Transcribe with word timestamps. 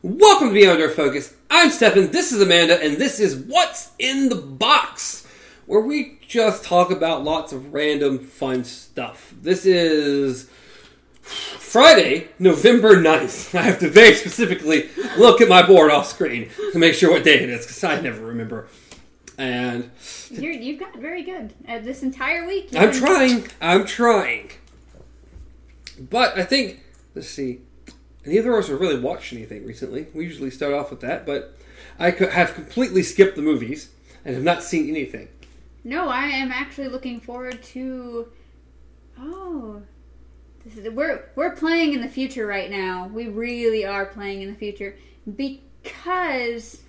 Welcome 0.00 0.50
to 0.50 0.54
Beyond 0.54 0.80
Our 0.80 0.90
Focus. 0.90 1.34
I'm 1.50 1.70
Stefan, 1.70 2.12
this 2.12 2.30
is 2.30 2.40
Amanda, 2.40 2.80
and 2.80 2.98
this 2.98 3.18
is 3.18 3.34
What's 3.34 3.90
in 3.98 4.28
the 4.28 4.36
Box, 4.36 5.26
where 5.66 5.80
we 5.80 6.20
just 6.24 6.62
talk 6.62 6.92
about 6.92 7.24
lots 7.24 7.52
of 7.52 7.74
random 7.74 8.20
fun 8.20 8.62
stuff. 8.62 9.34
This 9.42 9.66
is 9.66 10.48
Friday, 11.20 12.28
November 12.38 12.94
9th. 12.94 13.52
I 13.58 13.62
have 13.62 13.80
to 13.80 13.90
very 13.90 14.14
specifically 14.14 14.88
look 15.16 15.40
at 15.40 15.48
my 15.48 15.66
board 15.66 15.90
off 15.90 16.06
screen 16.06 16.48
to 16.70 16.78
make 16.78 16.94
sure 16.94 17.10
what 17.10 17.24
day 17.24 17.42
it 17.42 17.48
is, 17.48 17.66
because 17.66 17.82
I 17.82 18.00
never 18.00 18.24
remember. 18.24 18.68
And 19.36 19.90
You're, 20.30 20.52
you've 20.52 20.78
got 20.78 20.96
very 20.96 21.24
good 21.24 21.54
uh, 21.68 21.80
this 21.80 22.04
entire 22.04 22.46
week. 22.46 22.68
I'm 22.76 22.92
trying, 22.92 23.48
I'm 23.60 23.84
trying. 23.84 24.52
But 25.98 26.38
I 26.38 26.44
think, 26.44 26.84
let's 27.16 27.28
see, 27.28 27.62
neither 28.28 28.52
of 28.52 28.64
us 28.64 28.68
have 28.68 28.80
really 28.80 29.00
watched 29.00 29.32
anything 29.32 29.66
recently. 29.66 30.06
We 30.14 30.24
usually 30.24 30.50
start 30.50 30.72
off 30.74 30.90
with 30.90 31.00
that, 31.00 31.26
but 31.26 31.56
I 31.98 32.10
have 32.10 32.54
completely 32.54 33.02
skipped 33.02 33.36
the 33.36 33.42
movies 33.42 33.90
and 34.24 34.34
have 34.34 34.44
not 34.44 34.62
seen 34.62 34.88
anything. 34.88 35.28
No, 35.84 36.08
I 36.08 36.24
am 36.26 36.52
actually 36.52 36.88
looking 36.88 37.20
forward 37.20 37.62
to. 37.64 38.28
Oh, 39.18 39.82
this 40.64 40.76
is, 40.76 40.90
we're 40.90 41.24
we're 41.34 41.56
playing 41.56 41.94
in 41.94 42.00
the 42.00 42.08
future 42.08 42.46
right 42.46 42.70
now. 42.70 43.08
We 43.12 43.28
really 43.28 43.84
are 43.84 44.06
playing 44.06 44.42
in 44.42 44.48
the 44.48 44.56
future 44.56 44.96
because. 45.36 46.82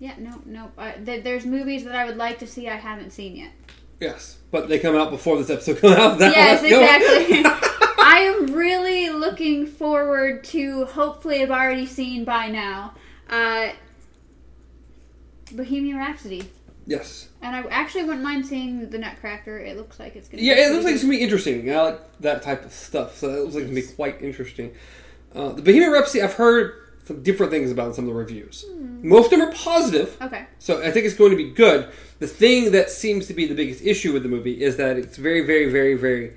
Yeah, 0.00 0.14
no, 0.18 0.40
no. 0.44 0.72
I, 0.76 0.92
th- 0.92 1.22
there's 1.22 1.46
movies 1.46 1.84
that 1.84 1.94
I 1.94 2.04
would 2.04 2.16
like 2.16 2.40
to 2.40 2.46
see 2.46 2.68
I 2.68 2.76
haven't 2.76 3.12
seen 3.12 3.36
yet. 3.36 3.52
Yes, 4.00 4.38
but 4.50 4.68
they 4.68 4.78
come 4.78 4.96
out 4.96 5.10
before 5.10 5.38
this 5.38 5.50
episode 5.50 5.78
comes 5.78 5.96
out. 5.96 6.18
That 6.18 6.34
yes, 6.34 6.62
exactly. 6.62 7.70
I 8.14 8.18
am 8.18 8.54
really 8.54 9.10
looking 9.10 9.66
forward 9.66 10.44
to. 10.44 10.84
Hopefully, 10.84 11.42
I've 11.42 11.50
already 11.50 11.84
seen 11.84 12.24
by 12.24 12.46
now. 12.46 12.94
Uh, 13.28 13.70
Bohemian 15.50 15.96
Rhapsody. 15.96 16.48
yes. 16.86 17.28
And 17.42 17.56
I 17.56 17.68
actually 17.70 18.04
wouldn't 18.04 18.22
mind 18.22 18.46
seeing 18.46 18.88
the 18.88 18.98
Nutcracker. 18.98 19.58
It 19.58 19.76
looks 19.76 19.98
like 19.98 20.14
it's 20.14 20.28
gonna. 20.28 20.44
Yeah, 20.44 20.54
be 20.54 20.60
it 20.60 20.72
looks 20.72 20.84
like 20.84 20.94
it's 20.94 21.02
gonna 21.02 21.16
be 21.16 21.22
interesting. 21.22 21.68
I 21.74 21.80
like 21.80 22.18
that 22.20 22.42
type 22.42 22.64
of 22.64 22.72
stuff, 22.72 23.16
so 23.16 23.30
it 23.30 23.40
looks 23.40 23.54
like 23.56 23.64
it's 23.64 23.72
gonna 23.72 23.80
be 23.88 23.94
quite 23.96 24.22
interesting. 24.22 24.72
Uh, 25.34 25.48
the 25.48 25.62
Bohemian 25.62 25.90
Rhapsody, 25.90 26.22
I've 26.22 26.34
heard 26.34 26.72
some 27.06 27.20
different 27.24 27.50
things 27.50 27.72
about 27.72 27.88
in 27.88 27.94
some 27.94 28.04
of 28.04 28.10
the 28.10 28.14
reviews. 28.14 28.64
Most 28.78 29.32
of 29.32 29.40
them 29.40 29.48
are 29.48 29.52
positive. 29.52 30.16
Okay. 30.22 30.46
so 30.60 30.80
I 30.80 30.92
think 30.92 31.04
it's 31.04 31.16
going 31.16 31.32
to 31.32 31.36
be 31.36 31.50
good. 31.50 31.88
The 32.20 32.28
thing 32.28 32.70
that 32.70 32.90
seems 32.90 33.26
to 33.26 33.34
be 33.34 33.46
the 33.46 33.56
biggest 33.56 33.82
issue 33.82 34.12
with 34.12 34.22
the 34.22 34.28
movie 34.28 34.62
is 34.62 34.76
that 34.76 34.96
it's 34.96 35.16
very, 35.16 35.44
very, 35.44 35.68
very, 35.68 35.94
very 35.94 36.34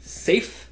safe. 0.00 0.63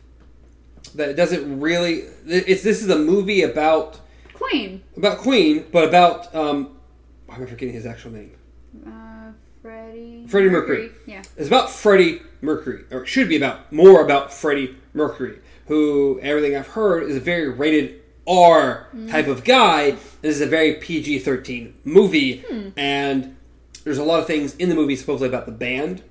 That 0.95 1.09
it 1.09 1.15
doesn't 1.15 1.61
really. 1.61 2.05
It's 2.27 2.63
this 2.63 2.83
is 2.83 2.89
a 2.91 2.99
movie 2.99 3.43
about 3.43 4.01
Queen. 4.35 4.83
about 4.97 5.19
Queen, 5.19 5.65
but 5.73 5.89
about 5.89 6.35
um, 6.35 6.77
why 7.27 7.37
am 7.37 7.43
I 7.43 7.47
forgetting 7.47 7.75
his 7.75 7.87
actual 7.87 8.13
name? 8.13 8.33
Uh, 8.87 9.33
Freddie. 9.63 10.27
Freddie 10.27 10.49
Mercury. 10.51 10.91
Yeah. 11.07 11.23
It's 11.37 11.47
about 11.49 11.71
Freddie 11.71 12.21
Mercury, 12.41 12.85
or 12.91 13.03
it 13.05 13.07
should 13.07 13.29
be 13.29 13.37
about 13.37 13.73
more 13.73 14.05
about 14.05 14.33
Freddie 14.33 14.77
Mercury, 14.93 15.39
who 15.69 16.19
everything 16.23 16.57
I've 16.57 16.69
heard 16.69 17.05
is 17.05 17.17
a 17.17 17.21
very 17.21 17.49
rated 17.49 18.01
R 18.27 18.89
type 19.09 19.27
of 19.29 19.45
guy. 19.45 19.93
This 20.21 20.37
is 20.37 20.41
a 20.41 20.47
very 20.47 20.75
PG 20.75 21.21
thirteen 21.21 21.75
movie, 21.85 22.45
and 22.77 23.37
there's 23.85 23.99
a 23.99 24.05
lot 24.05 24.21
of 24.21 24.27
things 24.27 24.55
in 24.57 24.69
the 24.69 24.75
movie 24.75 24.95
supposedly 24.97 25.29
about 25.29 25.47
the 25.47 25.53
band, 25.53 26.03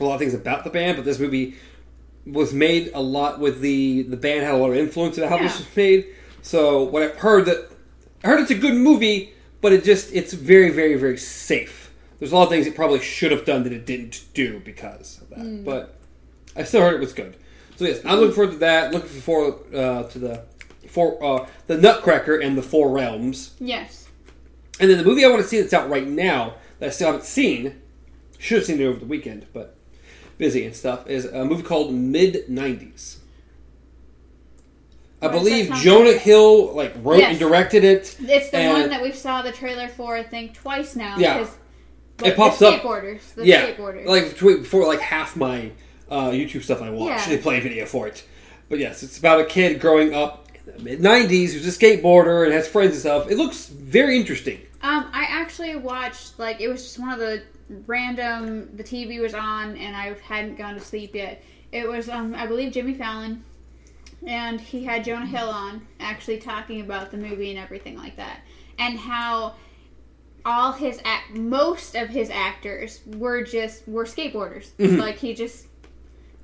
a 0.00 0.04
lot 0.04 0.14
of 0.14 0.20
things 0.20 0.34
about 0.34 0.64
the 0.64 0.70
band, 0.70 0.96
but 0.96 1.04
this 1.04 1.18
movie 1.18 1.54
was 2.26 2.52
made 2.52 2.90
a 2.94 3.00
lot 3.00 3.38
with 3.38 3.60
the 3.60 4.02
the 4.02 4.16
band 4.16 4.44
had 4.44 4.54
a 4.54 4.56
lot 4.56 4.70
of 4.70 4.76
influence 4.76 5.18
in 5.18 5.28
how 5.28 5.38
this 5.38 5.58
was 5.58 5.76
made. 5.76 6.06
So 6.42 6.82
what 6.82 7.02
I've 7.02 7.16
heard 7.16 7.46
that 7.46 7.70
I 8.22 8.28
heard 8.28 8.40
it's 8.40 8.50
a 8.50 8.56
good 8.56 8.74
movie, 8.74 9.32
but 9.60 9.72
it 9.72 9.84
just 9.84 10.12
it's 10.12 10.32
very 10.32 10.70
very 10.70 10.96
very 10.96 11.18
safe. 11.18 11.92
There's 12.18 12.32
a 12.32 12.36
lot 12.36 12.44
of 12.44 12.48
things 12.50 12.66
it 12.66 12.74
probably 12.74 13.00
should 13.00 13.32
have 13.32 13.44
done 13.44 13.64
that 13.64 13.72
it 13.72 13.84
didn't 13.84 14.24
do 14.32 14.60
because 14.60 15.20
of 15.20 15.30
that. 15.30 15.64
But 15.64 15.96
I 16.56 16.62
still 16.62 16.80
heard 16.80 16.94
it 16.94 17.00
was 17.00 17.12
good. 17.12 17.36
So 17.76 17.84
yes, 17.84 18.00
I'm 18.04 18.18
looking 18.18 18.34
forward 18.34 18.52
to 18.52 18.58
that. 18.58 18.92
Looking 18.92 19.08
forward 19.20 19.74
uh, 19.74 20.04
to 20.04 20.18
the 20.18 20.44
four 20.88 21.22
uh, 21.22 21.48
the 21.66 21.76
Nutcracker 21.76 22.36
and 22.36 22.56
the 22.56 22.62
Four 22.62 22.90
Realms. 22.90 23.54
Yes. 23.58 24.08
And 24.80 24.90
then 24.90 24.98
the 24.98 25.04
movie 25.04 25.24
I 25.24 25.28
want 25.28 25.42
to 25.42 25.48
see 25.48 25.60
that's 25.60 25.72
out 25.72 25.88
right 25.88 26.06
now 26.06 26.54
that 26.78 26.86
I 26.86 26.90
still 26.90 27.06
haven't 27.06 27.24
seen, 27.24 27.80
should 28.38 28.58
have 28.58 28.66
seen 28.66 28.80
it 28.80 28.84
over 28.84 28.98
the 28.98 29.06
weekend, 29.06 29.46
but 29.52 29.73
busy 30.44 30.66
and 30.66 30.76
stuff, 30.76 31.08
is 31.08 31.24
a 31.24 31.42
movie 31.42 31.62
called 31.62 31.94
Mid 31.94 32.46
90s. 32.48 33.16
I 35.22 35.28
believe 35.28 35.72
Jonah 35.76 36.10
like? 36.10 36.20
Hill 36.20 36.74
like 36.74 36.92
wrote 37.02 37.20
Yes. 37.20 37.30
and 37.30 37.38
directed 37.38 37.82
it. 37.82 38.14
It's 38.20 38.50
the 38.50 38.66
one 38.68 38.90
that 38.90 39.02
we 39.02 39.10
saw 39.10 39.40
the 39.40 39.52
trailer 39.52 39.88
for. 39.88 40.14
I 40.16 40.22
think 40.22 40.52
twice 40.54 40.94
now. 40.96 41.16
Yeah. 41.16 41.38
because- 41.38 41.56
It 42.24 42.36
pops 42.36 42.60
up. 42.60 42.82
Skateboarders. 42.82 43.34
The 43.34 43.46
yeah, 43.46 43.66
skateboarders. 43.70 44.04
like 44.06 44.38
before 44.38 44.86
like 44.86 45.00
half 45.00 45.34
my 45.34 45.70
uh, 46.10 46.28
YouTube 46.28 46.62
stuff 46.62 46.82
I 46.82 46.90
watch, 46.90 47.08
Yeah. 47.22 47.28
they 47.30 47.38
play 47.38 47.56
a 47.58 47.62
video 47.62 47.86
for 47.86 48.06
it. 48.06 48.22
But 48.68 48.78
yes, 48.80 49.02
it's 49.02 49.18
about 49.18 49.40
a 49.40 49.44
kid 49.46 49.80
growing 49.80 50.14
up 50.14 50.48
in 50.66 50.76
the 50.76 50.82
mid 50.82 51.00
'90s 51.00 51.52
who's 51.54 51.66
a 51.66 51.70
skateboarder 51.78 52.44
and 52.44 52.52
has 52.52 52.68
friends 52.68 52.92
and 52.92 53.00
stuff. 53.00 53.30
It 53.30 53.38
looks 53.38 53.66
very 53.68 54.16
interesting. 54.18 54.60
Um, 54.82 55.08
I 55.12 55.23
actually 55.54 55.76
watched 55.76 56.36
like 56.36 56.60
it 56.60 56.66
was 56.66 56.82
just 56.82 56.98
one 56.98 57.10
of 57.10 57.20
the 57.20 57.42
random. 57.86 58.76
The 58.76 58.82
TV 58.82 59.20
was 59.20 59.34
on, 59.34 59.76
and 59.76 59.96
I 59.96 60.14
hadn't 60.24 60.56
gone 60.56 60.74
to 60.74 60.80
sleep 60.80 61.14
yet. 61.14 61.42
It 61.70 61.88
was 61.88 62.08
um, 62.08 62.34
I 62.34 62.46
believe 62.46 62.72
Jimmy 62.72 62.94
Fallon, 62.94 63.44
and 64.26 64.60
he 64.60 64.82
had 64.84 65.04
Jonah 65.04 65.26
Hill 65.26 65.48
on, 65.48 65.86
actually 66.00 66.38
talking 66.38 66.80
about 66.80 67.12
the 67.12 67.18
movie 67.18 67.50
and 67.50 67.58
everything 67.58 67.96
like 67.96 68.16
that, 68.16 68.40
and 68.80 68.98
how 68.98 69.54
all 70.44 70.72
his 70.72 71.00
act, 71.04 71.30
most 71.30 71.94
of 71.94 72.08
his 72.08 72.30
actors 72.30 73.00
were 73.06 73.44
just 73.44 73.86
were 73.86 74.04
skateboarders. 74.04 74.70
Like 74.98 75.18
he 75.18 75.34
just 75.34 75.68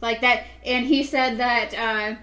like 0.01 0.21
that, 0.21 0.45
and 0.65 0.87
he 0.87 1.03
said 1.03 1.39
that. 1.39 1.75
Uh, 1.75 2.17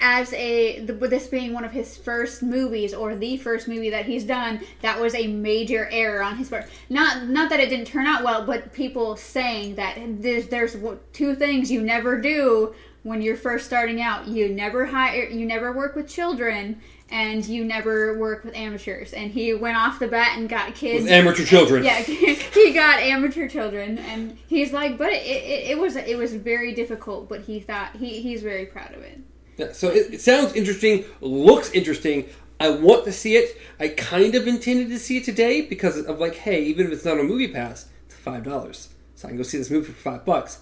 as 0.00 0.32
a 0.32 0.80
the, 0.80 0.92
this 0.92 1.26
being 1.26 1.52
one 1.52 1.64
of 1.64 1.72
his 1.72 1.96
first 1.96 2.42
movies 2.42 2.94
or 2.94 3.14
the 3.14 3.36
first 3.36 3.68
movie 3.68 3.90
that 3.90 4.06
he's 4.06 4.24
done 4.24 4.60
that 4.80 4.98
was 4.98 5.14
a 5.14 5.26
major 5.26 5.88
error 5.90 6.22
on 6.22 6.36
his 6.36 6.48
part 6.48 6.66
not 6.88 7.28
not 7.28 7.50
that 7.50 7.60
it 7.60 7.68
didn't 7.68 7.86
turn 7.86 8.06
out 8.06 8.24
well 8.24 8.44
but 8.44 8.72
people 8.72 9.16
saying 9.16 9.74
that 9.74 9.98
there's 10.22 10.48
there's 10.48 10.76
two 11.12 11.34
things 11.34 11.70
you 11.70 11.82
never 11.82 12.20
do 12.20 12.74
when 13.02 13.20
you're 13.22 13.36
first 13.36 13.66
starting 13.66 14.00
out 14.00 14.26
you 14.26 14.48
never 14.48 14.86
hire 14.86 15.24
you 15.24 15.44
never 15.44 15.72
work 15.72 15.94
with 15.94 16.08
children 16.08 16.80
and 17.10 17.44
you 17.46 17.64
never 17.64 18.16
work 18.18 18.44
with 18.44 18.54
amateurs 18.54 19.12
and 19.12 19.32
he 19.32 19.52
went 19.52 19.76
off 19.76 19.98
the 19.98 20.06
bat 20.06 20.38
and 20.38 20.48
got 20.48 20.74
kids 20.74 21.02
With 21.02 21.12
amateur 21.12 21.44
children. 21.44 21.84
yeah, 21.84 22.00
he 22.02 22.72
got 22.72 23.00
amateur 23.00 23.48
children, 23.48 23.98
and 23.98 24.38
he's 24.46 24.72
like, 24.72 24.96
but 24.96 25.12
it, 25.12 25.26
it, 25.26 25.70
it 25.70 25.78
was 25.78 25.96
it 25.96 26.16
was 26.16 26.34
very 26.34 26.72
difficult, 26.72 27.28
but 27.28 27.40
he 27.42 27.58
thought 27.58 27.96
he 27.96 28.20
he's 28.22 28.42
very 28.42 28.66
proud 28.66 28.94
of 28.94 29.02
it. 29.02 29.18
Yeah, 29.56 29.72
so 29.72 29.88
it, 29.90 30.14
it 30.14 30.20
sounds 30.20 30.54
interesting, 30.54 31.04
looks 31.20 31.70
interesting. 31.72 32.26
I 32.58 32.70
want 32.70 33.04
to 33.04 33.12
see 33.12 33.36
it. 33.36 33.56
I 33.78 33.88
kind 33.88 34.34
of 34.34 34.46
intended 34.46 34.88
to 34.90 34.98
see 34.98 35.16
it 35.18 35.24
today 35.24 35.62
because 35.62 35.96
of 35.98 36.18
like, 36.18 36.34
hey, 36.34 36.62
even 36.64 36.86
if 36.86 36.92
it's 36.92 37.04
not 37.04 37.18
on 37.18 37.26
Movie 37.26 37.48
Pass, 37.48 37.88
it's 38.06 38.14
five 38.14 38.44
dollars, 38.44 38.90
so 39.14 39.28
I 39.28 39.30
can 39.30 39.36
go 39.38 39.42
see 39.42 39.58
this 39.58 39.70
movie 39.70 39.86
for 39.86 39.92
five 39.92 40.24
bucks. 40.24 40.60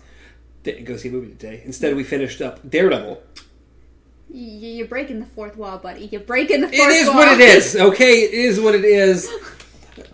Didn't 0.62 0.84
go 0.84 0.96
see 0.96 1.08
a 1.08 1.12
movie 1.12 1.28
today. 1.30 1.62
Instead, 1.64 1.96
we 1.96 2.04
finished 2.04 2.40
up 2.40 2.68
Daredevil. 2.68 3.22
You're 4.30 4.86
breaking 4.88 5.20
the 5.20 5.26
fourth 5.26 5.56
wall, 5.56 5.78
buddy. 5.78 6.06
You're 6.06 6.20
breaking 6.20 6.60
the 6.60 6.68
fourth 6.68 6.78
It 6.78 6.90
is 6.90 7.06
wall. 7.08 7.16
what 7.16 7.28
it 7.32 7.40
is, 7.40 7.76
okay? 7.80 8.22
It 8.24 8.34
is 8.34 8.60
what 8.60 8.74
it 8.74 8.84
is. 8.84 9.30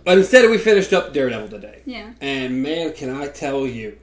But 0.05 0.17
instead, 0.19 0.49
we 0.49 0.57
finished 0.57 0.93
up 0.93 1.13
Daredevil 1.13 1.49
today. 1.49 1.81
Yeah. 1.85 2.13
And 2.21 2.63
man, 2.63 2.93
can 2.93 3.09
I 3.09 3.27
tell 3.27 3.67
you, 3.67 3.97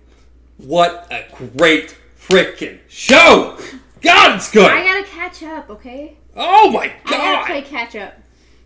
what 0.59 1.07
a 1.11 1.25
great 1.57 1.97
freaking 2.19 2.79
show! 2.89 3.59
God, 4.03 4.37
it's 4.37 4.51
good. 4.51 4.71
I 4.71 4.85
gotta 4.85 5.05
catch 5.09 5.43
up, 5.43 5.71
okay? 5.71 6.17
oh 6.37 6.71
my 6.71 6.89
god! 6.89 6.97
I 7.07 7.11
gotta 7.17 7.47
play 7.47 7.63
catch 7.63 7.95
up. 7.97 8.15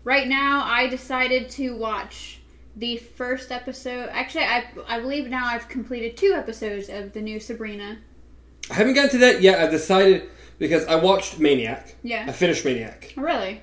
Right 0.03 0.27
now, 0.27 0.63
I 0.65 0.87
decided 0.87 1.49
to 1.51 1.75
watch 1.75 2.39
the 2.75 2.97
first 2.97 3.51
episode. 3.51 4.09
Actually, 4.11 4.45
I 4.45 4.65
I 4.87 4.99
believe 4.99 5.27
now 5.27 5.45
I've 5.45 5.67
completed 5.67 6.15
two 6.17 6.33
episodes 6.35 6.89
of 6.89 7.13
the 7.13 7.21
new 7.21 7.39
Sabrina. 7.39 7.97
I 8.69 8.73
haven't 8.73 8.93
gotten 8.95 9.11
to 9.11 9.17
that 9.19 9.41
yet. 9.41 9.59
I've 9.59 9.71
decided 9.71 10.29
because 10.59 10.85
I 10.87 10.95
watched 10.95 11.39
Maniac. 11.39 11.95
Yeah. 12.03 12.25
I 12.27 12.31
finished 12.31 12.65
Maniac. 12.65 13.13
Really? 13.15 13.61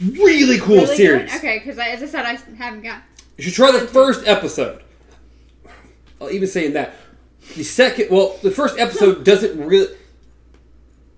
Really 0.00 0.58
cool 0.58 0.76
Really 0.76 0.96
series. 0.96 1.30
good? 1.32 1.38
Okay, 1.38 1.58
because 1.58 1.78
as 1.78 2.02
I 2.02 2.06
said, 2.06 2.24
I 2.24 2.34
haven't 2.56 2.82
got. 2.82 3.02
You 3.36 3.44
should 3.44 3.54
try 3.54 3.72
the 3.72 3.80
first 3.86 4.26
episode. 4.26 4.82
I'll 6.20 6.30
even 6.30 6.48
say 6.48 6.66
in 6.66 6.72
that 6.74 6.94
the 7.54 7.62
second. 7.62 8.08
Well, 8.10 8.38
the 8.42 8.50
first 8.50 8.78
episode 8.78 9.24
doesn't 9.30 9.62
really 9.62 9.94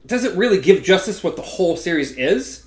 doesn't 0.08 0.36
really 0.36 0.60
give 0.60 0.82
justice 0.82 1.22
what 1.22 1.36
the 1.36 1.42
whole 1.42 1.76
series 1.76 2.12
is 2.16 2.66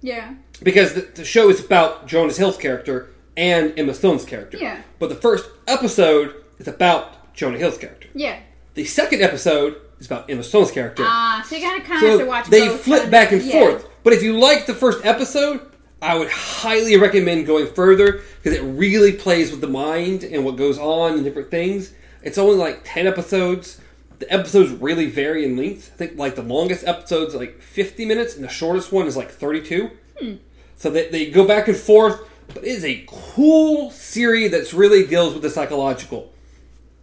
Yeah. 0.00 0.34
because 0.62 0.94
the, 0.94 1.02
the 1.02 1.24
show 1.24 1.48
is 1.50 1.64
about 1.64 2.06
Jonah 2.06 2.32
Hill's 2.32 2.56
character 2.56 3.10
and 3.36 3.72
Emma 3.78 3.94
Stone's 3.94 4.24
character. 4.24 4.56
Yeah. 4.58 4.80
But 4.98 5.08
the 5.08 5.14
first 5.16 5.48
episode 5.66 6.34
is 6.58 6.68
about 6.68 7.34
Jonah 7.34 7.58
Hill's 7.58 7.78
character. 7.78 8.08
Yeah. 8.14 8.40
The 8.74 8.84
second 8.84 9.20
episode 9.22 9.76
is 9.98 10.06
about 10.06 10.30
Emma 10.30 10.42
Stone's 10.42 10.70
character. 10.70 11.02
Ah, 11.06 11.44
so 11.46 11.56
you 11.56 11.62
gotta 11.62 11.82
kind 11.82 12.02
of 12.04 12.08
have 12.10 12.18
to 12.18 12.24
so 12.24 12.26
watch. 12.26 12.46
they 12.48 12.68
flip 12.68 13.00
under- 13.00 13.10
back 13.10 13.32
and 13.32 13.42
yeah. 13.42 13.52
forth. 13.60 13.88
But 14.02 14.12
if 14.14 14.22
you 14.22 14.38
like 14.38 14.66
the 14.66 14.74
first 14.74 15.04
episode, 15.04 15.60
I 16.00 16.16
would 16.16 16.30
highly 16.30 16.96
recommend 16.96 17.46
going 17.46 17.66
further 17.74 18.22
because 18.42 18.58
it 18.58 18.62
really 18.62 19.12
plays 19.12 19.50
with 19.50 19.60
the 19.60 19.66
mind 19.68 20.24
and 20.24 20.44
what 20.44 20.56
goes 20.56 20.78
on 20.78 21.14
and 21.14 21.24
different 21.24 21.50
things. 21.50 21.92
It's 22.22 22.38
only 22.38 22.56
like 22.56 22.80
10 22.84 23.06
episodes. 23.06 23.80
The 24.20 24.32
episodes 24.32 24.70
really 24.70 25.06
vary 25.06 25.44
in 25.44 25.56
length. 25.56 25.90
I 25.94 25.96
think 25.96 26.18
like 26.18 26.34
the 26.36 26.42
longest 26.42 26.86
episode's 26.86 27.34
like 27.34 27.60
50 27.60 28.04
minutes 28.04 28.34
and 28.36 28.44
the 28.44 28.48
shortest 28.48 28.92
one 28.92 29.06
is 29.06 29.16
like 29.16 29.30
32. 29.30 29.90
So 30.76 30.90
they, 30.90 31.08
they 31.08 31.30
go 31.30 31.46
back 31.46 31.68
and 31.68 31.76
forth, 31.76 32.20
but 32.48 32.58
it 32.64 32.68
is 32.68 32.84
a 32.84 33.04
cool 33.08 33.90
series 33.90 34.50
that's 34.50 34.72
really 34.72 35.06
deals 35.06 35.32
with 35.34 35.42
the 35.42 35.50
psychological. 35.50 36.32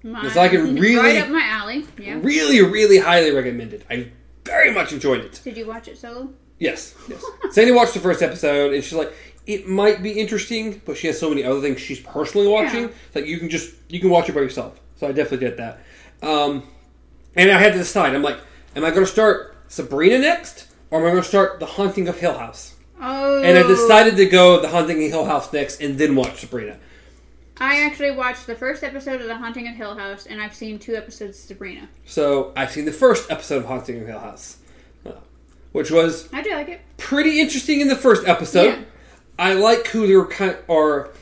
My, 0.03 0.29
So 0.31 0.41
I 0.41 0.47
can 0.47 0.75
really- 0.75 0.95
right 0.95 1.17
up 1.21 1.29
my 1.29 1.43
alley. 1.43 1.85
Yeah. 1.99 2.19
Really, 2.21 2.61
really 2.63 2.99
highly 2.99 3.31
recommended. 3.31 3.83
I 3.89 4.11
very 4.45 4.71
much 4.71 4.93
enjoyed 4.93 5.21
it. 5.21 5.41
Did 5.43 5.57
you 5.57 5.65
watch 5.67 5.87
it 5.87 5.97
solo? 5.97 6.29
Yes, 6.59 6.95
yes. 7.09 7.23
Sandy 7.51 7.71
watched 7.71 7.93
the 7.93 7.99
first 7.99 8.21
episode, 8.23 8.73
and 8.73 8.83
she's 8.83 8.93
like, 8.97 9.13
"It 9.45 9.67
might 9.67 10.01
be 10.01 10.11
interesting," 10.13 10.81
but 10.85 10.97
she 10.97 11.05
has 11.07 11.19
so 11.19 11.29
many 11.29 11.43
other 11.43 11.61
things 11.61 11.79
she's 11.79 11.99
personally 11.99 12.47
watching. 12.47 12.85
Yeah. 12.85 12.95
Like 13.13 13.25
you 13.27 13.37
can 13.37 13.49
just 13.49 13.75
you 13.89 13.99
can 13.99 14.09
watch 14.09 14.27
it 14.29 14.33
by 14.33 14.41
yourself. 14.41 14.79
So 14.95 15.07
I 15.07 15.11
definitely 15.11 15.47
did 15.49 15.57
that. 15.57 15.79
Um, 16.23 16.63
and 17.37 17.49
I 17.51 17.57
had 17.59 17.73
to 17.73 17.79
decide. 17.79 18.13
I'm 18.13 18.21
like, 18.23 18.39
am 18.75 18.83
I 18.83 18.89
going 18.89 19.05
to 19.05 19.11
start 19.11 19.55
Sabrina 19.67 20.19
next, 20.19 20.67
or 20.91 20.99
am 20.99 21.05
I 21.05 21.11
going 21.11 21.23
to 21.23 21.27
start 21.27 21.59
The 21.59 21.65
Haunting 21.65 22.07
of 22.07 22.19
Hill 22.19 22.37
House? 22.37 22.75
Oh. 22.99 23.43
And 23.43 23.57
I 23.57 23.63
decided 23.63 24.17
to 24.17 24.25
go 24.25 24.59
The 24.59 24.69
Haunting 24.69 25.03
of 25.03 25.09
Hill 25.09 25.25
House 25.25 25.53
next, 25.53 25.79
and 25.81 25.97
then 25.97 26.15
watch 26.15 26.39
Sabrina. 26.39 26.77
I 27.59 27.81
actually 27.81 28.11
watched 28.11 28.45
the 28.45 28.55
first 28.55 28.83
episode 28.83 29.19
of 29.21 29.27
The 29.27 29.37
Haunting 29.37 29.67
of 29.67 29.75
Hill 29.75 29.95
House, 29.95 30.25
and 30.27 30.41
I've 30.41 30.53
seen 30.53 30.77
two 30.77 30.95
episodes 30.95 31.39
of 31.39 31.45
Sabrina. 31.45 31.89
So 32.05 32.53
I've 32.55 32.71
seen 32.71 32.85
the 32.85 32.91
first 32.91 33.31
episode 33.31 33.57
of 33.57 33.65
Haunting 33.65 34.01
of 34.01 34.07
Hill 34.07 34.19
House, 34.19 34.57
uh, 35.05 35.13
which 35.71 35.89
was 35.89 36.31
I 36.31 36.41
do 36.41 36.51
like 36.51 36.69
it. 36.69 36.81
pretty 36.97 37.39
interesting 37.39 37.81
in 37.81 37.87
the 37.87 37.95
first 37.95 38.27
episode. 38.27 38.79
Yeah. 38.79 38.83
I 39.39 39.53
like 39.53 39.87
who 39.87 40.07
they're 40.07 40.25
kind 40.25 40.57
or 40.67 41.13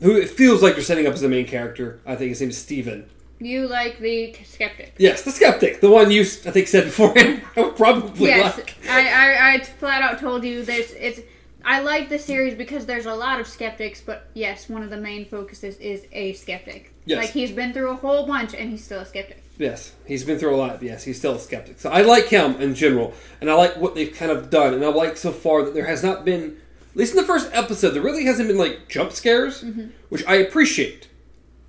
who 0.00 0.16
it 0.16 0.30
feels 0.30 0.62
like 0.62 0.74
they're 0.74 0.82
setting 0.82 1.06
up 1.06 1.14
as 1.14 1.20
the 1.20 1.28
main 1.28 1.46
character. 1.46 2.00
I 2.04 2.16
think 2.16 2.30
his 2.30 2.40
name 2.40 2.50
is 2.50 2.58
Steven. 2.58 3.08
You 3.40 3.66
like 3.66 3.98
the 3.98 4.34
skeptic. 4.44 4.94
Yes, 4.98 5.22
the 5.22 5.30
skeptic, 5.30 5.80
the 5.80 5.90
one 5.90 6.10
you 6.10 6.22
I 6.22 6.50
think 6.50 6.68
said 6.68 6.84
beforehand. 6.84 7.42
I 7.56 7.62
would 7.62 7.76
probably 7.76 8.28
Yes, 8.28 8.56
like. 8.56 8.76
I, 8.88 9.08
I, 9.08 9.54
I 9.54 9.60
flat 9.60 10.02
out 10.02 10.20
told 10.20 10.44
you 10.44 10.64
there's 10.64 10.92
it's. 10.92 11.20
I 11.66 11.80
like 11.80 12.10
the 12.10 12.18
series 12.18 12.54
because 12.54 12.84
there's 12.84 13.06
a 13.06 13.14
lot 13.14 13.40
of 13.40 13.46
skeptics, 13.46 14.02
but 14.02 14.28
yes, 14.34 14.68
one 14.68 14.82
of 14.82 14.90
the 14.90 14.98
main 14.98 15.24
focuses 15.24 15.78
is 15.78 16.06
a 16.12 16.34
skeptic. 16.34 16.92
Yes. 17.06 17.18
Like 17.18 17.30
he's 17.30 17.52
been 17.52 17.72
through 17.72 17.90
a 17.90 17.96
whole 17.96 18.26
bunch 18.26 18.54
and 18.54 18.70
he's 18.70 18.84
still 18.84 19.00
a 19.00 19.06
skeptic. 19.06 19.42
Yes, 19.58 19.92
he's 20.06 20.24
been 20.24 20.38
through 20.38 20.54
a 20.54 20.58
lot. 20.58 20.82
Yes, 20.82 21.04
he's 21.04 21.18
still 21.18 21.34
a 21.34 21.38
skeptic. 21.38 21.80
So 21.80 21.90
I 21.90 22.02
like 22.02 22.26
him 22.26 22.60
in 22.60 22.74
general, 22.74 23.14
and 23.40 23.50
I 23.50 23.54
like 23.54 23.76
what 23.76 23.94
they've 23.94 24.12
kind 24.12 24.30
of 24.30 24.50
done. 24.50 24.74
And 24.74 24.84
I 24.84 24.88
like 24.88 25.16
so 25.16 25.32
far 25.32 25.64
that 25.64 25.74
there 25.74 25.86
has 25.86 26.02
not 26.02 26.24
been, 26.24 26.56
at 26.90 26.96
least 26.96 27.12
in 27.12 27.16
the 27.16 27.26
first 27.26 27.50
episode, 27.52 27.90
there 27.90 28.02
really 28.02 28.24
hasn't 28.24 28.48
been 28.48 28.58
like 28.58 28.88
jump 28.88 29.12
scares, 29.12 29.62
mm-hmm. 29.62 29.86
which 30.08 30.24
I 30.26 30.36
appreciate 30.36 31.08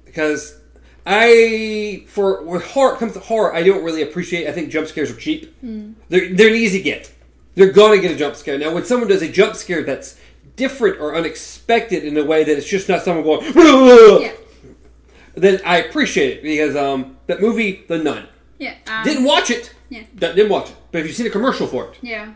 because 0.03 0.59
I 1.05 2.03
for 2.07 2.43
when 2.43 2.61
horror 2.61 2.95
comes 2.97 3.13
to 3.13 3.19
horror, 3.19 3.53
I 3.53 3.63
don't 3.63 3.83
really 3.83 4.01
appreciate. 4.01 4.47
I 4.47 4.51
think 4.51 4.69
jump 4.69 4.87
scares 4.87 5.11
are 5.11 5.15
cheap. 5.15 5.55
They're 5.61 6.33
they're 6.33 6.49
an 6.49 6.55
easy 6.55 6.81
get. 6.81 7.11
They're 7.55 7.71
gonna 7.71 7.99
get 7.99 8.11
a 8.11 8.15
jump 8.15 8.35
scare. 8.35 8.57
Now, 8.57 8.73
when 8.73 8.85
someone 8.85 9.07
does 9.07 9.21
a 9.21 9.29
jump 9.31 9.55
scare 9.55 9.83
that's 9.83 10.19
different 10.55 10.99
or 10.99 11.15
unexpected 11.15 12.03
in 12.03 12.17
a 12.17 12.23
way 12.23 12.43
that 12.43 12.57
it's 12.57 12.67
just 12.67 12.89
not 12.89 13.01
someone 13.03 13.23
going, 13.23 13.45
Yeah. 14.21 14.31
then 15.35 15.59
I 15.65 15.77
appreciate 15.77 16.37
it 16.37 16.43
because 16.43 16.75
um, 16.75 17.17
that 17.27 17.41
movie, 17.41 17.83
The 17.87 17.97
Nun, 17.97 18.27
Yeah. 18.57 18.75
Um, 18.87 19.03
didn't 19.03 19.25
watch 19.25 19.51
it. 19.51 19.73
Yeah. 19.89 20.03
Didn't 20.15 20.49
watch 20.49 20.69
it. 20.69 20.75
But 20.91 20.99
if 21.01 21.07
you've 21.07 21.15
seen 21.15 21.27
a 21.27 21.29
commercial 21.29 21.67
for 21.67 21.89
it, 21.91 21.99
Yeah. 22.01 22.33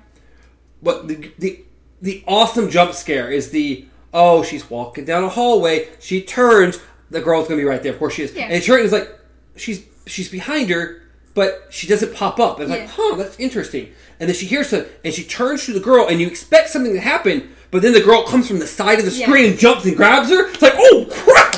but 0.83 1.07
the 1.07 1.31
the 1.39 1.63
the 2.01 2.23
awesome 2.27 2.69
jump 2.69 2.93
scare 2.93 3.29
is 3.29 3.49
the 3.51 3.85
oh 4.13 4.43
she's 4.43 4.69
walking 4.69 5.05
down 5.05 5.23
a 5.23 5.29
hallway, 5.29 5.87
she 5.99 6.21
turns, 6.21 6.79
the 7.11 7.21
girl's 7.21 7.47
gonna 7.47 7.59
be 7.61 7.65
right 7.65 7.81
there. 7.83 7.93
Of 7.93 7.99
course 7.99 8.13
she 8.15 8.23
is, 8.23 8.33
Yeah. 8.35 8.43
and 8.45 8.53
it 8.53 8.63
turns 8.63 8.91
like 8.91 9.09
she's 9.55 9.83
she's 10.05 10.29
behind 10.29 10.69
her, 10.69 11.01
but 11.33 11.67
she 11.69 11.87
doesn't 11.87 12.13
pop 12.13 12.39
up. 12.39 12.59
It's 12.59 12.69
like 12.69 12.87
huh, 12.87 13.15
that's 13.15 13.39
interesting. 13.39 13.89
And 14.19 14.27
then 14.29 14.35
she 14.35 14.45
hears 14.45 14.69
something, 14.69 14.89
and 15.05 15.13
she 15.13 15.23
turns 15.23 15.65
to 15.65 15.73
the 15.73 15.79
girl, 15.79 16.07
and 16.07 16.19
you 16.19 16.27
expect 16.27 16.69
something 16.69 16.93
to 16.93 16.99
happen, 16.99 17.49
but 17.71 17.81
then 17.81 17.93
the 17.93 18.01
girl 18.01 18.23
comes 18.23 18.47
from 18.47 18.59
the 18.59 18.67
side 18.67 18.99
of 18.99 19.05
the 19.05 19.11
Yeah. 19.11 19.25
screen 19.27 19.49
and 19.51 19.57
jumps 19.59 19.85
and 19.85 19.95
grabs 19.95 20.29
her. 20.29 20.47
It's 20.49 20.61
like 20.61 20.73
oh 20.77 21.05
crap. 21.09 21.55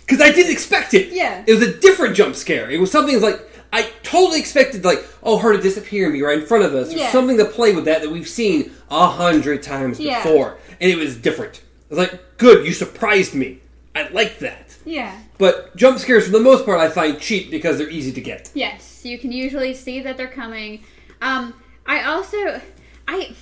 Because 0.00 0.20
I 0.22 0.32
didn't 0.32 0.52
expect 0.52 0.94
it. 0.94 1.08
Yeah. 1.12 1.44
It 1.46 1.52
was 1.52 1.62
a 1.62 1.76
different 1.78 2.16
jump 2.16 2.34
scare. 2.34 2.70
It 2.70 2.80
was 2.80 2.90
something 2.90 3.20
like 3.20 3.40
I 3.70 3.82
totally 4.02 4.40
expected, 4.40 4.82
like, 4.82 5.04
oh, 5.22 5.36
her 5.36 5.52
to 5.54 5.60
disappear 5.60 6.04
and 6.04 6.14
be 6.14 6.22
right 6.22 6.38
in 6.38 6.46
front 6.46 6.64
of 6.64 6.74
us, 6.74 6.94
or 6.94 6.98
something 7.10 7.36
to 7.36 7.44
play 7.44 7.74
with 7.74 7.84
that 7.84 8.00
that 8.00 8.10
we've 8.10 8.26
seen 8.28 8.70
a 8.90 9.06
hundred 9.06 9.62
times 9.62 10.00
Yeah. 10.00 10.22
before, 10.22 10.56
and 10.80 10.90
it 10.90 10.96
was 10.96 11.16
different. 11.16 11.60
I 11.90 11.94
was 11.94 11.98
like, 11.98 12.38
good, 12.38 12.64
you 12.66 12.72
surprised 12.72 13.34
me. 13.34 13.60
I 13.98 14.08
like 14.10 14.38
that. 14.38 14.76
Yeah. 14.84 15.18
But 15.38 15.74
jump 15.76 15.98
scares, 15.98 16.26
for 16.26 16.30
the 16.30 16.40
most 16.40 16.64
part, 16.64 16.78
I 16.78 16.88
find 16.88 17.18
cheap 17.20 17.50
because 17.50 17.78
they're 17.78 17.90
easy 17.90 18.12
to 18.12 18.20
get. 18.20 18.50
Yes, 18.54 19.04
you 19.04 19.18
can 19.18 19.32
usually 19.32 19.74
see 19.74 20.00
that 20.02 20.16
they're 20.16 20.28
coming. 20.28 20.84
Um, 21.20 21.54
I 21.84 22.04
also, 22.04 22.60
I, 23.08 23.34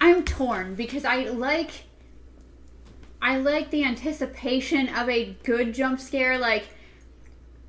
I'm 0.00 0.24
torn 0.24 0.76
because 0.76 1.04
I 1.04 1.24
like, 1.24 1.84
I 3.20 3.38
like 3.38 3.70
the 3.70 3.82
anticipation 3.84 4.88
of 4.94 5.08
a 5.08 5.36
good 5.42 5.74
jump 5.74 5.98
scare, 5.98 6.38
like 6.38 6.68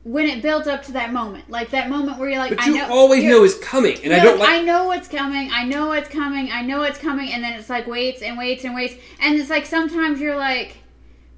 when 0.03 0.27
it 0.27 0.41
builds 0.41 0.67
up 0.67 0.83
to 0.83 0.91
that 0.91 1.13
moment, 1.13 1.49
like 1.49 1.71
that 1.71 1.89
moment 1.89 2.19
where 2.19 2.29
you're 2.29 2.39
like, 2.39 2.51
But 2.51 2.61
I 2.61 2.67
you 2.67 2.75
know, 2.75 2.91
always 2.91 3.23
know 3.23 3.43
it's 3.43 3.57
coming, 3.57 3.97
and 4.03 4.13
I 4.13 4.19
don't 4.19 4.37
like, 4.37 4.49
like. 4.49 4.59
I 4.59 4.63
know 4.63 4.85
what's 4.85 5.07
coming. 5.07 5.49
I 5.51 5.63
know 5.63 5.87
what's 5.87 6.09
coming. 6.09 6.51
I 6.51 6.61
know 6.61 6.79
what's 6.79 6.99
coming, 6.99 7.31
and 7.31 7.43
then 7.43 7.53
it's 7.53 7.69
like 7.69 7.87
waits 7.87 8.21
and 8.21 8.37
waits 8.37 8.65
and 8.65 8.75
waits, 8.75 8.95
and 9.19 9.39
it's 9.39 9.49
like 9.49 9.65
sometimes 9.65 10.19
you're 10.19 10.35
like, 10.35 10.77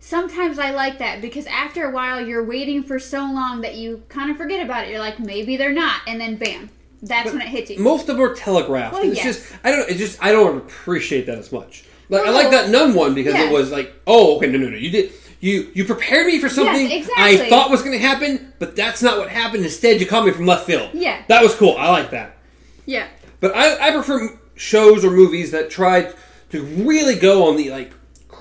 sometimes 0.05 0.59
I 0.59 0.69
like 0.69 0.99
that 0.99 1.19
because 1.19 1.47
after 1.47 1.85
a 1.85 1.91
while 1.91 2.21
you're 2.21 2.43
waiting 2.43 2.83
for 2.83 2.99
so 2.99 3.19
long 3.21 3.61
that 3.61 3.73
you 3.73 4.03
kind 4.07 4.29
of 4.29 4.37
forget 4.37 4.63
about 4.63 4.85
it. 4.85 4.91
You're 4.91 4.99
like, 4.99 5.19
maybe 5.19 5.57
they're 5.57 5.73
not, 5.73 6.01
and 6.07 6.21
then 6.21 6.35
bam, 6.35 6.69
that's 7.01 7.31
when 7.31 7.41
it 7.41 7.47
hits 7.47 7.71
you. 7.71 7.79
most 7.79 8.07
of 8.07 8.17
them 8.17 8.21
are 8.21 8.35
telegraphed. 8.35 8.93
Well, 8.93 9.03
it's 9.03 9.17
yes. 9.17 9.37
just 9.37 9.57
I 9.63 9.71
don't. 9.71 9.89
It's 9.89 9.99
just 9.99 10.23
I 10.23 10.31
don't 10.31 10.57
appreciate 10.57 11.25
that 11.25 11.39
as 11.39 11.51
much. 11.51 11.85
Like 12.07 12.25
I 12.25 12.29
like 12.29 12.51
that 12.51 12.69
nun 12.69 12.93
one 12.93 13.15
because 13.15 13.33
yes. 13.33 13.49
it 13.49 13.53
was 13.53 13.71
like, 13.71 13.93
oh, 14.05 14.37
okay, 14.37 14.47
no, 14.47 14.59
no, 14.59 14.69
no, 14.69 14.77
you 14.77 14.91
did. 14.91 15.11
You 15.39 15.71
you 15.73 15.85
prepared 15.85 16.27
me 16.27 16.39
for 16.39 16.49
something 16.49 16.87
I 16.87 16.93
exactly. 16.93 17.49
thought 17.49 17.71
was 17.71 17.81
going 17.81 17.99
to 17.99 18.05
happen, 18.05 18.53
but 18.59 18.75
that's 18.75 19.01
not 19.01 19.17
what 19.17 19.29
happened. 19.29 19.63
Instead, 19.63 19.99
you 19.99 20.05
caught 20.05 20.25
me 20.25 20.31
from 20.31 20.45
left 20.45 20.65
field. 20.65 20.91
Yeah. 20.93 21.23
that 21.27 21.41
was 21.41 21.55
cool. 21.55 21.75
I 21.77 21.89
like 21.89 22.11
that. 22.11 22.37
yeah, 22.85 23.07
But 23.39 23.55
I, 23.55 23.89
I 23.89 23.91
prefer 23.91 24.39
shows 24.55 25.03
or 25.03 25.11
movies 25.11 25.51
that 25.51 25.69
try 25.69 26.13
to 26.51 26.63
really 26.63 27.15
go 27.15 27.47
on 27.49 27.57
the 27.57 27.69
like 27.71 27.91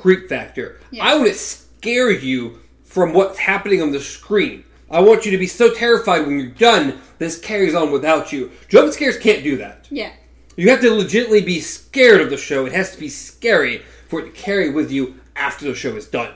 creep 0.04 0.28
factor. 0.28 0.78
Yeah. 0.90 1.02
I 1.02 1.14
want 1.14 1.28
to 1.28 1.34
scare 1.34 2.11
you 2.11 2.61
from 2.84 3.14
what's 3.14 3.38
happening 3.38 3.80
on 3.80 3.90
the 3.90 4.00
screen. 4.00 4.62
I 4.90 5.00
want 5.00 5.25
you 5.25 5.30
to 5.30 5.38
be 5.38 5.46
so 5.46 5.73
terrified 5.73 6.26
when 6.26 6.38
you're 6.38 6.50
done. 6.50 7.00
This 7.16 7.40
carries 7.40 7.75
on 7.75 7.90
without 7.90 8.30
you. 8.30 8.52
Jump 8.68 8.92
scares 8.92 9.16
can't 9.16 9.42
do 9.42 9.56
that. 9.56 9.88
yeah, 9.90 10.12
You 10.56 10.68
have 10.68 10.82
to 10.82 10.90
legitimately 10.90 11.40
be 11.40 11.58
scared 11.58 12.20
of 12.20 12.28
the 12.28 12.37
show. 12.37 12.66
It 12.66 12.75
has 12.75 12.92
to 12.92 13.00
be 13.00 13.08
scary 13.08 13.78
for 14.08 14.20
it 14.20 14.25
to 14.26 14.30
carry 14.32 14.68
with 14.68 14.92
you 14.92 15.18
after 15.37 15.64
the 15.64 15.75
show 15.75 15.96
is 15.96 16.06
done. 16.06 16.34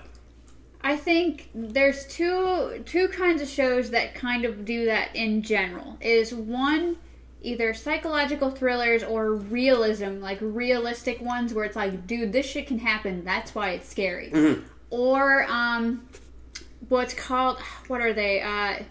I 0.81 0.97
think 0.97 1.51
there's 1.55 2.07
two 2.07 2.83
two 2.87 3.09
kinds 3.09 3.43
of 3.43 3.49
shows 3.49 3.91
that 3.91 4.15
kind 4.15 4.47
of 4.47 4.65
do 4.65 4.87
that 4.87 5.15
in 5.15 5.43
general. 5.43 5.99
Is 6.01 6.33
one 6.33 6.97
either 7.43 7.73
psychological 7.75 8.51
thrillers 8.51 9.03
or 9.03 9.35
realism, 9.35 10.21
like 10.21 10.39
realistic 10.41 11.21
ones 11.21 11.55
where 11.55 11.65
it's 11.65 11.77
like, 11.77 12.07
dude, 12.07 12.33
this 12.33 12.47
shit 12.47 12.67
can 12.67 12.79
happen. 12.79 13.25
That's 13.25 13.55
why 13.55 13.71
it's 13.71 13.89
scary. 13.89 14.31
Or 14.91 15.45
um, 15.49 16.09
what's 16.89 17.15
called 17.15 17.59
what 17.89 18.01
are 18.01 18.13
they? 18.13 18.41
Uh, 18.41 18.83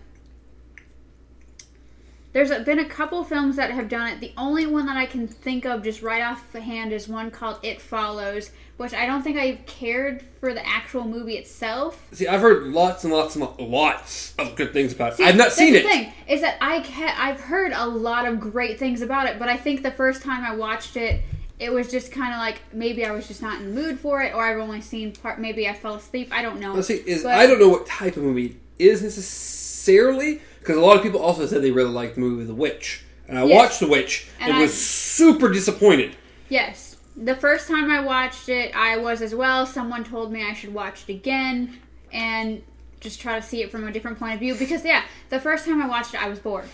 there's 2.38 2.63
been 2.65 2.77
a 2.77 2.86
couple 2.86 3.24
films 3.24 3.56
that 3.56 3.72
have 3.72 3.89
done 3.89 4.10
it. 4.10 4.20
The 4.20 4.32
only 4.38 4.67
one 4.67 4.86
that 4.86 4.96
I 4.96 5.08
can 5.08 5.27
think 5.27 5.65
of 5.65 5.82
just 5.82 6.03
right 6.03 6.22
off 6.22 6.51
the 6.51 6.62
hand 6.62 6.94
is 6.94 7.08
one 7.08 7.32
called 7.32 7.58
It 7.63 7.82
Follows, 7.82 8.51
which 8.77 8.94
I 8.94 9.08
don't 9.08 9.24
think 9.24 9.39
I've 9.39 9.65
cared 9.65 10.22
for 10.39 10.53
the 10.53 10.63
actual 10.63 11.03
movie 11.03 11.34
itself. 11.34 12.06
See, 12.12 12.27
I've 12.27 12.41
heard 12.41 12.67
lots 12.67 13.03
and 13.03 13.12
lots 13.12 13.36
and 13.36 13.50
lots 13.58 14.36
of 14.38 14.56
good 14.56 14.72
things 14.72 14.94
about 14.94 15.13
it. 15.13 15.15
See, 15.17 15.24
I've 15.24 15.36
not 15.36 15.51
seen 15.51 15.74
the 15.74 15.79
it. 15.79 15.82
The 15.82 15.89
thing 15.89 16.13
is 16.27 16.41
that 16.41 16.58
I 16.62 16.82
ca- 16.82 17.15
I've 17.17 17.41
heard 17.41 17.72
a 17.74 17.88
lot 17.88 18.27
of 18.27 18.39
great 18.39 18.77
things 18.77 19.01
about 19.01 19.27
it, 19.27 19.39
but 19.39 19.50
I 19.50 19.58
think 19.58 19.82
the 19.82 19.89
first 19.89 20.22
time 20.22 20.46
I 20.46 20.56
watched 20.56 20.96
it, 20.96 21.24
it 21.58 21.74
was 21.74 21.89
just 21.89 22.12
kind 22.12 22.34
of 22.36 22.38
like 22.39 22.62
maybe 22.72 23.03
I 23.03 23.13
was 23.13 23.27
just 23.27 23.41
not 23.41 23.60
in 23.60 23.74
the 23.74 23.82
mood 23.82 24.00
for 24.00 24.22
it, 24.22 24.36
or 24.36 24.44
I've 24.44 24.60
only 24.60 24.82
seen 24.82 25.12
part. 25.12 25.39
Maybe 25.39 25.67
I 25.67 25.74
fell 25.74 25.96
asleep. 25.96 26.29
I 26.32 26.44
don't 26.44 26.60
know. 26.60 26.75
Let's 26.75 26.88
see, 26.89 26.98
is 27.03 27.24
But- 27.24 27.34
I 27.39 27.48
don't 27.48 27.60
know 27.60 27.70
what 27.70 27.88
type 27.88 28.15
of 28.15 28.22
movie 28.22 28.58
it 28.77 28.86
is 28.86 29.01
necessarily 29.01 30.39
because 30.68 30.82
a 30.82 30.86
lot 30.86 30.98
of 30.98 31.02
people 31.04 31.22
also 31.22 31.46
said 31.46 31.62
they 31.64 31.72
really 31.72 31.90
liked 31.92 32.16
the 32.16 32.22
movie 32.22 32.44
The 32.44 32.54
Witch, 32.54 33.04
and 33.30 33.40
I 33.40 33.46
Yes. 33.46 33.56
watched 33.56 33.80
The 33.80 33.88
Witch 33.88 34.28
and, 34.40 34.50
And 34.50 34.58
I- 34.58 34.62
was 34.62 34.74
super 34.74 35.50
disappointed. 35.50 36.16
Yes. 36.50 36.98
The 37.16 37.36
first 37.36 37.68
time 37.70 37.90
I 37.90 38.02
watched 38.02 38.50
it, 38.50 38.76
I 38.76 38.98
was 38.98 39.22
as 39.22 39.34
well. 39.34 39.66
Someone 39.66 40.04
told 40.04 40.32
me 40.32 40.44
I 40.44 40.54
should 40.54 40.74
watch 40.74 41.04
it 41.08 41.12
again 41.14 41.78
and 42.12 42.62
just 43.00 43.22
try 43.22 43.40
to 43.40 43.46
see 43.46 43.62
it 43.64 43.72
from 43.72 43.88
a 43.88 43.92
different 43.92 44.20
point 44.20 44.34
of 44.34 44.40
view 44.40 44.56
because 44.56 44.84
yeah, 44.84 45.04
the 45.30 45.40
first 45.40 45.66
time 45.66 45.82
I 45.82 45.88
watched 45.88 46.14
it, 46.14 46.22
I 46.22 46.28
was 46.30 46.40
bored. 46.40 46.66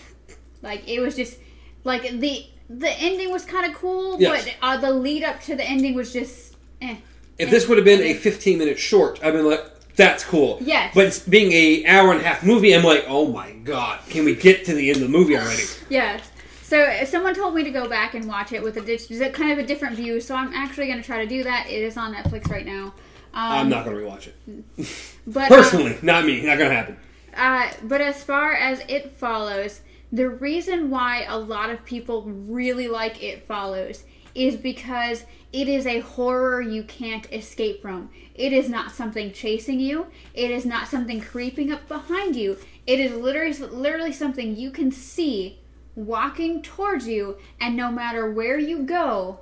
Like 0.60 0.88
it 0.88 1.00
was 1.00 1.14
just 1.14 1.38
like 1.84 2.02
the 2.20 2.46
the 2.68 2.90
ending 3.00 3.30
was 3.30 3.44
kind 3.44 3.70
of 3.70 3.78
cool, 3.78 4.20
Yes. 4.20 4.44
but 4.44 4.54
uh, 4.60 4.76
the 4.78 4.90
lead 4.92 5.22
up 5.22 5.40
to 5.42 5.54
the 5.54 5.64
ending 5.64 5.94
was 5.94 6.12
just 6.12 6.56
eh. 6.82 6.96
If 7.38 7.50
this 7.50 7.68
would 7.68 7.78
have 7.78 7.84
been 7.84 8.00
a 8.00 8.14
15 8.14 8.58
minute 8.58 8.78
short, 8.78 9.20
I'd 9.22 9.32
been 9.32 9.46
like, 9.46 9.73
that's 9.96 10.24
cool. 10.24 10.58
Yes. 10.60 10.92
But 10.94 11.06
it's 11.06 11.18
being 11.20 11.52
a 11.52 11.86
hour 11.86 12.10
and 12.12 12.20
a 12.20 12.24
half 12.24 12.44
movie, 12.44 12.74
I'm 12.74 12.84
like, 12.84 13.04
oh 13.06 13.28
my 13.28 13.52
god, 13.52 14.00
can 14.08 14.24
we 14.24 14.34
get 14.34 14.64
to 14.66 14.74
the 14.74 14.88
end 14.90 14.96
of 14.96 15.02
the 15.02 15.08
movie 15.08 15.36
already? 15.36 15.62
Yes. 15.88 16.30
So 16.62 16.78
if 16.78 17.08
someone 17.08 17.34
told 17.34 17.54
me 17.54 17.62
to 17.62 17.70
go 17.70 17.88
back 17.88 18.14
and 18.14 18.26
watch 18.26 18.52
it 18.52 18.62
with 18.62 18.76
a 18.78 19.30
kind 19.30 19.52
of 19.52 19.58
a 19.58 19.66
different 19.66 19.96
view, 19.96 20.20
so 20.20 20.34
I'm 20.34 20.52
actually 20.54 20.86
going 20.86 20.98
to 20.98 21.04
try 21.04 21.22
to 21.22 21.26
do 21.26 21.44
that. 21.44 21.66
It 21.68 21.82
is 21.82 21.96
on 21.96 22.14
Netflix 22.14 22.50
right 22.50 22.64
now. 22.64 22.94
Um, 23.34 23.52
I'm 23.52 23.68
not 23.68 23.84
going 23.84 23.96
to 23.96 24.02
rewatch 24.02 24.28
it. 24.28 25.14
but, 25.26 25.42
um, 25.52 25.58
Personally, 25.58 25.98
not 26.02 26.24
me. 26.24 26.40
Not 26.40 26.58
going 26.58 26.70
to 26.70 26.76
happen. 26.76 26.96
Uh, 27.36 27.70
but 27.82 28.00
as 28.00 28.24
far 28.24 28.54
as 28.54 28.80
It 28.88 29.12
Follows, 29.12 29.82
the 30.10 30.28
reason 30.28 30.90
why 30.90 31.24
a 31.28 31.38
lot 31.38 31.70
of 31.70 31.84
people 31.84 32.22
really 32.22 32.88
like 32.88 33.22
It 33.22 33.46
Follows 33.46 34.04
is 34.34 34.56
because 34.56 35.24
it 35.52 35.68
is 35.68 35.86
a 35.86 36.00
horror 36.00 36.60
you 36.60 36.82
can't 36.82 37.32
escape 37.32 37.80
from. 37.80 38.10
It 38.34 38.52
is 38.52 38.68
not 38.68 38.90
something 38.90 39.32
chasing 39.32 39.78
you. 39.78 40.08
It 40.34 40.50
is 40.50 40.66
not 40.66 40.88
something 40.88 41.20
creeping 41.20 41.72
up 41.72 41.86
behind 41.86 42.34
you. 42.34 42.58
It 42.86 42.98
is 42.98 43.14
literally 43.14 43.52
literally 43.52 44.12
something 44.12 44.56
you 44.56 44.70
can 44.70 44.90
see 44.90 45.60
walking 45.94 46.62
towards 46.62 47.06
you 47.06 47.36
and 47.60 47.76
no 47.76 47.90
matter 47.90 48.30
where 48.30 48.58
you 48.58 48.82
go, 48.82 49.40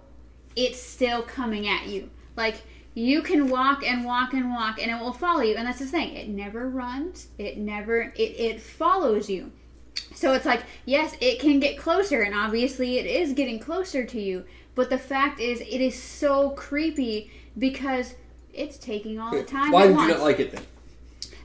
it's 0.55 0.81
still 0.81 1.23
coming 1.23 1.67
at 1.67 1.87
you. 1.87 2.11
Like 2.37 2.57
you 2.95 3.23
can 3.23 3.49
walk 3.49 3.83
and 3.87 4.05
walk 4.05 4.35
and 4.35 4.53
walk 4.53 4.81
and 4.81 4.91
it 4.91 5.01
will 5.01 5.13
follow 5.13 5.41
you. 5.41 5.57
And 5.57 5.67
that's 5.67 5.79
the 5.79 5.87
thing. 5.87 6.15
It 6.15 6.29
never 6.29 6.69
runs. 6.69 7.29
It 7.39 7.57
never 7.57 8.13
it, 8.17 8.39
it 8.39 8.61
follows 8.61 9.31
you. 9.31 9.51
So 10.15 10.35
it's 10.35 10.47
like, 10.47 10.63
yes, 10.85 11.17
it 11.21 11.41
can 11.41 11.59
get 11.59 11.79
closer 11.79 12.23
and 12.23 12.35
obviously 12.35 12.99
it 12.99 13.07
is 13.07 13.33
getting 13.33 13.59
closer 13.59 14.05
to 14.05 14.21
you, 14.21 14.45
but 14.75 14.91
the 14.91 14.99
fact 14.99 15.41
is 15.41 15.61
it 15.61 15.81
is 15.81 16.01
so 16.01 16.51
creepy 16.51 17.31
because 17.59 18.15
it's 18.53 18.79
taking 18.79 19.19
all 19.19 19.33
the 19.33 19.43
time. 19.43 19.71
Why 19.71 19.87
did 19.87 19.97
you 19.97 20.09
not 20.09 20.21
like 20.21 20.41
it 20.41 20.53
then? 20.53 20.63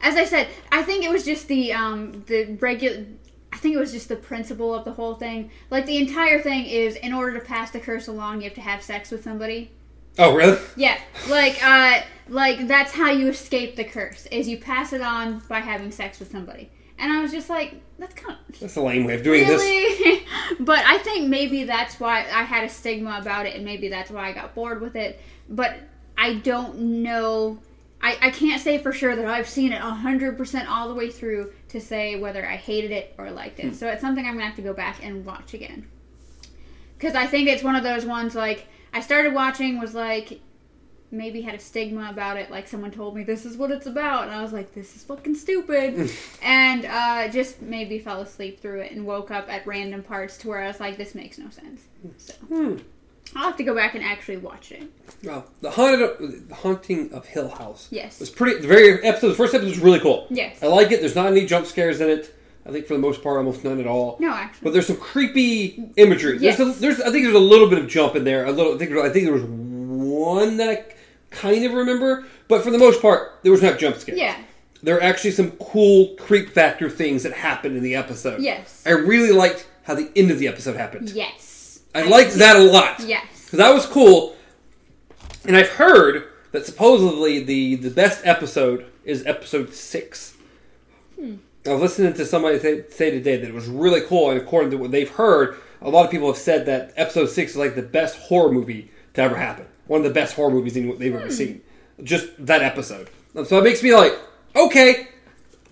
As 0.01 0.15
I 0.15 0.25
said, 0.25 0.47
I 0.71 0.83
think 0.83 1.03
it 1.03 1.11
was 1.11 1.25
just 1.25 1.47
the 1.47 1.73
um 1.73 2.23
the 2.27 2.57
regular 2.59 3.05
I 3.51 3.57
think 3.57 3.75
it 3.75 3.79
was 3.79 3.91
just 3.91 4.09
the 4.09 4.15
principle 4.15 4.73
of 4.73 4.85
the 4.85 4.91
whole 4.91 5.15
thing. 5.15 5.49
Like 5.71 5.85
the 5.85 5.97
entire 5.97 6.41
thing 6.41 6.65
is 6.65 6.95
in 6.97 7.13
order 7.13 7.39
to 7.39 7.43
pass 7.43 7.71
the 7.71 7.79
curse 7.79 8.07
along, 8.07 8.41
you 8.41 8.43
have 8.43 8.53
to 8.55 8.61
have 8.61 8.83
sex 8.83 9.09
with 9.09 9.23
somebody. 9.23 9.71
Oh, 10.19 10.35
really? 10.35 10.59
Yeah, 10.75 10.97
like 11.29 11.63
uh, 11.63 12.01
like 12.27 12.67
that's 12.67 12.91
how 12.91 13.11
you 13.11 13.29
escape 13.29 13.75
the 13.75 13.83
curse 13.83 14.25
is 14.27 14.47
you 14.47 14.57
pass 14.57 14.93
it 14.93 15.01
on 15.01 15.39
by 15.47 15.59
having 15.59 15.91
sex 15.91 16.19
with 16.19 16.31
somebody. 16.31 16.69
And 16.99 17.11
I 17.11 17.21
was 17.21 17.31
just 17.31 17.49
like, 17.49 17.75
that's 17.99 18.13
kind 18.15 18.37
of 18.49 18.59
That's 18.59 18.75
a 18.75 18.81
lame 18.81 19.05
way 19.05 19.15
of 19.15 19.23
doing 19.23 19.45
this. 19.45 19.61
but 20.59 20.79
I 20.85 20.97
think 20.99 21.27
maybe 21.29 21.63
that's 21.63 21.99
why 21.99 22.19
I 22.21 22.43
had 22.43 22.63
a 22.63 22.69
stigma 22.69 23.17
about 23.21 23.45
it, 23.45 23.55
and 23.55 23.63
maybe 23.65 23.87
that's 23.87 24.09
why 24.09 24.29
I 24.29 24.33
got 24.33 24.55
bored 24.55 24.81
with 24.81 24.95
it. 24.95 25.19
But 25.49 25.77
I 26.17 26.35
don't 26.35 26.77
know. 27.03 27.59
I, 28.01 28.17
I 28.21 28.29
can't 28.31 28.61
say 28.61 28.77
for 28.77 28.91
sure 28.91 29.15
that 29.15 29.25
I've 29.25 29.49
seen 29.49 29.71
it 29.73 29.81
100% 29.81 30.67
all 30.67 30.87
the 30.87 30.93
way 30.95 31.09
through 31.09 31.51
to 31.69 31.81
say 31.81 32.15
whether 32.19 32.45
I 32.47 32.55
hated 32.55 32.91
it 32.91 33.13
or 33.17 33.29
liked 33.31 33.59
Hmm. 33.59 33.69
it. 33.69 33.75
So 33.75 33.87
it's 33.87 34.01
something 34.01 34.25
I'm 34.25 34.33
going 34.33 34.41
to 34.43 34.47
have 34.47 34.55
to 34.57 34.61
go 34.61 34.73
back 34.73 35.03
and 35.03 35.25
watch 35.25 35.53
again. 35.53 35.87
Because 36.97 37.15
I 37.15 37.27
think 37.27 37.47
it's 37.47 37.63
one 37.63 37.75
of 37.75 37.83
those 37.83 38.05
ones 38.05 38.33
like 38.33 38.67
I 38.93 39.01
started 39.01 39.33
watching 39.33 39.79
was 39.79 39.93
like 39.93 40.39
maybe 41.09 41.41
had 41.41 41.55
a 41.55 41.59
stigma 41.59 42.09
about 42.11 42.35
it 42.37 42.51
like 42.51 42.67
someone 42.67 42.91
told 42.91 43.15
me 43.15 43.23
this 43.23 43.45
is 43.45 43.55
what 43.55 43.71
it's 43.71 43.85
about 43.85 44.23
and 44.23 44.31
I 44.33 44.41
was 44.41 44.51
like 44.51 44.73
this 44.73 44.95
is 44.95 45.03
fucking 45.03 45.35
stupid 45.35 46.11
and 46.43 46.85
uh, 46.85 47.29
just 47.29 47.61
maybe 47.61 47.97
fell 47.99 48.21
asleep 48.21 48.59
through 48.61 48.81
it 48.81 48.91
and 48.91 49.05
woke 49.05 49.31
up 49.31 49.47
at 49.49 49.65
random 49.65 50.03
parts 50.03 50.37
to 50.39 50.49
where 50.49 50.59
I 50.61 50.67
was 50.67 50.79
like 50.81 50.97
this 50.97 51.15
makes 51.15 51.37
no 51.37 51.49
sense 51.49 51.83
so 52.17 52.33
Hmm. 52.49 52.77
I'll 53.35 53.47
have 53.49 53.57
to 53.57 53.63
go 53.63 53.75
back 53.75 53.93
and 53.95 54.03
actually 54.03 54.37
watch 54.37 54.71
it 54.71 54.83
Well, 55.23 55.45
the 55.61 55.71
haunted, 55.71 56.47
the 56.49 56.55
haunting 56.55 57.11
of 57.13 57.25
Hill 57.25 57.49
House 57.49 57.87
yes 57.91 58.19
was 58.19 58.29
pretty. 58.29 58.59
The 58.61 58.67
very 58.67 59.03
episode, 59.03 59.29
the 59.29 59.35
first 59.35 59.53
episode 59.53 59.69
was 59.69 59.79
really 59.79 59.99
cool. 59.99 60.27
yes 60.29 60.61
I 60.61 60.67
like 60.67 60.91
it. 60.91 60.99
There's 61.01 61.15
not 61.15 61.27
any 61.27 61.45
jump 61.45 61.65
scares 61.67 61.99
in 62.01 62.09
it. 62.09 62.33
I 62.65 62.71
think 62.71 62.85
for 62.85 62.93
the 62.95 62.99
most 62.99 63.23
part, 63.23 63.37
almost 63.37 63.63
none 63.63 63.79
at 63.79 63.87
all. 63.87 64.17
no 64.19 64.31
actually 64.33 64.59
But 64.65 64.73
there's 64.73 64.87
some 64.87 64.97
creepy 64.97 65.89
imagery. 65.95 66.37
There's, 66.37 66.59
a, 66.59 66.65
Yes. 66.65 66.79
there's, 66.79 66.99
I 67.01 67.11
think 67.11 67.23
there's 67.23 67.35
a 67.35 67.39
little 67.39 67.69
bit 67.69 67.79
of 67.79 67.87
jump 67.87 68.15
in 68.17 68.25
there. 68.25 68.45
A 68.45 68.51
little. 68.51 68.75
I 68.75 68.77
think, 68.77 68.91
I 68.91 69.09
think 69.09 69.23
there 69.25 69.33
was 69.33 69.43
one 69.43 70.57
that 70.57 70.69
I 70.69 70.75
kind 71.37 71.63
of 71.65 71.73
remember, 71.73 72.25
but 72.47 72.63
for 72.63 72.71
the 72.71 72.77
most 72.77 73.01
part, 73.01 73.39
there 73.43 73.51
was 73.51 73.61
not 73.61 73.79
jump 73.79 73.95
scares. 73.97 74.17
yeah 74.19 74.37
There 74.83 74.97
are 74.97 75.01
actually 75.03 75.31
some 75.31 75.51
cool 75.51 76.15
creep 76.17 76.49
factor 76.49 76.89
things 76.89 77.23
that 77.23 77.33
happened 77.33 77.77
in 77.77 77.83
the 77.83 77.95
episode. 77.95 78.41
yes 78.41 78.83
I 78.85 78.91
really 78.91 79.31
liked 79.31 79.67
how 79.83 79.95
the 79.95 80.11
end 80.15 80.31
of 80.31 80.39
the 80.39 80.47
episode 80.47 80.75
happened. 80.75 81.09
yes 81.11 81.79
I 81.95 82.03
liked 82.03 82.33
that 82.35 82.55
a 82.57 82.63
lot. 82.63 82.99
yes 82.99 83.25
Because 83.45 83.57
that 83.59 83.73
was 83.73 83.85
cool. 83.85 84.35
And 85.45 85.55
I've 85.55 85.69
heard 85.69 86.25
that 86.51 86.65
supposedly 86.65 87.43
the, 87.43 87.75
the 87.75 87.89
best 87.89 88.25
episode 88.25 88.85
is 89.05 89.25
episode 89.25 89.73
six. 89.73 90.35
Hmm. 91.19 91.35
I 91.65 91.71
was 91.73 91.81
listening 91.81 92.13
to 92.13 92.25
somebody 92.25 92.59
say, 92.59 92.85
say 92.89 93.11
today 93.11 93.37
that 93.37 93.47
it 93.47 93.53
was 93.53 93.67
really 93.67 94.01
cool, 94.01 94.29
and 94.29 94.39
according 94.39 94.71
to 94.71 94.77
what 94.77 94.91
they've 94.91 95.09
heard, 95.09 95.57
a 95.81 95.89
lot 95.89 96.05
of 96.05 96.11
people 96.11 96.27
have 96.27 96.37
said 96.37 96.65
that 96.65 96.93
episode 96.95 97.27
six 97.27 97.51
is 97.51 97.57
like 97.57 97.75
the 97.75 97.81
best 97.81 98.17
horror 98.17 98.51
movie 98.51 98.89
to 99.15 99.21
ever 99.21 99.35
happen. 99.35 99.65
One 99.87 99.99
of 100.01 100.03
the 100.03 100.13
best 100.13 100.35
horror 100.35 100.51
movies 100.51 100.73
they've 100.73 101.15
ever 101.15 101.29
seen. 101.31 101.61
Just 102.03 102.27
that 102.45 102.61
episode. 102.61 103.09
So 103.45 103.57
it 103.59 103.63
makes 103.63 103.81
me 103.83 103.93
like, 103.95 104.13
okay, 104.55 105.07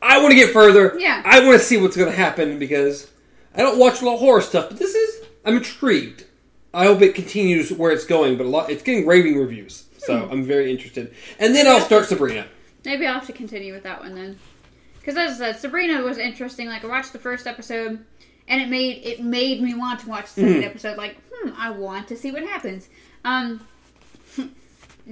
I 0.01 0.19
want 0.19 0.31
to 0.31 0.35
get 0.35 0.51
further. 0.51 0.95
Yeah. 0.99 1.21
I 1.25 1.39
want 1.45 1.59
to 1.59 1.65
see 1.65 1.77
what's 1.77 1.95
going 1.97 2.09
to 2.09 2.15
happen 2.15 2.59
because 2.59 3.09
I 3.55 3.61
don't 3.61 3.77
watch 3.79 4.01
a 4.01 4.05
lot 4.05 4.15
of 4.15 4.19
horror 4.19 4.41
stuff, 4.41 4.69
but 4.69 4.77
this 4.79 4.93
is 4.95 5.25
I'm 5.43 5.57
intrigued. 5.57 6.25
I 6.73 6.85
hope 6.85 7.01
it 7.01 7.15
continues 7.15 7.71
where 7.71 7.91
it's 7.91 8.05
going, 8.05 8.37
but 8.37 8.45
a 8.45 8.49
lot 8.49 8.69
it's 8.69 8.83
getting 8.83 9.05
raving 9.07 9.37
reviews, 9.37 9.85
so 9.97 10.27
I'm 10.29 10.43
very 10.43 10.69
interested. 10.71 11.13
And 11.39 11.55
then 11.55 11.67
I'll 11.67 11.79
start 11.79 12.05
Sabrina. 12.05 12.47
Maybe 12.83 13.05
I'll 13.07 13.13
have 13.15 13.27
to 13.27 13.33
continue 13.33 13.73
with 13.73 13.83
that 13.83 14.01
one 14.01 14.13
then. 14.13 14.37
Because 14.99 15.15
as 15.17 15.39
I 15.41 15.51
said, 15.53 15.59
Sabrina 15.61 16.01
was 16.01 16.17
interesting. 16.17 16.67
Like 16.67 16.83
I 16.83 16.87
watched 16.87 17.13
the 17.13 17.19
first 17.19 17.47
episode, 17.47 18.03
and 18.47 18.61
it 18.61 18.67
made 18.69 19.05
it 19.05 19.21
made 19.23 19.61
me 19.61 19.73
want 19.73 20.01
to 20.01 20.09
watch 20.09 20.33
the 20.33 20.41
2nd 20.41 20.61
Mhm. 20.61 20.65
episode. 20.65 20.97
Like, 20.97 21.15
hmm, 21.31 21.51
I 21.57 21.69
want 21.69 22.07
to 22.09 22.17
see 22.17 22.31
what 22.31 22.43
happens. 22.43 22.89
Um, 23.23 23.65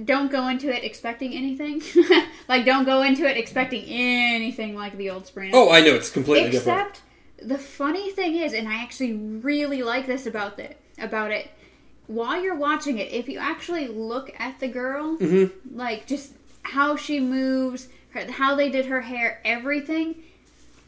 don't 0.02 0.30
go 0.30 0.48
into 0.48 0.74
it 0.74 0.82
expecting 0.82 1.34
anything. 1.34 1.82
like, 2.48 2.64
don't 2.64 2.84
go 2.84 3.02
into 3.02 3.28
it 3.28 3.36
expecting 3.36 3.84
anything 3.84 4.74
like 4.74 4.96
the 4.96 5.10
old 5.10 5.26
Sabrina. 5.26 5.56
Oh, 5.56 5.70
I 5.70 5.80
know 5.80 5.94
it's 5.94 6.10
completely 6.10 6.50
different. 6.50 6.80
Except 6.80 7.02
the 7.42 7.58
funny 7.58 8.10
thing 8.10 8.34
is, 8.34 8.52
and 8.52 8.68
I 8.68 8.82
actually 8.82 9.12
really 9.14 9.82
like 9.82 10.06
this 10.06 10.26
about 10.26 10.58
it. 10.58 10.80
About 10.98 11.30
it, 11.30 11.50
while 12.06 12.40
you're 12.40 12.56
watching 12.56 12.98
it, 12.98 13.12
if 13.12 13.28
you 13.28 13.38
actually 13.38 13.88
look 13.88 14.30
at 14.38 14.60
the 14.60 14.68
girl, 14.68 15.16
hmm 15.16 15.46
like 15.72 16.06
just 16.06 16.32
how 16.62 16.96
she 16.96 17.20
moves, 17.20 17.88
her, 18.10 18.30
how 18.30 18.54
they 18.54 18.70
did 18.70 18.86
her 18.86 19.02
hair, 19.02 19.40
everything. 19.44 20.16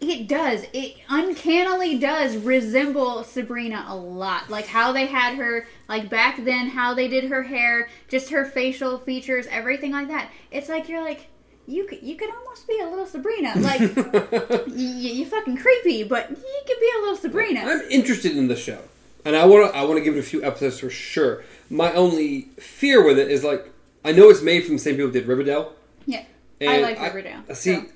It 0.00 0.28
does. 0.28 0.64
It 0.74 0.96
uncannily 1.08 1.98
does 1.98 2.36
resemble 2.36 3.24
Sabrina 3.24 3.86
a 3.88 3.96
lot. 3.96 4.50
Like 4.50 4.66
how 4.66 4.92
they 4.92 5.06
had 5.06 5.36
her, 5.36 5.66
like 5.88 6.10
back 6.10 6.44
then, 6.44 6.68
how 6.68 6.92
they 6.92 7.08
did 7.08 7.24
her 7.24 7.42
hair, 7.44 7.88
just 8.08 8.30
her 8.30 8.44
facial 8.44 8.98
features, 8.98 9.46
everything 9.50 9.92
like 9.92 10.08
that. 10.08 10.30
It's 10.50 10.68
like 10.68 10.88
you're 10.88 11.02
like, 11.02 11.28
you 11.66 11.86
could, 11.86 12.02
you 12.02 12.14
could 12.16 12.30
almost 12.30 12.68
be 12.68 12.78
a 12.80 12.88
little 12.88 13.06
Sabrina. 13.06 13.54
Like 13.56 13.80
you, 14.68 14.86
you 14.86 15.26
fucking 15.26 15.56
creepy, 15.56 16.04
but 16.04 16.30
you 16.30 16.62
could 16.66 16.80
be 16.80 16.90
a 16.96 17.00
little 17.00 17.16
Sabrina. 17.16 17.60
I'm 17.60 17.80
interested 17.90 18.36
in 18.36 18.48
the 18.48 18.56
show, 18.56 18.80
and 19.24 19.34
I 19.34 19.46
want 19.46 19.72
to 19.72 19.78
I 19.78 19.82
want 19.84 19.98
to 19.98 20.04
give 20.04 20.14
it 20.14 20.20
a 20.20 20.22
few 20.22 20.42
episodes 20.44 20.80
for 20.80 20.90
sure. 20.90 21.42
My 21.70 21.92
only 21.92 22.42
fear 22.58 23.04
with 23.04 23.18
it 23.18 23.30
is 23.30 23.42
like 23.42 23.70
I 24.04 24.12
know 24.12 24.28
it's 24.30 24.42
made 24.42 24.64
from 24.64 24.74
the 24.74 24.78
same 24.78 24.94
people 24.94 25.08
who 25.08 25.12
did 25.12 25.26
Riverdale. 25.26 25.72
Yeah, 26.06 26.24
I 26.60 26.80
like 26.80 27.00
Riverdale. 27.00 27.42
I, 27.48 27.54
see, 27.54 27.74
so. 27.74 27.86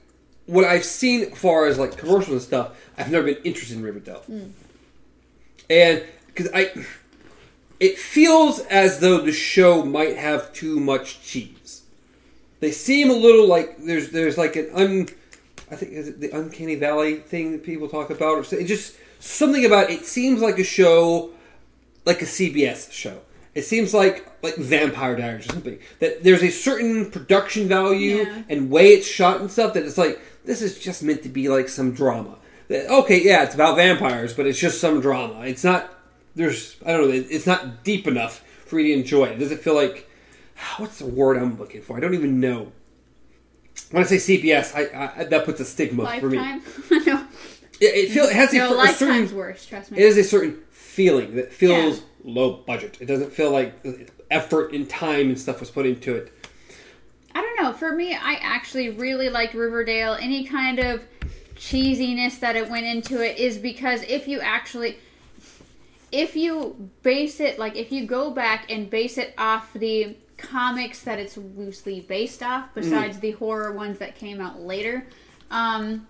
What 0.47 0.65
I've 0.65 0.85
seen 0.85 1.23
as 1.33 1.39
far 1.39 1.67
as 1.67 1.79
like 1.79 1.97
commercials 1.97 2.29
and 2.31 2.43
stuff, 2.43 2.77
I've 2.99 3.11
never 3.11 3.27
been 3.27 3.43
interested 3.45 3.77
in 3.77 3.83
Riverdale, 3.83 4.23
Mm. 4.31 4.51
and 5.69 6.05
because 6.27 6.49
I, 6.55 6.71
it 7.79 7.99
feels 7.99 8.61
as 8.61 9.01
though 9.01 9.21
the 9.21 9.33
show 9.33 9.85
might 9.85 10.17
have 10.17 10.53
too 10.53 10.79
much 10.81 11.23
cheese. 11.23 11.83
They 12.61 12.73
seem 12.73 13.11
a 13.11 13.15
little 13.15 13.47
like 13.47 13.79
there's 13.85 14.11
there's 14.11 14.37
like 14.37 14.57
an 14.57 14.69
un, 14.75 15.09
I 15.71 15.77
think 15.77 15.93
is 15.93 16.09
it 16.09 16.21
the 16.21 16.31
uncanny 16.31 16.75
valley 16.75 17.17
thing 17.17 17.53
that 17.53 17.65
people 17.65 17.89
talk 17.89 18.11
about, 18.11 18.37
or 18.53 18.57
it 18.59 18.65
just 18.67 18.97
something 19.19 19.65
about 19.65 19.91
it 19.91 20.05
seems 20.05 20.41
like 20.41 20.59
a 20.59 20.65
show, 20.65 21.31
like 22.05 22.21
a 22.23 22.27
CBS 22.27 22.93
show. 22.93 23.21
It 23.55 23.63
seems 23.63 23.95
like 23.95 24.27
like 24.43 24.57
Vampire 24.57 25.17
Diaries 25.17 25.47
or 25.47 25.53
something. 25.53 25.79
That 26.01 26.23
there's 26.23 26.43
a 26.43 26.51
certain 26.51 27.11
production 27.11 27.67
value 27.67 28.17
Yeah. 28.27 28.43
and 28.49 28.71
way 28.71 28.89
it's 28.93 29.07
shot 29.07 29.41
and 29.41 29.51
stuff 29.51 29.73
that 29.75 29.85
it's 29.85 29.99
like 29.99 30.21
this 30.45 30.63
is 30.63 30.79
just 30.79 31.03
meant 31.03 31.23
to 31.23 31.29
be 31.29 31.49
like 31.49 31.69
some 31.69 31.93
drama. 31.93 32.37
Okay, 32.71 33.23
yeah, 33.23 33.43
it's 33.43 33.55
about 33.55 33.77
vampires, 33.77 34.33
but 34.33 34.47
it's 34.47 34.59
just 34.59 34.81
some 34.81 35.01
drama. 35.01 35.41
It's 35.47 35.65
not. 35.65 35.93
There's 36.37 36.77
I 36.87 36.93
don't 36.93 37.09
know. 37.09 37.15
It's 37.15 37.47
not 37.47 37.83
deep 37.85 38.07
enough 38.07 38.45
for 38.67 38.77
me 38.77 38.85
to 38.85 38.93
enjoy 38.93 39.25
it. 39.27 39.39
Does 39.39 39.51
it 39.51 39.61
feel 39.61 39.75
like 39.75 40.09
what's 40.79 40.99
the 40.99 41.07
word 41.07 41.37
I'm 41.37 41.59
looking 41.59 41.83
for? 41.83 41.97
I 41.97 42.01
don't 42.01 42.15
even 42.15 42.41
know. 42.41 42.73
When 43.91 44.03
I 44.03 44.07
say 44.07 44.17
CBS, 44.17 44.75
I, 44.75 45.21
I 45.21 45.25
that 45.25 45.45
puts 45.45 45.61
a 45.61 45.65
stigma 45.65 46.19
for 46.21 46.29
me. 46.31 46.39
No, 46.91 47.27
It, 47.81 47.95
it 47.95 48.11
feel 48.11 48.25
it 48.25 48.35
has 48.35 48.53
a, 48.53 48.59
no, 48.59 48.65
a 48.67 48.89
certain 48.89 49.09
lifetime's 49.09 49.33
worse. 49.33 49.65
Trust 49.67 49.91
me. 49.91 49.99
it 49.99 50.05
has 50.05 50.17
a 50.19 50.25
certain 50.25 50.61
feeling 50.71 51.37
that 51.37 51.53
feels 51.53 52.03
low 52.23 52.53
budget. 52.53 52.99
It 53.01 53.07
doesn't 53.07 53.33
feel 53.33 53.51
like 53.51 53.75
effort 54.31 54.73
and 54.75 54.89
time 54.89 55.29
and 55.29 55.41
stuff 55.41 55.61
was 55.61 55.71
put 55.71 55.87
into 55.87 56.15
it. 56.15 56.33
I 57.35 57.41
don't 57.41 57.63
know. 57.63 57.73
For 57.73 57.95
me, 57.95 58.15
I 58.15 58.39
actually 58.41 58.91
really 58.91 59.29
liked 59.29 59.55
Riverdale. 59.55 60.15
Any 60.21 60.45
kind 60.45 60.79
of 60.79 61.03
cheesiness 61.61 62.41
that 62.41 62.57
it 62.57 62.71
went 62.71 62.87
into 62.87 63.23
it 63.23 63.39
is 63.39 63.59
because 63.59 64.03
if 64.05 64.27
you 64.27 64.41
actually 64.41 64.97
if 66.11 66.35
you 66.35 66.91
base 67.03 67.39
it 67.39 67.59
like 67.59 67.77
if 67.77 67.93
you 67.93 68.07
go 68.07 68.31
back 68.31 68.71
and 68.71 68.89
base 68.89 69.19
it 69.19 69.35
off 69.37 69.71
the 69.75 70.17
comics 70.39 71.03
that 71.03 71.19
it's 71.19 71.37
loosely 71.37 72.01
based 72.01 72.43
off 72.43 72.65
besides 72.75 73.19
the 73.19 73.33
horror 73.33 73.73
ones 73.73 73.99
that 73.99 74.17
came 74.17 74.41
out 74.41 74.59
later 74.59 75.07
um 75.51 76.07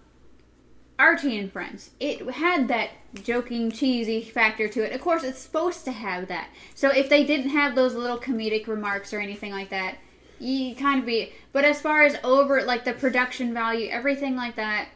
archie 1.00 1.37
and 1.37 1.50
friends 1.50 1.91
it 1.99 2.21
had 2.31 2.69
that 2.69 2.91
joking 3.25 3.73
cheesy 3.73 4.23
factor 4.23 4.69
to 4.69 4.85
it 4.85 4.93
of 4.93 5.00
course 5.00 5.25
it's 5.25 5.41
supposed 5.41 5.85
to 5.85 5.91
have 5.91 6.29
that 6.29 6.49
so 6.77 6.91
if 6.91 7.09
they 7.09 7.25
didn't 7.25 7.50
have 7.50 7.75
those 7.75 7.95
little 7.95 8.19
comedic 8.19 8.69
remarks 8.69 9.12
or 9.12 9.19
anything 9.19 9.50
like 9.50 9.71
that 9.71 9.97
you 10.40 10.75
kind 10.75 11.00
of 11.00 11.06
be 11.06 11.32
but 11.52 11.64
as 11.64 11.80
far 11.80 12.02
as 12.02 12.16
over 12.25 12.62
like 12.62 12.85
the 12.85 12.92
production 12.92 13.52
value 13.54 13.88
everything 13.90 14.37
like 14.37 14.56
that 14.56 14.88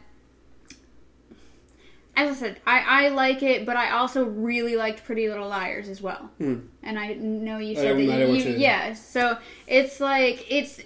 as 2.16 2.30
I 2.30 2.34
said, 2.34 2.60
I, 2.66 3.06
I 3.06 3.08
like 3.08 3.42
it, 3.42 3.66
but 3.66 3.76
I 3.76 3.90
also 3.90 4.24
really 4.24 4.76
liked 4.76 5.04
Pretty 5.04 5.28
Little 5.28 5.48
Liars 5.48 5.88
as 5.88 6.00
well. 6.00 6.30
Hmm. 6.38 6.60
And 6.82 6.98
I 6.98 7.14
know 7.14 7.58
you 7.58 7.74
said 7.74 7.96
I 7.96 8.06
that 8.06 8.20
haven't 8.20 8.34
you, 8.36 8.42
you 8.50 8.56
yeah. 8.56 8.94
So 8.94 9.38
it's 9.66 9.98
like 10.00 10.46
it's 10.48 10.80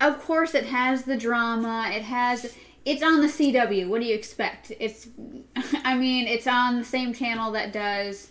of 0.00 0.22
course 0.22 0.54
it 0.54 0.64
has 0.64 1.04
the 1.04 1.16
drama. 1.16 1.90
It 1.92 2.02
has 2.02 2.54
it's 2.84 3.02
on 3.02 3.20
the 3.20 3.26
CW. 3.26 3.88
What 3.88 4.00
do 4.00 4.06
you 4.06 4.14
expect? 4.14 4.72
It's 4.80 5.08
I 5.84 5.96
mean 5.96 6.26
it's 6.26 6.46
on 6.46 6.78
the 6.78 6.84
same 6.84 7.12
channel 7.12 7.52
that 7.52 7.72
does, 7.72 8.28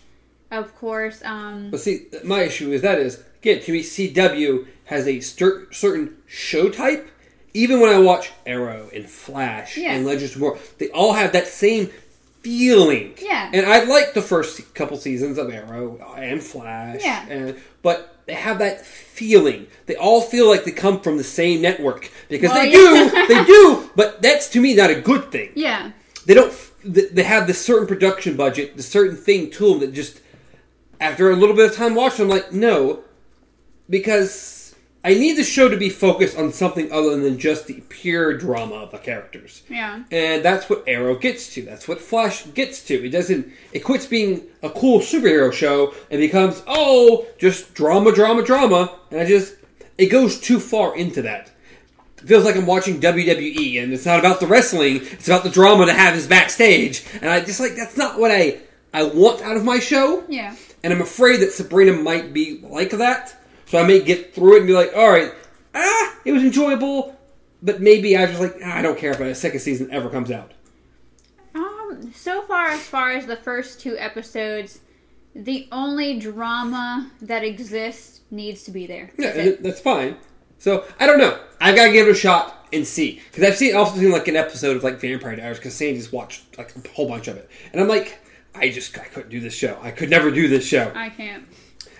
of 0.49 0.75
course. 0.75 1.23
Um, 1.23 1.69
But 1.69 1.81
see, 1.81 2.07
my 2.23 2.41
issue 2.41 2.71
is 2.71 2.81
that 2.81 2.97
is 2.97 3.23
again 3.41 3.61
to 3.61 3.71
me, 3.71 3.83
CW 3.83 4.65
has 4.85 5.07
a 5.07 5.19
cer- 5.19 5.67
certain 5.71 6.17
show 6.27 6.69
type. 6.69 7.09
Even 7.53 7.79
when 7.79 7.89
I 7.93 7.99
watch 7.99 8.31
Arrow 8.45 8.89
and 8.93 9.07
Flash 9.09 9.77
Yeah. 9.77 9.93
and 9.93 10.05
Legends 10.05 10.31
of 10.31 10.33
Tomorrow, 10.41 10.57
they 10.79 10.89
all 10.89 11.13
have 11.13 11.31
that 11.33 11.47
same 11.47 11.91
feeling. 12.41 13.13
Yeah. 13.21 13.49
And 13.53 13.65
I 13.65 13.83
like 13.83 14.13
the 14.13 14.21
first 14.21 14.73
couple 14.73 14.97
seasons 14.97 15.37
of 15.37 15.51
Arrow 15.51 15.97
and 16.17 16.41
Flash. 16.43 17.01
Yeah. 17.03 17.25
And 17.29 17.55
but 17.81 18.17
they 18.25 18.33
have 18.33 18.59
that 18.59 18.85
feeling. 18.85 19.67
They 19.85 19.95
all 19.95 20.21
feel 20.21 20.47
like 20.49 20.63
they 20.65 20.71
come 20.71 20.99
from 21.01 21.17
the 21.17 21.23
same 21.23 21.61
network 21.61 22.09
because 22.29 22.49
Well, 22.51 22.63
they 22.63 22.71
yeah. 22.71 23.09
do. 23.27 23.27
They 23.35 23.43
do. 23.45 23.89
But 23.95 24.21
that's 24.21 24.49
to 24.49 24.59
me 24.61 24.75
not 24.75 24.89
a 24.89 24.99
good 24.99 25.31
thing 25.31 25.51
yeah. 25.55 25.91
they 26.25 26.33
don't 26.33 26.53
they 26.85 27.23
have 27.23 27.47
this 27.47 27.63
certain 27.63 27.87
production 27.87 28.35
budget 28.35 28.75
the 28.75 28.83
certain 28.83 29.15
thing 29.15 29.49
to 29.51 29.69
them 29.69 29.79
that 29.79 29.93
just 29.93 30.19
after 30.99 31.29
a 31.31 31.35
little 31.35 31.55
bit 31.55 31.69
of 31.69 31.75
time 31.75 31.95
watching 31.95 32.25
i'm 32.25 32.29
like 32.29 32.51
no 32.51 33.03
because 33.89 34.62
i 35.03 35.13
need 35.13 35.33
the 35.37 35.43
show 35.43 35.67
to 35.69 35.77
be 35.77 35.89
focused 35.89 36.37
on 36.37 36.51
something 36.53 36.91
other 36.91 37.19
than 37.19 37.37
just 37.39 37.67
the 37.67 37.81
pure 37.89 38.37
drama 38.37 38.75
of 38.75 38.91
the 38.91 38.97
characters 38.97 39.63
Yeah. 39.69 40.03
and 40.11 40.43
that's 40.43 40.69
what 40.69 40.83
arrow 40.87 41.15
gets 41.15 41.53
to 41.55 41.61
that's 41.63 41.87
what 41.87 41.99
flash 42.01 42.45
gets 42.53 42.83
to 42.85 43.05
it 43.05 43.09
doesn't 43.09 43.51
it 43.71 43.79
quits 43.79 44.05
being 44.05 44.43
a 44.61 44.69
cool 44.69 44.99
superhero 44.99 45.51
show 45.51 45.93
and 46.11 46.19
becomes 46.19 46.63
oh 46.67 47.25
just 47.37 47.73
drama 47.73 48.11
drama 48.13 48.43
drama 48.43 48.97
and 49.11 49.19
i 49.19 49.25
just 49.25 49.55
it 49.97 50.07
goes 50.07 50.39
too 50.39 50.59
far 50.59 50.95
into 50.95 51.21
that 51.21 51.49
it 52.17 52.27
feels 52.29 52.45
like 52.45 52.55
I'm 52.55 52.65
watching 52.65 53.01
WWE, 53.01 53.83
and 53.83 53.91
it's 53.91 54.05
not 54.05 54.17
about 54.17 54.39
the 54.39 54.47
wrestling; 54.47 55.01
it's 55.11 55.27
about 55.27 55.43
the 55.43 55.49
drama 55.49 55.85
that 55.87 55.97
happens 55.97 56.25
backstage. 56.25 57.03
And 57.19 57.29
I 57.29 57.41
just 57.41 57.59
like 57.59 57.75
that's 57.75 57.97
not 57.97 58.17
what 58.17 58.31
I 58.31 58.59
I 58.93 59.03
want 59.03 59.41
out 59.41 59.57
of 59.57 59.65
my 59.65 59.79
show. 59.79 60.23
Yeah. 60.29 60.55
And 60.85 60.93
I'm 60.93 61.01
afraid 61.01 61.41
that 61.41 61.51
Sabrina 61.51 61.91
might 61.91 62.31
be 62.31 62.61
like 62.63 62.91
that, 62.91 63.35
so 63.73 63.79
I 63.79 63.87
may 63.87 63.99
get 64.03 64.35
through 64.35 64.53
it 64.53 64.57
and 64.59 64.67
be 64.67 64.73
like, 64.73 64.91
all 64.95 65.09
right, 65.09 65.33
ah, 65.73 66.15
it 66.25 66.31
was 66.31 66.43
enjoyable, 66.43 67.19
but 67.63 67.81
maybe 67.81 68.15
I 68.15 68.27
just 68.27 68.39
like 68.39 68.53
ah, 68.63 68.77
I 68.77 68.83
don't 68.83 68.99
care 68.99 69.09
if 69.09 69.19
a 69.19 69.33
second 69.33 69.61
season 69.61 69.89
ever 69.91 70.11
comes 70.11 70.29
out. 70.29 70.51
Um, 71.55 72.11
so 72.13 72.43
far, 72.43 72.67
as 72.67 72.81
far 72.81 73.13
as 73.13 73.25
the 73.25 73.35
first 73.35 73.81
two 73.81 73.97
episodes, 73.97 74.81
the 75.33 75.67
only 75.71 76.19
drama 76.19 77.09
that 77.19 77.43
exists 77.43 78.21
needs 78.29 78.61
to 78.65 78.71
be 78.71 78.85
there. 78.85 79.09
Yeah, 79.17 79.31
That's 79.31 79.37
it. 79.37 79.45
it- 79.47 79.63
that's 79.63 79.81
fine. 79.81 80.17
So 80.59 80.85
I 80.99 81.07
don't 81.07 81.17
know. 81.17 81.39
I 81.59 81.73
gotta 81.73 81.91
give 81.91 82.07
it 82.07 82.11
a 82.11 82.13
shot 82.13 82.67
and 82.71 82.85
see 82.85 83.21
because 83.31 83.43
I've 83.43 83.57
seen 83.57 83.75
also 83.75 83.99
seen 83.99 84.11
like 84.11 84.27
an 84.27 84.35
episode 84.35 84.77
of 84.77 84.83
like 84.83 85.01
Vampire 85.01 85.35
Diaries 85.35 85.57
because 85.57 85.73
Sandy's 85.73 86.11
watched 86.11 86.59
like 86.59 86.75
a 86.75 86.87
whole 86.89 87.07
bunch 87.07 87.27
of 87.27 87.37
it, 87.37 87.49
and 87.71 87.81
I'm 87.81 87.87
like, 87.87 88.19
I 88.53 88.69
just 88.69 88.95
I 88.99 89.05
couldn't 89.05 89.31
do 89.31 89.39
this 89.39 89.55
show. 89.55 89.79
I 89.81 89.89
could 89.89 90.11
never 90.11 90.29
do 90.29 90.47
this 90.47 90.63
show. 90.63 90.91
I 90.93 91.09
can't. 91.09 91.45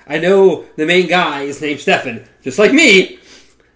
I 0.08 0.20
know 0.20 0.66
the 0.76 0.86
main 0.86 1.08
guy 1.08 1.44
is 1.44 1.62
named 1.62 1.80
Stefan, 1.80 2.28
just 2.42 2.60
like 2.60 2.74
me. 2.74 3.20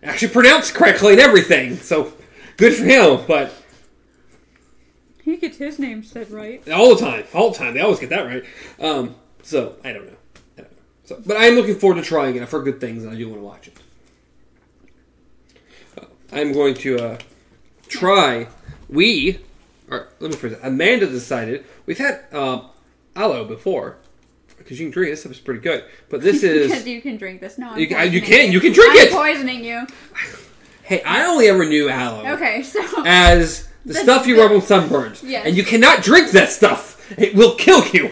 Actually 0.04 0.30
pronounced 0.30 0.74
correctly 0.74 1.14
and 1.14 1.22
everything, 1.22 1.78
so 1.78 2.14
good 2.58 2.76
for 2.76 2.84
him. 2.84 3.22
But 3.28 3.54
He 5.24 5.38
gets 5.38 5.58
his 5.58 5.80
name 5.80 6.04
said 6.04 6.30
right. 6.32 6.68
all 6.70 6.96
the 6.96 7.02
time, 7.02 7.26
all 7.34 7.52
the 7.52 7.58
time, 7.58 7.74
they 7.74 7.82
always 7.82 8.00
get 8.00 8.10
that 8.10 8.26
right. 8.26 8.44
Um, 8.80 9.16
so 9.42 9.76
I 9.84 9.94
don't 9.94 10.06
know. 10.06 10.18
I 10.58 10.62
don't 10.62 10.72
know. 10.72 10.78
So, 11.06 11.22
but 11.26 11.38
I'm 11.38 11.56
looking 11.56 11.76
forward 11.76 12.02
to 12.02 12.08
trying 12.08 12.36
it. 12.36 12.42
I've 12.42 12.52
heard 12.52 12.66
good 12.66 12.80
things, 12.80 13.04
and 13.04 13.14
I 13.14 13.18
do 13.18 13.28
want 13.30 13.42
to 13.42 13.46
watch 13.46 13.68
it. 13.68 13.78
Uh, 15.98 16.06
I'm 16.32 16.52
going 16.54 16.76
to 16.76 17.00
uh, 17.00 17.18
try. 17.88 18.48
We, 18.90 19.40
or 19.90 20.10
let 20.20 20.32
me 20.32 20.38
phrase 20.38 20.54
it. 20.54 20.60
Amanda 20.64 21.08
decided 21.08 21.66
we've 21.86 21.98
had 21.98 22.24
uh, 22.32 22.62
aloe 23.16 23.46
before 23.46 23.98
because 24.68 24.80
you 24.82 24.86
can 24.88 24.92
drink 24.92 25.08
it. 25.08 25.12
This 25.12 25.20
stuff 25.22 25.32
is 25.32 25.40
pretty 25.40 25.62
good, 25.62 25.86
but 26.10 26.20
this 26.28 26.44
is. 26.44 26.68
because 26.68 26.86
you 26.86 27.02
can 27.02 27.16
drink 27.16 27.40
this. 27.40 27.58
No, 27.58 27.70
I'm 27.70 27.80
You 27.80 27.88
can- 27.88 28.12
you 28.12 28.22
can- 28.22 28.52
you 28.52 28.60
can 28.60 28.74
drink 28.74 28.92
I'm 29.00 29.08
it! 29.08 29.12
poisoning 29.14 29.64
you. 29.64 29.88
Hey, 30.84 31.02
I 31.04 31.26
only 31.26 31.48
ever 31.48 31.66
knew 31.66 31.90
aloe 31.90 32.34
Okay, 32.34 32.64
so 32.64 32.82
as 33.06 33.68
the, 33.86 33.94
The- 33.94 34.00
stuff 34.00 34.28
you 34.28 34.36
the- 34.36 34.42
rub 34.42 34.52
on 34.52 34.62
sunburns, 34.62 35.24
Yes. 35.24 35.46
and 35.46 35.56
you 35.56 35.64
cannot 35.64 36.04
drink 36.04 36.32
that 36.32 36.50
stuff. 36.50 36.96
It 37.18 37.36
will 37.36 37.56
kill 37.56 37.86
you. 37.94 38.12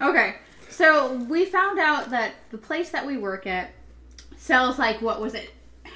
okay, 0.00 0.36
so 0.70 1.14
we 1.28 1.44
found 1.44 1.80
out 1.80 2.10
that 2.10 2.34
the 2.50 2.58
place 2.58 2.90
that 2.90 3.04
we 3.04 3.16
work 3.18 3.46
at 3.48 3.72
sells 4.36 4.78
like 4.78 5.02
what 5.02 5.20
was 5.20 5.34
it? 5.34 5.50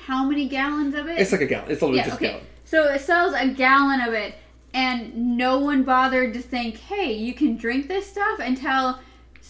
How 0.06 0.24
many 0.24 0.48
gallons 0.48 0.96
of 0.96 1.06
it? 1.08 1.20
It's 1.20 1.30
like 1.30 1.40
a 1.42 1.46
gallon. 1.46 1.70
It's 1.70 1.80
literally 1.80 1.98
yeah, 1.98 2.06
just 2.08 2.20
a 2.20 2.24
gallon. 2.24 2.46
So 2.64 2.84
it 2.92 3.00
sells 3.00 3.34
a 3.34 3.46
gallon 3.48 4.00
of 4.00 4.12
it, 4.14 4.34
and 4.74 5.36
no 5.36 5.58
one 5.60 5.84
bothered 5.84 6.32
to 6.34 6.40
think, 6.40 6.78
hey, 6.78 7.12
you 7.12 7.34
can 7.34 7.56
drink 7.56 7.86
this 7.88 8.06
stuff 8.06 8.40
until 8.40 8.98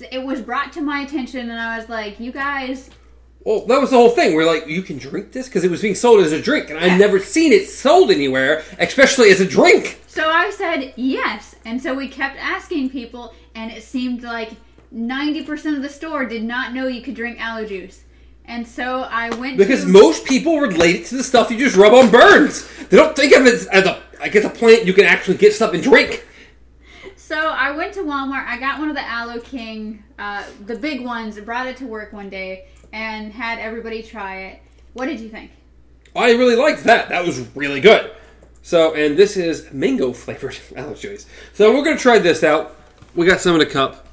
it 0.00 0.24
was 0.24 0.40
brought 0.40 0.72
to 0.72 0.80
my 0.80 1.00
attention, 1.00 1.50
and 1.50 1.60
I 1.60 1.78
was 1.78 1.88
like, 1.88 2.18
you 2.18 2.32
guys. 2.32 2.90
Well, 3.44 3.66
that 3.66 3.80
was 3.80 3.90
the 3.90 3.96
whole 3.96 4.10
thing. 4.10 4.34
We're 4.34 4.46
like, 4.46 4.68
you 4.68 4.82
can 4.82 4.98
drink 4.98 5.32
this 5.32 5.48
because 5.48 5.64
it 5.64 5.70
was 5.70 5.82
being 5.82 5.96
sold 5.96 6.20
as 6.20 6.32
a 6.32 6.40
drink, 6.40 6.70
and 6.70 6.78
I'd 6.78 6.98
never 6.98 7.18
seen 7.18 7.52
it 7.52 7.68
sold 7.68 8.10
anywhere, 8.10 8.62
especially 8.78 9.30
as 9.30 9.40
a 9.40 9.46
drink. 9.46 10.00
So 10.06 10.30
I 10.30 10.50
said 10.50 10.94
yes, 10.96 11.56
and 11.64 11.82
so 11.82 11.94
we 11.94 12.08
kept 12.08 12.38
asking 12.38 12.90
people, 12.90 13.34
and 13.54 13.70
it 13.70 13.82
seemed 13.82 14.22
like 14.22 14.52
90% 14.94 15.76
of 15.76 15.82
the 15.82 15.88
store 15.88 16.24
did 16.24 16.44
not 16.44 16.72
know 16.72 16.86
you 16.86 17.02
could 17.02 17.14
drink 17.14 17.40
aloe 17.40 17.66
juice. 17.66 18.04
And 18.44 18.66
so 18.66 19.02
I 19.02 19.34
went 19.36 19.56
Because 19.56 19.82
to, 19.82 19.88
most 19.88 20.24
people 20.24 20.60
relate 20.60 20.96
it 20.96 21.06
to 21.06 21.16
the 21.16 21.22
stuff 21.22 21.50
you 21.50 21.58
just 21.58 21.76
rub 21.76 21.92
on 21.94 22.10
burns. 22.10 22.68
They 22.88 22.96
don't 22.96 23.14
think 23.14 23.34
of 23.34 23.46
it 23.46 23.66
as 23.68 23.86
a, 23.86 24.02
I 24.20 24.28
guess, 24.28 24.44
a 24.44 24.50
plant 24.50 24.84
you 24.84 24.92
can 24.92 25.04
actually 25.04 25.36
get 25.36 25.54
stuff 25.54 25.74
and 25.74 25.82
drink. 25.82 26.26
So 27.32 27.38
I 27.48 27.70
went 27.70 27.94
to 27.94 28.00
Walmart. 28.00 28.46
I 28.46 28.58
got 28.58 28.78
one 28.78 28.90
of 28.90 28.94
the 28.94 29.08
Aloe 29.08 29.40
King, 29.40 30.04
uh, 30.18 30.44
the 30.66 30.76
big 30.76 31.02
ones. 31.02 31.40
Brought 31.40 31.66
it 31.66 31.78
to 31.78 31.86
work 31.86 32.12
one 32.12 32.28
day 32.28 32.66
and 32.92 33.32
had 33.32 33.58
everybody 33.58 34.02
try 34.02 34.42
it. 34.48 34.60
What 34.92 35.06
did 35.06 35.18
you 35.18 35.30
think? 35.30 35.50
I 36.14 36.32
really 36.32 36.56
liked 36.56 36.84
that. 36.84 37.08
That 37.08 37.24
was 37.24 37.40
really 37.56 37.80
good. 37.80 38.10
So, 38.60 38.94
and 38.94 39.16
this 39.16 39.38
is 39.38 39.72
mango 39.72 40.12
flavored 40.12 40.58
aloe 40.76 40.92
juice. 40.92 41.24
So 41.54 41.74
we're 41.74 41.82
gonna 41.82 41.96
try 41.96 42.18
this 42.18 42.44
out. 42.44 42.76
We 43.14 43.24
got 43.24 43.40
some 43.40 43.54
in 43.54 43.62
a 43.62 43.66
cup. 43.66 44.06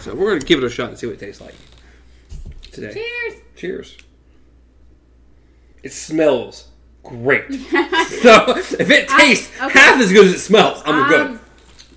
So 0.00 0.14
we're 0.14 0.32
gonna 0.32 0.44
give 0.44 0.58
it 0.58 0.64
a 0.66 0.68
shot 0.68 0.90
and 0.90 0.98
see 0.98 1.06
what 1.06 1.14
it 1.14 1.20
tastes 1.20 1.40
like 1.40 1.54
today. 2.70 2.92
Cheers! 2.92 3.40
Cheers. 3.56 3.96
It 5.82 5.94
smells 5.94 6.68
great. 7.02 7.50
so 7.54 8.44
if 8.58 8.90
it 8.90 9.10
I- 9.10 9.20
tastes 9.22 9.50
okay. 9.58 9.78
half 9.78 9.98
as 10.02 10.12
good 10.12 10.26
as 10.26 10.34
it 10.34 10.40
smells, 10.40 10.82
I'm 10.84 11.08
good. 11.08 11.40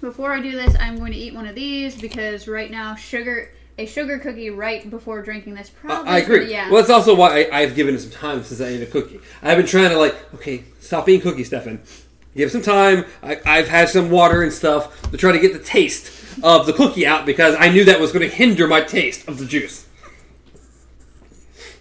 Before 0.06 0.32
I 0.32 0.40
do 0.40 0.52
this, 0.52 0.76
I'm 0.80 1.00
going 1.00 1.14
to 1.14 1.18
eat 1.18 1.34
one 1.34 1.48
of 1.48 1.56
these 1.56 2.00
because 2.00 2.48
right 2.48 2.70
now, 2.70 2.94
sugar 2.94 3.50
a 3.80 3.88
sugar 3.88 4.20
cookie 4.20 4.52
right 4.52 4.88
before 4.88 5.24
drinking 5.24 5.56
this 5.56 5.72
probably. 5.72 6.08
I 6.08 6.20
agree. 6.20 6.52
Yeah. 6.52 6.70
Well, 6.70 6.80
that's 6.80 6.92
also 6.92 7.16
why 7.16 7.46
I, 7.46 7.62
I've 7.62 7.74
given 7.74 7.96
it 7.96 8.02
some 8.02 8.12
time 8.12 8.44
since 8.44 8.62
I 8.62 8.68
ate 8.68 8.84
a 8.84 8.86
cookie. 8.86 9.20
I've 9.42 9.58
been 9.58 9.66
trying 9.66 9.90
to 9.90 9.98
like, 9.98 10.16
okay, 10.36 10.64
stop 10.80 11.10
eating 11.10 11.22
cookies, 11.22 11.48
Stefan. 11.48 11.82
Give 12.36 12.52
some 12.52 12.62
time. 12.62 13.06
I, 13.24 13.42
I've 13.48 13.68
had 13.68 13.90
some 13.90 14.12
water 14.12 14.44
and 14.44 14.54
stuff 14.54 15.10
to 15.10 15.18
try 15.18 15.32
to 15.32 15.40
get 15.40 15.54
the 15.54 15.60
taste 15.60 16.12
of 16.44 16.68
the 16.68 16.74
cookie 16.74 17.08
out 17.08 17.26
because 17.26 17.56
I 17.58 17.70
knew 17.70 17.84
that 17.86 18.00
was 18.00 18.12
going 18.12 18.30
to 18.30 18.34
hinder 18.34 18.68
my 18.68 18.82
taste 18.82 19.28
of 19.28 19.40
the 19.40 19.46
juice. 19.48 19.88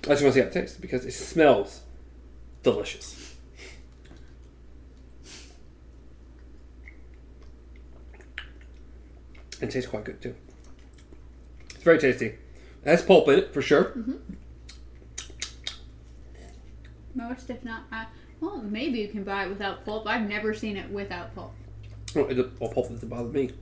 I 0.05 0.09
just 0.09 0.23
want 0.23 0.33
to 0.33 0.33
see 0.33 0.41
how 0.41 0.47
it 0.47 0.53
tastes 0.55 0.79
because 0.79 1.05
it 1.05 1.13
smells 1.13 1.83
delicious. 2.63 3.24
And 9.65 9.73
tastes 9.73 9.89
quite 9.89 10.05
good 10.05 10.21
too. 10.21 10.35
It's 11.71 11.83
very 11.83 11.99
tasty. 11.99 12.27
It 12.27 12.37
has 12.85 13.01
pulp 13.01 13.29
in 13.31 13.39
it 13.39 13.55
for 13.55 13.63
sure. 13.63 13.97
Most, 17.15 17.49
if 17.49 17.65
not, 17.65 17.85
uh, 17.91 18.05
well, 18.43 18.59
maybe 18.59 18.99
you 18.99 19.09
can 19.09 19.25
buy 19.25 19.45
it 19.47 19.49
without 19.49 19.87
pulp. 19.87 20.07
I've 20.07 20.29
never 20.29 20.53
seen 20.53 20.77
it 20.77 20.91
without 20.91 21.35
pulp. 21.35 21.55
Well, 22.15 22.27
it, 22.29 22.37
well, 22.61 22.69
pulp 22.69 22.91
doesn't 22.91 23.09
bother 23.09 23.31
me. 23.31 23.53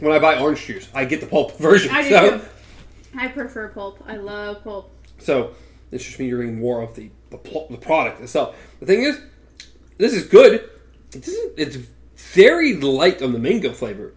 When 0.00 0.12
I 0.12 0.18
buy 0.18 0.38
orange 0.38 0.66
juice, 0.66 0.86
I 0.94 1.06
get 1.06 1.22
the 1.22 1.26
pulp 1.26 1.56
version. 1.58 1.90
I 1.94 2.02
do 2.02 2.08
so, 2.10 2.38
too. 2.38 2.44
I 3.16 3.28
prefer 3.28 3.68
pulp. 3.68 4.04
I 4.06 4.16
love 4.16 4.62
pulp. 4.64 4.92
so 5.18 5.54
it's 5.90 6.04
just 6.04 6.18
me 6.18 6.28
drinking 6.28 6.60
more 6.60 6.82
of 6.82 6.94
the 6.94 7.10
the, 7.30 7.38
pl- 7.38 7.68
the 7.70 7.78
product 7.78 8.20
itself. 8.20 8.54
The 8.80 8.84
thing 8.86 9.00
is, 9.04 9.18
this 9.96 10.12
is 10.12 10.26
good. 10.26 10.68
It 11.14 11.22
doesn't, 11.24 11.52
it's 11.56 11.78
very 12.34 12.74
light 12.74 13.22
on 13.22 13.32
the 13.32 13.38
mango 13.38 13.72
flavor. 13.72 14.12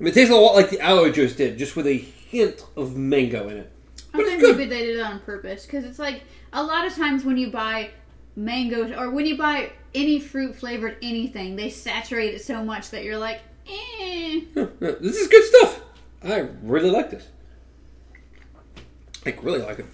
I 0.00 0.02
mean, 0.02 0.12
it 0.12 0.14
tastes 0.14 0.32
a 0.32 0.36
lot 0.36 0.54
like 0.54 0.70
the 0.70 0.80
aloe 0.80 1.12
juice 1.12 1.36
did, 1.36 1.58
just 1.58 1.76
with 1.76 1.86
a 1.86 1.98
hint 1.98 2.64
of 2.74 2.96
mango 2.96 3.48
in 3.48 3.58
it. 3.58 3.70
I 4.14 4.16
But 4.16 4.20
it's 4.22 4.42
think 4.42 4.56
maybe 4.56 4.70
they 4.70 4.86
did 4.86 4.96
it 4.98 5.02
on 5.02 5.20
purpose 5.20 5.66
because 5.66 5.84
it's 5.84 5.98
like 5.98 6.22
a 6.54 6.62
lot 6.62 6.86
of 6.86 6.94
times 6.94 7.22
when 7.22 7.36
you 7.36 7.50
buy 7.50 7.90
mangoes 8.34 8.92
or 8.96 9.10
when 9.10 9.26
you 9.26 9.36
buy 9.36 9.72
any 9.94 10.18
fruit 10.18 10.56
flavored 10.56 10.96
anything, 11.02 11.54
they 11.54 11.68
saturate 11.68 12.34
it 12.34 12.42
so 12.42 12.64
much 12.64 12.88
that 12.90 13.04
you're 13.04 13.18
like, 13.18 13.42
eh. 13.68 14.40
This 14.54 15.16
is 15.16 15.28
good 15.28 15.44
stuff. 15.44 15.82
I 16.24 16.48
really 16.62 16.90
like 16.90 17.10
this. 17.10 17.28
I 19.26 19.36
really 19.42 19.60
like 19.60 19.80
it. 19.80 19.86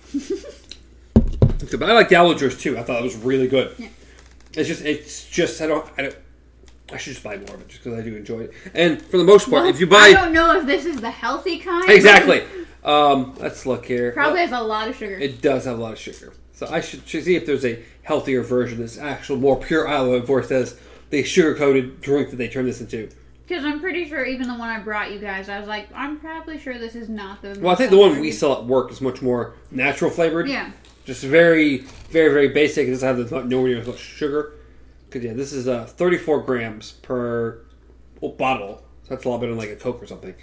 but 1.81 1.91
I 1.91 1.95
like 1.95 2.11
the 2.11 2.15
aloe 2.15 2.35
juice 2.35 2.57
too. 2.57 2.79
I 2.79 2.85
thought 2.85 3.01
it 3.01 3.05
was 3.05 3.17
really 3.17 3.49
good. 3.49 3.75
Yeah. 3.77 3.89
It's 4.55 4.69
just, 4.69 4.83
it's 4.83 5.29
just, 5.29 5.61
I 5.61 5.67
don't, 5.67 5.85
I 5.99 6.03
don't. 6.03 6.17
I 6.93 6.97
should 6.99 7.15
just 7.15 7.25
buy 7.25 7.37
more 7.37 7.57
of 7.57 7.61
it 7.61 7.69
just 7.69 7.83
because 7.83 7.99
I 7.99 8.03
do 8.03 8.15
enjoy 8.15 8.41
it. 8.41 8.53
And 8.75 9.03
for 9.03 9.19
the 9.19 9.25
most 9.25 9.51
part, 9.51 9.63
Well, 9.65 9.71
if 9.71 9.81
you 9.81 9.87
buy, 9.87 9.99
I 9.99 10.13
don't 10.13 10.33
know 10.33 10.59
if 10.59 10.67
this 10.67 10.85
is 10.85 11.01
the 11.01 11.11
healthy 11.11 11.59
kind. 11.59 11.89
exactly, 11.91 12.45
um, 12.85 13.35
let's 13.39 13.67
look 13.67 13.87
here. 13.87 14.13
Probably 14.13 14.41
has 14.41 14.53
a 14.53 14.61
lot 14.61 14.89
of 14.89 14.97
sugar. 14.97 15.19
It 15.19 15.43
does 15.43 15.65
have 15.65 15.79
a 15.79 15.83
lot 15.83 15.93
of 15.93 15.99
sugar. 15.99 16.33
So 16.53 16.67
I 16.71 16.81
should, 16.81 17.07
should 17.07 17.25
see 17.25 17.35
if 17.37 17.45
there's 17.45 17.65
a 17.65 17.83
healthier 18.03 18.43
version, 18.43 18.79
this 18.79 18.99
actual 18.99 19.37
more 19.37 19.57
pure 19.61 19.87
aloe 19.87 20.25
says 20.43 20.79
the 21.11 21.23
sugar 21.23 21.55
coated 21.55 22.01
drink 22.01 22.31
that 22.31 22.37
they 22.37 22.49
turn 22.49 22.65
this 22.67 22.81
into. 22.81 23.11
Because 23.47 23.65
I'm 23.65 23.79
pretty 23.79 24.09
sure 24.09 24.25
even 24.25 24.49
the 24.49 24.55
one 24.55 24.69
I 24.69 24.81
brought 24.81 25.13
you 25.13 25.19
guys, 25.19 25.49
I 25.49 25.59
was 25.61 25.69
like, 25.69 25.89
I'm 25.95 26.19
probably 26.19 26.59
sure 26.59 26.79
this 26.79 26.95
is 26.97 27.09
not 27.09 27.43
the. 27.43 27.59
Well, 27.61 27.73
I 27.73 27.77
think 27.77 27.91
the 27.91 27.99
one 27.99 28.19
we 28.21 28.33
sell 28.33 28.55
at 28.55 28.65
work 28.65 28.91
is 28.91 29.01
much 29.01 29.23
more 29.23 29.55
natural 29.71 30.11
flavored. 30.11 30.49
Yeah. 30.49 30.73
Just 31.05 31.23
very, 31.23 31.79
very, 32.11 32.33
very 32.33 32.49
basic. 32.49 32.89
It 32.89 32.91
doesn't 32.91 33.07
have 33.07 33.29
the, 33.29 33.45
nowhere 33.45 33.69
near 33.69 33.81
as 33.81 33.87
much 33.87 33.99
sugar. 33.99 34.55
Because, 35.17 35.25
yeah, 35.31 35.33
this 35.33 35.55
is 35.55 35.67
uh, 35.67 35.87
34 35.87 36.43
grams 36.43 36.93
per 36.93 37.63
bottle. 38.21 38.85
So 39.05 39.15
that's 39.15 39.25
a 39.25 39.29
lot 39.31 39.39
better 39.41 39.53
than 39.53 39.59
like 39.59 39.71
a 39.71 39.77
Coke 39.77 40.03
or 40.03 40.07
something. 40.07 40.35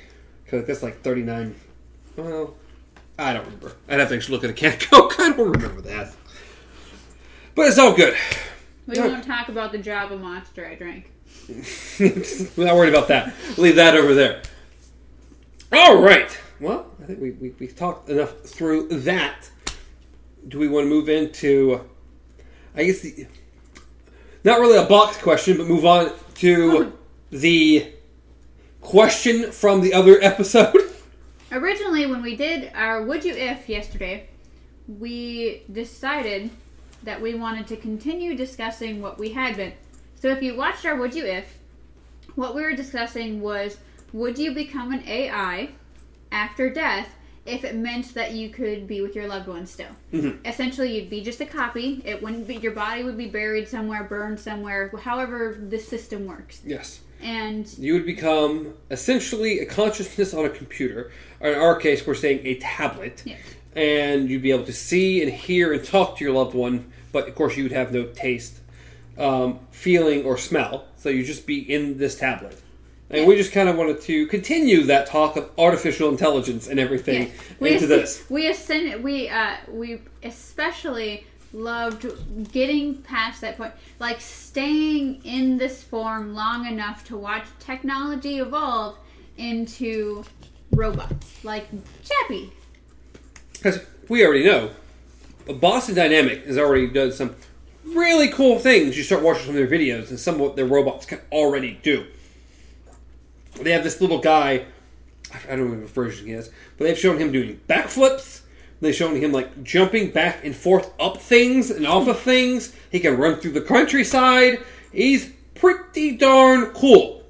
Because 0.43 0.65
that's 0.65 0.81
like 0.81 1.01
39. 1.03 1.53
Well, 2.15 2.55
I 3.19 3.33
don't 3.33 3.45
remember. 3.45 3.73
I'd 3.87 3.99
have 3.99 4.09
to 4.09 4.15
actually 4.15 4.33
look 4.35 4.43
at 4.45 4.49
a 4.49 4.53
can 4.53 4.73
of 4.73 4.79
Coke. 4.89 5.19
I 5.19 5.31
don't 5.33 5.51
remember 5.51 5.81
that. 5.81 6.15
But 7.53 7.67
it's 7.67 7.77
all 7.77 7.93
good. 7.95 8.15
We 8.87 8.95
Yeah. 8.95 9.05
won't 9.09 9.23
talk 9.25 9.47
about 9.47 9.73
the 9.73 9.77
Java 9.77 10.17
monster 10.17 10.65
I 10.65 10.73
drank. 10.73 11.11
We're 11.99 12.65
not 12.65 12.75
worried 12.75 12.95
about 12.95 13.09
that. 13.09 13.31
Leave 13.59 13.75
that 13.75 13.95
over 13.95 14.15
there. 14.15 14.41
All 15.71 16.01
right. 16.01 16.35
Well, 16.59 16.87
I 16.99 17.05
think 17.05 17.19
we, 17.21 17.29
we, 17.31 17.49
we 17.59 17.67
talked 17.67 18.09
enough 18.09 18.39
through 18.41 18.87
that. 19.01 19.51
Do 20.47 20.57
we 20.57 20.67
want 20.67 20.85
to 20.85 20.89
move 20.89 21.09
into, 21.09 21.81
I 22.75 22.85
guess, 22.85 23.01
the, 23.01 23.27
not 24.43 24.59
really 24.59 24.77
a 24.77 24.85
box 24.85 25.17
question, 25.17 25.57
but 25.57 25.67
move 25.67 25.85
on 25.85 26.11
to 26.35 26.93
the 27.29 27.91
question 28.81 29.51
from 29.51 29.81
the 29.81 29.93
other 29.93 30.21
episode? 30.21 30.75
Originally, 31.51 32.05
when 32.05 32.21
we 32.21 32.35
did 32.35 32.71
our 32.73 33.03
Would 33.03 33.23
You 33.23 33.33
If 33.33 33.69
yesterday, 33.69 34.27
we 34.87 35.63
decided 35.71 36.49
that 37.03 37.21
we 37.21 37.35
wanted 37.35 37.67
to 37.67 37.77
continue 37.77 38.35
discussing 38.35 39.01
what 39.01 39.19
we 39.19 39.31
had 39.31 39.55
been. 39.55 39.73
So 40.15 40.29
if 40.29 40.41
you 40.41 40.55
watched 40.55 40.85
our 40.85 40.95
Would 40.95 41.13
You 41.13 41.25
If, 41.25 41.59
what 42.35 42.55
we 42.55 42.63
were 42.63 42.75
discussing 42.75 43.41
was 43.41 43.77
would 44.11 44.37
you 44.37 44.53
become 44.53 44.91
an 44.91 45.03
AI 45.07 45.69
after 46.31 46.69
death 46.69 47.09
if 47.45 47.63
it 47.65 47.75
meant 47.75 48.13
that 48.13 48.31
you 48.31 48.49
could 48.49 48.87
be 48.87 49.01
with 49.01 49.15
your 49.15 49.27
loved 49.27 49.47
ones 49.47 49.69
still? 49.71 49.87
Mhm. 50.13 50.37
Essentially, 50.45 50.95
you'd 50.95 51.09
be 51.09 51.21
just 51.21 51.41
a 51.41 51.45
copy. 51.45 52.01
It 52.05 52.21
wouldn't 52.23 52.47
be 52.47 52.55
your 52.55 52.71
body 52.71 53.03
would 53.03 53.17
be 53.17 53.27
buried 53.27 53.67
somewhere, 53.67 54.03
burned 54.03 54.39
somewhere, 54.39 54.91
however 55.01 55.57
the 55.69 55.79
system 55.79 56.25
works. 56.25 56.61
yes. 56.65 56.99
And 57.21 57.65
You 57.79 57.93
would 57.93 58.05
become 58.05 58.73
essentially 58.91 59.59
a 59.59 59.65
consciousness 59.65 60.33
on 60.33 60.43
a 60.45 60.49
computer, 60.49 61.09
or 61.39 61.51
in 61.51 61.57
our 61.57 61.75
case, 61.77 62.05
we're 62.05 62.15
saying 62.15 62.41
a 62.45 62.55
tablet. 62.55 63.21
Yeah. 63.25 63.35
and 63.75 64.29
you'd 64.29 64.43
be 64.43 64.51
able 64.51 64.63
to 64.65 64.71
see 64.73 65.19
and 65.23 65.31
hear 65.31 65.73
and 65.73 65.83
talk 65.83 66.15
to 66.19 66.23
your 66.23 66.31
loved 66.33 66.53
one, 66.53 66.85
but 67.11 67.27
of 67.27 67.33
course 67.33 67.57
you 67.57 67.63
would 67.63 67.71
have 67.71 67.91
no 67.91 68.03
taste, 68.03 68.59
um, 69.17 69.57
feeling, 69.71 70.23
or 70.25 70.37
smell. 70.37 70.85
So 70.97 71.09
you'd 71.09 71.25
just 71.25 71.47
be 71.47 71.57
in 71.57 71.97
this 71.97 72.15
tablet. 72.15 72.61
And 73.13 73.27
we 73.27 73.35
just 73.35 73.51
kind 73.51 73.69
of 73.69 73.77
wanted 73.77 74.01
to 74.01 74.25
continue 74.27 74.83
that 74.85 75.05
talk 75.07 75.37
of 75.37 75.51
artificial 75.57 76.09
intelligence 76.09 76.67
and 76.67 76.79
everything 76.79 77.27
Yeah. 77.27 77.31
We 77.59 77.73
into 77.75 77.87
this. 77.87 78.23
We 78.29 78.47
ascend, 78.49 79.03
we 79.03 79.29
uh 79.29 79.57
we 79.71 80.01
especially 80.23 81.27
loved 81.53 82.07
getting 82.51 82.95
past 83.03 83.41
that 83.41 83.57
point, 83.57 83.73
like 83.99 84.19
staying 84.19 85.23
in 85.23 85.57
this 85.57 85.83
form 85.83 86.33
long 86.33 86.65
enough 86.65 87.05
to 87.05 87.17
watch 87.17 87.45
technology 87.59 88.39
evolve 88.39 88.97
into 89.37 90.23
robots, 90.71 91.43
like 91.43 91.67
Chappie. 92.03 92.51
Because 93.53 93.79
we 94.09 94.25
already 94.25 94.45
know, 94.45 94.71
Boston 95.59 95.93
Dynamic 95.95 96.45
has 96.45 96.57
already 96.57 96.87
done 96.87 97.11
some 97.11 97.35
really 97.85 98.29
cool 98.29 98.57
things. 98.59 98.97
You 98.97 99.03
start 99.03 99.21
watching 99.21 99.45
some 99.45 99.55
of 99.55 99.69
their 99.69 99.79
videos, 99.79 100.09
and 100.09 100.19
some 100.19 100.35
of 100.35 100.41
what 100.41 100.55
their 100.55 100.65
robots 100.65 101.05
can 101.05 101.19
already 101.31 101.79
do. 101.83 102.07
They 103.59 103.71
have 103.71 103.83
this 103.83 104.01
little 104.01 104.19
guy. 104.19 104.65
I 105.49 105.55
don't 105.55 105.71
know 105.71 105.79
what 105.79 105.89
version 105.89 106.27
he 106.27 106.33
is, 106.33 106.49
but 106.77 106.85
they've 106.85 106.97
shown 106.97 107.17
him 107.17 107.31
doing 107.31 107.59
backflips. 107.67 108.41
They've 108.81 108.93
shown 108.93 109.15
him 109.15 109.31
like 109.31 109.63
jumping 109.63 110.11
back 110.11 110.43
and 110.43 110.55
forth 110.55 110.91
up 110.99 111.17
things 111.17 111.71
and 111.71 111.87
off 111.87 112.07
of 112.07 112.19
things. 112.19 112.75
He 112.91 112.99
can 112.99 113.17
run 113.17 113.39
through 113.39 113.51
the 113.51 113.61
countryside. 113.61 114.59
He's 114.91 115.31
pretty 115.55 116.17
darn 116.17 116.67
cool. 116.71 117.23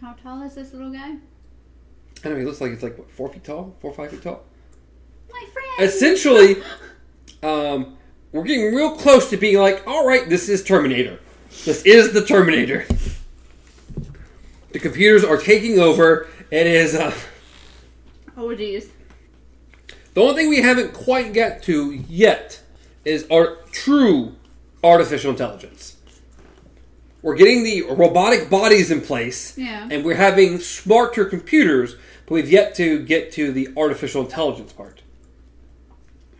How 0.00 0.14
tall 0.14 0.42
is 0.42 0.54
this 0.54 0.72
little 0.72 0.90
guy? 0.90 1.10
I 1.10 1.18
don't 2.22 2.32
know. 2.32 2.38
He 2.38 2.44
looks 2.46 2.60
like 2.60 2.70
he's 2.70 2.82
like 2.82 2.96
what, 2.96 3.10
four 3.10 3.28
feet 3.28 3.44
tall, 3.44 3.76
four 3.80 3.90
or 3.90 3.94
five 3.94 4.10
feet 4.10 4.22
tall. 4.22 4.44
My 5.30 5.46
friend. 5.52 5.88
essentially, 5.88 6.62
um, 7.42 7.98
we're 8.32 8.44
getting 8.44 8.74
real 8.74 8.96
close 8.96 9.28
to 9.30 9.36
being 9.36 9.58
like, 9.58 9.86
all 9.86 10.06
right, 10.06 10.28
this 10.28 10.48
is 10.48 10.64
Terminator. 10.64 11.20
This 11.64 11.82
is 11.84 12.12
the 12.12 12.24
Terminator. 12.24 12.86
The 14.74 14.80
computers 14.80 15.22
are 15.22 15.36
taking 15.36 15.78
over. 15.78 16.26
It 16.50 16.66
is 16.66 16.96
uh, 16.96 17.14
Oh 18.36 18.52
geez. 18.56 18.88
the 20.14 20.20
only 20.20 20.34
thing 20.34 20.48
we 20.50 20.62
haven't 20.62 20.92
quite 20.92 21.32
got 21.32 21.62
to 21.62 21.92
yet 21.92 22.60
is 23.04 23.24
our 23.30 23.58
true 23.70 24.34
artificial 24.82 25.30
intelligence. 25.30 25.96
We're 27.22 27.36
getting 27.36 27.62
the 27.62 27.82
robotic 27.82 28.50
bodies 28.50 28.90
in 28.90 29.00
place, 29.00 29.56
Yeah. 29.56 29.86
and 29.88 30.04
we're 30.04 30.16
having 30.16 30.58
smarter 30.58 31.24
computers, 31.24 31.94
but 32.26 32.34
we've 32.34 32.50
yet 32.50 32.74
to 32.74 32.98
get 33.04 33.30
to 33.34 33.52
the 33.52 33.68
artificial 33.76 34.22
intelligence 34.24 34.72
part. 34.72 35.02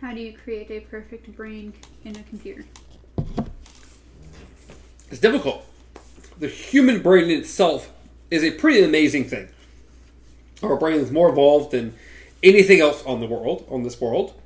How 0.01 0.13
do 0.13 0.19
you 0.19 0.33
create 0.33 0.69
a 0.69 0.81
perfect 0.81 1.33
brain 1.37 1.71
in 2.03 2.17
a 2.17 2.23
computer? 2.23 2.65
It's 5.09 5.21
difficult. 5.21 5.65
The 6.37 6.49
human 6.49 7.01
brain 7.01 7.31
itself 7.31 7.93
is 8.35 8.43
a 8.43 8.51
pretty 8.51 8.83
amazing 8.83 9.25
thing. 9.25 9.47
Our 10.61 10.75
brain 10.75 10.99
is 10.99 11.11
more 11.11 11.29
evolved 11.29 11.71
than 11.71 11.95
anything 12.43 12.79
else 12.79 13.03
on 13.05 13.19
the 13.19 13.25
world, 13.27 13.65
on 13.69 13.83
this 13.83 13.99
world. 13.99 14.39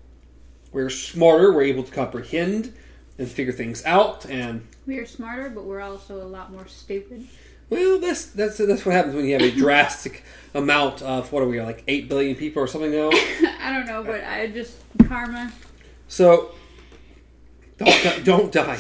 We're 0.72 0.90
smarter, 0.90 1.52
we're 1.52 1.64
able 1.64 1.84
to 1.84 1.92
comprehend 1.92 2.74
and 3.18 3.28
figure 3.28 3.54
things 3.54 3.84
out, 3.86 4.26
and 4.26 4.66
We 4.88 4.98
are 5.00 5.06
smarter, 5.06 5.50
but 5.50 5.66
we're 5.66 5.82
also 5.82 6.22
a 6.22 6.26
lot 6.28 6.52
more 6.52 6.68
stupid. 6.68 7.28
well, 7.70 8.00
that's 8.00 8.28
that's 8.28 8.58
that's 8.58 8.86
what 8.86 8.94
happens 8.96 9.16
when 9.16 9.26
you 9.26 9.34
have 9.34 9.42
a 9.42 9.52
drastic 9.56 10.24
amount 10.54 11.02
of 11.02 11.32
what 11.32 11.44
are 11.44 11.48
we 11.48 11.62
like 11.62 11.84
eight 11.88 12.08
billion 12.08 12.36
people 12.36 12.64
or 12.64 12.68
something 12.68 12.92
now. 12.92 13.10
I 13.62 13.74
don't 13.74 13.86
know, 13.88 14.04
but 14.04 14.24
I 14.24 14.48
just 14.48 14.78
karma. 15.08 15.52
So 16.08 16.52
don't 17.78 18.24
don't 18.24 18.52
die. 18.52 18.80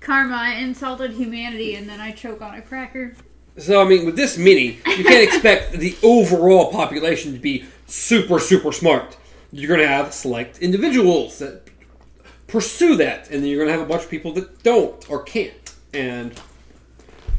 Karma, 0.00 0.34
I 0.34 0.54
insulted 0.54 1.12
humanity 1.12 1.76
and 1.76 1.88
then 1.88 2.00
I 2.00 2.10
choke 2.10 2.42
on 2.42 2.54
a 2.54 2.62
cracker. 2.62 3.14
So 3.58 3.82
I 3.82 3.84
mean, 3.84 4.06
with 4.06 4.16
this 4.16 4.38
many, 4.38 4.78
you 4.96 5.04
can't 5.04 5.22
expect 5.22 5.72
the 5.72 5.96
overall 6.02 6.72
population 6.72 7.32
to 7.34 7.38
be 7.38 7.64
super 7.86 8.38
super 8.38 8.72
smart. 8.72 9.16
You're 9.50 9.68
going 9.68 9.80
to 9.80 9.88
have 9.88 10.14
select 10.14 10.58
individuals 10.60 11.38
that 11.38 11.68
pursue 12.46 12.96
that, 12.96 13.30
and 13.30 13.42
then 13.42 13.50
you're 13.50 13.58
going 13.58 13.68
to 13.68 13.78
have 13.78 13.86
a 13.86 13.88
bunch 13.88 14.04
of 14.04 14.10
people 14.10 14.32
that 14.34 14.62
don't 14.62 15.10
or 15.10 15.22
can't. 15.22 15.74
And 15.92 16.32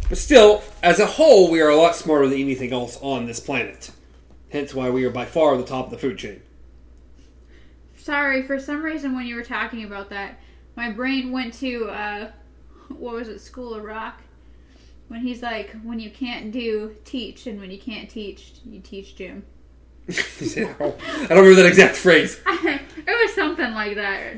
but 0.09 0.17
still, 0.19 0.61
as 0.83 0.99
a 0.99 1.05
whole, 1.05 1.49
we 1.49 1.61
are 1.61 1.69
a 1.69 1.75
lot 1.75 1.95
smarter 1.95 2.27
than 2.27 2.39
anything 2.39 2.71
else 2.71 2.99
on 3.01 3.25
this 3.25 3.39
planet. 3.39 3.89
Hence 4.51 4.73
why 4.73 4.91
we 4.91 5.05
are 5.05 5.09
by 5.09 5.25
far 5.25 5.57
the 5.57 5.63
top 5.63 5.85
of 5.85 5.91
the 5.91 5.97
food 5.97 6.19
chain. 6.19 6.41
Sorry, 7.95 8.43
for 8.43 8.59
some 8.59 8.83
reason 8.83 9.15
when 9.15 9.25
you 9.25 9.35
were 9.35 9.43
talking 9.43 9.83
about 9.83 10.09
that, 10.11 10.39
my 10.75 10.91
brain 10.91 11.31
went 11.31 11.53
to 11.55 11.89
uh, 11.89 12.31
what 12.89 13.15
was 13.15 13.27
it, 13.27 13.39
School 13.39 13.73
of 13.73 13.83
Rock? 13.83 14.21
When 15.13 15.21
he's 15.21 15.43
like, 15.43 15.75
when 15.83 15.99
you 15.99 16.09
can't 16.09 16.51
do, 16.51 16.95
teach, 17.05 17.45
and 17.45 17.61
when 17.61 17.69
you 17.69 17.77
can't 17.77 18.09
teach, 18.09 18.53
you 18.65 18.79
teach 18.79 19.15
gym. 19.15 19.43
I 20.09 20.15
don't 20.15 20.97
remember 21.29 21.53
that 21.53 21.67
exact 21.67 21.97
phrase. 21.97 22.41
it 22.47 22.81
was 23.05 23.35
something 23.35 23.75
like 23.75 23.93
that. 23.93 24.37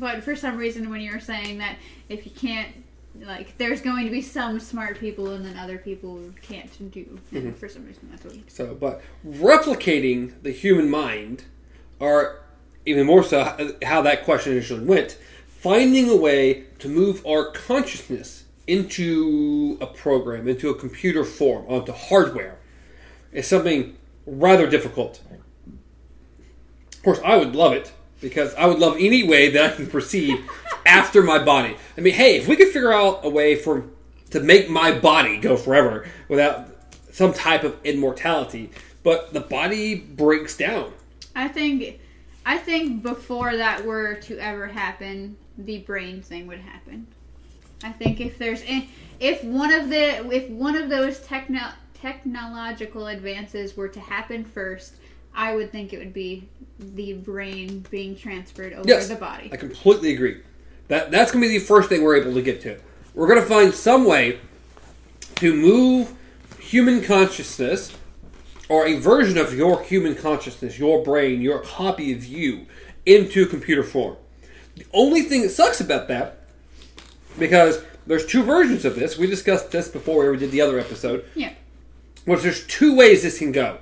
But 0.00 0.24
for 0.24 0.34
some 0.34 0.56
reason, 0.56 0.90
when 0.90 1.00
you 1.00 1.12
were 1.12 1.20
saying 1.20 1.58
that 1.58 1.76
if 2.08 2.26
you 2.26 2.32
can't, 2.32 2.74
like, 3.20 3.56
there's 3.56 3.80
going 3.80 4.04
to 4.04 4.10
be 4.10 4.20
some 4.20 4.58
smart 4.58 4.98
people 4.98 5.30
and 5.30 5.44
then 5.44 5.56
other 5.56 5.78
people 5.78 6.16
who 6.16 6.32
can't 6.42 6.72
do. 6.90 7.20
And 7.30 7.44
mm-hmm. 7.44 7.52
for 7.52 7.68
some 7.68 7.86
reason, 7.86 8.08
that's 8.10 8.24
what. 8.24 8.50
So, 8.50 8.74
but 8.74 9.00
replicating 9.24 10.42
the 10.42 10.50
human 10.50 10.90
mind, 10.90 11.44
or 12.00 12.42
even 12.84 13.06
more 13.06 13.22
so, 13.22 13.76
how 13.84 14.02
that 14.02 14.24
question 14.24 14.54
initially 14.54 14.84
went, 14.84 15.16
finding 15.46 16.10
a 16.10 16.16
way 16.16 16.64
to 16.80 16.88
move 16.88 17.24
our 17.24 17.52
consciousness 17.52 18.42
into 18.66 19.78
a 19.80 19.86
program, 19.86 20.48
into 20.48 20.70
a 20.70 20.74
computer 20.74 21.24
form, 21.24 21.64
onto 21.68 21.92
hardware, 21.92 22.58
is 23.32 23.46
something 23.46 23.96
rather 24.26 24.68
difficult. 24.68 25.20
Of 26.92 27.02
course, 27.02 27.20
I 27.24 27.36
would 27.36 27.54
love 27.54 27.72
it 27.72 27.92
because 28.20 28.54
I 28.54 28.66
would 28.66 28.78
love 28.78 28.96
any 28.98 29.22
way 29.22 29.50
that 29.50 29.72
I 29.72 29.76
can 29.76 29.86
proceed 29.86 30.42
after 30.86 31.22
my 31.22 31.42
body. 31.42 31.76
I 31.96 32.00
mean, 32.00 32.14
hey, 32.14 32.36
if 32.36 32.48
we 32.48 32.56
could 32.56 32.68
figure 32.68 32.92
out 32.92 33.24
a 33.24 33.28
way 33.28 33.54
for 33.54 33.84
to 34.30 34.40
make 34.40 34.68
my 34.68 34.98
body 34.98 35.38
go 35.38 35.56
forever 35.56 36.06
without 36.28 36.68
some 37.12 37.32
type 37.32 37.62
of 37.62 37.76
immortality, 37.84 38.70
but 39.02 39.32
the 39.32 39.40
body 39.40 39.94
breaks 39.94 40.56
down. 40.56 40.92
I 41.34 41.48
think, 41.48 42.00
I 42.44 42.58
think 42.58 43.02
before 43.02 43.56
that 43.56 43.84
were 43.84 44.14
to 44.22 44.38
ever 44.38 44.66
happen, 44.66 45.36
the 45.56 45.78
brain 45.78 46.22
thing 46.22 46.46
would 46.48 46.58
happen. 46.58 47.06
I 47.82 47.92
think 47.92 48.20
if 48.20 48.38
there's 48.38 48.62
if 49.20 49.44
one 49.44 49.72
of 49.72 49.88
the 49.88 50.34
if 50.34 50.48
one 50.50 50.76
of 50.76 50.88
those 50.88 51.20
techno 51.20 51.60
technological 51.94 53.08
advances 53.08 53.76
were 53.76 53.88
to 53.88 54.00
happen 54.00 54.44
first, 54.44 54.94
I 55.34 55.54
would 55.54 55.72
think 55.72 55.92
it 55.92 55.98
would 55.98 56.14
be 56.14 56.48
the 56.78 57.14
brain 57.14 57.84
being 57.90 58.16
transferred 58.16 58.72
over 58.72 58.88
Yes, 58.88 59.08
the 59.08 59.16
body. 59.16 59.50
I 59.52 59.56
completely 59.56 60.12
agree. 60.12 60.42
That 60.88 61.10
that's 61.10 61.32
going 61.32 61.42
to 61.42 61.48
be 61.48 61.58
the 61.58 61.64
first 61.64 61.88
thing 61.88 62.02
we're 62.02 62.16
able 62.16 62.34
to 62.34 62.42
get 62.42 62.60
to. 62.62 62.78
We're 63.14 63.28
going 63.28 63.40
to 63.40 63.46
find 63.46 63.74
some 63.74 64.04
way 64.04 64.40
to 65.36 65.54
move 65.54 66.14
human 66.58 67.02
consciousness 67.02 67.96
or 68.68 68.86
a 68.86 68.98
version 68.98 69.38
of 69.38 69.54
your 69.54 69.82
human 69.82 70.14
consciousness, 70.14 70.78
your 70.78 71.02
brain, 71.02 71.40
your 71.40 71.60
copy 71.60 72.12
of 72.12 72.24
you 72.24 72.66
into 73.04 73.46
computer 73.46 73.82
form. 73.82 74.16
The 74.74 74.86
only 74.92 75.22
thing 75.22 75.42
that 75.42 75.50
sucks 75.50 75.80
about 75.80 76.08
that 76.08 76.45
because 77.38 77.82
there's 78.06 78.26
two 78.26 78.42
versions 78.42 78.84
of 78.84 78.94
this. 78.94 79.18
We 79.18 79.26
discussed 79.26 79.70
this 79.70 79.88
before 79.88 80.30
we 80.30 80.36
did 80.36 80.50
the 80.50 80.60
other 80.60 80.78
episode. 80.78 81.24
Yeah. 81.34 81.52
Which 82.24 82.42
there's 82.42 82.66
two 82.66 82.96
ways 82.96 83.22
this 83.22 83.38
can 83.38 83.52
go. 83.52 83.78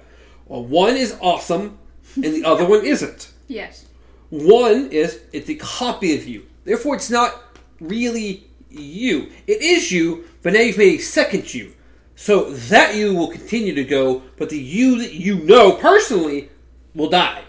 Well, 0.47 0.65
one 0.65 0.97
is 0.97 1.17
awesome, 1.21 1.79
and 2.17 2.25
the 2.25 2.45
other 2.45 2.67
one 2.67 2.85
isn't. 2.85 3.33
Yes. 3.49 3.87
One 4.31 4.89
is 4.91 5.21
it's 5.33 5.49
a 5.49 5.55
copy 5.55 6.15
of 6.17 6.27
you. 6.27 6.47
Therefore, 6.65 6.97
it's 6.97 7.11
not 7.11 7.43
really 7.81 8.47
you. 8.71 9.31
It 9.47 9.63
is 9.63 9.93
you, 9.93 10.25
but 10.43 10.53
now 10.53 10.61
you've 10.61 10.79
made 10.79 10.99
a 10.99 11.03
second 11.03 11.53
you. 11.55 11.75
So 12.17 12.51
that 12.51 12.95
you 12.95 13.15
will 13.15 13.29
continue 13.29 13.75
to 13.75 13.85
go, 13.85 14.23
but 14.37 14.49
the 14.49 14.59
you 14.59 14.99
that 14.99 15.15
you 15.15 15.37
know 15.37 15.73
personally 15.73 16.51
will 16.95 17.11
die. 17.11 17.43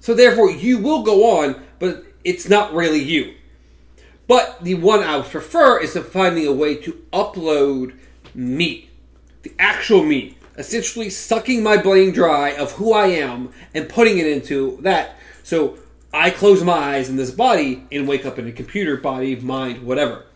So 0.00 0.14
therefore, 0.14 0.50
you 0.50 0.78
will 0.78 1.02
go 1.02 1.38
on, 1.38 1.62
but 1.78 2.04
it's 2.24 2.48
not 2.48 2.72
really 2.72 3.02
you. 3.02 3.34
But 4.28 4.62
the 4.62 4.74
one 4.74 5.02
I 5.02 5.16
would 5.16 5.26
prefer 5.26 5.80
is 5.80 5.94
to 5.94 6.02
finding 6.02 6.46
a 6.46 6.52
way 6.52 6.76
to 6.76 6.92
upload 7.12 7.98
me, 8.34 8.90
the 9.42 9.52
actual 9.58 10.04
me, 10.04 10.36
essentially 10.56 11.08
sucking 11.08 11.62
my 11.62 11.78
brain 11.78 12.12
dry 12.12 12.50
of 12.50 12.72
who 12.72 12.92
I 12.92 13.06
am 13.06 13.52
and 13.74 13.88
putting 13.88 14.18
it 14.18 14.26
into 14.26 14.78
that. 14.82 15.16
So 15.42 15.78
I 16.12 16.30
close 16.30 16.62
my 16.62 16.72
eyes 16.72 17.08
in 17.08 17.16
this 17.16 17.30
body 17.30 17.84
and 17.90 18.06
wake 18.06 18.26
up 18.26 18.38
in 18.38 18.46
a 18.46 18.52
computer 18.52 18.98
body, 18.98 19.34
mind, 19.36 19.82
whatever. 19.82 20.26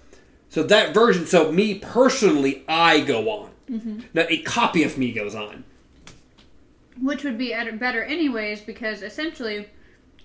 So 0.49 0.63
that 0.65 0.95
version, 0.95 1.27
so 1.27 1.53
me 1.53 1.79
personally, 1.79 2.65
I 2.67 3.01
go 3.01 3.29
on. 3.29 3.51
Mm-hmm. 3.71 4.01
Now 4.15 4.27
a 4.29 4.39
copy 4.43 4.85
of 4.85 4.97
me 4.97 5.13
goes 5.13 5.35
on. 5.35 5.65
Which 7.01 7.25
would 7.25 7.37
be 7.37 7.55
better 7.73 8.03
anyways 8.03 8.63
because 8.63 9.03
essentially 9.03 9.69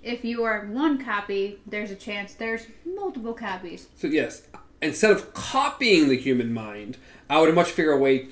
if 0.07 0.23
you 0.23 0.43
are 0.43 0.65
one 0.65 1.03
copy, 1.03 1.59
there's 1.67 1.91
a 1.91 1.95
chance 1.95 2.33
there's 2.33 2.67
multiple 2.85 3.33
copies. 3.33 3.87
So 3.97 4.07
yes, 4.07 4.47
instead 4.81 5.11
of 5.11 5.33
copying 5.33 6.07
the 6.07 6.17
human 6.17 6.53
mind, 6.53 6.97
I 7.29 7.41
would 7.41 7.53
much 7.53 7.71
figure 7.71 7.91
a 7.91 7.97
way, 7.97 8.29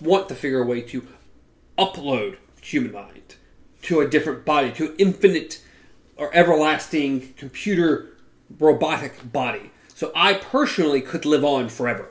want 0.00 0.28
to 0.28 0.36
figure 0.36 0.62
a 0.62 0.66
way 0.66 0.82
to 0.82 1.06
upload 1.76 2.36
human 2.62 2.92
mind 2.92 3.34
to 3.82 4.00
a 4.00 4.08
different 4.08 4.44
body, 4.44 4.70
to 4.72 4.86
an 4.86 4.94
infinite 4.98 5.60
or 6.16 6.34
everlasting 6.34 7.34
computer 7.36 8.16
robotic 8.58 9.32
body. 9.32 9.70
So 9.94 10.12
I 10.14 10.34
personally 10.34 11.00
could 11.00 11.24
live 11.24 11.44
on 11.44 11.68
forever. 11.68 12.08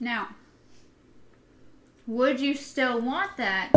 Now, 0.00 0.30
would 2.06 2.40
you 2.40 2.54
still 2.54 3.00
want 3.00 3.36
that 3.36 3.70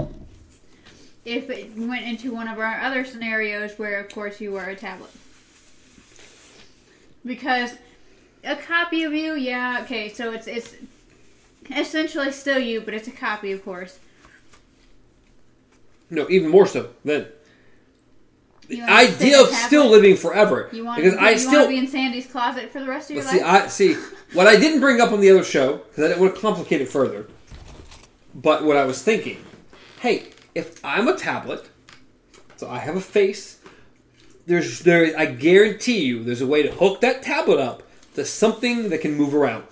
if 1.26 1.50
it 1.50 1.76
went 1.76 2.06
into 2.06 2.32
one 2.34 2.48
of 2.48 2.60
our 2.60 2.80
other 2.80 3.04
scenarios 3.04 3.78
where, 3.78 4.00
of 4.00 4.10
course, 4.14 4.40
you 4.40 4.52
were 4.52 4.64
a 4.64 4.76
tablet? 4.76 5.12
Because 7.26 7.72
a 8.44 8.56
copy 8.56 9.04
of 9.04 9.14
you, 9.14 9.34
yeah, 9.34 9.80
okay, 9.84 10.10
so 10.10 10.32
it's 10.32 10.48
it's 10.48 10.76
essentially 11.76 12.32
still 12.32 12.60
you, 12.60 12.82
but 12.82 12.94
it's 12.94 13.08
a 13.08 13.12
copy, 13.12 13.52
of 13.52 13.66
course. 13.66 14.00
No, 16.12 16.30
even 16.30 16.50
more 16.50 16.68
so 16.68 16.90
then. 17.04 17.26
The 18.68 18.78
You 18.78 18.84
idea 18.84 19.42
of 19.42 19.50
tablet? 19.50 19.68
still 19.68 19.90
living 19.90 20.16
forever 20.16 20.70
You 20.72 20.86
want 20.86 20.98
because 20.98 21.14
you 21.14 21.20
I 21.20 21.32
want 21.32 21.40
still 21.40 21.64
to 21.64 21.70
be 21.70 21.78
in 21.78 21.88
Sandy's 21.88 22.26
closet 22.26 22.72
for 22.72 22.80
the 22.80 22.88
rest 22.88 23.10
of 23.12 23.16
your 23.16 23.26
see, 23.26 23.42
life? 23.42 23.64
I 23.66 23.68
see 23.68 23.94
what 24.34 24.48
I 24.48 24.56
didn't 24.56 24.80
bring 24.80 25.02
up 25.02 25.12
on 25.12 25.20
the 25.20 25.30
other 25.30 25.44
show 25.44 25.78
because 25.78 26.04
I 26.04 26.08
didn't 26.10 26.22
want 26.22 26.36
to 26.36 26.42
complicate 26.42 26.82
it 26.82 26.90
further. 26.90 27.28
But 28.34 28.64
what 28.64 28.76
I 28.78 28.86
was 28.86 29.02
thinking, 29.02 29.44
hey, 30.00 30.28
if 30.56 30.84
I'm 30.84 31.08
a 31.08 31.18
tablet, 31.18 31.70
so 32.56 32.70
I 32.70 32.80
have 32.80 32.96
a 32.96 33.02
face. 33.02 33.60
There's 34.48 34.80
there. 34.80 35.14
I 35.18 35.26
guarantee 35.26 36.06
you, 36.06 36.24
there's 36.24 36.42
a 36.42 36.48
way 36.48 36.64
to 36.64 36.72
hook 36.72 37.02
that 37.02 37.22
tablet 37.22 37.60
up 37.60 37.84
to 38.16 38.26
something 38.26 38.90
that 38.90 39.02
can 39.02 39.16
move 39.16 39.36
around. 39.36 39.66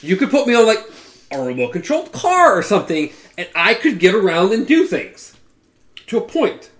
You 0.00 0.16
could 0.16 0.30
put 0.30 0.46
me 0.46 0.54
on 0.54 0.66
like 0.66 0.84
a 1.30 1.40
remote 1.40 1.72
controlled 1.72 2.12
car 2.12 2.56
or 2.56 2.62
something, 2.62 3.12
and 3.36 3.48
I 3.54 3.74
could 3.74 3.98
get 3.98 4.14
around 4.14 4.52
and 4.52 4.66
do 4.66 4.86
things 4.86 5.36
to 6.06 6.18
a 6.18 6.22
point. 6.22 6.70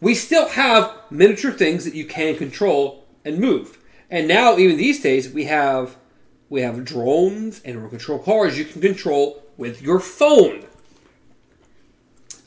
We 0.00 0.14
still 0.14 0.48
have 0.50 0.94
miniature 1.10 1.52
things 1.52 1.84
that 1.84 1.94
you 1.94 2.04
can 2.04 2.36
control 2.36 3.06
and 3.24 3.38
move. 3.38 3.78
And 4.10 4.28
now, 4.28 4.56
even 4.56 4.76
these 4.76 5.02
days, 5.02 5.32
we 5.32 5.44
have 5.44 5.96
we 6.50 6.62
have 6.62 6.84
drones 6.84 7.60
and 7.64 7.76
remote 7.76 7.90
control 7.90 8.18
cars 8.18 8.58
you 8.58 8.64
can 8.64 8.80
control 8.80 9.42
with 9.56 9.82
your 9.82 10.00
phone. 10.00 10.64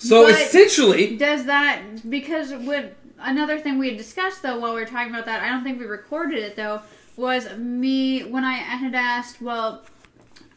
So 0.02 0.24
But- 0.24 0.42
essentially, 0.42 1.16
Does 1.16 1.46
that 1.46 2.10
because 2.10 2.52
with 2.54 2.86
another 3.20 3.60
thing 3.60 3.78
we 3.78 3.90
had 3.90 3.98
discussed 3.98 4.42
though 4.42 4.58
while 4.58 4.74
we 4.74 4.82
were 4.82 4.88
talking 4.88 5.14
about 5.14 5.26
that, 5.26 5.44
I 5.44 5.50
don't 5.50 5.64
think 5.64 5.80
we 5.80 5.86
recorded 5.86 6.40
it 6.40 6.56
though, 6.56 6.82
was 7.16 7.48
me 7.56 8.22
when 8.22 8.44
I 8.44 8.54
had 8.56 8.96
asked, 8.96 9.42
well, 9.42 9.84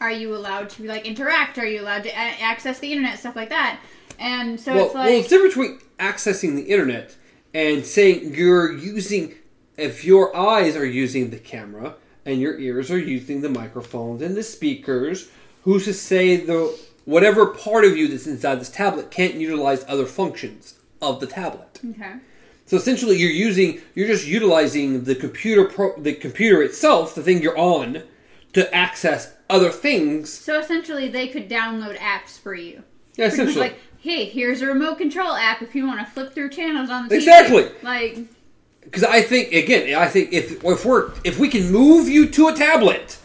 are 0.00 0.10
you 0.10 0.34
allowed 0.34 0.70
to 0.70 0.84
like 0.84 1.04
interact? 1.06 1.58
Are 1.58 1.66
you 1.66 1.82
allowed 1.82 2.04
to 2.04 2.08
a- 2.08 2.40
access 2.40 2.78
the 2.78 2.90
internet, 2.90 3.18
stuff 3.18 3.36
like 3.36 3.50
that? 3.50 3.80
And 4.18 4.58
so 4.58 4.74
well, 4.74 4.86
it's 4.86 4.94
like, 4.94 5.04
well, 5.08 5.18
it's 5.20 5.28
different 5.28 5.54
between 5.54 5.78
accessing 5.98 6.56
the 6.56 6.62
internet 6.62 7.14
and 7.52 7.84
saying 7.84 8.34
you're 8.34 8.72
using. 8.72 9.34
If 9.76 10.04
your 10.04 10.34
eyes 10.36 10.76
are 10.76 10.86
using 10.86 11.30
the 11.30 11.36
camera 11.38 11.96
and 12.24 12.40
your 12.40 12.58
ears 12.60 12.90
are 12.92 12.98
using 12.98 13.40
the 13.42 13.48
microphones 13.48 14.22
and 14.22 14.36
the 14.36 14.42
speakers, 14.44 15.28
who's 15.64 15.84
to 15.84 15.92
say 15.92 16.36
the 16.36 16.72
whatever 17.04 17.46
part 17.46 17.84
of 17.84 17.96
you 17.96 18.08
that's 18.08 18.26
inside 18.26 18.60
this 18.60 18.70
tablet 18.70 19.10
can't 19.10 19.34
utilize 19.34 19.84
other 19.88 20.06
functions 20.06 20.74
of 21.02 21.20
the 21.20 21.26
tablet? 21.26 21.80
okay, 21.90 22.14
So 22.66 22.76
essentially, 22.76 23.16
you're 23.16 23.30
using 23.30 23.80
you're 23.94 24.08
just 24.08 24.26
utilizing 24.26 25.04
the 25.04 25.14
computer 25.14 25.64
pro, 25.64 25.96
the 26.00 26.14
computer 26.14 26.62
itself, 26.62 27.14
the 27.14 27.22
thing 27.22 27.42
you're 27.42 27.58
on, 27.58 28.02
to 28.54 28.74
access 28.74 29.32
other 29.50 29.70
things. 29.70 30.32
so 30.32 30.58
essentially 30.58 31.08
they 31.08 31.28
could 31.28 31.48
download 31.48 31.96
apps 31.98 32.38
for 32.38 32.54
you. 32.54 32.82
Yeah, 33.16 33.26
essentially. 33.26 33.60
like, 33.68 33.78
hey, 33.98 34.24
here's 34.24 34.62
a 34.62 34.66
remote 34.66 34.96
control 34.98 35.34
app 35.34 35.60
if 35.62 35.74
you 35.74 35.86
want 35.86 36.00
to 36.00 36.06
flip 36.06 36.32
through 36.34 36.48
channels 36.50 36.88
on 36.90 37.06
the 37.08 37.14
TV. 37.14 37.18
Exactly. 37.18 37.68
Like, 37.82 38.18
Because 38.82 39.04
I 39.04 39.20
think 39.22 39.52
again, 39.52 39.94
I 39.96 40.08
think 40.08 40.32
if 40.32 40.64
if 40.64 40.84
we're 40.84 41.10
if 41.24 41.38
we 41.38 41.48
can 41.48 41.70
move 41.70 42.08
you 42.08 42.26
to 42.30 42.48
a 42.48 42.54
tablet, 42.54 43.18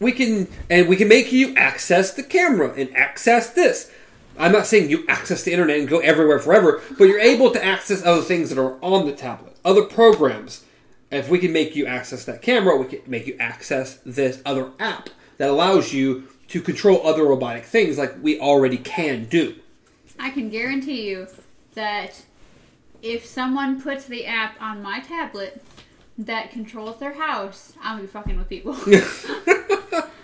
we 0.00 0.12
can 0.12 0.48
and 0.68 0.88
we 0.88 0.96
can 0.96 1.08
make 1.08 1.30
you 1.30 1.54
access 1.54 2.12
the 2.12 2.22
camera 2.22 2.72
and 2.72 2.94
access 2.96 3.50
this. 3.50 3.92
I'm 4.38 4.52
not 4.52 4.66
saying 4.66 4.88
you 4.88 5.04
access 5.06 5.42
the 5.42 5.52
internet 5.52 5.78
and 5.78 5.88
go 5.88 5.98
everywhere 5.98 6.38
forever, 6.38 6.82
but 6.98 7.04
you're 7.04 7.20
able 7.20 7.50
to 7.50 7.62
access 7.62 8.04
other 8.04 8.22
things 8.22 8.48
that 8.48 8.58
are 8.58 8.82
on 8.82 9.06
the 9.06 9.12
tablet, 9.12 9.56
other 9.64 9.82
programs. 9.82 10.64
If 11.10 11.28
we 11.28 11.38
can 11.38 11.52
make 11.52 11.76
you 11.76 11.86
access 11.86 12.24
that 12.24 12.40
camera, 12.40 12.76
we 12.76 12.86
can 12.86 13.00
make 13.06 13.26
you 13.26 13.36
access 13.38 13.96
this 14.06 14.40
other 14.46 14.70
app 14.78 15.10
that 15.36 15.50
allows 15.50 15.92
you 15.92 16.28
to 16.48 16.62
control 16.62 17.06
other 17.06 17.24
robotic 17.24 17.64
things 17.64 17.98
like 17.98 18.14
we 18.22 18.40
already 18.40 18.78
can 18.78 19.26
do. 19.26 19.56
I 20.18 20.30
can 20.30 20.48
guarantee 20.48 21.08
you 21.08 21.26
that 21.74 22.22
if 23.02 23.26
someone 23.26 23.82
puts 23.82 24.04
the 24.04 24.24
app 24.24 24.60
on 24.60 24.82
my 24.82 25.00
tablet 25.00 25.62
that 26.26 26.50
controls 26.50 26.98
their 26.98 27.14
house, 27.14 27.72
I'm 27.82 27.96
gonna 27.96 28.02
be 28.02 28.08
fucking 28.08 28.38
with 28.38 28.48
people. 28.48 28.76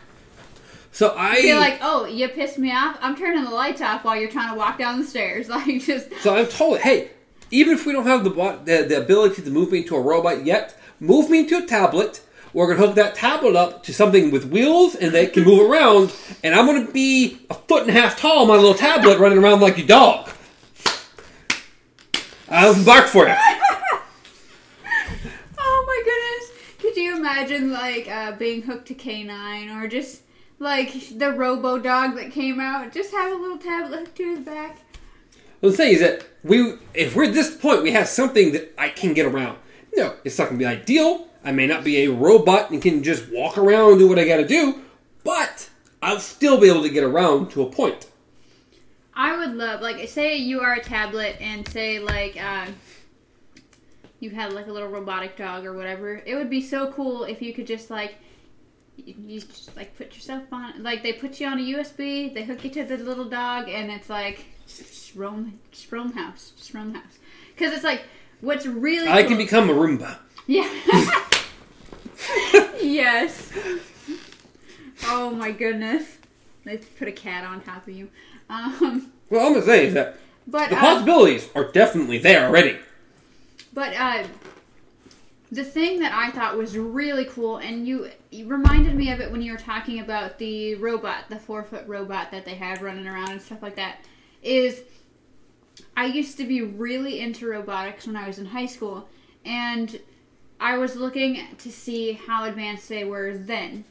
So 0.97 1.15
I 1.15 1.43
Be 1.43 1.53
like, 1.53 1.81
oh, 1.83 2.07
you 2.07 2.27
pissed 2.27 2.57
me 2.57 2.73
off. 2.73 2.97
I'm 3.03 3.15
turning 3.15 3.45
the 3.45 3.51
lights 3.51 3.83
off 3.83 4.03
while 4.03 4.17
you're 4.17 4.31
trying 4.31 4.49
to 4.55 4.59
walk 4.59 4.79
down 4.79 4.99
the 4.99 5.07
stairs. 5.07 5.47
Like, 5.57 5.83
just 5.83 6.11
So 6.23 6.35
I'm 6.35 6.47
told, 6.47 6.79
hey, 6.79 7.11
even 7.51 7.75
if 7.75 7.85
we 7.85 7.93
don't 7.93 8.07
have 8.07 8.25
the, 8.25 8.31
the 8.31 8.87
the 8.89 9.03
ability 9.03 9.43
to 9.43 9.51
move 9.51 9.73
me 9.73 9.81
into 9.81 9.95
a 9.95 10.01
robot 10.01 10.47
yet, 10.47 10.75
move 10.99 11.29
me 11.29 11.41
into 11.41 11.59
a 11.59 11.67
tablet. 11.67 12.23
We're 12.55 12.69
gonna 12.69 12.87
hook 12.87 12.95
that 12.95 13.15
tablet 13.15 13.57
up 13.57 13.83
to 13.83 13.93
something 13.93 14.31
with 14.31 14.47
wheels 14.47 14.95
and 14.95 15.13
they 15.13 15.27
can 15.27 15.45
move 15.45 15.71
around, 15.71 16.15
and 16.43 16.55
I'm 16.55 16.65
gonna 16.65 16.91
be 16.91 17.41
a 17.51 17.55
foot 17.55 17.83
and 17.83 17.91
a 17.91 17.93
half 17.93 18.19
tall 18.19 18.39
on 18.41 18.49
my 18.49 18.55
little 18.55 18.73
tablet 18.73 19.19
running 19.19 19.37
around 19.37 19.61
like 19.61 19.77
a 19.77 19.85
dog. 19.85 20.31
I'll 22.49 22.85
bark 22.87 23.09
for 23.09 23.29
oh 23.29 23.33
you. 23.33 23.37
Oh 25.59 25.85
my 25.87 26.03
goodness! 26.97 27.03
Could 27.03 27.03
you 27.03 27.17
imagine 27.17 27.73
like 27.73 28.09
uh, 28.09 28.33
being 28.33 28.63
hooked 28.63 28.89
to 28.89 28.95
K9 28.95 29.83
or 29.83 29.89
just 29.89 30.23
like 30.59 31.19
the 31.19 31.33
Robo 31.33 31.79
Dog 31.79 32.17
that 32.17 32.33
came 32.33 32.61
out? 32.61 32.93
Just 32.93 33.13
have 33.13 33.33
a 33.33 33.41
little 33.41 33.59
tablet 33.59 34.01
hooked 34.01 34.17
to 34.17 34.37
his 34.37 34.41
back. 34.41 34.79
Well, 35.61 35.71
The 35.71 35.77
thing 35.77 35.93
is 35.95 36.01
that 36.01 36.27
we, 36.43 36.75
if 36.95 37.17
we're 37.17 37.25
at 37.25 37.35
this 37.35 37.57
point, 37.57 37.83
we 37.83 37.93
have 37.93 38.09
something 38.09 38.53
that 38.53 38.75
I 38.79 38.89
can 38.89 39.15
get 39.15 39.27
around. 39.27 39.59
No, 39.95 40.15
it's 40.25 40.39
not 40.39 40.49
gonna 40.49 40.59
be 40.59 40.67
ideal. 40.67 41.29
I 41.45 41.53
may 41.53 41.67
not 41.67 41.85
be 41.85 42.05
a 42.05 42.11
robot 42.11 42.71
and 42.71 42.83
can 42.83 43.03
just 43.03 43.31
walk 43.31 43.57
around 43.57 43.93
and 43.93 43.99
do 43.99 44.09
what 44.09 44.19
I 44.19 44.27
gotta 44.27 44.47
do, 44.47 44.83
but 45.25 45.71
I'll 46.03 46.21
still 46.21 46.61
be 46.61 46.69
able 46.69 46.83
to 46.83 46.91
get 46.91 47.05
around 47.05 47.51
to 47.53 47.63
a 47.63 47.71
point. 47.71 48.07
I 49.15 49.37
would 49.37 49.55
love 49.55 49.81
like 49.81 50.07
say 50.09 50.37
you 50.37 50.61
are 50.61 50.75
a 50.75 50.83
tablet 50.83 51.37
and 51.41 51.67
say 51.69 51.99
like 51.99 52.37
uh, 52.43 52.67
you 54.21 54.31
had 54.31 54.53
like 54.53 54.67
a 54.67 54.73
little 54.73 54.89
robotic 54.89 55.37
dog 55.37 55.65
or 55.65 55.75
whatever. 55.75 56.23
It 56.25 56.35
would 56.35 56.51
be 56.51 56.63
so 56.63 56.91
cool 56.93 57.25
if 57.25 57.43
you 57.43 57.53
could 57.53 57.67
just 57.67 57.91
like 57.91 58.17
you, 58.97 59.41
just 59.41 59.77
like 59.77 59.97
put 59.97 60.15
yourself 60.15 60.45
on 60.53 60.83
like 60.83 61.03
they 61.03 61.13
put 61.13 61.39
you 61.41 61.47
on 61.47 61.59
a 61.59 61.63
USB, 61.63 62.33
they 62.33 62.45
hook 62.45 62.65
you 62.65 62.71
to 62.71 62.85
the 62.85 62.97
little 62.97 63.27
dog, 63.27 63.69
and 63.69 63.91
it's 63.91 64.09
like 64.09 64.47
just 64.67 65.15
roam, 65.15 65.59
just 65.71 65.91
roam 65.93 66.13
house, 66.13 66.53
just 66.57 66.73
roam 66.75 66.95
house. 66.95 67.19
Because 67.55 67.73
it's 67.75 67.85
like 67.85 68.03
what's 68.41 68.67
really 68.67 69.09
I 69.09 69.23
cool- 69.23 69.31
can 69.31 69.39
become 69.39 69.71
a 69.71 69.75
Roomba. 69.75 70.19
yeah. 70.47 70.69
yes. 72.83 73.53
Oh 75.05 75.31
my 75.31 75.51
goodness. 75.53 76.05
They 76.65 76.79
put 76.79 77.07
a 77.09 77.13
cat 77.13 77.45
on 77.45 77.61
top 77.61 77.87
of 77.87 77.95
you. 77.95 78.09
Um, 78.49 79.13
Well, 79.31 79.47
I'm 79.47 79.53
gonna 79.55 79.65
say 79.67 79.87
is 79.87 79.95
that 79.95 80.17
but 80.47 80.71
the 80.71 80.77
uh, 80.77 80.81
possibilities 80.81 81.49
are 81.55 81.71
definitely 81.71 82.19
there 82.19 82.47
already. 82.47 82.79
But 83.77 83.93
uh, 83.95 84.27
the 85.53 85.63
thing 85.63 86.01
that 86.01 86.11
I 86.11 86.31
thought 86.31 86.57
was 86.57 86.79
really 86.79 87.27
cool, 87.27 87.59
and 87.59 87.87
you, 87.87 88.11
you 88.31 88.47
reminded 88.47 88.95
me 88.95 89.11
of 89.11 89.21
it 89.21 89.31
when 89.31 89.43
you 89.43 89.53
were 89.53 89.59
talking 89.59 90.01
about 90.01 90.39
the 90.39 90.77
robot, 90.77 91.25
the 91.29 91.39
four 91.39 91.63
foot 91.63 91.87
robot 91.87 92.31
that 92.31 92.47
they 92.47 92.55
have 92.55 92.81
running 92.81 93.07
around 93.07 93.33
and 93.33 93.43
stuff 93.43 93.63
like 93.63 93.77
that, 93.77 93.99
is 94.43 94.81
I 95.95 96.07
used 96.07 96.39
to 96.39 96.47
be 96.47 96.63
really 96.63 97.21
into 97.21 97.51
robotics 97.51 98.07
when 98.07 98.17
I 98.17 98.27
was 98.27 98.39
in 98.39 98.47
high 98.47 98.65
school, 98.65 99.11
and 99.45 100.01
I 100.59 100.79
was 100.79 100.97
looking 100.97 101.47
to 101.59 101.71
see 101.71 102.15
how 102.15 102.47
advanced 102.47 102.89
they 102.89 103.05
were 103.05 103.37
then. 103.37 103.85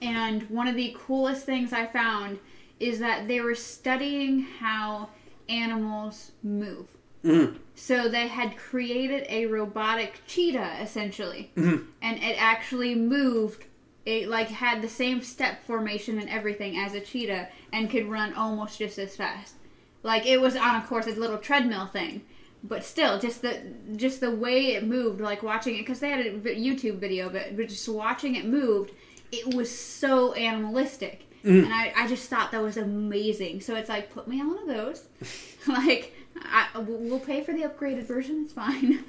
And 0.00 0.48
one 0.48 0.68
of 0.68 0.74
the 0.74 0.96
coolest 0.98 1.44
things 1.44 1.74
I 1.74 1.84
found 1.84 2.38
is 2.80 2.98
that 3.00 3.28
they 3.28 3.42
were 3.42 3.54
studying 3.54 4.40
how 4.40 5.10
animals 5.50 6.32
move. 6.42 6.86
Mhm. 7.26 7.56
So 7.74 8.08
they 8.08 8.28
had 8.28 8.56
created 8.56 9.26
a 9.28 9.46
robotic 9.46 10.22
cheetah 10.26 10.78
essentially, 10.80 11.50
and 11.56 12.18
it 12.22 12.36
actually 12.40 12.94
moved. 12.94 13.64
It 14.04 14.28
like 14.28 14.48
had 14.48 14.82
the 14.82 14.88
same 14.88 15.20
step 15.20 15.64
formation 15.64 16.18
and 16.18 16.28
everything 16.30 16.78
as 16.78 16.94
a 16.94 17.00
cheetah, 17.00 17.48
and 17.72 17.90
could 17.90 18.06
run 18.08 18.32
almost 18.34 18.78
just 18.78 18.98
as 18.98 19.16
fast. 19.16 19.54
Like 20.02 20.24
it 20.26 20.40
was 20.40 20.54
on, 20.56 20.76
of 20.76 20.86
course, 20.86 21.06
a 21.08 21.10
little 21.10 21.38
treadmill 21.38 21.86
thing, 21.86 22.22
but 22.62 22.84
still, 22.84 23.18
just 23.18 23.42
the 23.42 23.60
just 23.96 24.20
the 24.20 24.30
way 24.30 24.74
it 24.74 24.84
moved, 24.84 25.20
like 25.20 25.42
watching 25.42 25.74
it, 25.74 25.78
because 25.78 25.98
they 26.00 26.10
had 26.10 26.24
a 26.24 26.32
YouTube 26.38 26.98
video 26.98 27.26
of 27.26 27.34
it, 27.34 27.56
but 27.56 27.68
just 27.68 27.88
watching 27.88 28.36
it 28.36 28.44
moved, 28.46 28.92
it 29.32 29.54
was 29.54 29.68
so 29.76 30.32
animalistic. 30.34 31.22
And 31.64 31.72
I, 31.72 31.92
I 31.96 32.08
just 32.08 32.28
thought 32.28 32.50
that 32.50 32.60
was 32.62 32.76
amazing. 32.76 33.60
So 33.60 33.76
it's 33.76 33.88
like, 33.88 34.10
put 34.12 34.26
me 34.26 34.40
on 34.40 34.48
one 34.48 34.58
of 34.58 34.66
those. 34.68 35.04
like, 35.68 36.12
I, 36.42 36.68
we'll 36.78 37.18
pay 37.20 37.42
for 37.42 37.52
the 37.52 37.62
upgraded 37.62 38.04
version. 38.04 38.42
It's 38.44 38.52
fine. 38.52 39.04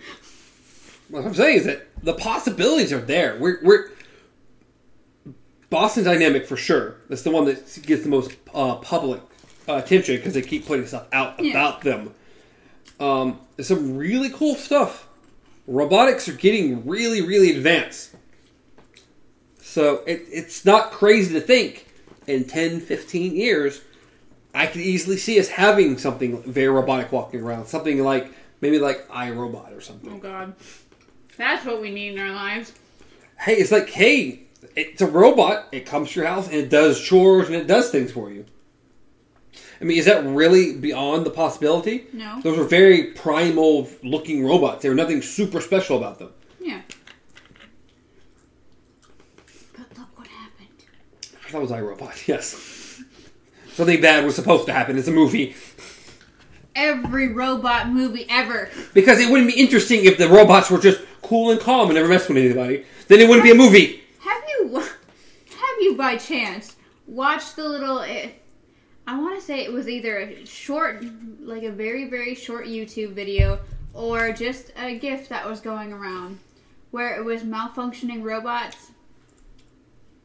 What 1.09 1.25
I'm 1.25 1.33
saying 1.33 1.59
is 1.59 1.65
that 1.65 1.87
the 2.03 2.13
possibilities 2.13 2.91
are 2.91 2.99
there. 2.99 3.37
We're, 3.39 3.59
we're 3.63 3.91
Boston 5.69 6.03
Dynamic 6.03 6.45
for 6.45 6.57
sure. 6.57 6.95
That's 7.09 7.21
the 7.23 7.31
one 7.31 7.45
that 7.45 7.79
gets 7.85 8.03
the 8.03 8.09
most 8.09 8.35
uh, 8.53 8.75
public 8.75 9.21
uh, 9.69 9.75
attention 9.75 10.17
because 10.17 10.33
they 10.33 10.41
keep 10.41 10.65
putting 10.65 10.85
stuff 10.85 11.07
out 11.13 11.41
Yeah. 11.43 11.51
about 11.51 11.81
them. 11.81 12.13
Um, 12.99 13.39
there's 13.55 13.67
some 13.67 13.95
really 13.97 14.29
cool 14.29 14.55
stuff. 14.55 15.07
Robotics 15.67 16.27
are 16.29 16.33
getting 16.33 16.85
really, 16.87 17.21
really 17.21 17.55
advanced. 17.55 18.15
So 19.61 20.03
it, 20.07 20.25
it's 20.31 20.65
not 20.65 20.91
crazy 20.91 21.33
to 21.35 21.41
think 21.41 21.87
in 22.25 22.45
10, 22.45 22.79
15 22.81 23.35
years, 23.35 23.81
I 24.53 24.65
could 24.67 24.81
easily 24.81 25.17
see 25.17 25.39
us 25.39 25.47
having 25.49 25.97
something 25.97 26.41
very 26.43 26.69
robotic 26.69 27.11
walking 27.11 27.41
around. 27.41 27.67
Something 27.67 28.03
like, 28.03 28.31
maybe 28.61 28.79
like 28.79 29.07
iRobot 29.09 29.75
or 29.75 29.81
something. 29.81 30.13
Oh 30.13 30.17
God, 30.17 30.55
that's 31.37 31.65
what 31.65 31.81
we 31.81 31.91
need 31.91 32.13
in 32.13 32.19
our 32.19 32.31
lives. 32.33 32.73
hey, 33.39 33.53
it's 33.55 33.71
like, 33.71 33.89
hey, 33.89 34.43
it's 34.75 35.01
a 35.01 35.07
robot. 35.07 35.67
It 35.71 35.85
comes 35.85 36.11
to 36.11 36.19
your 36.19 36.27
house 36.29 36.47
and 36.47 36.55
it 36.55 36.69
does 36.69 36.99
chores 36.99 37.47
and 37.47 37.55
it 37.55 37.67
does 37.67 37.91
things 37.91 38.11
for 38.11 38.31
you. 38.31 38.45
I 39.79 39.83
mean, 39.83 39.99
is 39.99 40.05
that 40.05 40.25
really 40.25 40.75
beyond 40.75 41.23
the 41.23 41.29
possibility? 41.29 42.07
No. 42.11 42.39
Those 42.41 42.57
are 42.57 42.63
very 42.63 43.11
primal 43.13 43.87
looking 44.01 44.43
robots. 44.43 44.81
There 44.81 44.89
was 44.89 44.97
nothing 44.97 45.21
super 45.21 45.61
special 45.61 45.97
about 45.97 46.17
them. 46.17 46.31
Yeah. 46.59 46.81
But 49.73 49.95
look 49.97 50.17
what 50.17 50.27
happened. 50.27 50.67
I 51.45 51.49
thought 51.49 51.59
it 51.59 51.61
was 51.61 51.71
iRobot, 51.71 52.27
yes. 52.27 52.53
Something 53.77 54.01
bad 54.01 54.25
was 54.25 54.33
supposed 54.33 54.65
to 54.65 54.73
happen. 54.73 54.97
It's 54.97 55.07
a 55.07 55.11
movie. 55.11 55.55
Every 56.73 57.27
robot 57.27 57.89
movie 57.89 58.25
ever. 58.27 58.71
Because 58.95 59.19
it 59.19 59.29
wouldn't 59.29 59.53
be 59.53 59.61
interesting 59.61 60.03
if 60.03 60.17
the 60.17 60.27
robots 60.27 60.71
were 60.71 60.79
just 60.79 60.99
cool 61.21 61.51
and 61.51 61.59
calm 61.61 61.89
and 61.89 61.93
never 61.93 62.07
messed 62.07 62.27
with 62.27 62.39
anybody. 62.39 62.85
Then 63.07 63.19
it 63.19 63.29
wouldn't 63.29 63.43
be 63.43 63.51
a 63.51 63.55
movie. 63.55 64.01
Have 64.21 64.43
you, 64.49 64.79
have 64.79 65.77
you 65.79 65.95
by 65.95 66.17
chance 66.17 66.75
watched 67.05 67.55
the 67.55 67.69
little? 67.69 67.99
eh, 67.99 68.29
I 69.05 69.19
want 69.19 69.39
to 69.39 69.45
say 69.45 69.63
it 69.63 69.71
was 69.71 69.87
either 69.87 70.17
a 70.17 70.43
short, 70.47 71.05
like 71.39 71.61
a 71.61 71.71
very 71.71 72.09
very 72.09 72.33
short 72.33 72.65
YouTube 72.65 73.11
video, 73.11 73.59
or 73.93 74.31
just 74.31 74.71
a 74.75 74.97
GIF 74.97 75.29
that 75.29 75.47
was 75.47 75.59
going 75.59 75.93
around, 75.93 76.39
where 76.89 77.15
it 77.15 77.23
was 77.23 77.43
malfunctioning 77.43 78.23
robots. 78.23 78.89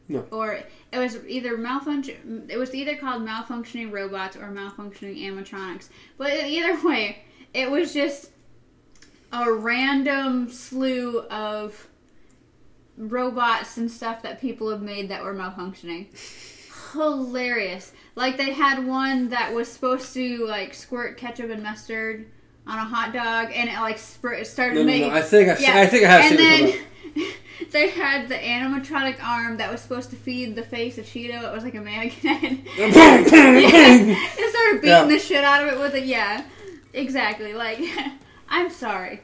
No. 0.09 0.25
Or 0.31 0.61
it 0.93 0.99
was 0.99 1.19
either 1.27 1.57
malfunction. 1.57 2.47
It 2.51 2.57
was 2.59 2.75
either 2.75 2.97
called 2.97 3.23
malfunctioning 3.27 3.91
robots 3.93 4.37
or 4.37 4.49
malfunctioning 4.49 5.23
animatronics. 5.23 5.89
But 6.19 6.33
either 6.45 6.79
way, 6.87 7.25
it 7.55 7.71
was 7.71 7.93
just 7.95 8.31
a 9.33 9.51
random 9.51 10.51
slew 10.51 11.21
of 11.31 11.89
robots 12.99 13.79
and 13.79 13.91
stuff 13.91 14.23
that 14.23 14.41
people 14.41 14.71
have 14.71 14.83
made 14.83 15.09
that 15.09 15.25
were 15.25 15.35
malfunctioning. 15.35 16.07
Hilarious. 16.93 17.93
Like 18.15 18.37
they 18.37 18.53
had 18.53 18.87
one 18.87 19.31
that 19.31 19.55
was 19.55 19.69
supposed 19.69 20.13
to 20.15 20.47
like 20.47 20.75
squirt 20.75 21.17
ketchup 21.17 21.51
and 21.51 21.63
mustard 21.63 22.27
on 22.67 22.79
a 22.79 22.85
hot 22.85 23.13
dog, 23.13 23.51
and 23.55 23.69
it 23.69 23.75
like 23.81 23.97
spr- 23.97 24.45
started 24.45 24.75
No, 24.75 24.81
no, 24.83 24.87
making. 24.87 25.09
no. 25.09 25.15
I 25.15 25.23
think 25.23 25.49
I've, 25.49 25.61
Yeah, 25.61 25.79
I 25.81 25.87
think 25.87 26.05
I 26.05 26.09
have 26.11 26.31
and 26.33 26.39
seen 26.39 26.67
then. 26.77 26.87
they 27.71 27.91
had 27.91 28.29
the 28.29 28.35
animatronic 28.35 29.23
arm 29.23 29.57
that 29.59 29.71
was 29.71 29.81
supposed 29.81 30.11
to 30.11 30.17
feed 30.17 30.55
the 30.57 30.63
face 30.63 30.99
of 30.99 31.05
Cheeto. 31.05 31.43
It 31.43 31.53
was 31.53 31.65
like 31.65 31.75
a 31.75 31.81
mannequin 31.81 32.35
head. 32.35 32.59
yeah. 32.77 33.19
It 33.19 34.51
started 34.51 34.81
beating 34.81 34.89
Yeah. 34.89 35.05
the 35.05 35.19
shit 35.19 35.45
out 35.45 35.67
of 35.67 35.73
it 35.73 35.79
with 35.81 35.95
it. 35.95 36.05
Yeah, 36.05 36.45
exactly. 36.93 37.55
Like, 37.55 37.81
I'm 38.49 38.71
sorry. 38.71 39.21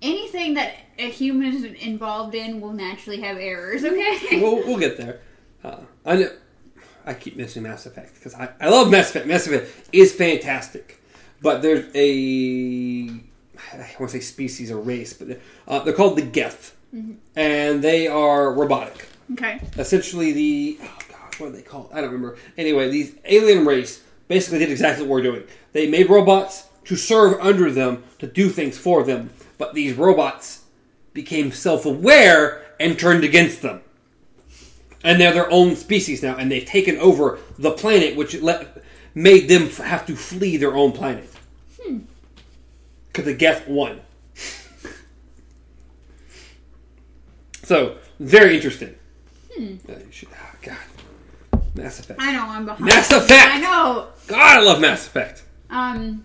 Anything 0.00 0.54
that 0.54 0.74
a 0.98 1.08
human 1.10 1.52
is 1.54 1.64
involved 1.64 2.34
in 2.34 2.60
will 2.60 2.72
naturally 2.72 3.20
have 3.20 3.36
errors. 3.38 3.84
Okay. 3.84 4.40
we'll, 4.40 4.56
we'll 4.66 4.78
get 4.78 4.96
there. 4.96 5.20
Uh, 5.62 5.78
I, 6.04 6.16
know, 6.16 6.30
I 7.06 7.14
keep 7.14 7.36
mentioning 7.36 7.70
Mass 7.70 7.86
Effect 7.86 8.14
because 8.14 8.34
I, 8.34 8.48
I 8.60 8.68
love 8.68 8.90
Mass 8.90 9.10
Effect. 9.10 9.26
Mass 9.26 9.46
Effect 9.46 9.70
is 9.92 10.12
fantastic, 10.12 11.00
but 11.40 11.62
there's 11.62 11.86
a 11.94 13.08
I 13.74 13.76
want 14.00 14.10
to 14.10 14.18
say 14.18 14.20
species 14.20 14.70
or 14.72 14.78
race, 14.80 15.12
but 15.12 15.40
uh, 15.68 15.78
they're 15.84 15.92
called 15.94 16.16
the 16.18 16.22
Geth, 16.22 16.74
and 17.36 17.82
they 17.82 18.06
are 18.06 18.52
robotic. 18.52 19.08
Okay. 19.32 19.60
Essentially, 19.78 20.32
the 20.32 20.78
oh 20.82 20.98
god, 21.08 21.34
what 21.38 21.46
are 21.48 21.50
they 21.50 21.62
called? 21.62 21.90
I 21.92 22.00
don't 22.00 22.12
remember. 22.12 22.36
Anyway, 22.58 22.90
these 22.90 23.14
alien 23.24 23.64
race 23.64 24.02
basically 24.28 24.58
did 24.58 24.70
exactly 24.70 25.04
what 25.04 25.10
we're 25.10 25.22
doing. 25.22 25.44
They 25.72 25.88
made 25.88 26.10
robots 26.10 26.68
to 26.84 26.96
serve 26.96 27.40
under 27.40 27.70
them 27.70 28.04
to 28.18 28.26
do 28.26 28.48
things 28.48 28.76
for 28.76 29.04
them, 29.04 29.30
but 29.58 29.74
these 29.74 29.94
robots 29.94 30.64
became 31.12 31.52
self-aware 31.52 32.62
and 32.80 32.98
turned 32.98 33.24
against 33.24 33.62
them. 33.62 33.80
And 35.04 35.20
they're 35.20 35.32
their 35.32 35.50
own 35.50 35.76
species 35.76 36.22
now, 36.22 36.36
and 36.36 36.50
they've 36.50 36.64
taken 36.64 36.96
over 36.98 37.38
the 37.58 37.72
planet, 37.72 38.16
which 38.16 38.40
let, 38.40 38.82
made 39.14 39.48
them 39.48 39.68
have 39.68 40.06
to 40.06 40.16
flee 40.16 40.56
their 40.56 40.74
own 40.74 40.92
planet. 40.92 41.28
Hmm. 41.82 42.00
Because 43.08 43.24
the 43.24 43.34
Geth 43.34 43.68
won. 43.68 44.00
So, 47.62 47.96
very 48.20 48.54
interesting. 48.56 48.94
Uh, 49.56 49.60
you 49.60 49.78
should- 50.10 50.28
oh, 50.32 50.54
God. 50.62 50.76
Mass 51.74 52.00
Effect. 52.00 52.20
I 52.20 52.32
know 52.32 52.44
I'm 52.48 52.64
behind. 52.66 52.84
Mass 52.84 53.10
Effect! 53.12 53.48
I 53.54 53.58
know. 53.60 54.08
God, 54.26 54.38
I 54.40 54.60
love 54.60 54.80
Mass 54.80 55.06
Effect. 55.06 55.42
Um, 55.70 56.24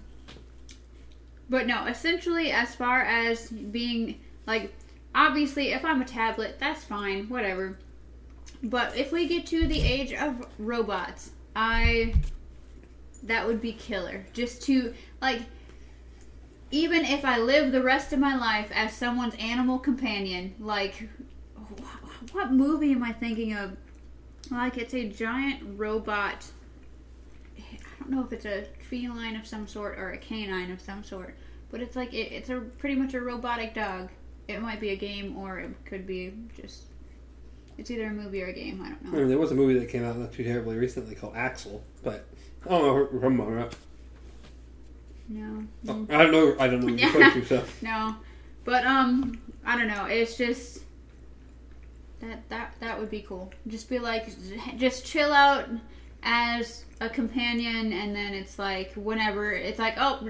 but 1.50 1.68
no, 1.68 1.86
essentially, 1.86 2.52
as 2.52 2.76
far 2.76 3.02
as 3.02 3.50
being 3.50 4.20
like, 4.46 4.74
obviously, 5.16 5.72
if 5.72 5.86
I'm 5.86 6.02
a 6.02 6.06
tablet, 6.06 6.58
that's 6.60 6.84
fine, 6.84 7.30
whatever. 7.30 7.78
But 8.64 8.98
if 8.98 9.12
we 9.12 9.28
get 9.28 9.46
to 9.48 9.68
the 9.68 9.80
age 9.82 10.12
of 10.14 10.46
robots, 10.58 11.32
I 11.56 12.14
that 13.24 13.48
would 13.48 13.62
be 13.62 13.74
killer. 13.74 14.26
Just 14.34 14.62
to 14.64 14.94
like, 15.22 15.42
even 16.72 17.05
if 17.05 17.24
I 17.26 17.38
live 17.38 17.72
the 17.72 17.82
rest 17.82 18.13
of 18.13 18.20
my 18.20 18.36
life 18.36 18.70
as 18.74 18.93
someone's 18.93 19.36
animal 19.36 19.80
companion, 19.80 20.53
like, 20.59 21.07
wh- 21.55 22.34
what 22.36 22.51
movie 22.51 22.91
am 22.91 23.03
I 23.03 23.13
thinking 23.13 23.53
of? 23.53 23.78
Like, 24.51 24.78
it's 24.78 24.93
a 24.93 25.07
giant 25.09 25.61
robot 25.78 26.45
I 27.57 27.99
don't 27.99 28.09
know 28.11 28.24
if 28.24 28.32
it's 28.32 28.45
a 28.45 28.63
feline 28.89 29.36
of 29.36 29.45
some 29.45 29.68
sort 29.68 29.97
or 29.97 30.11
a 30.11 30.18
canine 30.18 30.72
of 30.72 30.80
some 30.80 31.03
sort, 31.03 31.36
but 31.72 31.82
it's 31.82 31.95
like 31.95 32.13
it, 32.13 32.32
it's 32.32 32.49
a 32.49 32.59
pretty 32.78 32.95
much 32.95 33.13
a 33.13 33.20
robotic 33.22 33.74
dog. 33.74 34.09
It 34.47 34.61
might 34.61 34.80
be 34.80 34.89
a 34.89 34.95
game 34.95 35.38
or 35.38 35.59
it 35.59 35.72
could 35.86 36.07
be 36.07 36.34
just 36.55 36.84
it's 37.78 37.91
either 37.91 38.07
a 38.07 38.11
movie 38.13 38.41
or 38.41 38.47
a 38.47 38.53
game. 38.53 38.82
I 38.82 38.89
don't 38.89 38.99
I 39.07 39.11
know. 39.11 39.18
mean, 39.20 39.28
there 39.28 39.38
was 39.38 39.51
a 39.51 39.55
movie 39.55 39.78
that 39.80 39.89
came 39.89 40.05
out 40.05 40.18
not 40.18 40.32
too 40.32 40.43
terribly 40.43 40.78
recently 40.78 41.15
called 41.15 41.36
Axel, 41.36 41.84
but 42.03 42.26
I 42.65 42.70
don't 42.70 42.82
know. 42.84 43.70
Remember, 45.30 45.67
No, 45.84 46.05
I 46.09 46.23
don't 46.23 46.32
know. 46.32 46.55
I 46.59 46.67
don't 46.67 46.82
know. 46.84 46.93
Referring 46.93 47.32
to, 47.41 47.45
so. 47.45 47.63
no, 47.82 48.15
but 48.65 48.86
um, 48.86 49.39
I 49.65 49.78
don't 49.78 49.88
know. 49.88 50.05
It's 50.05 50.38
just 50.38 50.82
that 52.21 52.47
that 52.49 52.73
that 52.80 52.99
would 52.99 53.09
be 53.09 53.21
cool. 53.21 53.51
Just 53.67 53.89
be 53.89 53.99
like, 53.99 54.28
just 54.78 55.05
chill 55.05 55.32
out 55.34 55.65
as 56.23 56.86
a 57.01 57.09
companion, 57.09 57.93
and 57.93 58.15
then 58.15 58.34
it's 58.34 58.57
like 58.57 58.93
whenever 58.95 59.51
it's 59.51 59.80
like, 59.80 59.95
oh, 59.97 60.30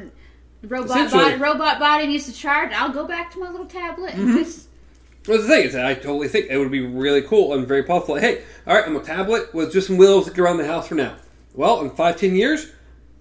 robot 0.63 1.11
body, 1.11 1.35
robot 1.35 1.79
body 1.79 2.07
needs 2.07 2.25
to 2.25 2.33
charge. 2.33 2.71
I'll 2.73 2.89
go 2.91 3.05
back 3.07 3.31
to 3.33 3.39
my 3.39 3.49
little 3.49 3.65
tablet 3.67 4.13
and 4.15 4.29
Mm-hmm. 4.29 4.37
just 4.37 4.67
Well, 5.27 5.41
the 5.41 5.47
thing 5.47 5.65
is, 5.65 5.73
that 5.73 5.85
I 5.85 5.93
totally 5.93 6.27
think 6.27 6.47
it 6.49 6.57
would 6.57 6.71
be 6.71 6.85
really 6.85 7.21
cool 7.21 7.53
and 7.53 7.67
very 7.67 7.83
powerful. 7.83 8.15
Like, 8.15 8.23
hey, 8.23 8.43
all 8.65 8.75
right, 8.75 8.85
I'm 8.85 8.95
a 8.95 9.01
tablet 9.03 9.53
with 9.53 9.71
just 9.71 9.87
some 9.87 9.97
wheels 9.97 10.25
to 10.25 10.31
get 10.31 10.39
around 10.39 10.57
the 10.57 10.65
house 10.67 10.87
for 10.87 10.95
now. 10.95 11.15
Well, 11.53 11.81
in 11.81 11.89
five, 11.91 12.17
ten 12.17 12.35
years, 12.35 12.71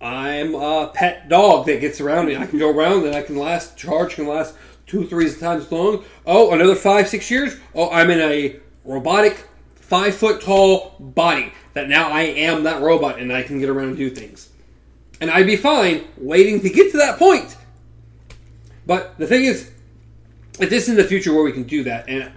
I'm 0.01 0.55
a 0.55 0.91
pet 0.93 1.29
dog 1.29 1.67
that 1.67 1.81
gets 1.81 2.01
around 2.01 2.27
me. 2.27 2.37
I 2.37 2.47
can 2.47 2.59
go 2.59 2.71
around 2.71 3.07
and 3.07 3.15
I 3.15 3.23
can 3.23 3.37
last, 3.37 3.77
charge 3.77 4.17
can 4.17 4.27
last 4.27 4.55
two, 4.87 5.07
three 5.07 5.33
times 5.35 5.71
long. 5.73 6.05
Oh, 6.27 6.53
another 6.53 6.75
five, 6.75 7.09
six 7.09 7.31
years. 7.31 7.57
Oh, 7.75 7.91
I'm 7.91 8.11
in 8.11 8.21
a 8.21 8.57
robotic, 8.85 9.49
five 9.75 10.15
foot 10.15 10.43
tall 10.43 10.95
body 11.01 11.53
that 11.73 11.89
now 11.89 12.11
I 12.11 12.23
am 12.23 12.65
that 12.65 12.83
robot 12.83 13.19
and 13.19 13.33
I 13.33 13.43
can 13.43 13.59
get 13.59 13.69
around 13.69 13.89
and 13.89 13.97
do 13.97 14.11
things. 14.11 14.51
And 15.21 15.31
I'd 15.31 15.47
be 15.47 15.57
fine 15.57 16.05
waiting 16.19 16.61
to 16.61 16.69
get 16.69 16.93
to 16.93 16.99
that 16.99 17.19
point. 17.19 17.57
But 18.87 19.19
the 19.19 19.27
thing 19.27 19.45
is, 19.45 19.71
if 20.61 20.71
this 20.71 20.85
is 20.85 20.91
in 20.91 20.97
the 20.97 21.05
future 21.05 21.35
where 21.35 21.43
we 21.43 21.53
can 21.53 21.65
do 21.65 21.85
that, 21.85 22.09
and 22.09 22.33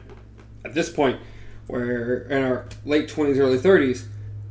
at 0.65 0.73
this 0.73 0.89
point, 0.89 1.19
where 1.67 2.23
in 2.23 2.43
our 2.43 2.65
late 2.85 3.09
twenties, 3.09 3.37
early 3.37 3.57
thirties, 3.57 4.07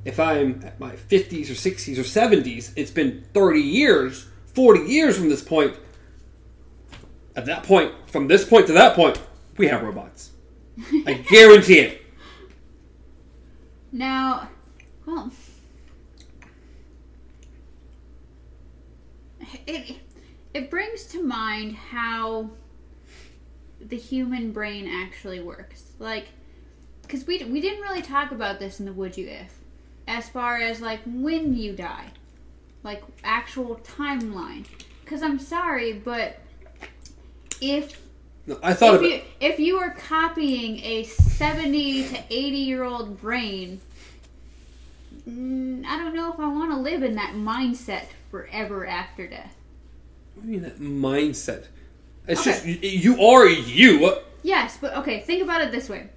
if 0.09 0.19
I'm 0.19 0.63
at 0.65 0.81
my 0.81 0.97
fifties 0.97 1.51
or 1.51 1.55
sixties 1.55 1.99
or 1.99 2.03
seventies, 2.03 2.73
it's 2.77 2.91
been 2.91 3.27
thirty 3.35 3.61
years, 3.61 4.27
forty 4.47 4.81
years 4.91 5.19
from 5.19 5.29
this 5.29 5.43
point. 5.43 5.77
At 7.37 7.45
that 7.45 7.63
point, 7.63 7.93
from 8.07 8.27
this 8.27 8.43
point 8.43 8.67
to 8.69 8.73
that 8.73 8.97
point, 8.97 9.21
we 9.59 9.69
have 9.69 9.83
robots. 9.83 10.31
I 11.07 11.13
guarantee 11.29 11.81
it. 11.81 12.03
Now, 13.93 14.49
well, 15.05 15.31
it 19.67 19.97
it 20.55 20.71
brings 20.71 21.05
to 21.09 21.23
mind 21.23 21.77
how 21.77 22.49
the 23.79 23.99
human 23.99 24.53
brain 24.53 24.89
actually 24.89 25.41
works. 25.41 25.93
Like, 25.99 26.29
because 27.03 27.27
we 27.27 27.45
we 27.45 27.61
didn't 27.61 27.83
really 27.83 28.03
talk 28.03 28.33
about 28.33 28.59
this 28.59 28.81
in 28.81 28.87
the 28.87 28.93
Would 28.95 29.19
You 29.19 29.29
If, 29.29 29.58
as 30.09 30.29
far 30.29 30.57
as 30.57 30.81
like 30.81 31.01
when 31.07 31.55
you 31.57 31.73
die, 31.75 32.07
like 32.83 33.03
actual 33.23 33.77
timeline. 33.77 34.67
Because 35.05 35.23
I'm 35.23 35.39
sorry, 35.39 35.93
but 35.93 36.39
if 37.61 38.01
No, 38.47 38.59
I 38.63 38.75
thought 38.75 38.97
if 38.97 39.03
you, 39.03 39.21
if 39.41 39.61
you 39.61 39.77
are 39.79 39.91
copying 39.91 40.79
a 40.81 41.05
70 41.05 42.09
to 42.09 42.19
80 42.31 42.57
year 42.57 42.85
old 42.85 43.21
brain, 43.21 43.81
mm, 45.29 45.85
I 45.85 45.99
don't 45.99 46.15
know 46.15 46.33
if 46.33 46.41
I 46.41 46.49
want 46.49 46.71
to 46.73 46.79
live 46.79 47.03
in 47.03 47.15
that 47.17 47.35
mindset 47.35 48.05
forever 48.31 48.87
after 48.87 49.27
death. 49.27 49.55
What 50.35 50.47
do 50.47 50.53
you 50.53 50.61
mean 50.61 50.63
that 50.63 50.81
mindset? 50.81 51.67
It's 52.27 52.47
Okay. 52.47 52.53
just 52.75 52.85
you 52.85 53.23
are 53.23 53.47
you. 53.47 54.17
Yes, 54.43 54.79
but 54.81 54.95
okay, 54.99 55.21
think 55.21 55.43
about 55.43 55.63
it 55.63 55.73
this 55.73 55.89
way. 55.89 56.09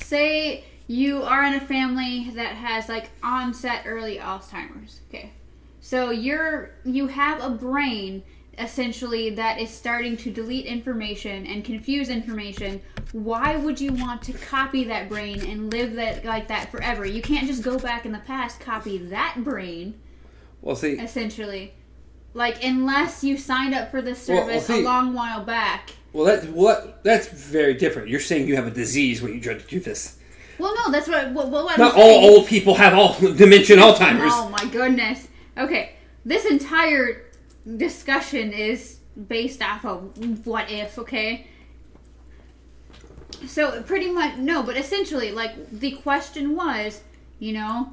Say 0.00 0.64
you 0.92 1.22
are 1.22 1.42
in 1.44 1.54
a 1.54 1.60
family 1.60 2.28
that 2.34 2.54
has 2.54 2.88
like 2.88 3.08
onset 3.22 3.84
early 3.86 4.18
Alzheimer's. 4.18 5.00
Okay. 5.08 5.32
So 5.80 6.10
you're 6.10 6.72
you 6.84 7.06
have 7.06 7.42
a 7.42 7.48
brain 7.48 8.22
essentially 8.58 9.30
that 9.30 9.58
is 9.58 9.70
starting 9.70 10.18
to 10.18 10.30
delete 10.30 10.66
information 10.66 11.46
and 11.46 11.64
confuse 11.64 12.10
information. 12.10 12.82
Why 13.12 13.56
would 13.56 13.80
you 13.80 13.94
want 13.94 14.20
to 14.24 14.34
copy 14.34 14.84
that 14.84 15.08
brain 15.08 15.40
and 15.40 15.72
live 15.72 15.94
that 15.94 16.26
like 16.26 16.48
that 16.48 16.70
forever? 16.70 17.06
You 17.06 17.22
can't 17.22 17.46
just 17.46 17.62
go 17.62 17.78
back 17.78 18.04
in 18.04 18.12
the 18.12 18.18
past 18.18 18.60
copy 18.60 18.98
that 18.98 19.36
brain 19.42 19.94
Well, 20.60 20.76
see, 20.76 20.92
essentially. 20.92 21.72
Like 22.34 22.62
unless 22.62 23.24
you 23.24 23.38
signed 23.38 23.74
up 23.74 23.90
for 23.90 24.02
this 24.02 24.28
Well, 24.28 24.46
well, 24.46 24.60
service 24.60 24.68
a 24.68 24.82
long 24.82 25.14
while 25.14 25.42
back. 25.42 25.92
well 26.12 26.26
that 26.26 26.50
what 26.50 27.02
that's 27.02 27.28
very 27.28 27.72
different. 27.72 28.08
You're 28.10 28.20
saying 28.20 28.46
you 28.46 28.56
have 28.56 28.66
a 28.66 28.70
disease 28.70 29.22
when 29.22 29.32
you 29.32 29.40
try 29.40 29.54
to 29.54 29.66
do 29.66 29.80
this. 29.80 30.18
Well, 30.58 30.74
no, 30.74 30.92
that's 30.92 31.08
what. 31.08 31.30
What, 31.30 31.50
what 31.50 31.78
Not 31.78 31.94
saying. 31.94 32.02
all 32.02 32.30
old 32.30 32.46
people 32.46 32.74
have 32.74 32.94
all 32.94 33.14
dementia 33.34 33.76
and 33.76 33.84
Alzheimer's. 33.84 34.32
Oh 34.34 34.48
my 34.48 34.64
goodness. 34.66 35.28
Okay, 35.56 35.94
this 36.24 36.44
entire 36.46 37.24
discussion 37.76 38.52
is 38.52 38.98
based 39.28 39.62
off 39.62 39.84
of 39.84 40.46
what 40.46 40.70
if, 40.70 40.98
okay? 40.98 41.46
So 43.46 43.82
pretty 43.82 44.10
much 44.10 44.36
no, 44.36 44.62
but 44.62 44.76
essentially 44.76 45.32
like 45.32 45.70
the 45.70 45.92
question 45.92 46.54
was, 46.56 47.02
you 47.38 47.52
know, 47.52 47.92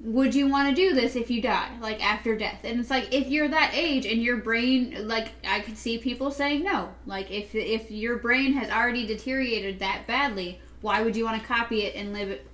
would 0.00 0.34
you 0.34 0.46
want 0.48 0.68
to 0.68 0.74
do 0.74 0.94
this 0.94 1.16
if 1.16 1.30
you 1.30 1.40
die, 1.40 1.70
like 1.80 2.04
after 2.04 2.36
death? 2.36 2.60
And 2.64 2.78
it's 2.78 2.90
like 2.90 3.12
if 3.12 3.28
you're 3.28 3.48
that 3.48 3.72
age 3.74 4.04
and 4.06 4.22
your 4.22 4.36
brain 4.36 5.08
like 5.08 5.32
I 5.46 5.60
could 5.60 5.78
see 5.78 5.98
people 5.98 6.30
saying 6.30 6.62
no. 6.62 6.90
Like 7.06 7.30
if 7.30 7.54
if 7.54 7.90
your 7.90 8.18
brain 8.18 8.52
has 8.54 8.70
already 8.70 9.06
deteriorated 9.06 9.78
that 9.78 10.06
badly, 10.06 10.60
why 10.84 11.00
would 11.00 11.16
you 11.16 11.24
want 11.24 11.40
to 11.40 11.48
copy 11.48 11.80
it 11.84 11.94
and 11.96 12.12
live 12.12 12.28
it 12.30 12.46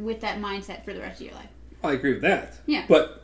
with 0.00 0.20
that 0.22 0.40
mindset 0.40 0.84
for 0.84 0.92
the 0.92 0.98
rest 1.00 1.20
of 1.20 1.26
your 1.28 1.36
life? 1.36 1.48
I 1.84 1.92
agree 1.92 2.14
with 2.14 2.22
that. 2.22 2.54
Yeah. 2.66 2.84
But 2.88 3.22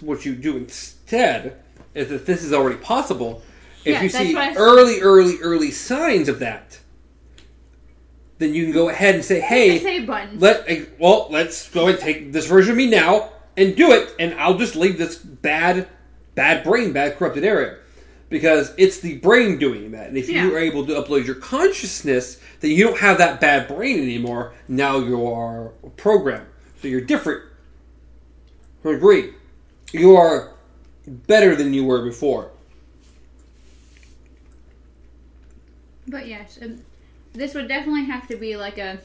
what 0.00 0.24
you 0.24 0.36
do 0.36 0.56
instead 0.56 1.60
is 1.92 2.08
that 2.10 2.26
this 2.26 2.44
is 2.44 2.52
already 2.52 2.76
possible, 2.76 3.42
if 3.84 3.94
Yeah, 3.94 4.02
you 4.02 4.08
see 4.08 4.32
what 4.34 4.42
I 4.44 4.50
s- 4.50 4.56
early, 4.56 5.00
early, 5.00 5.38
early 5.42 5.72
signs 5.72 6.28
of 6.28 6.38
that, 6.38 6.78
then 8.38 8.54
you 8.54 8.62
can 8.66 8.72
go 8.72 8.88
ahead 8.88 9.16
and 9.16 9.24
say, 9.24 9.40
"Hey, 9.40 9.80
save 9.80 10.06
button. 10.06 10.38
let 10.38 10.62
eh, 10.68 10.84
well, 11.00 11.26
let's 11.30 11.68
go 11.70 11.88
and 11.88 11.98
take 11.98 12.32
this 12.32 12.46
version 12.46 12.70
of 12.72 12.76
me 12.76 12.86
now 12.88 13.32
and 13.56 13.74
do 13.74 13.90
it, 13.90 14.14
and 14.20 14.32
I'll 14.34 14.58
just 14.58 14.76
leave 14.76 14.96
this 14.96 15.16
bad, 15.16 15.88
bad 16.36 16.62
brain, 16.62 16.92
bad 16.92 17.16
corrupted 17.16 17.42
area." 17.44 17.78
Because 18.28 18.72
it's 18.76 19.00
the 19.00 19.18
brain 19.18 19.58
doing 19.58 19.92
that. 19.92 20.08
And 20.08 20.16
if 20.16 20.28
Yeah. 20.28 20.44
you 20.44 20.54
are 20.54 20.58
able 20.58 20.86
to 20.86 20.92
upload 20.94 21.26
your 21.26 21.36
consciousness, 21.36 22.38
then 22.60 22.70
you 22.72 22.84
don't 22.84 22.98
have 22.98 23.18
that 23.18 23.40
bad 23.40 23.68
brain 23.68 24.00
anymore. 24.00 24.52
Now 24.68 24.98
you 24.98 25.26
are 25.26 25.68
programmed, 25.96 26.46
so 26.80 26.88
you're 26.88 27.00
different. 27.00 27.42
I 28.84 28.90
agree. 28.90 29.34
You 29.92 30.16
are 30.16 30.52
better 31.06 31.54
than 31.54 31.72
you 31.74 31.84
were 31.84 32.04
before. 32.04 32.50
But 36.08 36.26
yes, 36.26 36.58
um, 36.62 36.82
this 37.32 37.54
would 37.54 37.68
definitely 37.68 38.04
have 38.04 38.28
to 38.28 38.36
be 38.36 38.56
like 38.56 38.78
a 38.78 38.98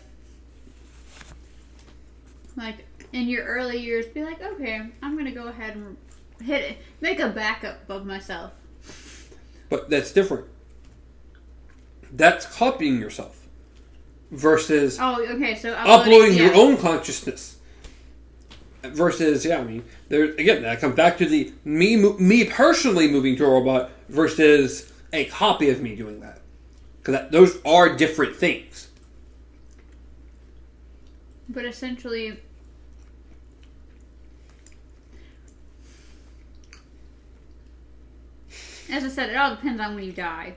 like 2.55 2.85
in 3.13 3.27
your 3.27 3.43
early 3.45 3.77
years. 3.77 4.05
Be 4.07 4.23
like, 4.23 4.41
okay, 4.41 4.81
I'm 5.01 5.17
gonna 5.17 5.31
go 5.31 5.47
ahead 5.47 5.75
and 5.75 5.97
hit 6.41 6.61
it, 6.61 6.77
make 7.01 7.19
a 7.19 7.29
backup 7.29 7.89
of 7.89 8.05
myself. 8.05 8.51
But 9.71 9.89
that's 9.89 10.11
different. 10.11 10.45
That's 12.11 12.45
copying 12.45 12.99
yourself 12.99 13.47
versus 14.31 14.99
Oh, 15.01 15.25
okay. 15.25 15.55
So 15.55 15.73
uploading 15.73 16.37
your 16.37 16.53
yeah. 16.53 16.59
own 16.59 16.77
consciousness 16.77 17.57
versus 18.83 19.45
yeah 19.45 19.59
i 19.59 19.63
mean 19.63 19.83
there 20.09 20.23
again 20.23 20.63
that 20.63 20.79
comes 20.81 20.95
back 20.95 21.15
to 21.17 21.25
the 21.27 21.53
me 21.63 21.95
me 21.97 22.45
personally 22.45 23.07
moving 23.07 23.35
to 23.35 23.45
a 23.45 23.49
robot 23.49 23.91
versus 24.09 24.91
a 25.13 25.25
copy 25.25 25.69
of 25.69 25.81
me 25.83 25.95
doing 25.95 26.19
that 26.19 26.41
because 27.03 27.29
those 27.31 27.59
are 27.63 27.95
different 27.95 28.35
things 28.35 28.89
But 31.49 31.65
essentially, 31.65 32.39
as 38.91 39.03
I 39.03 39.09
said, 39.09 39.29
it 39.29 39.35
all 39.35 39.55
depends 39.55 39.79
on 39.81 39.95
when 39.95 40.03
you 40.03 40.11
die. 40.11 40.55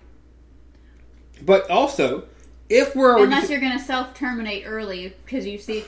but 1.43 1.69
also 1.71 2.25
if 2.69 2.97
we're 2.97 3.11
already 3.11 3.25
Unless 3.25 3.51
you're 3.51 3.61
gonna 3.61 3.79
self 3.79 4.15
terminate 4.15 4.65
early, 4.67 5.15
because 5.25 5.47
you 5.47 5.59
see. 5.59 5.85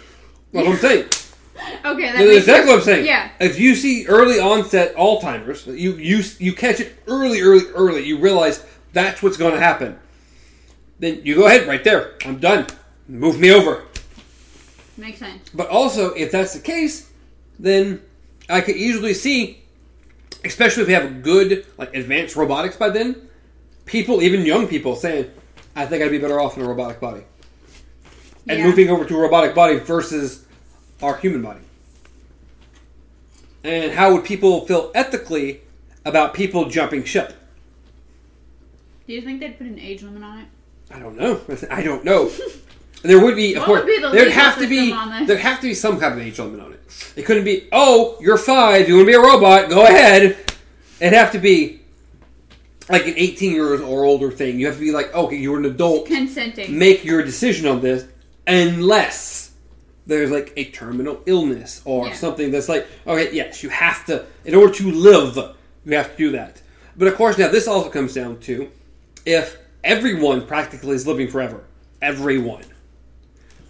what 0.53 0.67
i'm 0.67 0.77
saying 0.77 1.05
Okay, 1.87 2.13
that 2.13 2.19
that's 2.19 2.37
exactly 2.37 2.71
what 2.71 2.79
i'm 2.81 2.85
saying 2.85 3.07
Yeah. 3.07 3.31
if 3.41 3.59
you 3.59 3.75
see 3.75 4.07
early 4.07 4.39
onset 4.39 4.95
alzheimer's 4.97 5.67
you 5.67 5.93
you 5.95 6.23
you 6.39 6.53
catch 6.53 6.81
it 6.81 6.93
early 7.07 7.41
early 7.41 7.65
early 7.75 8.05
you 8.07 8.19
realize 8.19 8.65
that's 8.93 9.23
what's 9.23 9.37
going 9.39 9.55
to 9.55 9.61
happen 9.61 9.99
then 10.99 11.21
you 11.25 11.35
go 11.35 11.47
ahead 11.47 11.67
right 11.67 11.83
there 11.83 12.15
i'm 12.27 12.39
done 12.39 12.67
move 13.09 13.39
me 13.39 13.51
over 13.53 13.83
Makes 14.99 15.19
sense. 15.19 15.51
But 15.53 15.69
also, 15.69 16.15
if 16.15 16.33
that's 16.33 16.55
the 16.55 16.61
case, 16.61 17.11
then 17.59 18.01
I 18.49 18.63
could 18.63 18.77
easily 18.77 19.13
see, 19.13 19.63
especially 20.47 20.83
if 20.83 20.89
we 20.89 20.95
have 20.95 21.23
good, 21.23 21.67
like, 21.79 21.95
advanced 21.95 22.37
robotics 22.37 22.77
by 22.77 22.91
then, 22.91 23.29
people, 23.85 24.23
even 24.23 24.45
young 24.47 24.67
people, 24.69 24.97
saying, 24.97 25.31
I 25.75 25.87
think 25.87 26.03
I'd 26.03 26.11
be 26.11 26.19
better 26.19 26.41
off 26.41 26.57
in 26.57 26.65
a 26.65 26.69
robotic 26.69 27.01
body. 27.01 27.23
And 28.49 28.61
Yeah. 28.61 28.67
moving 28.67 28.89
over 28.89 29.05
to 29.05 29.17
a 29.17 29.21
robotic 29.21 29.55
body 29.55 29.79
versus 29.79 30.45
our 31.03 31.17
human 31.17 31.43
body. 31.43 31.61
And 33.65 33.93
how 33.93 34.13
would 34.13 34.25
people 34.25 34.65
feel 34.67 34.93
ethically 34.95 35.61
about 36.05 36.35
people 36.35 36.67
jumping 36.67 37.03
ship? 37.05 37.35
Do 39.07 39.13
you 39.13 39.23
think 39.23 39.41
they'd 39.41 39.59
put 39.59 39.67
an 39.67 39.79
age 39.79 40.03
limit 40.03 40.23
on 40.23 40.39
it? 40.39 40.47
I 40.91 40.99
don't 41.01 41.17
know. 41.17 41.41
I 41.71 41.83
don't 41.83 42.05
know. 42.05 42.31
There 43.03 43.23
would 43.23 43.37
be, 43.37 43.55
of 43.55 43.61
What 43.63 43.83
course, 43.83 43.85
the 43.85 44.11
there'd 44.13 44.33
have 44.33 44.59
to 44.59 44.67
be, 44.69 44.77
system 44.91 44.99
on 44.99 45.11
this? 45.19 45.29
there'd 45.29 45.41
have 45.41 45.61
to 45.61 45.67
be 45.69 45.75
some 45.75 45.99
kind 45.99 46.15
of 46.15 46.25
age 46.25 46.39
limit 46.39 46.61
on 46.61 46.73
it. 46.73 46.76
It 47.17 47.23
couldn't 47.25 47.45
be, 47.45 47.69
oh, 47.73 48.17
you're 48.21 48.39
five, 48.39 48.89
you 48.89 48.97
want 48.97 49.07
to 49.07 49.13
be 49.13 49.17
a 49.17 49.21
robot, 49.21 49.69
go 49.69 49.85
ahead. 49.85 50.37
It'd 51.01 51.13
have 51.13 51.33
to 51.33 51.39
be 51.39 51.81
like 52.89 53.07
an 53.07 53.15
18 53.17 53.53
years 53.53 53.81
or 53.81 54.05
older 54.05 54.31
thing. 54.31 54.59
You 54.61 54.67
have 54.67 54.77
to 54.77 54.81
be 54.81 54.93
like, 54.93 55.13
okay, 55.15 55.37
you're 55.37 55.59
an 55.59 55.65
adult, 55.65 56.07
Consenting. 56.07 56.79
make 56.79 57.05
your 57.05 57.23
decision 57.23 57.67
on 57.67 57.81
this, 57.81 58.05
unless 58.47 59.53
there's 60.07 60.31
like 60.31 60.53
a 60.57 60.67
terminal 60.67 61.21
illness 61.27 61.83
or 61.85 62.07
Yeah. 62.07 62.15
something 62.15 62.51
that's 62.51 62.69
like, 62.69 62.87
okay, 63.07 63.35
yes, 63.35 63.63
you 63.63 63.69
have 63.71 64.05
to, 64.07 64.25
in 64.45 64.55
order 64.55 64.73
to 64.75 64.91
live, 64.93 65.37
you 65.85 65.97
have 65.97 66.13
to 66.13 66.17
do 66.17 66.31
that. 66.33 66.63
But 66.97 67.09
of 67.09 67.17
course, 67.17 67.37
now 67.39 67.49
this 67.49 67.67
also 67.67 67.91
comes 67.91 68.15
down 68.15 68.39
to 68.41 68.71
if 69.27 69.59
everyone 69.83 70.47
practically 70.47 70.95
is 70.95 71.07
living 71.07 71.29
forever, 71.29 71.65
everyone, 72.01 72.63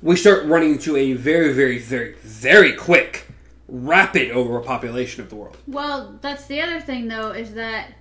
we 0.02 0.16
start 0.16 0.44
running 0.46 0.72
into 0.72 0.96
a 0.96 1.12
very, 1.14 1.52
very, 1.52 1.78
very, 1.78 2.12
very 2.22 2.72
quick, 2.72 3.26
rapid 3.68 4.30
overpopulation 4.30 5.22
of 5.22 5.30
the 5.30 5.36
world. 5.36 5.56
Well, 5.66 6.18
that's 6.20 6.46
the 6.46 6.60
other 6.60 6.80
thing, 6.80 7.08
though, 7.08 7.30
is 7.30 7.54
that 7.54 7.92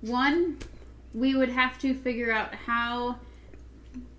one, 0.00 0.58
we 1.14 1.34
would 1.34 1.48
have 1.48 1.78
to 1.80 1.94
figure 1.94 2.32
out 2.32 2.54
how 2.54 3.16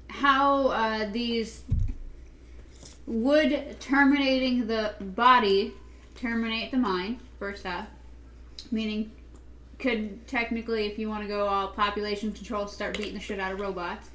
how 0.08 0.68
uh, 0.68 1.10
these 1.12 1.64
would 3.08 3.80
terminating 3.80 4.68
the 4.68 4.94
body 5.02 5.74
terminate 6.16 6.72
the 6.72 6.78
mind. 6.78 7.20
First 7.40 7.66
off, 7.66 7.88
meaning 8.72 9.12
could 9.80 10.26
technically, 10.28 10.86
if 10.86 10.98
you 10.98 11.10
want 11.10 11.24
to 11.24 11.28
go 11.28 11.48
all 11.48 11.68
population 11.68 12.32
control, 12.32 12.68
start 12.68 12.98
beating 12.98 13.16
the 13.16 13.20
shit 13.20 13.40
out 13.40 13.52
of 13.52 13.60
robots. 13.60 14.10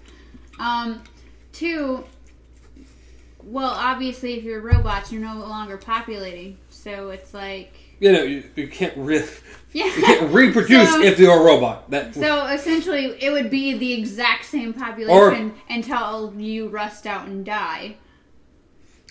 Um, 0.59 1.03
two, 1.53 2.05
well, 3.43 3.71
obviously, 3.71 4.35
if 4.35 4.45
you're 4.45 4.61
robots, 4.61 5.11
you're 5.13 5.23
no 5.23 5.35
longer 5.39 5.77
populating, 5.77 6.59
so 6.71 7.11
it's 7.11 7.33
like. 7.35 7.73
You 8.01 8.13
know, 8.13 8.23
you, 8.23 8.45
you 8.55 8.69
can't 8.69 8.97
really 8.97 9.27
Yeah. 9.73 9.87
you 9.87 9.93
can't 10.03 10.33
reproduce 10.35 10.89
So- 10.89 11.03
if 11.03 11.19
you're 11.19 11.37
a 11.37 11.43
robot. 11.45 11.91
That 11.91 12.15
So 12.15 12.47
essentially, 12.47 13.07
it 13.21 13.31
would 13.33 13.51
be 13.51 13.77
the 13.77 13.93
exact 13.95 14.45
same 14.45 14.73
population 14.73 15.55
until 15.69 16.33
you 16.39 16.69
rust 16.69 17.07
out 17.07 17.27
and 17.27 17.45
die. 17.45 17.97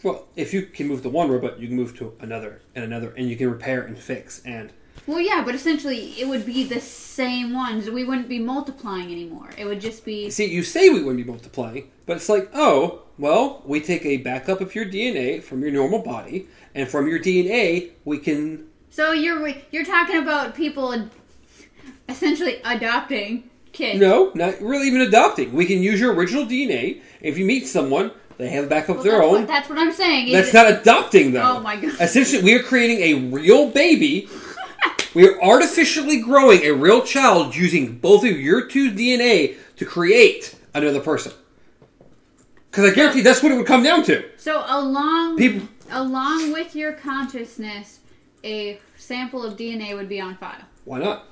well, 0.03 0.27
if 0.37 0.53
you 0.53 0.61
can 0.63 0.87
move 0.87 1.01
to 1.03 1.09
one 1.09 1.29
robot, 1.29 1.59
you 1.59 1.67
can 1.67 1.75
move 1.75 1.97
to 1.97 2.13
another 2.21 2.61
and 2.75 2.85
another, 2.85 3.13
and 3.17 3.29
you 3.29 3.35
can 3.35 3.49
repair 3.51 3.81
and 3.81 3.97
fix. 3.99 4.41
And 4.45 4.71
Well, 5.07 5.21
yeah, 5.21 5.41
but 5.45 5.55
essentially, 5.55 6.13
it 6.19 6.27
would 6.27 6.45
be 6.45 6.65
the 6.65 6.81
same 6.81 7.53
ones. 7.53 7.89
We 7.89 8.03
wouldn't 8.03 8.27
be 8.27 8.39
multiplying 8.39 9.09
anymore. 9.11 9.49
It 9.57 9.65
would 9.65 9.79
just 9.79 10.03
be. 10.05 10.29
see, 10.29 10.45
you 10.45 10.63
say 10.63 10.89
we 10.89 11.01
wouldn't 11.01 11.25
be 11.25 11.31
multiplying, 11.31 11.89
but 12.05 12.17
it's 12.17 12.27
like, 12.29 12.49
oh, 12.53 13.03
well, 13.17 13.61
we 13.65 13.79
take 13.79 14.05
a 14.05 14.17
backup 14.17 14.59
of 14.61 14.75
your 14.75 14.85
DNA 14.85 15.41
from 15.41 15.61
your 15.61 15.71
normal 15.71 15.99
body, 15.99 16.47
and 16.75 16.87
from 16.89 17.07
your 17.07 17.19
DNA, 17.19 17.91
we 18.05 18.17
can 18.19 18.67
So 18.89 19.13
you're 19.13 19.53
you're 19.71 19.85
talking 19.85 20.17
about 20.17 20.55
people 20.55 21.07
essentially 22.09 22.61
adopting 22.65 23.49
kids. 23.71 23.99
No, 23.99 24.31
not 24.35 24.59
really 24.61 24.87
even 24.87 25.01
adopting. 25.01 25.53
We 25.53 25.65
can 25.65 25.81
use 25.81 25.99
your 25.99 26.13
original 26.13 26.45
DNA. 26.45 27.01
If 27.21 27.37
you 27.37 27.45
meet 27.45 27.65
someone, 27.67 28.11
they 28.37 28.49
have 28.49 28.65
a 28.65 28.67
backup 28.67 28.97
Well, 28.97 28.97
of 28.99 29.03
their 29.03 29.13
that's, 29.13 29.25
own. 29.25 29.33
What, 29.39 29.47
that's 29.47 29.69
what 29.69 29.79
I'm 29.79 29.91
saying. 29.91 30.31
That's 30.31 30.49
it- 30.49 30.53
not 30.53 30.71
adopting, 30.71 31.31
though. 31.31 31.57
Oh 31.57 31.59
my 31.61 31.75
God. 31.77 31.95
Essentially, 31.99 32.43
we 32.43 32.53
are 32.55 32.63
creating 32.63 32.99
a 33.01 33.29
real 33.29 33.69
baby. 33.69 34.27
We 35.17 35.27
are 35.27 35.41
artificially 35.41 36.21
growing 36.21 36.61
a 36.61 36.69
real 36.69 37.01
child 37.01 37.55
using 37.55 37.97
both 37.97 38.23
of 38.23 38.39
your 38.39 38.67
two 38.67 38.91
DNA 38.91 39.57
to 39.75 39.83
create 39.83 40.53
another 40.75 40.99
person. 40.99 41.31
Because 42.69 42.91
I 42.91 42.93
guarantee 42.93 43.21
that's 43.21 43.41
what 43.41 43.51
it 43.51 43.55
would 43.55 43.65
come 43.65 43.81
down 43.81 44.03
to. 44.03 44.29
So 44.37 44.63
along 44.67 45.37
People- 45.37 45.69
along 45.89 46.53
with 46.53 46.75
your 46.75 46.93
consciousness, 46.93 48.01
a 48.43 48.79
sample 48.95 49.43
of 49.43 49.57
DNA 49.57 49.95
would 49.95 50.07
be 50.07 50.21
on 50.21 50.37
file. 50.37 50.61
Why 50.85 50.99
not? 50.99 51.25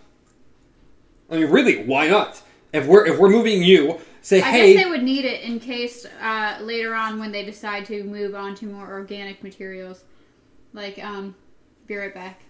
I 1.29 1.37
mean, 1.37 1.51
really, 1.51 1.83
why 1.83 2.07
not? 2.07 2.41
If 2.73 2.87
we're 2.87 3.05
if 3.05 3.19
we're 3.19 3.29
moving 3.29 3.61
you, 3.61 3.99
say, 4.23 4.41
I 4.41 4.49
hey, 4.49 4.73
guess 4.73 4.83
they 4.83 4.89
would 4.89 5.03
need 5.03 5.25
it 5.25 5.43
in 5.43 5.59
case 5.59 6.07
uh, 6.23 6.57
later 6.59 6.95
on 6.95 7.19
when 7.19 7.31
they 7.31 7.45
decide 7.45 7.85
to 7.85 8.03
move 8.03 8.33
on 8.33 8.55
to 8.55 8.65
more 8.65 8.91
organic 8.91 9.43
materials. 9.43 10.03
Like, 10.73 10.97
um, 11.03 11.35
be 11.85 11.95
right 11.95 12.15
back. 12.15 12.41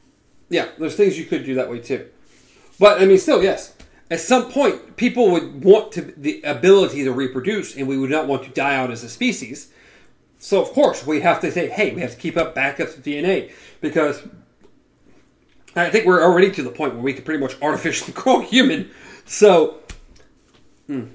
Yeah, 0.49 0.69
there's 0.77 0.95
things 0.95 1.17
you 1.17 1.25
could 1.25 1.45
do 1.45 1.55
that 1.55 1.69
way 1.69 1.79
too. 1.79 2.07
But 2.79 3.01
I 3.01 3.05
mean, 3.05 3.17
still, 3.17 3.43
yes. 3.43 3.73
At 4.11 4.19
some 4.19 4.51
point, 4.51 4.97
people 4.97 5.31
would 5.31 5.63
want 5.63 5.91
to 5.93 6.01
the 6.01 6.41
ability 6.43 7.03
to 7.03 7.11
reproduce, 7.11 7.75
and 7.75 7.87
we 7.87 7.97
would 7.97 8.11
not 8.11 8.27
want 8.27 8.43
to 8.43 8.49
die 8.49 8.75
out 8.75 8.91
as 8.91 9.03
a 9.03 9.09
species. 9.09 9.71
So 10.37 10.61
of 10.61 10.69
course, 10.69 11.05
we 11.05 11.21
have 11.21 11.39
to 11.41 11.51
say, 11.51 11.69
hey, 11.69 11.93
we 11.93 12.01
have 12.01 12.11
to 12.11 12.17
keep 12.17 12.37
up 12.37 12.55
backups 12.55 12.97
of 12.97 13.03
DNA 13.03 13.51
because 13.81 14.21
I 15.75 15.89
think 15.89 16.05
we're 16.05 16.23
already 16.23 16.51
to 16.51 16.63
the 16.63 16.69
point 16.69 16.93
where 16.93 17.01
we 17.01 17.13
can 17.13 17.23
pretty 17.23 17.41
much 17.41 17.59
artificially 17.61 18.13
grow 18.15 18.41
human. 18.41 18.91
So 19.25 19.79
hmm. 20.87 21.05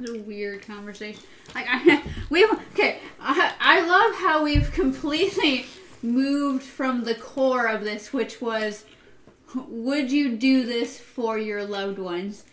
It's 0.00 0.10
a 0.10 0.18
weird 0.18 0.66
conversation. 0.66 1.22
Like, 1.54 1.66
I, 1.68 2.02
we 2.30 2.44
okay. 2.46 2.98
I, 3.20 3.52
I 3.60 3.86
love 3.86 4.14
how 4.16 4.42
we've 4.42 4.72
completely 4.72 5.66
moved 6.02 6.62
from 6.62 7.04
the 7.04 7.14
core 7.14 7.66
of 7.66 7.82
this, 7.82 8.12
which 8.12 8.40
was, 8.40 8.84
would 9.54 10.10
you 10.10 10.36
do 10.36 10.64
this 10.66 10.98
for 10.98 11.38
your 11.38 11.64
loved 11.64 11.98
ones? 11.98 12.44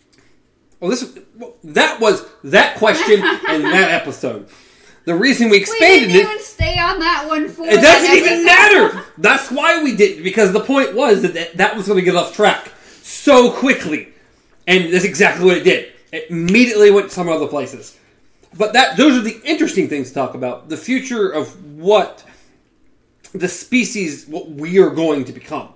Well, 0.79 0.91
this 0.91 1.17
well, 1.35 1.55
that 1.63 1.99
was 1.99 2.25
that 2.43 2.77
question 2.77 3.15
in 3.49 3.61
that 3.63 3.91
episode. 3.91 4.47
The 5.05 5.15
reason 5.15 5.49
we 5.49 5.57
We 5.57 5.61
expanded 5.61 6.09
didn't 6.11 6.35
it, 6.35 6.41
stay 6.41 6.77
on 6.77 6.99
that 6.99 7.25
one 7.27 7.47
for. 7.47 7.65
it 7.65 7.81
doesn't 7.81 8.13
even 8.13 8.45
matter. 8.45 9.03
That's 9.17 9.49
why 9.49 9.81
we 9.81 9.95
did 9.95 10.23
because 10.23 10.51
the 10.51 10.59
point 10.59 10.93
was 10.93 11.21
that 11.21 11.33
that, 11.33 11.57
that 11.57 11.75
was 11.77 11.87
going 11.87 11.97
to 11.97 12.05
get 12.05 12.15
off 12.15 12.35
track 12.35 12.71
so 13.01 13.51
quickly, 13.51 14.09
and 14.67 14.93
that's 14.93 15.05
exactly 15.05 15.45
what 15.45 15.57
it 15.57 15.63
did. 15.63 15.93
It 16.11 16.29
immediately 16.29 16.91
went 16.91 17.11
some 17.11 17.29
other 17.29 17.47
places. 17.47 17.97
But 18.57 18.73
that 18.73 18.97
those 18.97 19.17
are 19.17 19.21
the 19.21 19.39
interesting 19.45 19.87
things 19.87 20.09
to 20.09 20.13
talk 20.13 20.35
about. 20.35 20.67
The 20.67 20.75
future 20.77 21.29
of 21.29 21.77
what 21.77 22.25
the 23.33 23.47
species, 23.47 24.25
what 24.27 24.49
we 24.49 24.79
are 24.79 24.89
going 24.89 25.25
to 25.25 25.31
become, 25.33 25.69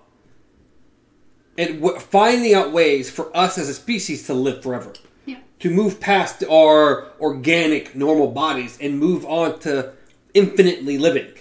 and 1.58 1.82
w- 1.82 1.99
finding 1.99 2.54
out 2.54 2.72
ways 2.72 3.10
for 3.10 3.36
us 3.36 3.58
as 3.58 3.70
a 3.70 3.74
species 3.74 4.26
to 4.28 4.34
live 4.34 4.64
forever 4.64 4.93
Yeah. 5.26 5.38
to 5.60 5.70
move 5.70 5.99
past 5.99 6.43
our 6.49 7.08
organic 7.20 7.95
normal 7.95 8.28
bodies 8.28 8.78
and 8.82 8.97
move 8.99 9.26
on 9.26 9.60
to 9.60 9.91
infinitely 10.34 10.97
living. 10.97 11.32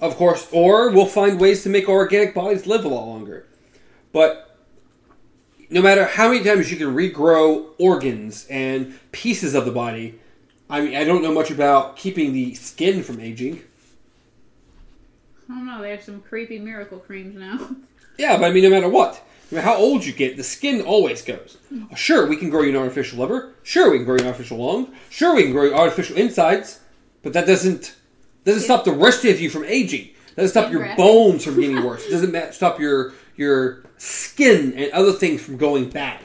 Of 0.00 0.16
course, 0.16 0.48
or 0.50 0.90
we'll 0.90 1.06
find 1.06 1.38
ways 1.40 1.62
to 1.62 1.68
make 1.68 1.88
our 1.88 1.94
organic 1.94 2.34
bodies 2.34 2.66
live 2.66 2.84
a 2.84 2.88
lot 2.88 3.06
longer. 3.06 3.46
But 4.12 4.58
no 5.70 5.80
matter 5.80 6.04
how 6.04 6.28
many 6.32 6.42
times 6.44 6.70
you 6.72 6.76
can 6.76 6.88
regrow 6.94 7.66
organs 7.78 8.46
and 8.50 8.98
pieces 9.12 9.54
of 9.54 9.64
the 9.64 9.70
body, 9.70 10.18
I 10.68 10.80
mean, 10.80 10.96
I 10.96 11.04
don't 11.04 11.22
know 11.22 11.32
much 11.32 11.50
about 11.52 11.96
keeping 11.96 12.32
the 12.32 12.54
skin 12.54 13.02
from 13.04 13.20
aging. 13.20 13.62
I 15.50 15.54
don't 15.54 15.66
know. 15.66 15.80
They 15.82 15.90
have 15.90 16.02
some 16.02 16.20
creepy 16.20 16.58
miracle 16.58 16.98
creams 16.98 17.36
now. 17.36 17.70
Yeah, 18.18 18.36
but 18.36 18.44
I 18.44 18.52
mean, 18.52 18.62
no 18.62 18.68
matter 18.68 18.90
what, 18.90 19.22
no 19.50 19.56
matter 19.56 19.68
how 19.68 19.76
old 19.76 20.04
you 20.04 20.12
get, 20.12 20.36
the 20.36 20.44
skin 20.44 20.82
always 20.82 21.22
goes. 21.22 21.56
Hmm. 21.70 21.92
Sure, 21.94 22.26
we 22.26 22.36
can 22.36 22.50
grow 22.50 22.60
you 22.60 22.68
an 22.68 22.76
artificial 22.76 23.18
liver. 23.18 23.54
Sure, 23.62 23.90
we 23.90 23.96
can 23.96 24.04
grow 24.04 24.16
you 24.16 24.20
an 24.20 24.26
artificial 24.26 24.58
lung. 24.58 24.92
Sure, 25.08 25.34
we 25.34 25.44
can 25.44 25.52
grow 25.52 25.64
you 25.64 25.74
artificial 25.74 26.16
insides. 26.18 26.80
But 27.22 27.32
that 27.32 27.46
doesn't 27.46 27.96
doesn't 28.44 28.62
stop 28.62 28.84
the 28.84 28.92
rest 28.92 29.24
of 29.24 29.40
you 29.40 29.48
from 29.48 29.64
aging. 29.64 30.10
Doesn't 30.36 30.50
stop 30.50 30.70
your 30.70 30.94
bones 30.96 31.44
from 31.44 31.58
getting 31.58 31.82
worse. 31.84 32.08
Doesn't 32.08 32.52
stop 32.52 32.78
your 32.78 33.14
your 33.36 33.82
skin 33.96 34.74
and 34.74 34.92
other 34.92 35.12
things 35.12 35.42
from 35.42 35.56
going 35.56 35.88
bad. 35.88 36.20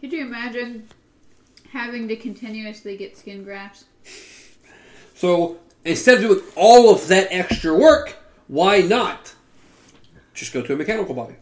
Could 0.00 0.12
you 0.12 0.22
imagine 0.22 0.88
having 1.70 2.08
to 2.08 2.16
continuously 2.16 2.96
get 2.96 3.16
skin 3.16 3.44
grafts? 3.44 3.84
So 5.14 5.58
instead 5.86 6.16
of 6.16 6.20
doing 6.20 6.40
all 6.56 6.90
of 6.90 7.08
that 7.08 7.28
extra 7.30 7.74
work, 7.74 8.16
why 8.48 8.80
not 8.80 9.34
just 10.34 10.52
go 10.52 10.62
to 10.62 10.72
a 10.72 10.76
mechanical 10.76 11.14
body? 11.14 11.34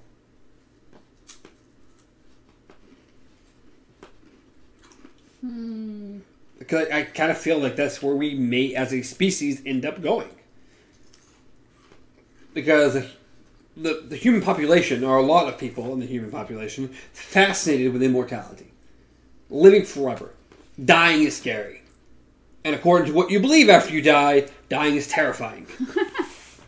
Because 6.59 6.89
I, 6.91 7.01
I 7.01 7.03
kind 7.03 7.31
of 7.31 7.39
feel 7.39 7.59
like 7.59 7.77
that's 7.77 8.03
where 8.03 8.15
we 8.15 8.35
may, 8.35 8.75
as 8.75 8.93
a 8.93 9.03
species, 9.03 9.61
end 9.67 9.85
up 9.85 10.01
going. 10.01 10.31
Because 12.55 12.95
the, 12.95 13.11
the, 13.77 14.05
the 14.09 14.17
human 14.17 14.41
population, 14.41 15.05
or 15.05 15.17
a 15.19 15.23
lot 15.23 15.49
of 15.49 15.59
people 15.59 15.93
in 15.93 16.01
the 16.01 16.07
human 16.07 16.31
population, 16.31 16.89
fascinated 17.13 17.93
with 17.93 18.03
immortality. 18.03 18.73
Living 19.51 19.85
forever. 19.85 20.31
Dying 20.83 21.25
is 21.25 21.37
scary. 21.37 21.83
And 22.65 22.75
according 22.75 23.09
to 23.09 23.15
what 23.15 23.31
you 23.31 23.41
believe 23.41 23.69
after 23.69 23.93
you 23.93 24.01
die, 24.03 24.49
dying 24.69 24.97
is 24.97 25.07
terrifying. 25.07 25.67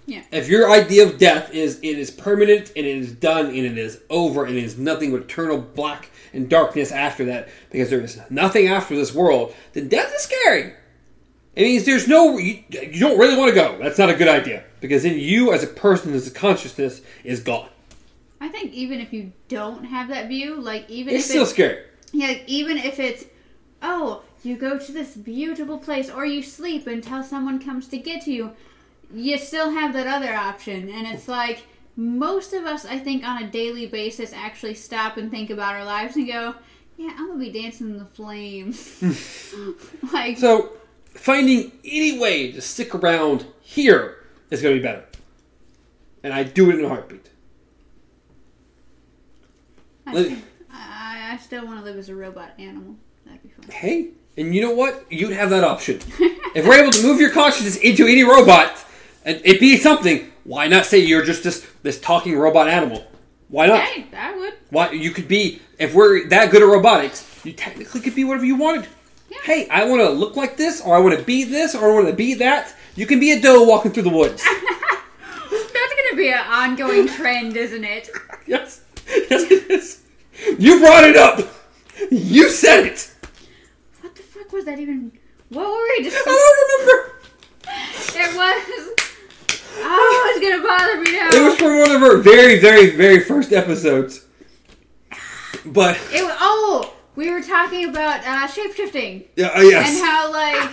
Yeah. 0.09 0.23
If 0.31 0.49
your 0.49 0.71
idea 0.71 1.05
of 1.05 1.19
death 1.19 1.53
is 1.53 1.81
it 1.83 1.99
is 1.99 2.13
permanent 2.13 2.69
and 2.77 2.87
it 2.87 2.97
is 2.97 3.13
done 3.13 3.47
and 3.47 3.57
it 3.57 3.77
is 3.77 4.01
over 4.09 4.45
and 4.45 4.57
it 4.57 4.63
is 4.63 4.79
nothing 4.79 5.11
but 5.11 5.23
eternal 5.23 5.59
black 5.59 6.11
and 6.33 6.49
darkness 6.49 6.93
after 6.93 7.25
that 7.25 7.49
because 7.73 7.91
there 7.91 8.01
is 8.01 8.21
nothing 8.31 8.69
after 8.69 8.95
this 8.95 9.13
world, 9.13 9.53
then 9.73 9.89
death 9.89 10.13
is 10.15 10.23
scary. 10.23 10.75
It 11.57 11.63
means 11.63 11.85
there's 11.85 12.07
no 12.07 12.39
you, 12.39 12.63
you 12.71 13.01
don't 13.01 13.19
really 13.19 13.37
want 13.37 13.49
to 13.49 13.55
go. 13.55 13.79
That's 13.83 13.99
not 13.99 14.09
a 14.09 14.15
good 14.15 14.29
idea 14.29 14.63
because 14.81 15.03
then 15.03 15.19
you 15.19 15.53
as 15.53 15.65
a 15.65 15.67
person 15.67 16.15
as 16.15 16.29
a 16.29 16.31
consciousness 16.31 17.03
is 17.25 17.41
gone. 17.41 17.69
I 18.41 18.49
think 18.49 18.73
even 18.75 19.01
if 19.01 19.13
you 19.13 19.33
don't 19.49 19.83
have 19.87 20.09
that 20.11 20.29
view, 20.29 20.61
like 20.61 20.89
even 20.89 21.17
It's 21.17 21.25
if 21.25 21.31
still 21.31 21.43
it's, 21.43 21.51
scary. 21.51 21.83
yeah, 22.13 22.29
like, 22.29 22.45
even 22.47 22.79
if 22.79 23.01
it's 23.01 23.25
oh, 23.83 24.23
you 24.47 24.57
go 24.57 24.79
to 24.79 24.93
this 24.93 25.17
beautiful 25.17 25.79
place 25.79 26.09
or 26.11 26.25
you 26.25 26.43
sleep 26.43 26.87
until 26.87 27.23
someone 27.23 27.59
comes 27.59 27.89
to 27.89 27.99
get 27.99 28.23
to 28.23 28.33
you, 28.33 28.53
you 29.13 29.39
still 29.39 29.71
have 29.71 29.93
that 29.93 30.07
other 30.07 30.35
option, 30.35 30.89
and 30.89 31.07
it's 31.07 31.29
like 31.29 31.63
most 31.97 32.53
of 32.53 32.65
us, 32.65 32.85
I 32.85 32.99
think, 32.99 33.25
on 33.25 33.43
a 33.43 33.51
daily 33.51 33.87
basis, 33.87 34.33
actually 34.33 34.75
stop 34.75 35.17
and 35.17 35.31
think 35.31 35.51
about 35.51 35.75
our 35.75 35.85
lives 35.85 36.17
and 36.17 36.27
go, 36.27 36.55
yeah, 36.97 37.11
I'm 37.17 37.29
gonna 37.29 37.41
be 37.41 37.51
dancing 37.51 37.91
in 37.91 37.99
the 37.99 38.05
flames, 38.05 38.99
hmm. 39.01 39.73
like 40.13 40.39
So 40.39 40.73
finding 41.15 41.73
any 41.85 42.19
way 42.19 42.53
to 42.53 42.61
stick 42.61 42.95
around 42.95 43.47
here 43.61 44.25
is 44.51 44.63
to 44.63 44.75
be 44.75 44.81
better. 44.81 45.05
And 46.23 46.33
I 46.33 46.43
do 46.43 46.71
it 46.71 46.79
in 46.79 46.85
a 46.85 46.89
heartbeat. 46.89 47.31
I, 50.07 50.43
I, 50.71 51.33
I 51.33 51.37
still 51.39 51.65
want 51.65 51.79
to 51.81 51.85
live 51.85 51.97
as 51.97 52.09
a 52.09 52.15
robot 52.15 52.53
animal. 52.59 52.97
That'd 53.25 53.43
be 53.43 53.49
fun. 53.49 53.71
Hey, 53.71 54.11
and 54.37 54.55
you 54.55 54.61
know 54.61 54.73
what? 54.73 55.05
You'd 55.11 55.33
have 55.33 55.51
that 55.51 55.65
option. 55.65 56.01
if 56.55 56.67
we're 56.67 56.81
able 56.81 56.93
to 56.93 57.03
move 57.03 57.21
your 57.21 57.31
consciousness 57.31 57.77
into 57.77 58.07
any 58.07 58.23
robot, 58.23 58.85
and 59.25 59.41
it 59.45 59.61
be 59.61 59.77
something, 59.77 60.31
why 60.45 60.69
not 60.69 60.87
say 60.87 60.99
you're 60.99 61.25
just 61.25 61.43
this 61.43 61.67
this 61.83 62.01
talking 62.01 62.37
robot 62.37 62.69
animal? 62.69 63.07
Why 63.49 63.67
not? 63.67 63.83
Hey, 63.83 64.07
I 64.17 64.37
would. 64.37 64.55
Why 64.71 64.91
you 64.91 65.11
could 65.11 65.29
be 65.29 65.61
if 65.79 65.95
we're 65.95 66.29
that 66.29 66.51
good 66.51 66.63
at 66.63 66.69
robotics, 66.69 67.29
you 67.45 67.53
technically 67.53 68.01
could 68.01 68.15
be 68.15 68.25
whatever 68.25 68.45
you 68.45 68.57
wanted. 68.57 68.89
Yeah. 69.31 69.39
Hey, 69.45 69.69
I 69.69 69.85
want 69.85 70.03
to 70.03 70.11
look 70.11 70.37
like 70.37 70.57
this, 70.57 70.81
or 70.81 70.95
I 70.95 71.01
want 71.01 71.19
to 71.19 71.25
be 71.25 71.45
this, 71.45 71.75
or 71.75 71.91
I 71.91 71.95
want 71.95 72.09
to 72.09 72.13
be 72.13 72.35
that. 72.35 72.75
You 72.95 73.07
can 73.07 73.21
be 73.21 73.33
a 73.33 73.41
doe 73.41 73.65
walking 73.65 73.93
through 73.93 74.05
the 74.05 74.11
woods. 74.11 74.43
That's 75.51 75.73
gonna 75.73 76.17
be 76.17 76.31
an 76.31 76.45
ongoing 76.47 77.09
trend, 77.09 77.57
isn't 77.57 77.85
it? 77.85 78.11
yes, 78.47 78.83
yes, 79.07 79.51
it 79.51 79.71
is. 79.71 80.03
You 80.59 80.81
brought 80.81 81.05
it 81.05 81.17
up. 81.17 81.41
You 82.11 82.49
said 82.49 82.87
it. 82.87 83.13
What 84.47 84.53
the 84.53 84.53
fuck 84.53 84.53
was 84.53 84.65
that 84.67 84.79
even? 84.79 85.13
What 85.49 85.67
were 85.67 85.87
we 85.99 86.05
just? 86.05 86.17
I 86.17 86.31
don't 86.31 86.89
remember. 86.89 87.13
It 88.15 88.37
was. 88.37 88.95
Oh, 89.79 90.33
it's 90.35 90.41
gonna 90.41 90.63
bother 90.63 91.01
me 91.01 91.13
now. 91.13 91.29
It 91.33 91.45
was 91.45 91.59
from 91.59 91.79
one 91.79 91.91
of 91.91 92.03
our 92.03 92.17
very, 92.19 92.61
very, 92.61 92.91
very 92.91 93.21
first 93.21 93.53
episodes. 93.53 94.25
But 95.65 95.97
It 96.13 96.23
was, 96.23 96.37
oh, 96.41 96.95
we 97.17 97.31
were 97.31 97.43
talking 97.43 97.89
about 97.89 98.21
uh, 98.21 98.47
shapeshifting 98.47 99.27
yeah, 99.35 99.49
uh, 99.49 99.63
yes. 99.63 99.89
and 99.89 100.07
how 100.07 100.33
like 100.33 100.71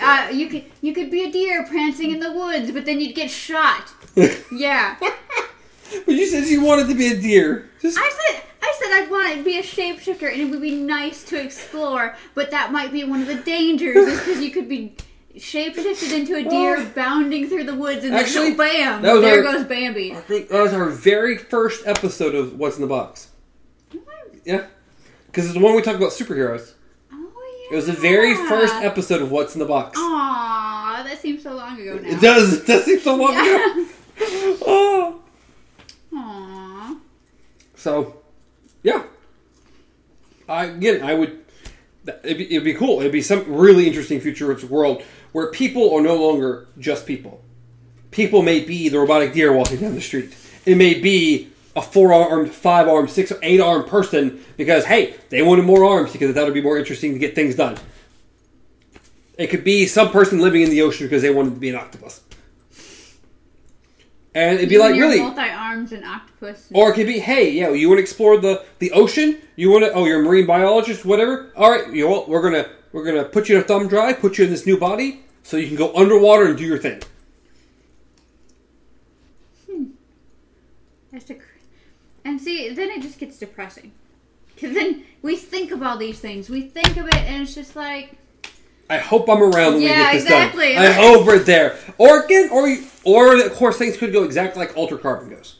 uh, 0.00 0.30
you 0.32 0.48
could 0.48 0.64
you 0.80 0.92
could 0.94 1.10
be 1.10 1.24
a 1.24 1.32
deer 1.32 1.66
prancing 1.66 2.12
in 2.12 2.20
the 2.20 2.32
woods, 2.32 2.70
but 2.70 2.84
then 2.86 3.00
you'd 3.00 3.14
get 3.14 3.30
shot. 3.30 3.90
Yeah, 4.52 4.96
but 5.00 6.14
you 6.14 6.26
said 6.26 6.44
you 6.46 6.64
wanted 6.64 6.88
to 6.88 6.94
be 6.94 7.08
a 7.08 7.20
deer. 7.20 7.70
Just 7.80 7.98
I 7.98 8.10
said 8.10 8.42
I 8.42 8.47
said 8.78 9.02
I'd 9.02 9.10
want 9.10 9.34
to 9.36 9.42
be 9.44 9.58
a 9.58 9.62
shapeshifter, 9.62 10.30
and 10.32 10.40
it 10.40 10.46
would 10.50 10.60
be 10.62 10.74
nice 10.74 11.24
to 11.24 11.40
explore, 11.42 12.16
but 12.34 12.50
that 12.50 12.72
might 12.72 12.92
be 12.92 13.04
one 13.04 13.20
of 13.22 13.26
the 13.28 13.36
dangers, 13.36 13.96
is 13.96 14.18
because 14.20 14.42
you 14.42 14.50
could 14.50 14.68
be 14.68 14.94
shapeshifted 15.36 16.12
into 16.18 16.34
a 16.36 16.42
deer 16.48 16.84
bounding 16.94 17.48
through 17.48 17.64
the 17.64 17.74
woods, 17.74 18.04
and 18.04 18.14
Actually, 18.14 18.50
then 18.50 18.56
bam, 18.56 19.02
that 19.02 19.12
was 19.14 19.22
there 19.22 19.46
our- 19.46 19.52
goes 19.52 19.64
Bambi. 19.66 20.12
I 20.12 20.20
think 20.20 20.48
that 20.48 20.62
was 20.62 20.72
our 20.72 20.86
very 20.88 21.36
first 21.38 21.86
episode 21.86 22.34
of 22.34 22.58
What's 22.58 22.76
in 22.76 22.82
the 22.82 22.88
Box. 22.88 23.28
Yeah, 24.44 24.66
because 25.26 25.44
it's 25.44 25.54
the 25.54 25.60
one 25.60 25.74
we 25.76 25.82
talked 25.82 25.98
about 25.98 26.10
superheroes. 26.10 26.72
Oh 27.12 27.16
yeah. 27.70 27.72
It 27.72 27.76
was 27.76 27.86
the 27.86 27.92
very 27.92 28.34
first 28.34 28.74
episode 28.76 29.20
of 29.22 29.30
What's 29.30 29.54
in 29.54 29.58
the 29.58 29.66
Box. 29.66 29.98
Aw, 30.00 31.02
that 31.06 31.18
seems 31.20 31.42
so 31.42 31.52
long 31.54 31.78
ago 31.80 31.98
now. 31.98 32.08
It 32.08 32.20
does. 32.20 32.54
It 32.54 32.66
does 32.66 32.84
seem 32.84 32.98
so 33.00 33.14
long 33.16 33.32
ago. 33.34 33.86
Oh. 34.66 35.20
Aw. 36.14 36.96
So, 37.76 38.16
yeah. 38.82 39.02
I 40.48 40.64
again, 40.66 41.02
I 41.02 41.14
would. 41.14 41.44
It'd 42.24 42.38
be, 42.38 42.50
it'd 42.50 42.64
be 42.64 42.74
cool. 42.74 43.00
It'd 43.00 43.12
be 43.12 43.20
some 43.20 43.44
really 43.52 43.86
interesting 43.86 44.20
futuristic 44.20 44.70
world 44.70 45.02
where 45.32 45.50
people 45.50 45.94
are 45.94 46.00
no 46.00 46.14
longer 46.16 46.68
just 46.78 47.06
people. 47.06 47.42
People 48.10 48.40
may 48.40 48.60
be 48.60 48.88
the 48.88 48.98
robotic 48.98 49.34
deer 49.34 49.52
walking 49.52 49.78
down 49.78 49.94
the 49.94 50.00
street. 50.00 50.34
It 50.64 50.76
may 50.76 50.98
be 50.98 51.50
a 51.76 51.82
four-armed, 51.82 52.50
five-armed, 52.50 53.10
six, 53.10 53.32
eight-armed 53.42 53.86
person 53.86 54.42
because 54.56 54.86
hey, 54.86 55.14
they 55.28 55.42
wanted 55.42 55.66
more 55.66 55.84
arms 55.84 56.12
because 56.12 56.34
that 56.34 56.44
would 56.44 56.54
be 56.54 56.62
more 56.62 56.78
interesting 56.78 57.12
to 57.12 57.18
get 57.18 57.34
things 57.34 57.54
done. 57.54 57.76
It 59.36 59.48
could 59.48 59.64
be 59.64 59.86
some 59.86 60.10
person 60.10 60.40
living 60.40 60.62
in 60.62 60.70
the 60.70 60.82
ocean 60.82 61.06
because 61.06 61.22
they 61.22 61.30
wanted 61.30 61.54
to 61.54 61.60
be 61.60 61.68
an 61.68 61.76
octopus. 61.76 62.22
And 64.38 64.54
it'd 64.58 64.68
be 64.68 64.76
You 64.76 64.80
like 64.80 64.92
really 64.92 65.20
multi 65.20 65.40
arms 65.50 65.90
and 65.90 66.04
octopus. 66.04 66.68
or 66.72 66.90
it 66.90 66.94
could 66.94 67.08
be, 67.08 67.18
hey, 67.18 67.50
yeah, 67.50 67.70
you 67.70 67.88
want 67.88 67.98
to 67.98 68.02
explore 68.02 68.38
the, 68.38 68.64
the 68.78 68.92
ocean? 68.92 69.38
You 69.56 69.68
want 69.72 69.84
to? 69.84 69.92
Oh, 69.92 70.04
you're 70.04 70.20
a 70.20 70.22
marine 70.22 70.46
biologist, 70.46 71.04
whatever. 71.04 71.50
All 71.56 71.68
right, 71.72 71.92
you 71.92 72.04
know 72.04 72.10
what? 72.12 72.28
We're 72.28 72.42
gonna 72.42 72.68
we're 72.92 73.02
gonna 73.04 73.24
put 73.24 73.48
you 73.48 73.56
in 73.56 73.62
a 73.62 73.64
thumb 73.64 73.88
drive, 73.88 74.20
put 74.20 74.38
you 74.38 74.44
in 74.44 74.50
this 74.50 74.64
new 74.64 74.78
body, 74.78 75.24
so 75.42 75.56
you 75.56 75.66
can 75.66 75.74
go 75.76 75.92
underwater 75.92 76.46
and 76.46 76.56
do 76.56 76.62
your 76.62 76.78
thing. 76.78 77.02
Hmm. 79.68 79.84
That's 81.10 81.30
a 81.30 81.34
cr- 81.34 81.42
and 82.24 82.40
see, 82.40 82.68
then 82.68 82.90
it 82.90 83.02
just 83.02 83.18
gets 83.18 83.38
depressing. 83.38 83.90
Because 84.54 84.72
then 84.72 85.04
we 85.20 85.34
think 85.34 85.72
of 85.72 85.82
all 85.82 85.98
these 85.98 86.20
things. 86.20 86.48
We 86.48 86.62
think 86.62 86.96
of 86.96 87.08
it, 87.08 87.16
and 87.16 87.42
it's 87.42 87.56
just 87.56 87.74
like, 87.74 88.16
I 88.90 88.98
hope 88.98 89.28
I'm 89.28 89.42
around 89.42 89.74
when 89.74 89.82
we 89.82 89.88
Yeah, 89.88 90.04
get 90.04 90.12
this 90.14 90.22
exactly. 90.24 90.72
done. 90.74 90.86
I 90.86 90.92
hope 90.92 91.26
we're 91.26 91.38
there. 91.38 91.76
Or 91.98 92.24
again, 92.24 92.48
or 92.50 92.74
or 93.04 93.36
of 93.36 93.52
course 93.54 93.76
things 93.76 93.96
could 93.96 94.12
go 94.12 94.24
exactly 94.24 94.64
like 94.64 94.76
Altered 94.76 95.02
Carbon 95.02 95.28
goes. 95.30 95.56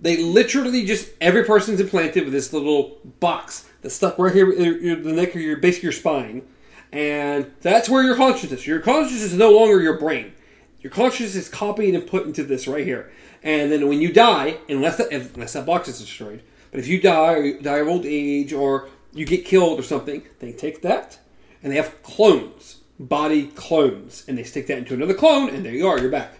They 0.00 0.16
literally 0.18 0.84
just 0.84 1.08
every 1.20 1.44
person's 1.44 1.80
implanted 1.80 2.24
with 2.24 2.32
this 2.32 2.52
little 2.52 2.98
box 3.20 3.66
that's 3.82 3.94
stuck 3.94 4.18
right 4.18 4.34
here, 4.34 4.50
in 4.52 4.82
your- 4.84 4.96
the 4.96 5.12
neck 5.12 5.34
of 5.34 5.40
your 5.40 5.56
basically 5.56 5.86
your 5.86 5.92
spine, 5.92 6.42
and 6.92 7.46
that's 7.62 7.88
where 7.88 8.02
your 8.02 8.16
consciousness. 8.16 8.66
Your 8.66 8.80
consciousness 8.80 9.32
is 9.32 9.34
no 9.34 9.50
longer 9.52 9.80
your 9.80 9.98
brain. 9.98 10.32
Your 10.80 10.90
consciousness 10.92 11.34
is 11.36 11.48
copied 11.48 11.94
and 11.94 12.06
put 12.06 12.26
into 12.26 12.44
this 12.44 12.68
right 12.68 12.84
here. 12.84 13.10
And 13.42 13.70
then 13.72 13.88
when 13.88 14.00
you 14.00 14.12
die, 14.12 14.58
unless 14.68 14.96
that 14.98 15.12
unless 15.12 15.52
that 15.52 15.66
box 15.66 15.88
is 15.88 15.98
destroyed, 16.00 16.42
but 16.70 16.80
if 16.80 16.86
you 16.88 17.00
die 17.00 17.34
or 17.34 17.42
you 17.42 17.60
die 17.60 17.78
of 17.78 17.88
old 17.88 18.06
age 18.06 18.52
or 18.52 18.88
you 19.12 19.24
get 19.24 19.44
killed 19.44 19.78
or 19.80 19.82
something, 19.82 20.22
they 20.40 20.52
take 20.52 20.82
that 20.82 21.18
and 21.62 21.72
they 21.72 21.76
have 21.76 22.02
clones, 22.02 22.78
body 22.98 23.48
clones, 23.48 24.24
and 24.28 24.38
they 24.38 24.44
stick 24.44 24.66
that 24.68 24.78
into 24.78 24.94
another 24.94 25.14
clone, 25.14 25.48
and 25.48 25.64
there 25.64 25.72
you 25.72 25.86
are, 25.86 25.98
you're 25.98 26.10
back. 26.10 26.38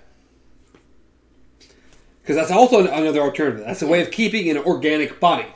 Because 2.22 2.36
that's 2.36 2.50
also 2.50 2.86
another 2.86 3.20
alternative. 3.20 3.64
That's 3.64 3.82
a 3.82 3.86
way 3.86 4.02
of 4.02 4.10
keeping 4.10 4.50
an 4.50 4.58
organic 4.58 5.18
body. 5.18 5.46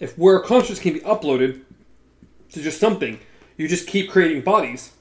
If 0.00 0.18
where 0.18 0.40
consciousness 0.40 0.80
can 0.80 0.94
be 0.94 1.00
uploaded 1.00 1.62
to 2.52 2.62
just 2.62 2.80
something, 2.80 3.20
you 3.56 3.68
just 3.68 3.86
keep 3.86 4.10
creating 4.10 4.42
bodies, 4.42 4.92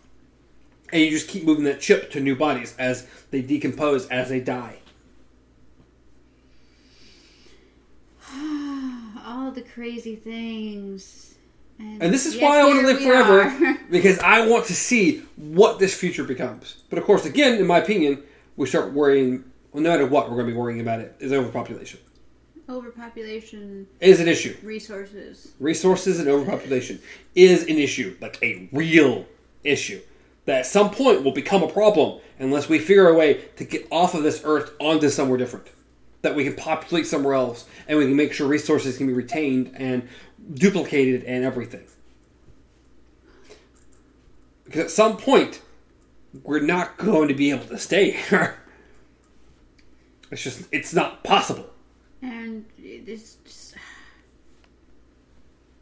and 0.92 1.02
you 1.02 1.10
just 1.10 1.28
keep 1.28 1.44
moving 1.44 1.66
that 1.66 1.82
chip 1.82 2.12
to 2.12 2.20
new 2.20 2.36
bodies 2.36 2.76
as 2.78 3.08
they 3.32 3.42
decompose 3.42 4.08
as 4.08 4.30
they 4.30 4.40
die. 4.40 4.78
All 9.26 9.52
the 9.52 9.64
crazy 9.74 10.16
things. 10.16 11.35
And 11.80 12.14
this 12.14 12.26
is 12.26 12.40
why 12.40 12.60
I 12.60 12.64
want 12.66 12.80
to 12.82 12.86
live 12.88 13.02
forever 13.02 13.78
because 13.90 14.18
I 14.20 14.48
want 14.48 14.66
to 14.68 14.74
see 14.74 15.20
what 15.36 15.80
this 15.80 15.94
future 15.94 16.24
becomes. 16.24 16.84
But 16.90 17.00
of 17.00 17.06
course, 17.06 17.26
again, 17.26 17.60
in 17.60 17.68
my 17.68 17.80
opinion, 17.80 18.24
we 18.56 18.68
start 18.68 18.94
worrying. 18.94 19.44
Well, 19.72 19.84
no 19.84 19.90
matter 19.90 20.06
what, 20.06 20.30
we're 20.30 20.36
going 20.38 20.48
to 20.48 20.54
be 20.54 20.58
worrying 20.58 20.80
about 20.80 21.02
it. 21.02 21.16
Is 21.20 21.34
overpopulation 21.34 22.00
Overpopulation, 22.68 23.88
is 24.00 24.20
an 24.20 24.28
issue. 24.28 24.56
resources. 24.64 25.54
Resources 25.60 26.20
and 26.20 26.28
overpopulation 26.28 27.00
is 27.36 27.64
an 27.64 27.78
issue, 27.78 28.16
like 28.22 28.40
a 28.42 28.68
real 28.72 29.26
issue 29.64 30.02
that 30.46 30.60
at 30.60 30.66
some 30.66 30.90
point 30.92 31.24
will 31.24 31.32
become 31.32 31.62
a 31.64 31.68
problem 31.68 32.20
unless 32.40 32.70
we 32.70 32.80
figure 32.80 33.08
a 33.08 33.14
way 33.14 33.46
to 33.58 33.66
get 33.66 33.88
off 33.92 34.14
of 34.14 34.24
this 34.24 34.42
earth 34.46 34.72
onto 34.80 35.10
somewhere 35.10 35.38
different. 35.38 35.68
That 36.26 36.34
we 36.34 36.44
can 36.44 36.56
populate 36.56 37.06
somewhere 37.06 37.36
else 37.36 37.68
and 37.88 38.00
we 38.00 38.06
can 38.06 38.16
make 38.16 38.34
sure 38.34 38.48
resources 38.48 38.98
can 38.98 39.06
be 39.06 39.14
retained 39.14 39.74
and 39.76 40.10
duplicated 40.56 41.24
and 41.24 41.46
everything. 41.46 41.86
Because 44.64 44.86
at 44.86 44.90
some 44.90 45.18
point, 45.18 45.62
we're 46.44 46.62
not 46.62 46.98
going 46.98 47.28
to 47.28 47.36
be 47.36 47.52
able 47.52 47.68
to 47.68 47.78
stay 47.78 48.10
here. 48.12 48.58
It's 50.32 50.44
just, 50.44 50.64
it's 50.72 50.92
not 50.92 51.24
possible. 51.24 51.70
And 52.24 52.66
it's 52.80 53.36
just. 53.46 53.76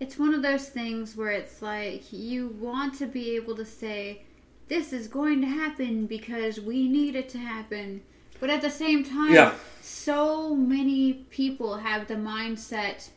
It's 0.02 0.20
one 0.20 0.34
of 0.34 0.42
those 0.42 0.68
things 0.68 1.16
where 1.16 1.32
it's 1.32 1.62
like 1.62 2.12
you 2.12 2.50
want 2.60 2.96
to 2.96 3.06
be 3.06 3.38
able 3.38 3.56
to 3.56 3.64
say, 3.64 4.24
this 4.68 4.92
is 4.92 5.08
going 5.08 5.40
to 5.40 5.48
happen 5.48 6.08
because 6.08 6.60
we 6.60 6.90
need 6.90 7.16
it 7.16 7.30
to 7.30 7.38
happen. 7.38 8.02
But 8.44 8.50
at 8.50 8.62
the 8.62 8.70
same 8.70 9.06
time, 9.06 9.34
Yeah. 9.34 9.54
so 9.82 10.54
many 10.54 11.14
people 11.30 11.78
have 11.78 12.10
the 12.10 12.16
mindset 12.16 13.08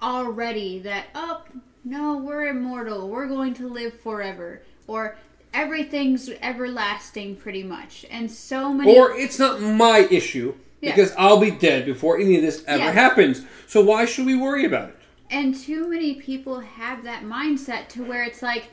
already 0.00 0.78
that, 0.78 1.08
oh, 1.14 1.42
no, 1.84 2.16
we're 2.16 2.46
immortal. 2.46 3.10
We're 3.10 3.26
going 3.26 3.52
to 3.56 3.68
live 3.68 4.00
forever. 4.00 4.62
Or 4.86 5.18
everything's 5.52 6.30
everlasting, 6.40 7.36
pretty 7.36 7.62
much. 7.62 8.06
And 8.10 8.30
so 8.30 8.72
many. 8.72 8.96
Or 8.96 9.14
it's 9.14 9.38
not 9.38 9.60
my 9.60 10.08
issue 10.10 10.54
Yeah. 10.80 10.94
because 10.96 11.12
I'll 11.18 11.40
be 11.40 11.50
dead 11.50 11.84
before 11.84 12.18
any 12.18 12.36
of 12.36 12.40
this 12.40 12.64
ever 12.66 12.84
Yeah. 12.84 12.92
happens. 12.92 13.42
So 13.66 13.82
why 13.82 14.06
should 14.06 14.24
we 14.24 14.34
worry 14.34 14.64
about 14.64 14.88
it? 14.88 14.96
And 15.30 15.54
too 15.54 15.86
many 15.90 16.14
people 16.14 16.60
have 16.60 17.04
that 17.04 17.22
mindset 17.22 17.88
to 17.88 18.02
where 18.02 18.22
it's 18.22 18.40
like 18.40 18.68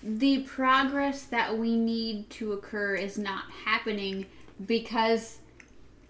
the 0.00 0.42
progress 0.42 1.22
that 1.22 1.58
we 1.58 1.74
need 1.74 2.30
to 2.30 2.52
occur 2.52 2.94
is 2.94 3.18
not 3.18 3.46
happening 3.64 4.26
because 4.66 5.38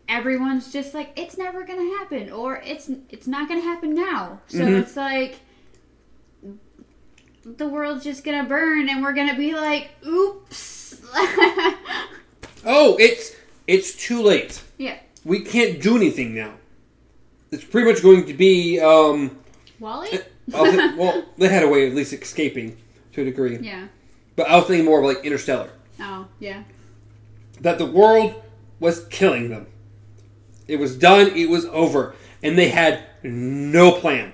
everyone's 0.09 0.73
just 0.73 0.95
like 0.95 1.11
it's 1.17 1.39
never 1.39 1.65
to 1.79 1.97
happen 1.99 2.31
or 2.31 2.57
it's 2.65 2.91
it's 3.09 3.27
not 3.27 3.49
to 3.61 3.67
happen 3.67 3.95
now. 3.95 4.41
So 4.49 4.59
Mhm. 4.59 4.81
it's 4.83 4.97
like 4.97 5.37
the 7.45 7.67
world's 7.69 8.05
just 8.05 8.25
to 8.43 8.49
burn 8.49 8.89
and 8.89 9.03
we're 9.03 9.15
to 9.29 9.37
be 9.37 9.55
like 9.55 9.91
oops. 10.07 11.01
Oh, 12.65 12.97
it's 12.99 13.35
it's 13.67 13.95
too 13.95 14.23
late. 14.23 14.63
yeah. 14.79 14.99
We 15.25 15.41
can't 15.41 15.81
do 15.81 15.97
anything 15.97 16.35
now. 16.35 16.55
It's 17.53 17.65
pretty 17.65 17.91
much 17.91 18.03
going 18.03 18.27
to 18.27 18.35
be. 18.35 18.81
Um, 18.81 19.39
WALL-E? 19.79 20.19
I'll 20.55 20.97
well, 20.97 21.25
they 21.39 21.49
had 21.49 21.63
a 21.63 21.69
way 21.69 21.85
of 21.87 21.91
at 21.93 21.97
least 21.97 22.13
escaping 22.13 22.77
to 23.13 23.23
a 23.23 23.25
degree, 23.25 23.59
yeah. 23.61 23.87
but 24.37 24.49
I 24.49 24.57
was 24.57 24.67
thinking 24.67 24.85
more 24.85 24.99
of 25.01 25.05
like 25.05 25.25
Interstellar. 25.25 25.71
Oh, 26.01 26.27
yeah. 26.41 26.63
That 27.61 27.79
the 27.79 27.87
world 27.87 28.42
was 28.83 29.07
killing 29.07 29.49
them. 29.49 29.67
It 30.69 30.77
was 30.77 30.99
done. 30.99 31.29
It 31.37 31.49
was 31.49 31.65
over, 31.67 32.15
and 32.43 32.59
they 32.59 32.69
had 32.69 33.05
no 33.23 33.93
plan. 33.93 34.33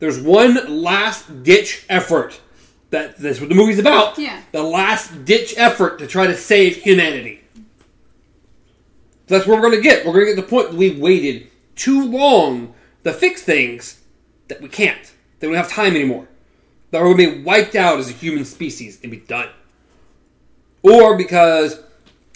There's 0.00 0.20
one 0.20 0.82
last 0.82 1.44
ditch 1.44 1.84
effort. 1.88 2.40
That 2.90 3.18
that's 3.18 3.40
what 3.40 3.48
the 3.48 3.54
movie's 3.54 3.78
about. 3.78 4.18
Yeah. 4.18 4.42
The 4.52 4.62
last 4.62 5.24
ditch 5.24 5.54
effort 5.56 5.98
to 6.00 6.06
try 6.06 6.26
to 6.26 6.36
save 6.36 6.76
humanity. 6.76 7.42
That's 9.26 9.46
where 9.46 9.56
we're 9.56 9.68
going 9.70 9.82
to 9.82 9.88
get. 9.88 10.04
We're 10.04 10.12
going 10.12 10.26
to 10.26 10.32
get 10.32 10.36
to 10.36 10.42
the 10.42 10.48
point 10.48 10.70
that 10.70 10.76
we've 10.76 10.98
waited 10.98 11.50
too 11.76 12.04
long 12.04 12.74
to 13.04 13.12
fix 13.12 13.42
things 13.42 14.00
that 14.48 14.60
we 14.60 14.68
can't. 14.68 15.12
That 15.40 15.48
we 15.48 15.54
don't 15.54 15.62
have 15.62 15.72
time 15.72 15.94
anymore. 15.94 16.28
That 16.90 17.02
we're 17.02 17.14
going 17.14 17.30
to 17.30 17.36
be 17.36 17.42
wiped 17.42 17.74
out 17.74 17.98
as 17.98 18.08
a 18.08 18.12
human 18.12 18.44
species 18.44 19.00
and 19.02 19.10
be 19.10 19.18
done. 19.18 19.48
Or 20.82 21.16
because 21.16 21.80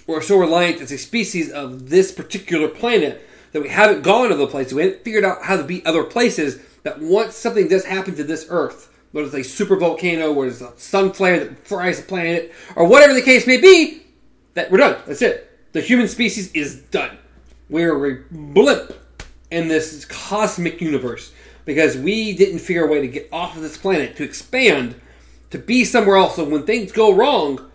we're 0.09 0.23
so 0.23 0.39
reliant 0.39 0.81
as 0.81 0.91
a 0.91 0.99
species 0.99 1.53
of 1.53 1.91
this 1.91 2.11
particular 2.11 2.67
planet 2.67 3.23
that 3.53 3.63
we 3.63 3.69
haven't 3.69 4.03
gone 4.03 4.31
to 4.31 4.35
the 4.35 4.47
places. 4.47 4.73
We 4.73 4.83
haven't 4.83 5.05
figured 5.05 5.25
out 5.25 5.43
how 5.43 5.57
to 5.57 5.65
be 5.65 5.85
other 5.85 6.03
places. 6.03 6.59
That 6.83 7.01
once 7.01 7.37
something 7.37 7.69
does 7.69 7.85
happen 7.85 8.17
to 8.17 8.25
this 8.25 8.47
Earth, 8.49 8.91
whether 9.13 9.27
it's 9.27 9.37
a 9.37 9.45
super 9.45 9.77
volcano 9.77 10.33
or 10.33 10.47
it's 10.47 10.63
a 10.63 10.73
sun 10.79 11.13
flare 11.13 11.45
that 11.45 11.67
fries 11.67 12.01
the 12.01 12.07
planet, 12.07 12.53
or 12.75 12.87
whatever 12.87 13.13
the 13.13 13.23
case 13.23 13.47
may 13.47 13.61
be, 13.61 14.03
that 14.55 14.71
we're 14.71 14.79
done. 14.79 14.97
That's 15.07 15.21
it. 15.21 15.73
The 15.73 15.83
human 15.83 16.09
species 16.09 16.51
is 16.53 16.77
done. 16.77 17.19
We're 17.69 18.13
a 18.13 18.25
blip 18.31 18.99
in 19.51 19.69
this 19.69 20.07
cosmic 20.07 20.81
universe 20.81 21.33
because 21.67 21.99
we 21.99 22.35
didn't 22.35 22.61
figure 22.61 22.87
a 22.87 22.91
way 22.91 23.03
to 23.03 23.09
get 23.09 23.29
off 23.31 23.57
of 23.57 23.63
this 23.63 23.77
planet 23.77 24.17
to 24.17 24.25
expand 24.25 24.99
to 25.51 25.59
be 25.59 25.85
somewhere 25.85 26.17
else. 26.17 26.37
So 26.37 26.45
when 26.45 26.65
things 26.65 26.93
go 26.93 27.15
wrong, 27.15 27.68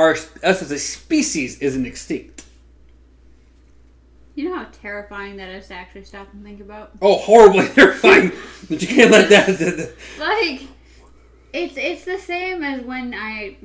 our 0.00 0.12
us 0.12 0.30
as 0.42 0.70
a 0.70 0.78
species 0.78 1.58
isn't 1.58 1.84
extinct. 1.84 2.44
You 4.34 4.48
know 4.48 4.56
how 4.56 4.66
terrifying 4.72 5.36
that 5.36 5.50
is 5.50 5.68
to 5.68 5.74
actually 5.74 6.04
stop 6.04 6.32
and 6.32 6.42
think 6.42 6.60
about? 6.60 6.92
Oh, 7.02 7.16
horribly 7.16 7.68
terrifying! 7.74 8.32
but 8.68 8.80
you 8.80 8.88
can't 8.88 9.10
let 9.10 9.28
that. 9.28 9.92
like 10.18 10.62
it's 11.52 11.76
it's 11.76 12.04
the 12.04 12.18
same 12.18 12.64
as 12.64 12.82
when 12.82 13.14
I 13.14 13.58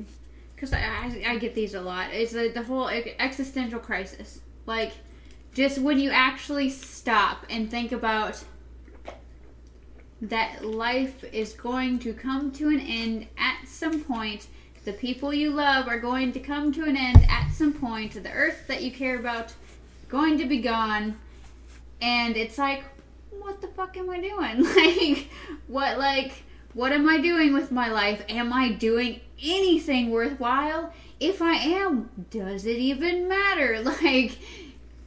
because 0.54 0.72
I, 0.72 0.78
I 0.78 1.22
I 1.26 1.38
get 1.38 1.54
these 1.54 1.74
a 1.74 1.80
lot. 1.80 2.12
It's 2.12 2.32
the, 2.32 2.48
the 2.48 2.62
whole 2.62 2.88
existential 2.88 3.80
crisis. 3.80 4.40
Like 4.66 4.92
just 5.54 5.78
when 5.78 5.98
you 5.98 6.10
actually 6.10 6.68
stop 6.68 7.46
and 7.48 7.70
think 7.70 7.92
about 7.92 8.44
that 10.20 10.64
life 10.64 11.24
is 11.32 11.54
going 11.54 11.98
to 12.00 12.12
come 12.12 12.50
to 12.50 12.68
an 12.68 12.80
end 12.80 13.28
at 13.38 13.66
some 13.66 14.02
point. 14.02 14.48
The 14.86 14.92
people 14.92 15.34
you 15.34 15.50
love 15.50 15.88
are 15.88 15.98
going 15.98 16.30
to 16.30 16.38
come 16.38 16.72
to 16.74 16.84
an 16.84 16.96
end 16.96 17.26
at 17.28 17.50
some 17.50 17.72
point. 17.72 18.12
The 18.12 18.30
earth 18.30 18.68
that 18.68 18.84
you 18.84 18.92
care 18.92 19.18
about 19.18 19.52
going 20.08 20.38
to 20.38 20.46
be 20.46 20.58
gone. 20.58 21.18
And 22.00 22.36
it's 22.36 22.56
like, 22.56 22.84
what 23.32 23.60
the 23.60 23.66
fuck 23.66 23.96
am 23.96 24.08
I 24.08 24.20
doing? 24.20 24.64
Like, 24.76 25.28
what, 25.66 25.98
like, 25.98 26.44
what 26.72 26.92
am 26.92 27.08
I 27.08 27.20
doing 27.20 27.52
with 27.52 27.72
my 27.72 27.88
life? 27.88 28.24
Am 28.28 28.52
I 28.52 28.70
doing 28.70 29.20
anything 29.42 30.10
worthwhile? 30.10 30.92
If 31.18 31.42
I 31.42 31.54
am, 31.54 32.08
does 32.30 32.64
it 32.64 32.76
even 32.76 33.26
matter? 33.26 33.82
Like, 34.04 34.38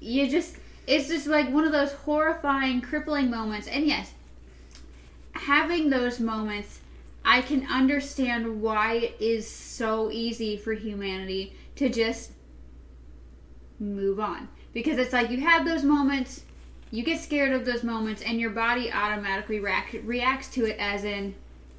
you 0.01 0.29
just, 0.29 0.57
it's 0.87 1.07
just 1.07 1.25
like 1.25 1.49
one 1.53 1.63
of 1.63 1.71
those 1.71 1.93
horrifying, 1.93 2.81
crippling 2.81 3.29
moments. 3.29 3.69
And 3.69 3.85
yes, 3.85 4.11
having 5.31 5.89
those 5.89 6.19
moments, 6.19 6.81
I 7.29 7.41
can 7.43 7.67
understand 7.67 8.59
why 8.59 8.95
it 8.95 9.15
is 9.19 9.47
so 9.47 10.09
easy 10.09 10.57
for 10.57 10.73
humanity 10.73 11.53
to 11.75 11.87
just 11.87 12.31
move 13.79 14.19
on. 14.19 14.49
Because 14.73 14.97
it's 14.97 15.13
like 15.13 15.29
you 15.29 15.39
have 15.41 15.63
those 15.63 15.83
moments, 15.83 16.41
you 16.89 17.03
get 17.03 17.21
scared 17.21 17.51
of 17.53 17.65
those 17.65 17.83
moments, 17.83 18.23
and 18.23 18.39
your 18.39 18.49
body 18.49 18.91
automatically 18.91 19.59
react, 19.59 19.93
reacts 20.05 20.47
to 20.55 20.65
it 20.65 20.75
as 20.79 21.03
in, 21.03 21.35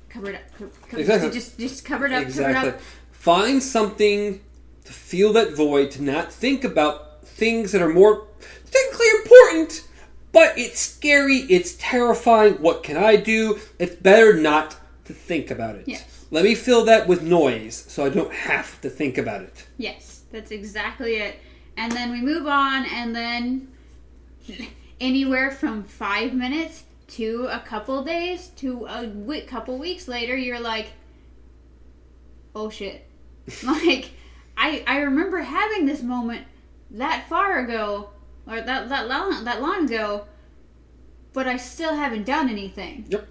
cover 0.09 0.31
it 0.31 0.37
up. 0.37 0.43
Co- 0.57 0.71
co- 0.89 0.99
Exactly. 0.99 1.31
Just 1.33 1.59
just 1.59 1.85
cover 1.85 2.07
it 2.07 2.13
up. 2.13 2.23
Exactly. 2.23 2.55
Cover 2.55 2.69
it 2.69 2.75
up. 2.77 2.81
Find 3.11 3.61
something 3.61 4.41
to 4.85 4.93
fill 4.93 5.33
that 5.33 5.57
void, 5.57 5.91
to 5.93 6.03
not 6.03 6.33
think 6.33 6.63
about 6.63 7.25
things 7.27 7.73
that 7.73 7.83
are 7.83 7.93
more 7.93 8.29
technically 8.71 9.09
important, 9.23 9.83
but 10.31 10.57
it's 10.57 10.79
scary, 10.79 11.39
it's 11.51 11.75
terrifying. 11.75 12.55
What 12.55 12.85
can 12.85 12.97
I 12.97 13.17
do? 13.17 13.59
It's 13.81 13.97
better 13.97 14.33
not 14.33 14.77
to 15.11 15.19
think 15.19 15.51
about 15.51 15.77
it. 15.77 15.85
Yes. 15.87 16.27
Let 16.31 16.45
me 16.45 16.55
fill 16.55 16.85
that 16.85 17.09
with 17.09 17.23
noise 17.23 17.75
so 17.75 18.05
I 18.05 18.09
don't 18.09 18.33
have 18.33 18.81
to 18.83 18.89
think 18.89 19.19
about 19.19 19.43
it. 19.43 19.67
Yes, 19.77 20.23
that's 20.31 20.51
exactly 20.53 21.17
it. 21.17 21.37
And 21.77 21.91
then 21.93 22.13
we 22.13 22.21
move 22.21 22.47
on, 22.47 22.85
and 22.87 23.15
then 23.15 23.69
anywhere 25.01 25.51
from 25.51 25.85
five 25.85 26.35
minutes 26.35 26.85
to 27.09 27.49
a 27.51 27.59
couple 27.61 28.05
days 28.05 28.49
to 28.57 28.87
a 28.87 29.07
w- 29.07 29.45
couple 29.47 29.79
weeks 29.79 30.07
later, 30.07 30.37
you're 30.37 30.61
like, 30.61 30.89
oh 32.55 32.71
shit. 32.71 33.09
like, 33.65 34.11
I 34.57 34.85
I 34.87 34.99
remember 34.99 35.39
having 35.39 35.87
this 35.87 36.03
moment 36.03 36.47
that 36.93 37.29
far 37.29 37.59
ago, 37.59 38.11
or 38.47 38.61
that 38.61 38.89
that 38.89 39.09
long 39.09 39.45
that 39.45 39.61
long 39.61 39.87
ago, 39.87 40.27
but 41.33 41.49
I 41.49 41.57
still 41.57 41.95
haven't 41.95 42.25
done 42.27 42.49
anything. 42.49 43.07
Yep. 43.09 43.27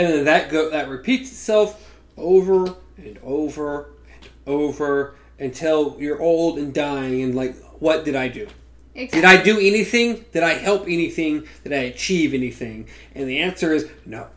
And 0.00 0.14
then 0.14 0.24
that 0.24 0.48
go 0.48 0.70
that 0.70 0.88
repeats 0.88 1.30
itself 1.30 1.94
over 2.16 2.74
and 2.96 3.18
over 3.22 3.90
and 4.14 4.30
over 4.46 5.14
until 5.38 5.96
you're 5.98 6.20
old 6.20 6.58
and 6.58 6.72
dying 6.72 7.20
and 7.20 7.34
like, 7.34 7.54
what 7.80 8.06
did 8.06 8.16
I 8.16 8.28
do? 8.28 8.48
Exactly. 8.94 9.20
Did 9.20 9.24
I 9.26 9.42
do 9.42 9.58
anything? 9.58 10.24
Did 10.32 10.42
I 10.42 10.54
help 10.54 10.84
anything? 10.84 11.46
Did 11.64 11.74
I 11.74 11.82
achieve 11.82 12.32
anything? 12.32 12.88
And 13.14 13.28
the 13.28 13.40
answer 13.40 13.74
is 13.74 13.90
no. 14.06 14.28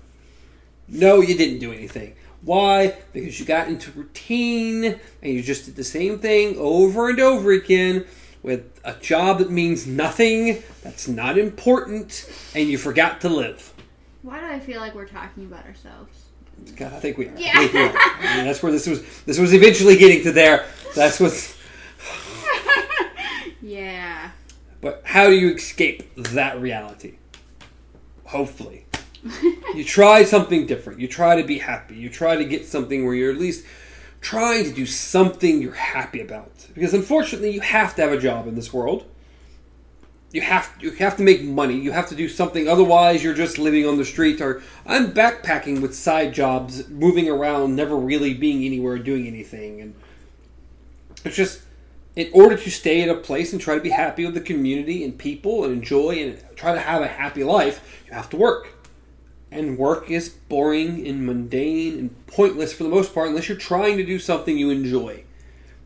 No, 0.89 1.21
you 1.21 1.37
didn't 1.37 1.59
do 1.59 1.71
anything. 1.71 2.15
Why? 2.41 2.97
Because 3.13 3.39
you 3.39 3.45
got 3.45 3.69
into 3.69 3.89
routine 3.91 4.99
and 5.21 5.33
you 5.33 5.41
just 5.41 5.63
did 5.63 5.77
the 5.77 5.83
same 5.85 6.19
thing 6.19 6.57
over 6.57 7.09
and 7.09 7.21
over 7.21 7.53
again 7.53 8.05
with 8.41 8.81
a 8.83 8.95
job 8.95 9.39
that 9.39 9.49
means 9.49 9.87
nothing, 9.87 10.61
that's 10.83 11.07
not 11.07 11.37
important, 11.37 12.29
and 12.53 12.67
you 12.67 12.77
forgot 12.77 13.21
to 13.21 13.29
live. 13.29 13.72
Why 14.23 14.39
do 14.39 14.45
I 14.47 14.59
feel 14.59 14.79
like 14.79 14.95
we're 14.95 15.05
talking 15.05 15.45
about 15.45 15.65
ourselves? 15.65 16.29
God, 16.77 16.93
I 16.93 16.99
think 16.99 17.17
we 17.17 17.27
are. 17.27 17.33
Yeah. 17.37 17.51
I 17.55 17.67
think 17.67 17.73
we 17.73 17.79
are. 17.81 17.97
I 17.97 18.37
mean, 18.37 18.45
that's 18.45 18.63
where 18.63 18.71
this 18.71 18.87
was. 18.87 19.03
This 19.25 19.37
was 19.37 19.53
eventually 19.53 19.97
getting 19.97 20.23
to 20.23 20.31
there. 20.31 20.65
That's 20.95 21.19
what's. 21.19 21.57
yeah. 23.61 24.31
But 24.79 25.01
how 25.05 25.27
do 25.27 25.35
you 25.35 25.53
escape 25.53 26.15
that 26.15 26.59
reality? 26.61 27.15
Hopefully. 28.25 28.85
you 29.75 29.83
try 29.83 30.23
something 30.23 30.67
different. 30.67 30.99
You 30.99 31.07
try 31.07 31.41
to 31.41 31.45
be 31.45 31.57
happy. 31.57 31.95
You 31.95 32.09
try 32.09 32.37
to 32.37 32.45
get 32.45 32.65
something 32.65 33.05
where 33.05 33.15
you're 33.15 33.31
at 33.31 33.39
least 33.39 33.65
trying 34.21 34.63
to 34.63 34.71
do 34.71 34.85
something 34.85 35.61
you're 35.61 35.73
happy 35.73 36.21
about. 36.21 36.67
Because 36.73 36.93
unfortunately, 36.93 37.51
you 37.51 37.61
have 37.61 37.93
to 37.95 38.01
have 38.01 38.13
a 38.13 38.19
job 38.19 38.47
in 38.47 38.55
this 38.55 38.71
world. 38.71 39.05
You 40.33 40.41
have 40.41 40.73
you 40.79 40.89
have 40.91 41.15
to 41.17 41.23
make 41.23 41.43
money. 41.43 41.79
You 41.79 41.91
have 41.91 42.09
to 42.09 42.15
do 42.15 42.27
something. 42.27 42.67
Otherwise, 42.67 43.23
you're 43.23 43.35
just 43.35 43.59
living 43.59 43.87
on 43.87 43.97
the 43.97 44.03
street. 44.03 44.41
Or 44.41 44.63
I'm 44.85 45.13
backpacking 45.13 45.79
with 45.79 45.95
side 45.95 46.33
jobs, 46.33 46.89
moving 46.89 47.29
around, 47.29 47.75
never 47.75 47.95
really 47.95 48.33
being 48.33 48.65
anywhere, 48.65 48.97
doing 48.97 49.27
anything, 49.27 49.79
and 49.79 49.93
it's 51.23 51.35
just 51.35 51.61
in 52.15 52.29
order 52.33 52.57
to 52.57 52.69
stay 52.71 53.01
at 53.01 53.09
a 53.09 53.15
place 53.15 53.53
and 53.53 53.61
try 53.61 53.75
to 53.75 53.81
be 53.81 53.89
happy 53.89 54.25
with 54.25 54.33
the 54.33 54.41
community 54.41 55.03
and 55.03 55.17
people 55.17 55.63
and 55.63 55.73
enjoy 55.73 56.15
and 56.21 56.43
try 56.55 56.73
to 56.73 56.79
have 56.79 57.01
a 57.01 57.07
happy 57.07 57.43
life, 57.43 58.03
you 58.07 58.13
have 58.13 58.29
to 58.29 58.37
work. 58.37 58.69
And 59.51 59.77
work 59.77 60.09
is 60.09 60.29
boring 60.29 61.07
and 61.07 61.25
mundane 61.25 61.97
and 61.97 62.27
pointless 62.27 62.73
for 62.73 62.83
the 62.83 62.89
most 62.89 63.13
part 63.13 63.29
unless 63.29 63.47
you're 63.47 63.57
trying 63.57 63.97
to 63.97 64.05
do 64.05 64.17
something 64.19 64.57
you 64.57 64.71
enjoy. 64.71 65.23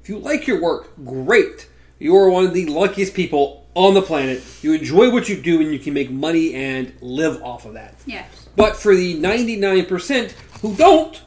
If 0.02 0.10
you 0.10 0.18
like 0.18 0.48
your 0.48 0.62
work, 0.62 0.94
great. 1.04 1.70
You 2.00 2.16
are 2.16 2.30
one 2.30 2.46
of 2.46 2.54
the 2.54 2.66
luckiest 2.68 3.14
people 3.14 3.67
on 3.78 3.94
the 3.94 4.02
planet. 4.02 4.44
You 4.64 4.74
enjoy 4.74 5.12
what 5.12 5.30
you 5.30 5.40
do 5.40 5.62
and 5.62 5.72
you 5.72 5.78
can 5.78 5.94
make 5.94 6.10
money 6.10 6.56
and 6.56 6.92
live 7.00 7.44
off 7.44 7.66
of 7.66 7.74
that. 7.74 7.94
Yes. 8.08 8.50
But 8.56 8.76
for 8.76 8.96
the 8.96 9.22
99% 9.22 10.32
who 10.62 10.76
don't, 10.76 11.22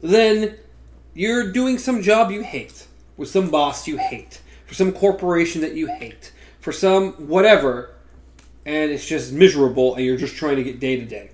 then 0.00 0.56
you're 1.14 1.52
doing 1.52 1.78
some 1.78 2.02
job 2.02 2.32
you 2.32 2.42
hate, 2.42 2.88
with 3.16 3.28
some 3.28 3.48
boss 3.48 3.86
you 3.86 3.96
hate, 3.96 4.42
for 4.66 4.74
some 4.74 4.90
corporation 4.92 5.60
that 5.60 5.74
you 5.74 5.86
hate, 5.86 6.32
for 6.58 6.72
some 6.72 7.12
whatever, 7.28 7.94
and 8.66 8.90
it's 8.90 9.06
just 9.06 9.32
miserable 9.32 9.94
and 9.94 10.04
you're 10.04 10.16
just 10.16 10.34
trying 10.34 10.56
to 10.56 10.64
get 10.64 10.80
day 10.80 10.96
to 10.96 11.06
day. 11.06 11.30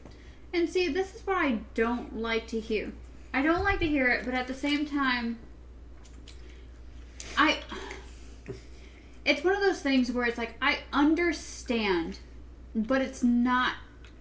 And 0.53 0.69
see, 0.69 0.89
this 0.89 1.15
is 1.15 1.27
what 1.27 1.39
I 1.39 1.61
don't 1.73 2.19
like 2.19 2.47
to 2.49 2.61
hear. 2.61 2.93
I 3.33 3.41
don't 3.41 3.65
like 3.65 3.79
to 3.79 3.87
hear 3.87 4.09
it, 4.11 4.27
but 4.27 4.35
at 4.35 4.47
the 4.47 4.55
same 4.55 4.85
time, 4.85 5.39
I. 7.39 7.61
It's 9.29 9.45
one 9.45 9.55
of 9.55 9.61
those 9.61 9.83
things 9.83 10.11
where 10.11 10.25
it's 10.25 10.39
like, 10.39 10.55
I 10.63 10.79
understand, 10.91 12.19
but 12.75 13.03
it's 13.03 13.23
not 13.23 13.75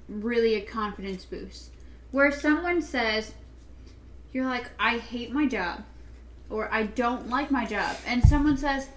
really 0.10 0.56
a 0.56 0.62
confidence 0.62 1.24
boost. 1.24 1.72
Where 2.12 2.30
someone 2.30 2.82
says, 2.82 3.34
you're 4.34 4.44
like, 4.44 4.70
I 4.78 4.98
hate 4.98 5.32
my 5.32 5.48
job, 5.48 5.86
or 6.50 6.70
I 6.74 6.84
don't 6.84 7.30
like 7.30 7.50
my 7.50 7.66
job, 7.66 7.96
and 8.06 8.22
someone 8.22 8.58
says, 8.58 8.90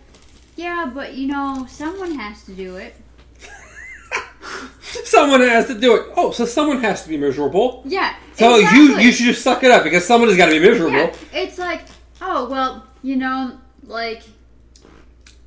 yeah, 0.57 0.91
but 0.93 1.15
you 1.15 1.29
know, 1.29 1.67
someone 1.69 2.19
has 2.19 2.43
to 2.47 2.53
do 2.55 2.75
it. 2.75 2.97
Someone 4.83 5.41
has 5.41 5.69
to 5.69 5.79
do 5.79 5.95
it. 5.95 6.07
Oh, 6.17 6.33
so 6.33 6.45
someone 6.45 6.81
has 6.81 7.05
to 7.05 7.09
be 7.09 7.17
miserable. 7.17 7.83
Yeah. 7.85 8.17
So 8.35 8.57
you 8.57 8.99
you 8.99 9.13
should 9.13 9.27
just 9.27 9.43
suck 9.43 9.63
it 9.63 9.71
up 9.71 9.85
because 9.85 10.05
someone 10.05 10.29
has 10.29 10.37
got 10.37 10.47
to 10.47 10.53
be 10.53 10.59
miserable. 10.59 10.97
Yeah, 10.97 11.15
it's 11.33 11.59
like, 11.59 11.83
oh, 12.21 12.51
well, 12.51 12.85
you 13.03 13.15
know, 13.15 13.59
like 13.85 14.23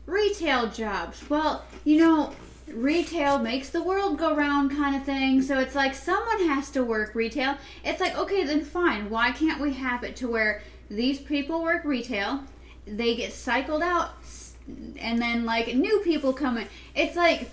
retail 0.05 0.67
jobs. 0.69 1.23
Well, 1.29 1.63
you 1.83 1.97
know, 1.97 2.33
retail 2.67 3.39
makes 3.39 3.69
the 3.69 3.81
world 3.81 4.17
go 4.17 4.35
round 4.35 4.71
kind 4.71 4.95
of 4.95 5.03
thing. 5.03 5.41
So 5.41 5.59
it's 5.59 5.75
like 5.75 5.93
someone 5.95 6.47
has 6.47 6.69
to 6.71 6.83
work 6.83 7.15
retail. 7.15 7.57
It's 7.83 7.99
like, 8.01 8.17
okay, 8.17 8.43
then 8.43 8.63
fine. 8.63 9.09
Why 9.09 9.31
can't 9.31 9.61
we 9.61 9.73
have 9.73 10.03
it 10.03 10.15
to 10.17 10.27
where 10.27 10.61
these 10.89 11.19
people 11.19 11.63
work 11.63 11.83
retail, 11.85 12.41
they 12.85 13.15
get 13.15 13.33
cycled 13.33 13.81
out, 13.81 14.11
and 14.99 15.21
then 15.21 15.45
like 15.45 15.75
new 15.75 15.99
people 16.01 16.33
come 16.33 16.57
in? 16.57 16.67
It's 16.95 17.15
like, 17.15 17.49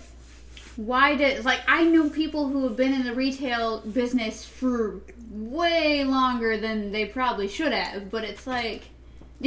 why 0.77 1.15
did 1.15 1.43
like 1.43 1.59
I 1.67 1.83
know 1.83 2.09
people 2.09 2.47
who 2.47 2.63
have 2.63 2.77
been 2.77 2.93
in 2.93 3.03
the 3.03 3.13
retail 3.13 3.81
business 3.81 4.45
for 4.45 5.01
way 5.29 6.03
longer 6.03 6.57
than 6.57 6.91
they 6.91 7.05
probably 7.05 7.47
should 7.47 7.73
have, 7.73 8.09
but 8.09 8.23
it's 8.23 8.47
like 8.47 8.83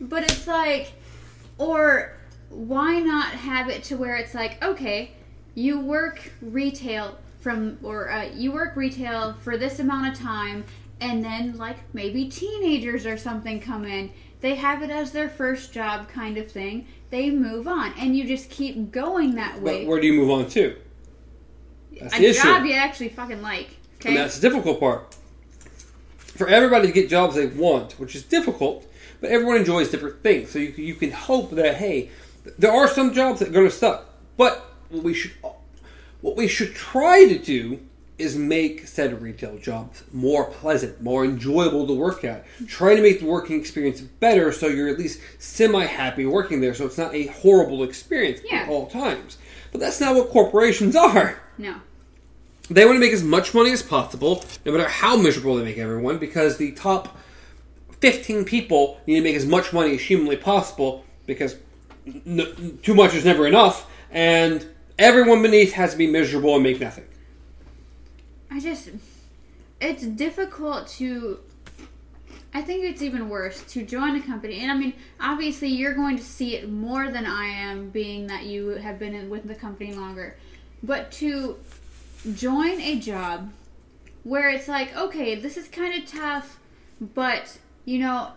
but 0.00 0.22
it's 0.22 0.46
like 0.46 0.92
or 1.62 2.16
why 2.48 2.98
not 2.98 3.28
have 3.28 3.68
it 3.68 3.82
to 3.84 3.96
where 3.96 4.16
it's 4.16 4.34
like 4.34 4.62
okay, 4.62 5.12
you 5.54 5.80
work 5.80 6.32
retail 6.40 7.18
from 7.40 7.78
or 7.82 8.10
uh, 8.10 8.24
you 8.34 8.52
work 8.52 8.76
retail 8.76 9.34
for 9.42 9.56
this 9.56 9.78
amount 9.78 10.12
of 10.12 10.18
time 10.18 10.64
and 11.00 11.24
then 11.24 11.56
like 11.56 11.76
maybe 11.92 12.28
teenagers 12.28 13.04
or 13.06 13.16
something 13.16 13.60
come 13.60 13.84
in 13.84 14.10
they 14.40 14.54
have 14.54 14.82
it 14.82 14.90
as 14.90 15.10
their 15.10 15.28
first 15.28 15.72
job 15.72 16.08
kind 16.08 16.36
of 16.36 16.50
thing 16.50 16.86
they 17.10 17.30
move 17.30 17.66
on 17.66 17.92
and 17.98 18.16
you 18.16 18.24
just 18.24 18.48
keep 18.50 18.90
going 18.92 19.34
that 19.34 19.60
way 19.60 19.80
But 19.80 19.88
where 19.88 20.00
do 20.00 20.06
you 20.06 20.20
move 20.20 20.30
on 20.30 20.48
to? 20.50 20.76
That's 22.00 22.14
a 22.14 22.32
job 22.32 22.64
you 22.64 22.72
actually 22.74 23.10
fucking 23.10 23.42
like. 23.42 23.76
Okay. 24.00 24.10
And 24.10 24.16
that's 24.16 24.38
the 24.38 24.48
difficult 24.48 24.80
part. 24.80 25.14
For 26.16 26.48
everybody 26.48 26.88
to 26.88 26.92
get 26.92 27.08
jobs 27.08 27.36
they 27.36 27.46
want, 27.46 27.92
which 28.00 28.16
is 28.16 28.22
difficult, 28.22 28.86
but 29.22 29.30
everyone 29.30 29.56
enjoys 29.56 29.90
different 29.90 30.22
things. 30.22 30.50
So 30.50 30.58
you, 30.58 30.72
you 30.76 30.94
can 30.94 31.10
hope 31.12 31.52
that 31.52 31.76
hey, 31.76 32.10
there 32.58 32.72
are 32.72 32.88
some 32.88 33.14
jobs 33.14 33.38
that 33.40 33.48
are 33.48 33.52
going 33.52 33.64
to 33.70 33.74
suck. 33.74 34.04
But 34.36 34.62
what 34.90 35.02
we 35.04 35.14
should 35.14 35.32
what 36.20 36.36
we 36.36 36.46
should 36.48 36.74
try 36.74 37.26
to 37.26 37.38
do 37.38 37.80
is 38.18 38.36
make 38.36 38.86
said 38.86 39.20
retail 39.22 39.56
jobs 39.58 40.04
more 40.12 40.44
pleasant, 40.44 41.00
more 41.02 41.24
enjoyable 41.24 41.86
to 41.86 41.94
work 41.94 42.24
at. 42.24 42.44
Try 42.68 42.94
to 42.94 43.02
make 43.02 43.20
the 43.20 43.26
working 43.26 43.58
experience 43.58 44.00
better 44.00 44.52
so 44.52 44.66
you're 44.68 44.88
at 44.88 44.98
least 44.98 45.18
semi 45.38 45.86
happy 45.86 46.26
working 46.26 46.60
there 46.60 46.74
so 46.74 46.84
it's 46.86 46.98
not 46.98 47.14
a 47.14 47.26
horrible 47.28 47.82
experience 47.82 48.40
Yeah. 48.44 48.58
at 48.58 48.68
all 48.68 48.86
times. 48.86 49.38
But 49.72 49.80
that's 49.80 50.00
not 50.00 50.14
what 50.14 50.28
corporations 50.30 50.94
are. 51.08 51.40
no. 51.58 51.76
They 52.70 52.84
want 52.86 52.96
to 52.96 53.00
make 53.00 53.12
as 53.12 53.24
much 53.24 53.52
money 53.54 53.72
as 53.72 53.82
possible, 53.82 54.44
no 54.64 54.72
matter 54.72 54.88
how 54.88 55.16
miserable 55.16 55.56
they 55.56 55.64
make 55.64 55.78
everyone, 55.78 56.18
because 56.18 56.56
the 56.56 56.72
top 56.72 57.18
15 58.02 58.44
people 58.44 59.00
need 59.06 59.14
to 59.14 59.22
make 59.22 59.36
as 59.36 59.46
much 59.46 59.72
money 59.72 59.94
as 59.94 60.00
humanly 60.02 60.36
possible, 60.36 61.04
because 61.24 61.56
n- 62.26 62.78
too 62.82 62.94
much 62.94 63.14
is 63.14 63.24
never 63.24 63.46
enough, 63.46 63.88
and 64.10 64.66
everyone 64.98 65.40
beneath 65.40 65.72
has 65.72 65.92
to 65.92 65.96
be 65.96 66.08
miserable 66.08 66.54
and 66.54 66.64
make 66.64 66.80
nothing. 66.80 67.04
I 68.50 68.58
just 68.60 68.90
it's 69.80 70.04
difficult 70.04 70.88
to 70.98 71.38
I 72.52 72.60
think 72.60 72.84
it's 72.84 73.00
even 73.02 73.28
worse 73.28 73.62
to 73.72 73.82
join 73.82 74.16
a 74.16 74.20
company. 74.20 74.60
And 74.60 74.70
I 74.70 74.76
mean, 74.76 74.92
obviously 75.18 75.68
you're 75.68 75.94
going 75.94 76.18
to 76.18 76.22
see 76.22 76.54
it 76.54 76.70
more 76.70 77.10
than 77.10 77.24
I 77.24 77.46
am 77.46 77.88
being 77.88 78.26
that 78.26 78.44
you 78.44 78.70
have 78.70 78.98
been 78.98 79.14
in 79.14 79.30
with 79.30 79.48
the 79.48 79.54
company 79.54 79.94
longer. 79.94 80.36
But 80.82 81.12
to 81.12 81.56
join 82.34 82.80
a 82.80 82.98
job 82.98 83.52
where 84.22 84.50
it's 84.50 84.68
like, 84.68 84.94
okay, 84.94 85.34
this 85.34 85.56
is 85.56 85.66
kind 85.68 85.94
of 85.94 86.08
tough, 86.08 86.58
but 87.00 87.58
you 87.84 87.98
know, 87.98 88.32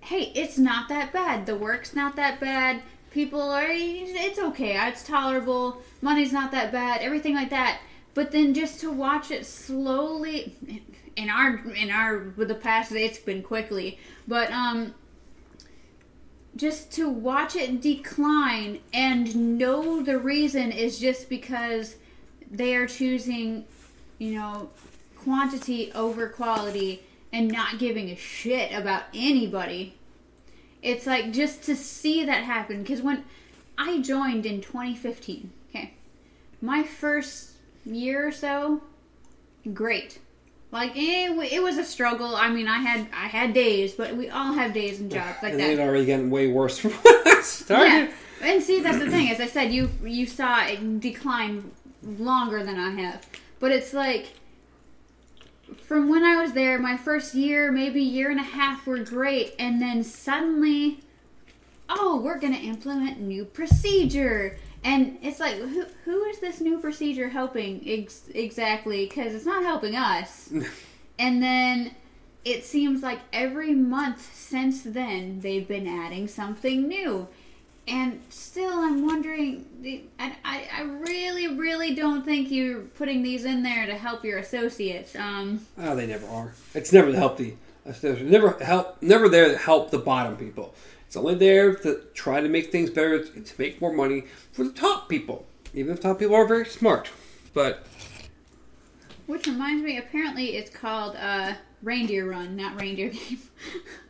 hey, 0.00 0.32
it's 0.34 0.58
not 0.58 0.88
that 0.88 1.12
bad. 1.12 1.46
The 1.46 1.56
work's 1.56 1.94
not 1.94 2.16
that 2.16 2.40
bad. 2.40 2.82
People 3.10 3.42
are, 3.42 3.66
it's 3.68 4.38
okay. 4.38 4.76
It's 4.88 5.04
tolerable. 5.04 5.82
Money's 6.00 6.32
not 6.32 6.52
that 6.52 6.72
bad. 6.72 7.00
Everything 7.00 7.34
like 7.34 7.50
that. 7.50 7.80
But 8.14 8.30
then 8.30 8.54
just 8.54 8.80
to 8.80 8.90
watch 8.90 9.30
it 9.30 9.46
slowly, 9.46 10.54
in 11.16 11.28
our 11.28 11.58
in 11.74 11.90
our 11.90 12.32
with 12.36 12.48
the 12.48 12.54
past 12.54 12.92
it's 12.92 13.18
been 13.18 13.42
quickly, 13.42 13.98
but 14.26 14.50
um, 14.50 14.94
just 16.56 16.92
to 16.92 17.08
watch 17.08 17.56
it 17.56 17.80
decline 17.80 18.80
and 18.92 19.58
know 19.58 20.02
the 20.02 20.18
reason 20.18 20.72
is 20.72 20.98
just 20.98 21.28
because 21.28 21.96
they 22.50 22.74
are 22.74 22.86
choosing, 22.86 23.64
you 24.18 24.34
know, 24.34 24.70
quantity 25.16 25.92
over 25.92 26.28
quality 26.28 27.02
and 27.32 27.50
not 27.50 27.78
giving 27.78 28.08
a 28.10 28.16
shit 28.16 28.72
about 28.72 29.04
anybody. 29.14 29.94
It's 30.82 31.06
like 31.06 31.32
just 31.32 31.62
to 31.64 31.76
see 31.76 32.24
that 32.24 32.44
happen 32.44 32.82
because 32.82 33.02
when 33.02 33.24
I 33.76 34.00
joined 34.00 34.46
in 34.46 34.60
2015, 34.60 35.50
okay, 35.70 35.94
my 36.60 36.82
first 36.82 37.52
year 37.84 38.28
or 38.28 38.32
so, 38.32 38.82
great. 39.72 40.18
Like 40.72 40.96
eh, 40.96 41.34
it 41.50 41.62
was 41.62 41.78
a 41.78 41.84
struggle. 41.84 42.36
I 42.36 42.48
mean, 42.48 42.68
I 42.68 42.78
had 42.78 43.08
I 43.12 43.26
had 43.26 43.52
days, 43.52 43.94
but 43.94 44.16
we 44.16 44.30
all 44.30 44.52
have 44.52 44.72
days 44.72 45.00
and 45.00 45.10
jobs 45.10 45.42
like 45.42 45.52
and 45.52 45.60
that. 45.60 45.70
It's 45.70 45.80
already 45.80 46.04
getting 46.04 46.30
way 46.30 46.46
worse 46.46 46.78
from 46.78 46.92
when 46.92 47.14
I 47.26 47.40
started. 47.42 47.86
Yeah, 47.88 48.10
and 48.42 48.62
see 48.62 48.80
that's 48.80 48.98
the 48.98 49.10
thing. 49.10 49.30
As 49.30 49.40
I 49.40 49.46
said, 49.46 49.72
you 49.72 49.90
you 50.04 50.26
saw 50.26 50.64
it 50.64 51.00
decline 51.00 51.72
longer 52.02 52.64
than 52.64 52.78
I 52.78 52.90
have, 53.02 53.26
but 53.58 53.72
it's 53.72 53.92
like 53.92 54.28
from 55.90 56.08
when 56.08 56.22
I 56.22 56.40
was 56.40 56.52
there, 56.52 56.78
my 56.78 56.96
first 56.96 57.34
year, 57.34 57.72
maybe 57.72 58.00
year 58.00 58.30
and 58.30 58.38
a 58.38 58.44
half 58.44 58.86
were 58.86 59.00
great, 59.00 59.56
and 59.58 59.82
then 59.82 60.04
suddenly, 60.04 61.00
oh, 61.88 62.20
we're 62.20 62.38
gonna 62.38 62.58
implement 62.58 63.18
new 63.18 63.44
procedure. 63.44 64.56
And 64.84 65.18
it's 65.20 65.40
like, 65.40 65.56
who, 65.56 65.84
who 66.04 66.24
is 66.26 66.38
this 66.38 66.60
new 66.60 66.78
procedure 66.78 67.28
helping 67.28 67.82
ex- 67.84 68.28
exactly? 68.32 69.06
Because 69.06 69.34
it's 69.34 69.44
not 69.44 69.64
helping 69.64 69.96
us. 69.96 70.52
and 71.18 71.42
then 71.42 71.90
it 72.44 72.64
seems 72.64 73.02
like 73.02 73.18
every 73.32 73.74
month 73.74 74.32
since 74.32 74.82
then, 74.82 75.40
they've 75.40 75.66
been 75.66 75.88
adding 75.88 76.28
something 76.28 76.86
new. 76.86 77.26
And 77.90 78.22
still, 78.28 78.72
I'm 78.72 79.04
wondering. 79.04 79.66
I, 80.20 80.36
I, 80.44 80.68
I 80.78 80.82
really, 80.82 81.48
really 81.48 81.94
don't 81.94 82.24
think 82.24 82.48
you're 82.50 82.82
putting 82.82 83.22
these 83.22 83.44
in 83.44 83.64
there 83.64 83.86
to 83.86 83.94
help 83.94 84.24
your 84.24 84.38
associates. 84.38 85.16
Um, 85.16 85.66
oh, 85.76 85.96
they 85.96 86.06
never 86.06 86.26
are. 86.28 86.54
It's 86.72 86.92
never 86.92 87.10
to 87.10 87.18
help 87.18 87.36
the. 87.36 87.54
Never 88.02 88.52
help. 88.62 89.02
Never 89.02 89.28
there 89.28 89.48
to 89.48 89.58
help 89.58 89.90
the 89.90 89.98
bottom 89.98 90.36
people. 90.36 90.72
It's 91.06 91.16
only 91.16 91.34
there 91.34 91.74
to 91.74 92.02
try 92.14 92.40
to 92.40 92.48
make 92.48 92.70
things 92.70 92.90
better, 92.90 93.24
to 93.24 93.54
make 93.58 93.80
more 93.80 93.92
money 93.92 94.26
for 94.52 94.62
the 94.62 94.72
top 94.72 95.08
people. 95.08 95.44
Even 95.74 95.92
if 95.92 96.00
top 96.00 96.20
people 96.20 96.36
are 96.36 96.46
very 96.46 96.66
smart, 96.66 97.10
but. 97.52 97.84
Which 99.26 99.48
reminds 99.48 99.82
me, 99.82 99.98
apparently 99.98 100.56
it's 100.56 100.70
called 100.70 101.16
uh, 101.16 101.54
Reindeer 101.82 102.30
Run, 102.30 102.54
not 102.54 102.80
Reindeer 102.80 103.08
Game. 103.08 103.40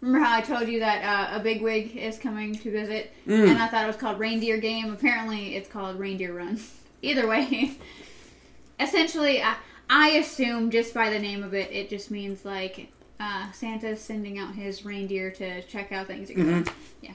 Remember 0.00 0.24
how 0.24 0.36
I 0.36 0.40
told 0.42 0.68
you 0.68 0.80
that 0.80 1.32
uh, 1.32 1.38
a 1.38 1.42
bigwig 1.42 1.96
is 1.96 2.18
coming 2.18 2.54
to 2.54 2.70
visit, 2.70 3.12
mm. 3.26 3.48
and 3.48 3.58
I 3.58 3.66
thought 3.66 3.84
it 3.84 3.86
was 3.86 3.96
called 3.96 4.18
Reindeer 4.18 4.58
Game. 4.58 4.92
Apparently, 4.92 5.56
it's 5.56 5.68
called 5.68 5.98
Reindeer 5.98 6.34
Run. 6.34 6.60
Either 7.02 7.26
way, 7.26 7.76
essentially, 8.80 9.42
I, 9.42 9.56
I 9.88 10.08
assume 10.10 10.70
just 10.70 10.92
by 10.92 11.10
the 11.10 11.18
name 11.18 11.42
of 11.42 11.54
it, 11.54 11.70
it 11.72 11.88
just 11.88 12.10
means 12.10 12.44
like 12.44 12.92
uh, 13.20 13.50
Santa's 13.52 14.00
sending 14.00 14.38
out 14.38 14.54
his 14.54 14.84
reindeer 14.84 15.30
to 15.32 15.62
check 15.62 15.92
out 15.92 16.08
things. 16.08 16.30
Mm-hmm. 16.30 16.68
Yeah, 17.00 17.12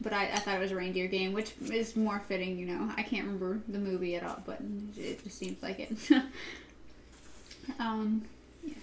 but 0.00 0.12
I, 0.12 0.24
I, 0.24 0.36
thought 0.36 0.56
it 0.56 0.60
was 0.60 0.72
a 0.72 0.76
reindeer 0.76 1.06
game, 1.06 1.32
which 1.32 1.54
is 1.70 1.96
more 1.96 2.22
fitting. 2.28 2.58
You 2.58 2.66
know, 2.66 2.92
I 2.96 3.02
can't 3.02 3.24
remember 3.24 3.60
the 3.68 3.78
movie 3.78 4.16
at 4.16 4.22
all, 4.22 4.42
but 4.44 4.60
it 4.98 5.24
just 5.24 5.38
seems 5.38 5.62
like 5.62 5.80
it. 5.80 5.96
um, 7.78 8.22
yeah. 8.62 8.74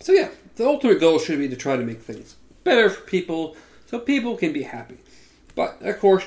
So 0.00 0.12
yeah, 0.12 0.28
the 0.56 0.66
ultimate 0.66 1.00
goal 1.00 1.18
should 1.18 1.38
be 1.38 1.48
to 1.48 1.56
try 1.56 1.76
to 1.76 1.84
make 1.84 2.02
things 2.02 2.36
better 2.64 2.90
for 2.90 3.02
people 3.02 3.56
so 3.86 3.98
people 3.98 4.36
can 4.36 4.52
be 4.52 4.62
happy. 4.62 4.98
But 5.54 5.82
of 5.82 5.98
course, 5.98 6.24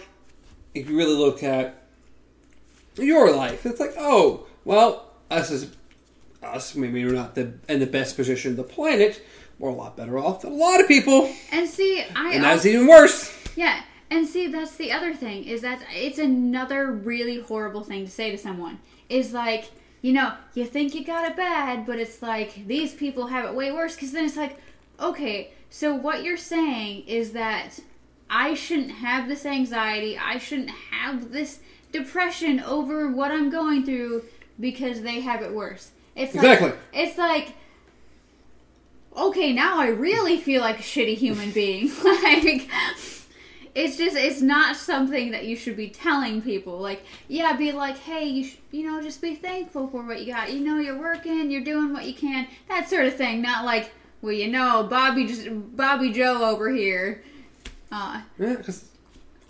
if 0.74 0.90
you 0.90 0.98
really 0.98 1.16
look 1.16 1.44
at 1.44 1.84
your 2.96 3.36
life, 3.36 3.66
it's 3.66 3.80
like, 3.80 3.94
oh, 3.98 4.46
well, 4.66 5.12
us 5.30 5.52
as 5.52 5.72
us, 6.42 6.76
maybe 6.76 7.04
we're 7.06 7.14
not 7.14 7.36
the 7.36 7.54
in 7.70 7.80
the 7.80 7.86
best 7.86 8.16
position 8.16 8.52
of 8.52 8.58
the 8.58 8.64
planet. 8.64 9.24
We're 9.60 9.70
a 9.70 9.74
lot 9.74 9.96
better 9.96 10.18
off 10.18 10.42
than 10.42 10.52
a 10.52 10.56
lot 10.56 10.82
of 10.82 10.88
people. 10.88 11.32
And 11.52 11.70
see, 11.70 12.04
I 12.16 12.34
and 12.34 12.44
that's 12.44 12.66
even 12.66 12.88
worse. 12.88 13.32
Yeah, 13.56 13.82
and 14.10 14.28
see, 14.28 14.48
that's 14.48 14.76
the 14.76 14.92
other 14.92 15.14
thing 15.14 15.46
is 15.46 15.62
that 15.62 15.82
it's 15.92 16.20
another 16.20 16.92
really 16.92 17.40
horrible 17.40 17.84
thing 17.84 18.06
to 18.06 18.12
say 18.12 18.32
to 18.32 18.38
someone. 18.38 18.80
Is 19.10 19.32
like, 19.32 19.72
you 20.02 20.12
know, 20.14 20.34
you 20.54 20.66
think 20.66 20.96
you 20.96 21.06
got 21.06 21.30
it 21.30 21.38
bad, 21.38 21.86
but 21.86 22.00
it's 22.00 22.22
like 22.22 22.68
these 22.68 22.94
people 22.94 23.28
have 23.28 23.46
it 23.46 23.54
way 23.54 23.72
worse. 23.72 23.96
Because 23.96 24.12
then 24.12 24.26
it's 24.26 24.38
like, 24.38 24.58
okay, 25.00 25.52
so 25.74 25.96
what 25.96 26.24
you're 26.24 26.38
saying 26.38 27.06
is 27.08 27.32
that 27.32 27.80
I 28.30 28.54
shouldn't 28.54 28.92
have 28.92 29.28
this 29.28 29.44
anxiety, 29.44 30.16
I 30.16 30.38
shouldn't 30.38 30.70
have 30.70 31.32
this 31.32 31.62
depression 31.92 32.60
over 32.60 33.10
what 33.10 33.32
I'm 33.32 33.50
going 33.50 33.84
through 33.84 34.24
because 34.60 35.02
they 35.02 35.22
have 35.22 35.42
it 35.42 35.52
worse. 35.52 35.90
It's 36.16 36.36
exactly. 36.36 36.70
Like, 36.70 36.78
it's 36.94 37.18
like 37.18 37.56
okay, 39.18 39.52
now 39.52 39.80
I 39.80 39.88
really 39.88 40.38
feel 40.38 40.62
like 40.62 40.78
a 40.78 40.84
shitty 40.84 41.16
human 41.16 41.50
being. 41.54 41.92
like 42.04 42.70
it's 43.74 43.98
just 43.98 44.16
it's 44.16 44.44
not 44.44 44.76
something 44.76 45.32
that 45.32 45.46
you 45.46 45.56
should 45.56 45.76
be 45.76 45.90
telling 45.90 46.44
people. 46.44 46.78
Like, 46.78 47.04
yeah, 47.28 47.58
be 47.58 47.72
like, 47.72 47.98
hey, 47.98 48.26
you 48.26 48.44
sh- 48.44 48.58
you 48.70 48.86
know, 48.86 49.02
just 49.02 49.24
be 49.24 49.34
thankful 49.34 49.88
for 49.88 50.04
what 50.04 50.24
you 50.24 50.32
got. 50.32 50.54
You 50.54 50.60
know, 50.60 50.78
you're 50.78 51.00
working, 51.00 51.50
you're 51.50 51.64
doing 51.64 51.94
what 51.94 52.06
you 52.06 52.14
can, 52.14 52.48
that 52.70 52.92
sort 52.92 53.08
of 53.08 53.16
thing. 53.16 53.42
Not 53.42 53.66
like, 53.66 53.92
well, 54.24 54.32
you 54.32 54.48
know, 54.48 54.88
Bobby 54.90 55.28
just 55.28 55.48
Bobby 55.76 56.14
Joe 56.14 56.50
over 56.50 56.72
here. 56.72 57.22
Uh, 57.92 58.22
yeah, 58.40 58.56
because 58.56 58.90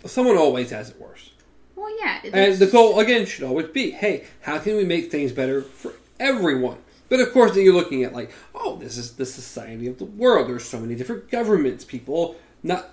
someone 0.04 0.36
always 0.36 0.70
has 0.70 0.90
it 0.90 1.00
worse. 1.00 1.30
Well, 1.76 1.96
yeah. 2.00 2.20
And 2.32 2.56
the 2.56 2.66
goal 2.66 2.98
again 2.98 3.24
should 3.24 3.44
always 3.44 3.68
be, 3.68 3.92
hey, 3.92 4.24
how 4.40 4.58
can 4.58 4.76
we 4.76 4.84
make 4.84 5.12
things 5.12 5.30
better 5.30 5.62
for 5.62 5.92
everyone? 6.18 6.78
But 7.08 7.20
of 7.20 7.32
course, 7.32 7.54
then 7.54 7.64
you're 7.64 7.72
looking 7.72 8.02
at 8.02 8.12
like, 8.12 8.32
oh, 8.52 8.76
this 8.76 8.98
is 8.98 9.12
the 9.12 9.24
society 9.24 9.86
of 9.86 9.98
the 9.98 10.06
world. 10.06 10.48
There's 10.48 10.64
so 10.64 10.80
many 10.80 10.96
different 10.96 11.30
governments. 11.30 11.84
People 11.84 12.34
not 12.64 12.90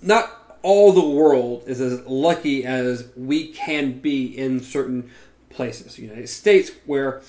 not 0.00 0.58
all 0.62 0.92
the 0.92 1.06
world 1.06 1.64
is 1.66 1.82
as 1.82 2.00
lucky 2.06 2.64
as 2.64 3.08
we 3.14 3.48
can 3.48 3.98
be 3.98 4.24
in 4.24 4.60
certain 4.60 5.10
places. 5.50 5.96
The 5.96 6.02
United 6.02 6.28
States, 6.28 6.70
where 6.86 7.20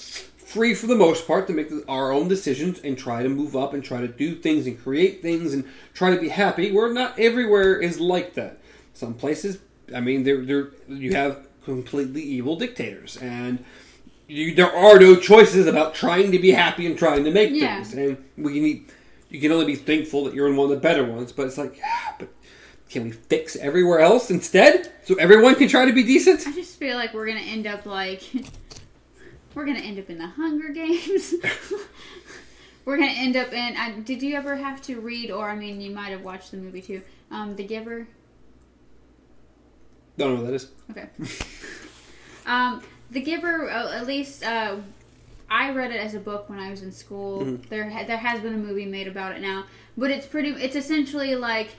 free 0.51 0.73
for 0.73 0.87
the 0.87 0.95
most 0.95 1.27
part 1.27 1.47
to 1.47 1.53
make 1.53 1.71
our 1.87 2.11
own 2.11 2.27
decisions 2.27 2.79
and 2.79 2.97
try 2.97 3.23
to 3.23 3.29
move 3.29 3.55
up 3.55 3.73
and 3.73 3.83
try 3.83 4.01
to 4.01 4.07
do 4.07 4.35
things 4.35 4.67
and 4.67 4.81
create 4.81 5.21
things 5.21 5.53
and 5.53 5.67
try 5.93 6.13
to 6.13 6.19
be 6.19 6.29
happy. 6.29 6.71
Where 6.71 6.93
not 6.93 7.17
everywhere 7.17 7.79
is 7.79 7.99
like 7.99 8.33
that. 8.35 8.57
Some 8.93 9.13
places, 9.13 9.59
I 9.95 10.01
mean, 10.01 10.23
there 10.23 10.43
there 10.43 10.69
you 10.87 11.13
have 11.13 11.47
completely 11.63 12.21
evil 12.21 12.55
dictators 12.55 13.17
and. 13.17 13.63
You, 14.27 14.55
there 14.55 14.73
are 14.73 14.97
no 14.97 15.17
choices 15.17 15.67
about 15.67 15.93
trying 15.93 16.31
to 16.31 16.39
be 16.39 16.51
happy 16.51 16.85
and 16.85 16.97
trying 16.97 17.25
to 17.25 17.31
make 17.31 17.51
yeah. 17.51 17.83
things, 17.83 17.93
and 17.93 18.17
we 18.37 18.61
need. 18.61 18.89
You 19.29 19.41
can 19.41 19.51
only 19.51 19.65
be 19.65 19.75
thankful 19.75 20.23
that 20.23 20.33
you're 20.33 20.47
in 20.47 20.55
one 20.55 20.65
of 20.65 20.69
the 20.69 20.77
better 20.77 21.03
ones, 21.03 21.33
but 21.33 21.47
it's 21.47 21.57
like, 21.57 21.77
ah, 21.83 22.15
but 22.17 22.29
can 22.89 23.03
we 23.03 23.11
fix 23.11 23.57
everywhere 23.57 23.99
else 23.99 24.29
instead 24.31 24.91
so 25.03 25.15
everyone 25.15 25.55
can 25.55 25.67
try 25.67 25.85
to 25.85 25.91
be 25.91 26.03
decent? 26.03 26.47
I 26.47 26.53
just 26.53 26.77
feel 26.77 26.95
like 26.95 27.13
we're 27.13 27.27
gonna 27.27 27.39
end 27.39 27.67
up 27.67 27.85
like 27.85 28.21
we're 29.53 29.65
gonna 29.65 29.79
end 29.79 29.99
up 29.99 30.09
in 30.09 30.17
the 30.17 30.27
Hunger 30.27 30.69
Games. 30.69 31.35
we're 32.85 32.97
gonna 32.97 33.11
end 33.11 33.35
up 33.35 33.51
in. 33.53 33.75
Uh, 33.75 34.01
did 34.03 34.21
you 34.21 34.35
ever 34.35 34.55
have 34.55 34.81
to 34.83 34.99
read, 34.99 35.31
or 35.31 35.49
I 35.49 35.55
mean, 35.55 35.81
you 35.81 35.91
might 35.91 36.09
have 36.09 36.23
watched 36.23 36.51
the 36.51 36.57
movie 36.57 36.81
too, 36.81 37.01
um, 37.29 37.55
The 37.55 37.63
Giver? 37.63 38.07
Don't 40.17 40.35
know 40.35 40.41
what 40.41 40.47
that 40.47 40.55
is. 40.55 40.71
Okay. 40.89 41.09
um, 42.45 42.81
The 43.11 43.21
Giver, 43.21 43.69
uh, 43.69 43.93
at 43.93 44.07
least 44.07 44.43
uh, 44.43 44.77
I 45.49 45.71
read 45.71 45.91
it 45.91 45.99
as 45.99 46.15
a 46.15 46.19
book 46.19 46.49
when 46.49 46.59
I 46.59 46.69
was 46.69 46.81
in 46.81 46.91
school. 46.91 47.41
Mm-hmm. 47.41 47.67
There, 47.69 47.89
ha- 47.89 48.05
there 48.07 48.17
has 48.17 48.41
been 48.41 48.53
a 48.53 48.57
movie 48.57 48.85
made 48.85 49.07
about 49.07 49.33
it 49.33 49.41
now, 49.41 49.65
but 49.97 50.11
it's 50.11 50.25
pretty. 50.25 50.49
It's 50.49 50.75
essentially 50.75 51.35
like 51.35 51.69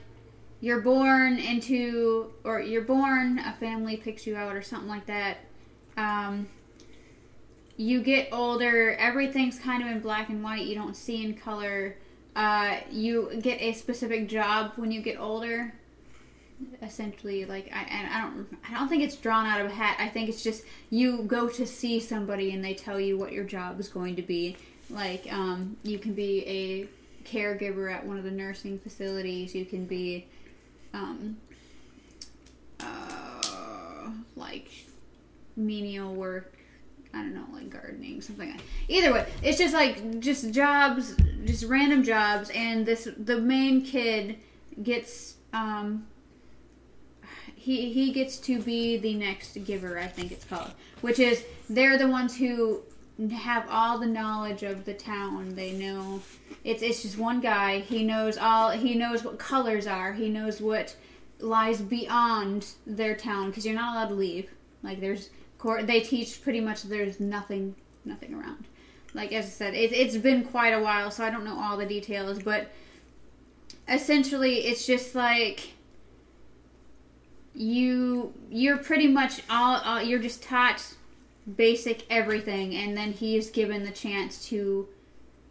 you're 0.60 0.80
born 0.80 1.38
into, 1.38 2.32
or 2.44 2.60
you're 2.60 2.82
born, 2.82 3.38
a 3.38 3.54
family 3.54 3.96
picks 3.96 4.26
you 4.26 4.36
out, 4.36 4.54
or 4.54 4.62
something 4.62 4.88
like 4.88 5.06
that. 5.06 5.38
Um, 5.96 6.48
you 7.76 8.02
get 8.02 8.28
older, 8.32 8.94
everything's 8.94 9.58
kind 9.58 9.82
of 9.82 9.88
in 9.88 10.00
black 10.00 10.28
and 10.28 10.42
white, 10.42 10.66
you 10.66 10.74
don't 10.74 10.96
see 10.96 11.24
in 11.24 11.34
color. 11.34 11.96
Uh, 12.34 12.78
you 12.90 13.30
get 13.42 13.60
a 13.60 13.72
specific 13.72 14.28
job 14.28 14.72
when 14.76 14.90
you 14.90 15.02
get 15.02 15.18
older. 15.18 15.74
essentially 16.82 17.44
like 17.44 17.70
I 17.72 17.82
and 17.82 18.12
I 18.12 18.20
don't 18.22 18.46
I 18.68 18.74
don't 18.78 18.88
think 18.88 19.02
it's 19.02 19.16
drawn 19.16 19.46
out 19.46 19.60
of 19.60 19.66
a 19.66 19.74
hat. 19.74 19.96
I 19.98 20.08
think 20.08 20.28
it's 20.28 20.42
just 20.42 20.64
you 20.90 21.22
go 21.24 21.48
to 21.48 21.66
see 21.66 22.00
somebody 22.00 22.52
and 22.52 22.64
they 22.64 22.74
tell 22.74 23.00
you 23.00 23.18
what 23.18 23.32
your 23.32 23.44
job 23.44 23.80
is 23.80 23.88
going 23.88 24.16
to 24.16 24.22
be. 24.22 24.56
Like 24.90 25.30
um, 25.32 25.76
you 25.82 25.98
can 25.98 26.14
be 26.14 26.46
a 26.46 26.88
caregiver 27.28 27.92
at 27.92 28.04
one 28.06 28.18
of 28.18 28.24
the 28.24 28.30
nursing 28.30 28.78
facilities. 28.78 29.54
You 29.54 29.64
can 29.64 29.86
be 29.86 30.26
um, 30.92 31.36
uh, 32.80 34.10
like 34.36 34.70
menial 35.56 36.14
work. 36.14 36.54
I 37.14 37.18
don't 37.18 37.34
know, 37.34 37.46
like 37.52 37.70
gardening, 37.70 38.20
something. 38.20 38.50
Like 38.50 38.60
Either 38.88 39.12
way, 39.12 39.26
it's 39.42 39.58
just 39.58 39.74
like 39.74 40.20
just 40.20 40.50
jobs, 40.52 41.14
just 41.44 41.64
random 41.64 42.02
jobs, 42.02 42.50
and 42.54 42.86
this 42.86 43.08
the 43.16 43.38
main 43.38 43.82
kid 43.82 44.36
gets 44.82 45.34
um 45.52 46.06
he 47.54 47.92
he 47.92 48.12
gets 48.12 48.38
to 48.38 48.60
be 48.60 48.96
the 48.96 49.14
next 49.14 49.54
giver, 49.64 49.98
I 49.98 50.06
think 50.06 50.32
it's 50.32 50.44
called, 50.44 50.72
which 51.00 51.18
is 51.18 51.44
they're 51.68 51.98
the 51.98 52.08
ones 52.08 52.36
who 52.36 52.82
have 53.30 53.66
all 53.70 53.98
the 53.98 54.06
knowledge 54.06 54.62
of 54.62 54.84
the 54.84 54.94
town. 54.94 55.54
They 55.54 55.72
know 55.72 56.22
it's 56.64 56.82
it's 56.82 57.02
just 57.02 57.18
one 57.18 57.40
guy. 57.40 57.80
He 57.80 58.04
knows 58.04 58.38
all. 58.38 58.70
He 58.70 58.94
knows 58.94 59.22
what 59.22 59.38
colors 59.38 59.86
are. 59.86 60.12
He 60.12 60.28
knows 60.28 60.60
what 60.60 60.96
lies 61.38 61.80
beyond 61.80 62.66
their 62.86 63.16
town 63.16 63.50
because 63.50 63.66
you're 63.66 63.74
not 63.74 63.94
allowed 63.94 64.08
to 64.08 64.14
leave. 64.14 64.50
Like 64.82 65.00
there's 65.00 65.30
court. 65.62 65.86
They 65.86 66.00
teach 66.00 66.42
pretty 66.42 66.60
much 66.60 66.82
there's 66.82 67.20
nothing 67.20 67.76
nothing 68.04 68.34
around. 68.34 68.66
Like 69.14 69.32
as 69.32 69.46
I 69.46 69.48
said, 69.48 69.74
it, 69.74 69.92
it's 69.92 70.16
been 70.16 70.44
quite 70.44 70.72
a 70.72 70.82
while, 70.82 71.10
so 71.10 71.24
I 71.24 71.30
don't 71.30 71.44
know 71.44 71.58
all 71.58 71.76
the 71.76 71.86
details, 71.86 72.42
but 72.42 72.70
essentially 73.88 74.66
it's 74.66 74.84
just 74.86 75.14
like 75.14 75.74
you 77.54 78.32
you're 78.50 78.78
pretty 78.78 79.06
much 79.06 79.42
all, 79.48 79.80
all 79.84 80.02
you're 80.02 80.18
just 80.18 80.42
taught 80.42 80.94
basic 81.56 82.04
everything 82.08 82.74
and 82.74 82.96
then 82.96 83.12
he's 83.12 83.50
given 83.50 83.84
the 83.84 83.90
chance 83.90 84.46
to 84.46 84.88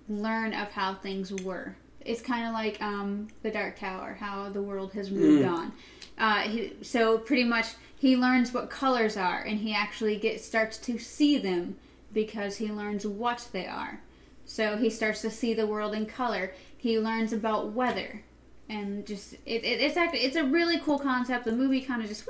learn 0.08 0.54
of 0.54 0.72
how 0.72 0.96
things 0.96 1.32
were 1.44 1.76
it's 2.04 2.22
kind 2.22 2.48
of 2.48 2.54
like 2.54 2.82
um, 2.82 3.28
the 3.44 3.52
dark 3.52 3.78
tower 3.78 4.18
how 4.20 4.50
the 4.50 4.62
world 4.62 4.94
has 4.94 5.12
moved 5.12 5.46
on 5.46 5.72
uh, 6.18 6.40
he, 6.40 6.74
so 6.82 7.18
pretty 7.18 7.44
much 7.44 7.68
he 8.02 8.18
learns 8.18 8.52
what 8.52 8.72
colors 8.72 9.16
are 9.16 9.42
and 9.44 9.60
he 9.60 9.76
actually 9.76 10.18
gets 10.18 10.44
starts 10.44 10.80
to 10.80 10.98
see 10.98 11.38
them 11.38 11.76
because 12.12 12.58
he 12.58 12.72
learns 12.72 13.06
what 13.06 13.48
they 13.52 13.68
are. 13.68 14.02
So 14.44 14.76
he 14.76 14.90
starts 14.90 15.22
to 15.22 15.30
see 15.30 15.54
the 15.54 15.68
world 15.68 15.94
in 15.94 16.08
color. 16.08 16.52
He 16.76 16.98
learns 16.98 17.32
about 17.32 17.74
weather 17.74 18.24
and 18.68 19.06
just 19.06 19.34
it, 19.46 19.64
it, 19.64 19.82
it's 19.82 19.98
actually 19.98 20.22
it's 20.22 20.36
a 20.36 20.44
really 20.44 20.80
cool 20.80 20.98
concept. 20.98 21.46
The 21.46 21.52
movie 21.52 21.82
kind 21.82 22.02
of 22.02 22.08
just 22.10 22.28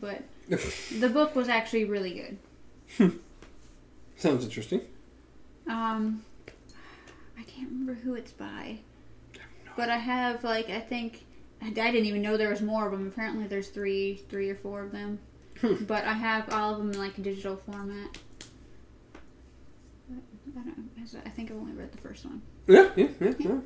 but 0.00 0.22
the 1.00 1.10
book 1.10 1.36
was 1.36 1.50
actually 1.50 1.84
really 1.84 2.38
good. 2.98 3.18
Sounds 4.16 4.42
interesting. 4.42 4.80
um 5.68 6.22
i 7.38 7.42
can't 7.42 7.68
remember 7.68 7.94
who 7.94 8.14
it's 8.14 8.32
by 8.32 8.78
but 9.76 9.88
i 9.88 9.98
have 9.98 10.42
like 10.44 10.70
i 10.70 10.80
think 10.80 11.24
i 11.62 11.70
didn't 11.70 12.06
even 12.06 12.22
know 12.22 12.36
there 12.36 12.50
was 12.50 12.60
more 12.62 12.86
of 12.86 12.92
them 12.92 13.06
apparently 13.06 13.46
there's 13.46 13.68
three 13.68 14.16
three 14.28 14.50
or 14.50 14.56
four 14.56 14.82
of 14.82 14.92
them 14.92 15.18
Hmm. 15.60 15.84
but 15.84 16.04
i 16.04 16.12
have 16.12 16.48
all 16.52 16.72
of 16.72 16.78
them 16.78 16.90
in 16.90 16.98
like 16.98 17.16
a 17.18 17.20
digital 17.20 17.56
format 17.56 18.18
I, 20.10 20.14
don't, 20.54 21.26
I 21.26 21.30
think 21.30 21.50
i've 21.50 21.56
only 21.56 21.72
read 21.72 21.92
the 21.92 21.98
first 21.98 22.24
one 22.24 22.42
Yeah, 22.66 22.88
yeah, 22.96 23.08
yeah. 23.20 23.32
yeah. 23.38 23.56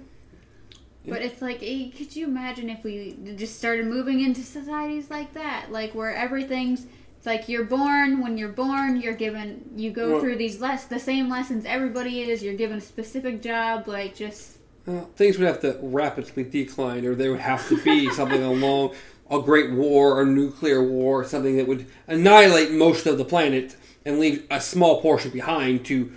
But 1.08 1.22
it's 1.22 1.40
like, 1.40 1.62
eh, 1.62 1.90
could 1.96 2.16
you 2.16 2.26
imagine 2.26 2.68
if 2.68 2.82
we 2.82 3.16
just 3.36 3.56
started 3.58 3.86
moving 3.86 4.18
into 4.22 4.42
societies 4.42 5.08
like 5.08 5.34
that, 5.34 5.70
like 5.70 5.94
where 5.94 6.12
everything's 6.12 6.84
it's 7.16 7.24
like 7.26 7.48
you're 7.48 7.62
born. 7.64 8.20
When 8.20 8.36
you're 8.36 8.48
born, 8.48 9.00
you're 9.00 9.14
given 9.14 9.70
you 9.76 9.92
go 9.92 10.10
Well- 10.12 10.20
through 10.20 10.34
these 10.36 10.60
less 10.60 10.86
the 10.86 10.98
same 10.98 11.28
lessons 11.28 11.64
everybody 11.64 12.22
is. 12.22 12.42
You're 12.42 12.54
given 12.56 12.78
a 12.78 12.80
specific 12.80 13.40
job, 13.40 13.86
like 13.86 14.16
just 14.16 14.55
Well, 14.86 15.10
things 15.16 15.36
would 15.38 15.46
have 15.46 15.60
to 15.62 15.78
rapidly 15.82 16.44
decline, 16.44 17.04
or 17.04 17.14
there 17.14 17.32
would 17.32 17.40
have 17.40 17.68
to 17.68 17.82
be 17.82 18.08
something 18.14 18.42
along 18.42 18.94
a 19.30 19.40
great 19.40 19.72
war 19.72 20.18
or 20.18 20.24
nuclear 20.24 20.82
war, 20.82 21.24
something 21.24 21.56
that 21.56 21.66
would 21.66 21.86
annihilate 22.06 22.70
most 22.70 23.06
of 23.06 23.18
the 23.18 23.24
planet 23.24 23.76
and 24.04 24.20
leave 24.20 24.46
a 24.50 24.60
small 24.60 25.00
portion 25.00 25.32
behind 25.32 25.84
to 25.86 26.12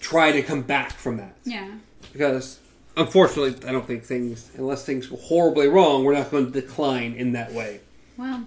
try 0.00 0.32
to 0.32 0.42
come 0.42 0.62
back 0.62 0.92
from 0.92 1.16
that. 1.16 1.36
yeah. 1.44 1.70
Because 2.12 2.58
unfortunately, 2.94 3.66
I 3.66 3.72
don't 3.72 3.86
think 3.86 4.04
things, 4.04 4.50
unless 4.56 4.84
things 4.84 5.06
go 5.06 5.16
horribly 5.16 5.66
wrong, 5.66 6.04
we're 6.04 6.12
not 6.12 6.30
going 6.30 6.52
to 6.52 6.60
decline 6.60 7.14
in 7.14 7.32
that 7.32 7.52
way. 7.52 7.80
Well, 8.18 8.46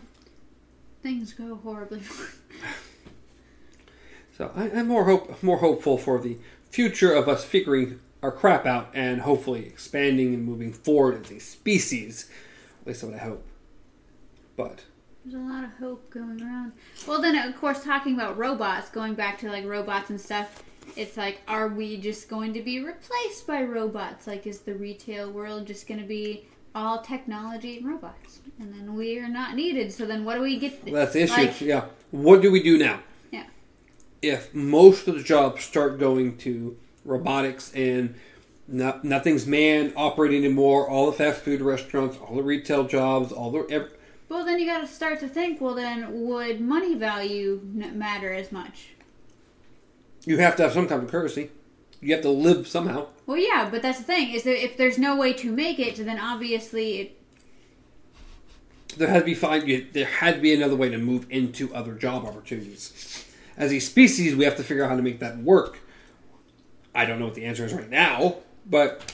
things 1.02 1.34
go 1.34 1.56
horribly 1.56 2.00
wrong. 2.00 2.28
So 4.38 4.52
I, 4.56 4.70
I'm 4.70 4.88
more 4.88 5.06
hope, 5.06 5.42
more 5.42 5.58
hopeful 5.58 5.98
for 5.98 6.20
the 6.20 6.38
future 6.70 7.14
of 7.14 7.30
us 7.30 7.44
figuring 7.44 8.00
our 8.26 8.32
crap 8.32 8.66
out 8.66 8.90
and 8.96 9.22
hopefully 9.22 9.68
expanding 9.68 10.34
and 10.34 10.44
moving 10.44 10.74
forward 10.74 11.24
as 11.24 11.32
a 11.32 11.40
species. 11.40 12.28
At 12.82 12.88
least 12.88 13.02
that's 13.02 13.12
what 13.12 13.22
I 13.22 13.24
hope. 13.24 13.46
But 14.58 14.82
There's 15.24 15.36
a 15.36 15.46
lot 15.46 15.64
of 15.64 15.70
hope 15.80 16.10
going 16.10 16.42
around. 16.42 16.72
Well, 17.08 17.22
then 17.22 17.36
of 17.38 17.56
course, 17.60 17.84
talking 17.84 18.16
about 18.16 18.36
robots, 18.36 18.90
going 18.90 19.14
back 19.14 19.38
to 19.40 19.50
like 19.50 19.66
robots 19.66 20.10
and 20.10 20.20
stuff. 20.20 20.64
It's 20.96 21.18
like, 21.18 21.42
are 21.48 21.68
we 21.68 21.98
just 21.98 22.28
going 22.28 22.54
to 22.54 22.62
be 22.62 22.80
replaced 22.84 23.46
by 23.46 23.62
robots? 23.64 24.26
Like, 24.28 24.48
is 24.48 24.62
the 24.62 24.74
retail 24.74 25.32
world 25.32 25.68
just 25.68 25.88
going 25.88 26.00
to 26.00 26.06
be 26.06 26.48
all 26.74 27.02
technology 27.02 27.78
and 27.78 27.88
robots, 27.88 28.40
and 28.60 28.74
then 28.74 28.96
we 28.96 29.18
are 29.20 29.28
not 29.30 29.56
needed? 29.56 29.92
So 29.92 30.06
then, 30.06 30.26
what 30.26 30.36
do 30.36 30.42
we 30.42 30.58
get? 30.58 30.84
that's 30.86 31.14
the 31.14 31.24
issue. 31.24 31.34
Like- 31.34 31.62
yeah. 31.62 31.86
What 32.12 32.42
do 32.42 32.52
we 32.52 32.62
do 32.64 32.78
now? 32.78 33.02
Yeah. 33.32 33.46
If 34.22 34.54
most 34.54 35.08
of 35.08 35.16
the 35.16 35.24
jobs 35.24 35.64
start 35.64 36.00
going 36.00 36.38
to 36.40 36.78
robotics 37.06 37.72
and 37.74 38.16
no, 38.68 39.00
nothing's 39.04 39.46
manned 39.46 39.94
operating 39.96 40.44
anymore, 40.44 40.90
all 40.90 41.06
the 41.06 41.14
fast 41.14 41.42
food 41.42 41.62
restaurants, 41.62 42.18
all 42.18 42.36
the 42.36 42.44
retail 42.44 42.84
jobs, 42.86 43.32
all 43.32 43.52
the 43.52 43.60
ev 43.72 43.94
Well, 44.28 44.44
then 44.44 44.60
you 44.60 44.66
got 44.66 44.82
to 44.82 44.88
start 44.88 45.20
to 45.22 45.28
think. 45.28 45.62
Well, 45.62 45.76
then 45.76 46.28
would 46.28 46.60
money 46.60 46.96
value 46.96 47.62
matter 47.74 48.34
as 48.34 48.52
much? 48.52 48.90
you 50.26 50.38
have 50.40 50.56
to 50.58 50.64
have 50.64 50.74
some 50.74 50.88
kind 50.88 51.04
of 51.04 51.10
currency. 51.10 51.52
You 52.02 52.14
have 52.14 52.24
to 52.24 52.30
live 52.30 52.68
somehow. 52.68 53.08
Well, 53.26 53.38
yeah, 53.38 53.70
but 53.72 53.82
that's 53.82 54.00
the 54.00 54.04
thing 54.04 54.32
is 54.32 54.44
that 54.44 54.64
if 54.64 54.78
there's 54.78 54.98
no 54.98 55.16
way 55.16 55.34
to 55.34 55.52
make 55.52 55.80
it, 55.80 55.96
then 55.98 56.20
obviously 56.20 57.00
it 57.00 57.22
there 58.98 59.08
had 59.08 59.20
to 59.20 59.26
be 59.26 59.34
find 59.34 59.88
there 59.94 60.06
had 60.06 60.36
to 60.36 60.42
be 60.42 60.54
another 60.54 60.76
way 60.76 60.90
to 60.90 60.98
move 60.98 61.26
into 61.30 61.74
other 61.74 61.94
job 61.94 62.26
opportunities. 62.26 63.26
As 63.58 63.72
a 63.72 63.80
species, 63.80 64.36
we 64.36 64.44
have 64.46 64.58
to 64.58 64.64
figure 64.64 64.84
out 64.84 64.90
how 64.90 64.96
to 64.96 65.02
make 65.02 65.20
that 65.20 65.38
work. 65.38 65.80
I 66.96 67.06
don't 67.06 67.20
know 67.20 67.26
what 67.26 67.36
the 67.36 67.46
answer 67.46 67.66
is 67.66 67.74
right 67.74 67.90
now, 67.90 68.38
but 68.66 69.14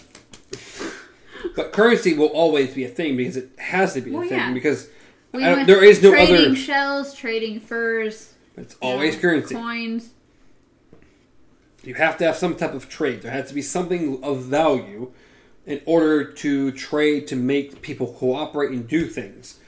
but 1.56 1.74
currency 1.74 2.14
will 2.14 2.28
always 2.28 2.74
be 2.74 2.86
a 2.86 2.90
thing 2.90 3.18
because 3.18 3.36
it 3.36 3.50
has 3.58 3.94
to 3.96 4.02
be 4.02 4.16
a 4.16 4.20
thing 4.22 4.32
yeah. 4.32 4.54
because 4.54 4.88
there 5.34 5.84
is 5.84 6.02
no 6.02 6.12
trading 6.12 6.36
other. 6.36 6.56
shells, 6.56 7.14
trading 7.14 7.60
furs. 7.60 8.34
It's 8.56 8.80
know, 8.82 8.90
always 8.90 9.16
currency. 9.18 9.56
coins. 9.56 10.12
You 11.84 11.96
have 11.96 12.18
to 12.18 12.26
have 12.26 12.36
some 12.36 12.56
type 12.56 12.74
of 12.74 12.88
trade. 12.88 13.24
There 13.24 13.32
has 13.32 13.50
to 13.50 13.56
be 13.56 13.62
something 13.62 14.24
of 14.24 14.44
value 14.44 15.12
in 15.66 15.82
order 15.86 16.24
to 16.24 16.72
trade 16.72 17.28
to 17.28 17.36
make 17.36 17.82
people 17.82 18.14
cooperate 18.14 18.72
and 18.72 18.88
do 18.88 19.08
things. 19.08 19.60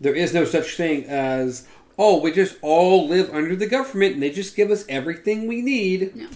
There 0.00 0.14
is 0.14 0.32
no 0.32 0.44
such 0.44 0.76
thing 0.76 1.04
as, 1.04 1.68
oh, 1.98 2.20
we 2.20 2.32
just 2.32 2.56
all 2.62 3.06
live 3.06 3.30
under 3.34 3.54
the 3.54 3.66
government 3.66 4.14
and 4.14 4.22
they 4.22 4.30
just 4.30 4.56
give 4.56 4.70
us 4.70 4.84
everything 4.88 5.46
we 5.46 5.60
need. 5.60 6.16
No. 6.16 6.28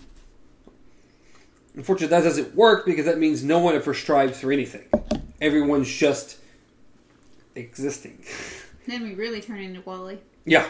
Unfortunately, 1.76 2.16
that 2.16 2.24
doesn't 2.24 2.54
work 2.54 2.86
because 2.86 3.04
that 3.04 3.18
means 3.18 3.44
no 3.44 3.58
one 3.58 3.74
ever 3.74 3.92
strives 3.92 4.40
for 4.40 4.50
anything. 4.50 4.88
Everyone's 5.40 5.92
just 5.92 6.38
existing. 7.54 8.24
Then 8.86 9.02
we 9.02 9.14
really 9.14 9.40
turn 9.40 9.58
into 9.58 9.80
WALL-E. 9.80 10.18
Yeah. 10.44 10.64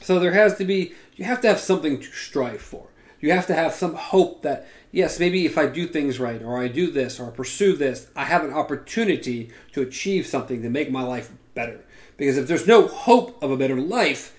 So 0.00 0.18
there 0.18 0.32
has 0.32 0.56
to 0.56 0.64
be, 0.64 0.94
you 1.14 1.24
have 1.24 1.40
to 1.42 1.48
have 1.48 1.60
something 1.60 2.00
to 2.00 2.06
strive 2.06 2.60
for. 2.60 2.88
You 3.20 3.30
have 3.30 3.46
to 3.46 3.54
have 3.54 3.72
some 3.72 3.94
hope 3.94 4.42
that, 4.42 4.66
yes, 4.90 5.20
maybe 5.20 5.46
if 5.46 5.56
I 5.56 5.66
do 5.66 5.86
things 5.86 6.18
right, 6.18 6.42
or 6.42 6.58
I 6.58 6.66
do 6.66 6.90
this, 6.90 7.20
or 7.20 7.28
I 7.28 7.30
pursue 7.30 7.76
this, 7.76 8.08
I 8.16 8.24
have 8.24 8.42
an 8.42 8.52
opportunity 8.52 9.52
to 9.72 9.82
achieve 9.82 10.26
something 10.26 10.60
to 10.62 10.68
make 10.68 10.90
my 10.90 11.02
life 11.04 11.30
better. 11.54 11.84
Because 12.16 12.36
if 12.36 12.48
there's 12.48 12.66
no 12.66 12.88
hope 12.88 13.40
of 13.40 13.52
a 13.52 13.56
better 13.56 13.80
life, 13.80 14.34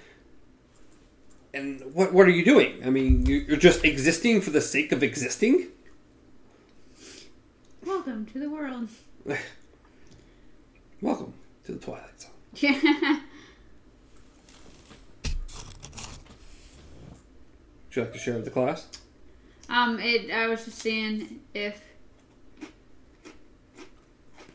and 1.53 1.81
what, 1.93 2.13
what 2.13 2.27
are 2.27 2.31
you 2.31 2.45
doing? 2.45 2.81
I 2.85 2.89
mean, 2.89 3.25
you- 3.25 3.45
you're 3.47 3.57
just 3.57 3.83
existing 3.83 4.41
for 4.41 4.51
the 4.51 4.61
sake 4.61 4.91
of 4.91 5.03
existing? 5.03 5.67
Welcome 7.85 8.25
to 8.27 8.39
the 8.39 8.49
world. 8.49 8.89
Welcome 11.01 11.33
to 11.65 11.71
the 11.73 11.79
Twilight 11.79 12.21
Zone. 12.21 12.31
Yeah. 12.55 12.73
Would 15.23 15.35
you 17.95 18.01
like 18.03 18.13
to 18.13 18.19
share 18.19 18.35
with 18.35 18.45
the 18.45 18.51
class? 18.51 18.87
Um, 19.67 19.99
it. 19.99 20.31
I 20.31 20.47
was 20.47 20.65
just 20.65 20.77
seeing 20.79 21.41
if 21.53 21.81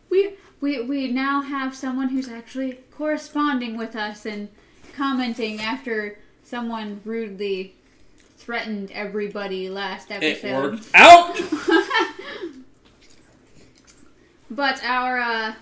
we 0.08 0.34
we 0.60 0.80
we 0.82 1.08
now 1.10 1.42
have 1.42 1.74
someone 1.74 2.10
who's 2.10 2.28
actually 2.28 2.74
corresponding 2.90 3.76
with 3.76 3.96
us 3.96 4.24
and 4.24 4.48
commenting 4.94 5.60
after 5.60 6.18
someone 6.46 7.00
rudely 7.04 7.74
threatened 8.38 8.90
everybody 8.92 9.68
last 9.68 10.10
episode. 10.12 10.46
It 10.46 10.54
worked 10.54 10.88
out. 10.94 11.36
But 14.48 14.82
our, 14.84 15.18
uh, 15.18 15.54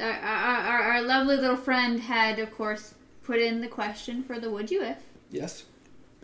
our, 0.00 0.10
our, 0.10 0.82
our 0.82 1.02
lovely 1.02 1.36
little 1.36 1.56
friend 1.56 1.98
had, 1.98 2.38
of 2.38 2.54
course, 2.54 2.94
put 3.22 3.40
in 3.40 3.62
the 3.62 3.68
question 3.68 4.22
for 4.22 4.38
the 4.38 4.50
Would 4.50 4.70
You 4.70 4.82
If. 4.82 4.98
yes. 5.30 5.64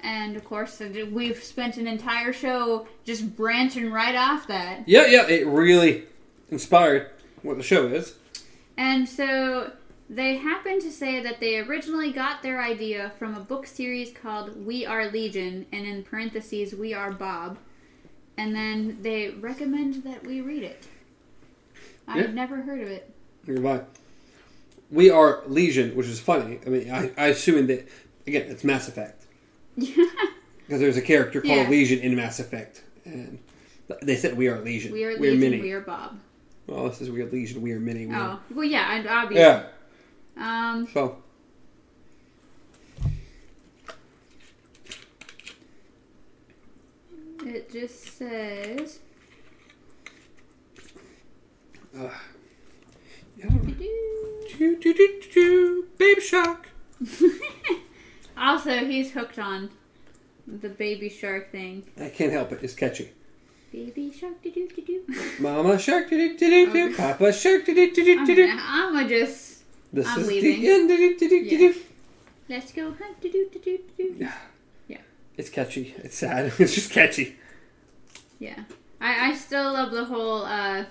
And, 0.03 0.35
of 0.35 0.45
course, 0.45 0.81
we've 1.11 1.43
spent 1.45 1.77
an 1.77 1.87
entire 1.87 2.33
show 2.33 2.89
just 3.05 3.37
branching 3.37 3.93
right 3.93 4.15
off 4.15 4.47
that. 4.47 4.89
Yeah, 4.89 5.05
yeah. 5.05 5.27
It 5.29 5.47
really 5.47 6.05
inspired 6.51 7.11
what 7.43 7.59
the 7.59 7.63
show 7.63 7.87
is. 7.87 8.15
And 8.79 9.07
so 9.07 9.73
they 10.11 10.37
happen 10.39 10.81
to 10.81 10.91
say 10.91 11.21
that 11.21 11.39
they 11.39 11.57
originally 11.59 12.13
got 12.13 12.43
their 12.43 12.61
idea 12.61 13.13
from 13.17 13.37
a 13.37 13.41
book 13.41 13.65
series 13.65 14.11
called 14.13 14.67
We 14.67 14.85
Are 14.85 15.09
Legion, 15.09 15.67
and 15.71 15.87
in 15.87 16.03
parentheses, 16.03 16.75
We 16.75 16.93
Are 16.93 17.13
Bob. 17.13 17.59
And 18.37 18.55
then 18.55 18.99
they 19.03 19.31
recommend 19.31 20.03
that 20.03 20.27
we 20.27 20.41
read 20.41 20.65
it. 20.65 20.89
I've 22.09 22.35
never 22.35 22.57
heard 22.63 22.81
of 22.81 22.89
it. 22.89 23.15
Nearby. 23.47 23.83
We 24.91 25.11
are 25.11 25.43
Legion, 25.47 25.95
which 25.95 26.09
is 26.09 26.19
funny. 26.19 26.59
I 26.67 26.69
mean, 26.71 26.91
I, 26.91 27.13
I 27.17 27.27
assume 27.29 27.69
that 27.69 27.89
again, 28.27 28.51
it's 28.51 28.65
Mass 28.65 28.89
Effect 28.89 29.25
because 29.77 30.09
there's 30.67 30.97
a 30.97 31.03
character 31.03 31.41
called 31.41 31.55
Yeah. 31.55 31.69
Legion 31.69 32.01
in 32.01 32.17
Mass 32.17 32.41
Effect, 32.41 32.83
and 33.05 33.39
they 34.03 34.17
said 34.17 34.37
we 34.37 34.49
are 34.49 34.61
Legion. 34.61 34.93
we 34.93 35.05
are 35.05 35.17
Legion, 35.17 35.61
we 35.61 35.71
are 35.71 35.81
Bob. 35.81 36.19
Well, 36.67 36.89
this 36.89 37.01
is 37.01 37.11
we 37.11 37.23
are 37.23 37.31
Legion. 37.31 37.63
We 37.63 37.73
are 37.73 37.79
mini. 37.81 38.07
We 38.07 38.15
oh, 38.15 38.19
are- 38.19 38.31
Oh, 38.31 38.55
well, 38.57 38.65
yeah, 38.65 38.97
and 38.97 39.07
obviously. 39.07 39.43
yeah. 39.43 39.67
Um, 40.37 40.89
So 40.93 41.17
it 47.47 47.71
just 47.73 48.19
says. 48.19 49.01
uh. 51.99 52.09
Do, 54.59 54.77
do, 54.77 54.93
do, 54.93 55.21
do, 55.33 55.87
Baby 55.97 56.21
Shark. 56.21 56.69
also, 58.37 58.85
he's 58.85 59.13
hooked 59.13 59.39
on 59.39 59.71
the 60.47 60.69
baby 60.69 61.09
shark 61.09 61.51
thing. 61.51 61.85
I 61.99 62.11
can't 62.11 62.31
help 62.31 62.53
it. 62.53 62.59
It's 62.63 62.75
catchy. 62.75 63.11
Baby 63.73 64.13
shark, 64.13 64.43
do 64.43 64.51
do 64.51 64.69
do 64.69 64.83
do. 64.83 65.03
Mama 65.39 65.79
Shark. 65.79 66.11
Do, 66.11 66.19
do, 66.19 66.37
do, 66.37 66.67
do, 66.67 66.73
do. 66.91 66.97
Papa 66.97 67.33
Shark. 67.33 67.65
Do, 67.65 67.75
do, 67.75 67.91
do, 67.91 68.27
do, 68.27 68.35
do. 68.35 68.49
I'm 68.61 68.93
gonna 68.93 69.09
just 69.09 69.50
This 69.93 70.07
I'm 70.07 70.21
is 70.21 70.27
leaving. 70.29 70.61
the 70.61 70.71
end. 70.71 71.75
Let's 72.49 72.73
go 72.73 72.93
hunt. 72.93 73.17
Yeah. 73.99 74.33
Yeah. 74.89 74.99
It's 75.37 75.51
catchy. 75.51 75.95
It's 75.99 76.17
sad. 76.17 76.53
It's 76.59 76.75
just 76.75 76.91
catchy. 76.93 77.37
Yeah, 78.39 78.65
I 79.01 79.31
I 79.31 79.35
still 79.35 79.73
love 79.73 79.91
the 79.93 80.05
whole. 80.05 80.45
uh 80.45 80.85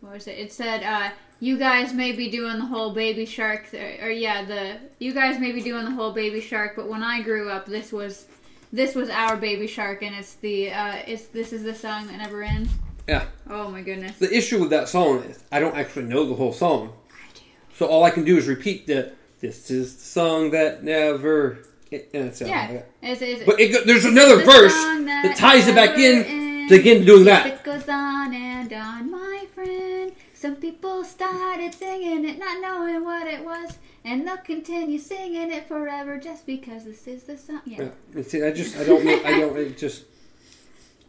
What 0.00 0.14
was 0.14 0.26
it? 0.26 0.38
It 0.38 0.52
said, 0.52 0.82
uh, 0.82 1.10
"You 1.40 1.58
guys 1.58 1.92
may 1.92 2.12
be 2.12 2.30
doing 2.30 2.58
the 2.58 2.66
whole 2.66 2.92
baby 2.92 3.26
shark, 3.26 3.70
th- 3.70 4.02
or 4.02 4.10
yeah, 4.10 4.44
the 4.44 4.78
you 4.98 5.12
guys 5.12 5.38
may 5.38 5.52
be 5.52 5.60
doing 5.62 5.84
the 5.84 5.90
whole 5.92 6.12
baby 6.12 6.40
shark, 6.40 6.74
but 6.76 6.88
when 6.88 7.02
I 7.02 7.22
grew 7.22 7.48
up, 7.50 7.66
this 7.66 7.92
was." 7.92 8.26
This 8.72 8.94
was 8.94 9.10
our 9.10 9.36
baby 9.36 9.66
shark, 9.66 10.00
and 10.02 10.14
it's 10.14 10.34
the 10.34 10.70
uh, 10.70 10.98
it's 11.04 11.26
this 11.26 11.52
is 11.52 11.64
the 11.64 11.74
song 11.74 12.06
that 12.06 12.18
never 12.18 12.44
ends. 12.44 12.70
Yeah. 13.10 13.24
Oh 13.48 13.68
my 13.68 13.82
goodness! 13.82 14.16
The 14.18 14.32
issue 14.32 14.60
with 14.60 14.70
that 14.70 14.88
song 14.88 15.24
is 15.24 15.42
I 15.50 15.58
don't 15.58 15.76
actually 15.76 16.04
know 16.04 16.24
the 16.26 16.34
whole 16.36 16.52
song. 16.52 16.92
I 17.10 17.16
do. 17.34 17.40
So 17.74 17.86
all 17.86 18.04
I 18.04 18.10
can 18.10 18.24
do 18.24 18.36
is 18.36 18.46
repeat 18.46 18.86
the 18.86 19.12
"This 19.40 19.68
is 19.70 19.96
the 19.96 20.04
song 20.04 20.50
that 20.52 20.84
never." 20.84 21.58
And 21.92 22.02
it's, 22.28 22.40
uh, 22.40 22.46
Yeah, 22.46 22.82
it's, 23.02 23.20
it's, 23.20 23.42
But 23.44 23.58
it, 23.58 23.84
there's 23.84 24.04
another 24.04 24.36
the 24.36 24.44
verse 24.44 24.72
song 24.72 25.06
that 25.06 25.36
ties 25.36 25.66
it 25.66 25.74
back 25.74 25.98
in 25.98 26.22
ends. 26.22 26.68
to 26.70 26.78
again 26.78 27.04
doing 27.04 27.24
that. 27.24 27.46
It 27.48 27.64
goes 27.64 27.88
on 27.88 28.32
and 28.32 28.72
on, 28.72 29.10
my 29.10 29.44
friend. 29.52 30.12
Some 30.32 30.54
people 30.54 31.02
started 31.02 31.74
singing 31.74 32.24
it, 32.28 32.38
not 32.38 32.60
knowing 32.60 33.04
what 33.04 33.26
it 33.26 33.44
was, 33.44 33.76
and 34.04 34.24
they'll 34.24 34.36
continue 34.36 35.00
singing 35.00 35.50
it 35.50 35.66
forever 35.66 36.16
just 36.16 36.46
because 36.46 36.84
this 36.84 37.08
is 37.08 37.24
the 37.24 37.36
song. 37.36 37.62
Yeah. 37.64 37.88
Yeah. 38.14 38.22
See, 38.22 38.44
I 38.44 38.52
just 38.52 38.76
I 38.76 38.84
don't 38.84 39.04
know. 39.04 39.20
I 39.24 39.40
don't 39.40 39.56
it 39.58 39.76
just. 39.76 40.04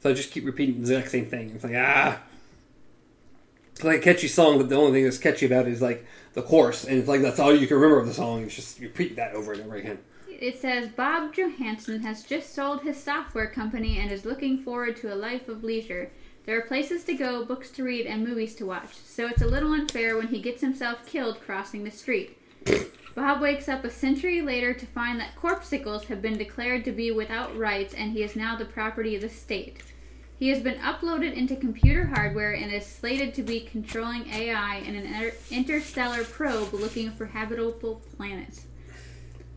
So 0.02 0.10
I 0.10 0.14
just 0.14 0.32
keep 0.32 0.45
repeating 0.45 0.76
the 0.76 0.82
exact 0.82 1.11
same 1.11 1.28
thing. 1.28 1.52
It's 1.52 1.64
like 1.64 1.76
ah. 1.76 2.19
It's 3.72 3.84
like 3.84 3.99
a 3.99 4.02
catchy 4.02 4.28
song, 4.28 4.57
but 4.57 4.69
the 4.69 4.76
only 4.76 4.91
thing 4.91 5.03
that's 5.06 5.18
catchy 5.18 5.45
about 5.45 5.68
it 5.68 5.72
is 5.72 5.82
like 5.82 6.06
the 6.34 6.41
chorus, 6.41 6.84
and 6.84 6.98
it's 6.98 7.07
like 7.07 7.22
that's 7.22 7.40
all 7.40 7.56
you 7.56 7.68
can 7.68 7.78
remember 7.78 7.99
of 7.99 8.07
the 8.07 8.14
song. 8.14 8.44
It's 8.44 8.56
just 8.56 8.80
repeat 8.80 9.15
that 9.15 9.34
over 9.34 9.53
and 9.53 9.61
over 9.61 9.76
again. 9.76 9.99
It 10.28 10.60
says 10.60 10.90
Bob 10.90 11.34
Johansson 11.36 12.02
has 12.02 12.23
just 12.23 12.53
sold 12.53 12.82
his 12.82 13.02
software 13.02 13.48
company 13.48 13.99
and 13.99 14.11
is 14.11 14.26
looking 14.26 14.64
forward 14.64 14.98
to 14.98 15.14
a 15.14 15.15
life 15.15 15.48
of 15.48 15.64
leisure. 15.64 16.10
There 16.45 16.57
are 16.57 16.64
places 16.64 17.03
to 17.03 17.14
go, 17.14 17.45
books 17.45 17.69
to 17.72 17.84
read, 17.84 18.07
and 18.07 18.28
movies 18.28 18.56
to 18.56 18.65
watch, 18.65 18.95
so 18.95 19.28
it's 19.28 19.44
a 19.44 19.48
little 19.48 19.73
unfair 19.73 20.18
when 20.18 20.30
he 20.30 20.41
gets 20.41 20.61
himself 20.61 21.06
killed 21.06 21.40
crossing 21.41 21.84
the 21.84 21.91
street. 21.91 22.38
Bob 23.14 23.41
wakes 23.41 23.68
up 23.68 23.84
a 23.84 23.90
century 23.90 24.41
later 24.41 24.73
to 24.73 24.86
find 24.86 25.19
that 25.19 25.36
corpsicles 25.36 26.06
have 26.06 26.22
been 26.22 26.38
declared 26.38 26.86
to 26.86 26.91
be 26.91 27.11
without 27.11 27.56
rights 27.57 27.94
and 27.94 28.11
he 28.11 28.23
is 28.23 28.36
now 28.36 28.56
the 28.56 28.65
property 28.65 29.15
of 29.15 29.22
the 29.22 29.30
state. 29.30 29.84
He 30.42 30.50
has 30.50 30.60
been 30.60 30.80
uploaded 30.80 31.36
into 31.36 31.56
computer 31.56 32.08
hardware 32.08 32.54
and 32.54 32.72
is 32.74 32.84
slated 32.84 33.36
to 33.36 33.44
be 33.44 33.60
controlling 33.60 34.28
AI 34.28 34.78
in 34.78 34.96
an 34.96 35.32
interstellar 35.52 36.24
probe 36.24 36.74
looking 36.74 37.12
for 37.12 37.28
habitable 37.28 38.02
planets. 38.18 38.66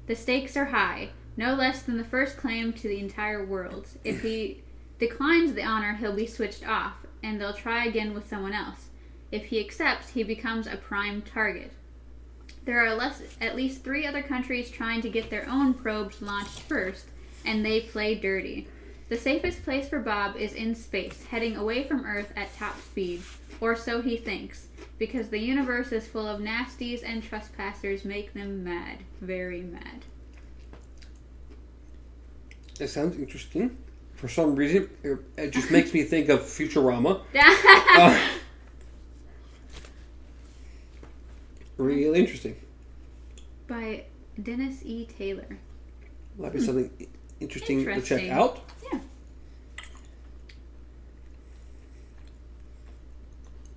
The 0.09 0.15
stakes 0.15 0.59
are 0.59 0.67
high, 0.67 1.09
no 1.39 1.55
less 1.55 1.81
than 1.81 1.97
the 1.97 2.05
first 2.05 2.37
claim 2.37 2.75
to 2.75 2.87
the 2.87 3.01
entire 3.01 3.43
world. 3.43 3.89
If 4.05 4.21
he 4.21 4.61
declines 4.99 5.55
the 5.55 5.65
honor, 5.65 5.95
he'll 5.95 6.15
be 6.15 6.27
switched 6.27 6.69
off, 6.69 6.97
and 7.23 7.41
they'll 7.41 7.55
try 7.55 7.87
again 7.87 8.13
with 8.13 8.29
someone 8.29 8.53
else. 8.53 8.89
If 9.33 9.47
he 9.47 9.61
accepts, 9.61 10.11
he 10.11 10.23
becomes 10.23 10.67
a 10.67 10.77
prime 10.77 11.23
target. 11.23 11.73
There 12.67 12.85
are 12.85 12.95
less, 12.95 13.23
at 13.41 13.57
least 13.57 13.85
three 13.85 14.07
other 14.07 14.23
countries 14.23 14.71
trying 14.71 15.01
to 15.01 15.09
get 15.09 15.31
their 15.31 15.49
own 15.49 15.73
probes 15.73 16.21
launched 16.21 16.61
first, 16.61 17.07
and 17.43 17.65
they 17.65 17.81
play 17.81 18.15
dirty. 18.15 18.69
The 19.09 19.17
safest 19.19 19.63
place 19.65 19.89
for 19.89 19.99
Bob 19.99 20.37
is 20.37 20.55
in 20.55 20.75
space, 20.75 21.25
heading 21.25 21.57
away 21.57 21.85
from 21.85 22.07
Earth 22.07 22.33
at 22.37 22.55
top 22.57 22.81
speed, 22.81 23.23
or 23.61 23.77
so 23.77 24.01
he 24.01 24.17
thinks, 24.17 24.67
because 24.99 25.29
the 25.29 25.39
universe 25.39 25.93
is 25.93 26.07
full 26.07 26.27
of 26.27 26.41
nasties 26.41 27.03
and 27.05 27.23
trespassers 27.23 28.05
make 28.05 28.33
them 28.33 28.65
mad, 28.65 28.99
very 29.21 29.63
mad. 29.63 30.05
It 32.81 32.89
sounds 32.89 33.17
interesting. 33.17 33.77
For 34.15 34.29
some 34.29 34.57
reason, 34.57 34.89
it, 35.37 35.51
just 35.51 35.71
makes 35.71 35.93
me 35.93 36.03
think 36.03 36.29
of 36.29 36.41
Futurama. 36.41 37.21
Uh, 37.97 38.19
really 41.77 42.19
interesting. 42.19 42.57
By 43.69 44.05
Dennis 44.43 44.83
E. 44.85 45.07
Taylor. 45.07 45.59
Might 46.37 46.53
be 46.53 46.61
something 46.61 46.91
interesting, 47.39 47.85
to 47.85 48.03
check 48.03 48.31
out. 48.31 48.61
Yeah. 48.93 49.01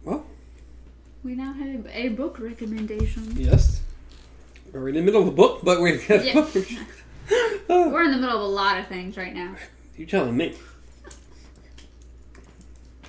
Well, 0.04 0.26
We 1.24 1.36
now 1.36 1.54
have 1.54 1.88
a 1.92 2.10
book 2.10 2.40
recommendation. 2.40 3.34
yes. 3.36 3.82
We're 4.72 4.90
in 4.90 4.96
the 4.96 5.02
middle 5.02 5.22
of 5.22 5.28
a 5.28 5.32
book, 5.32 5.62
but 5.64 5.82
we're 5.82 5.96
Yeah. 5.96 6.46
Oh, 7.70 7.90
We're 7.92 8.04
in 8.04 8.12
the 8.12 8.18
middle 8.18 8.36
of 8.36 8.42
a 8.42 8.46
lot 8.46 8.80
of 8.80 8.88
things 8.88 9.18
right 9.18 9.34
now. 9.34 9.56
You're 9.98 10.08
telling 10.08 10.38
me? 10.38 10.56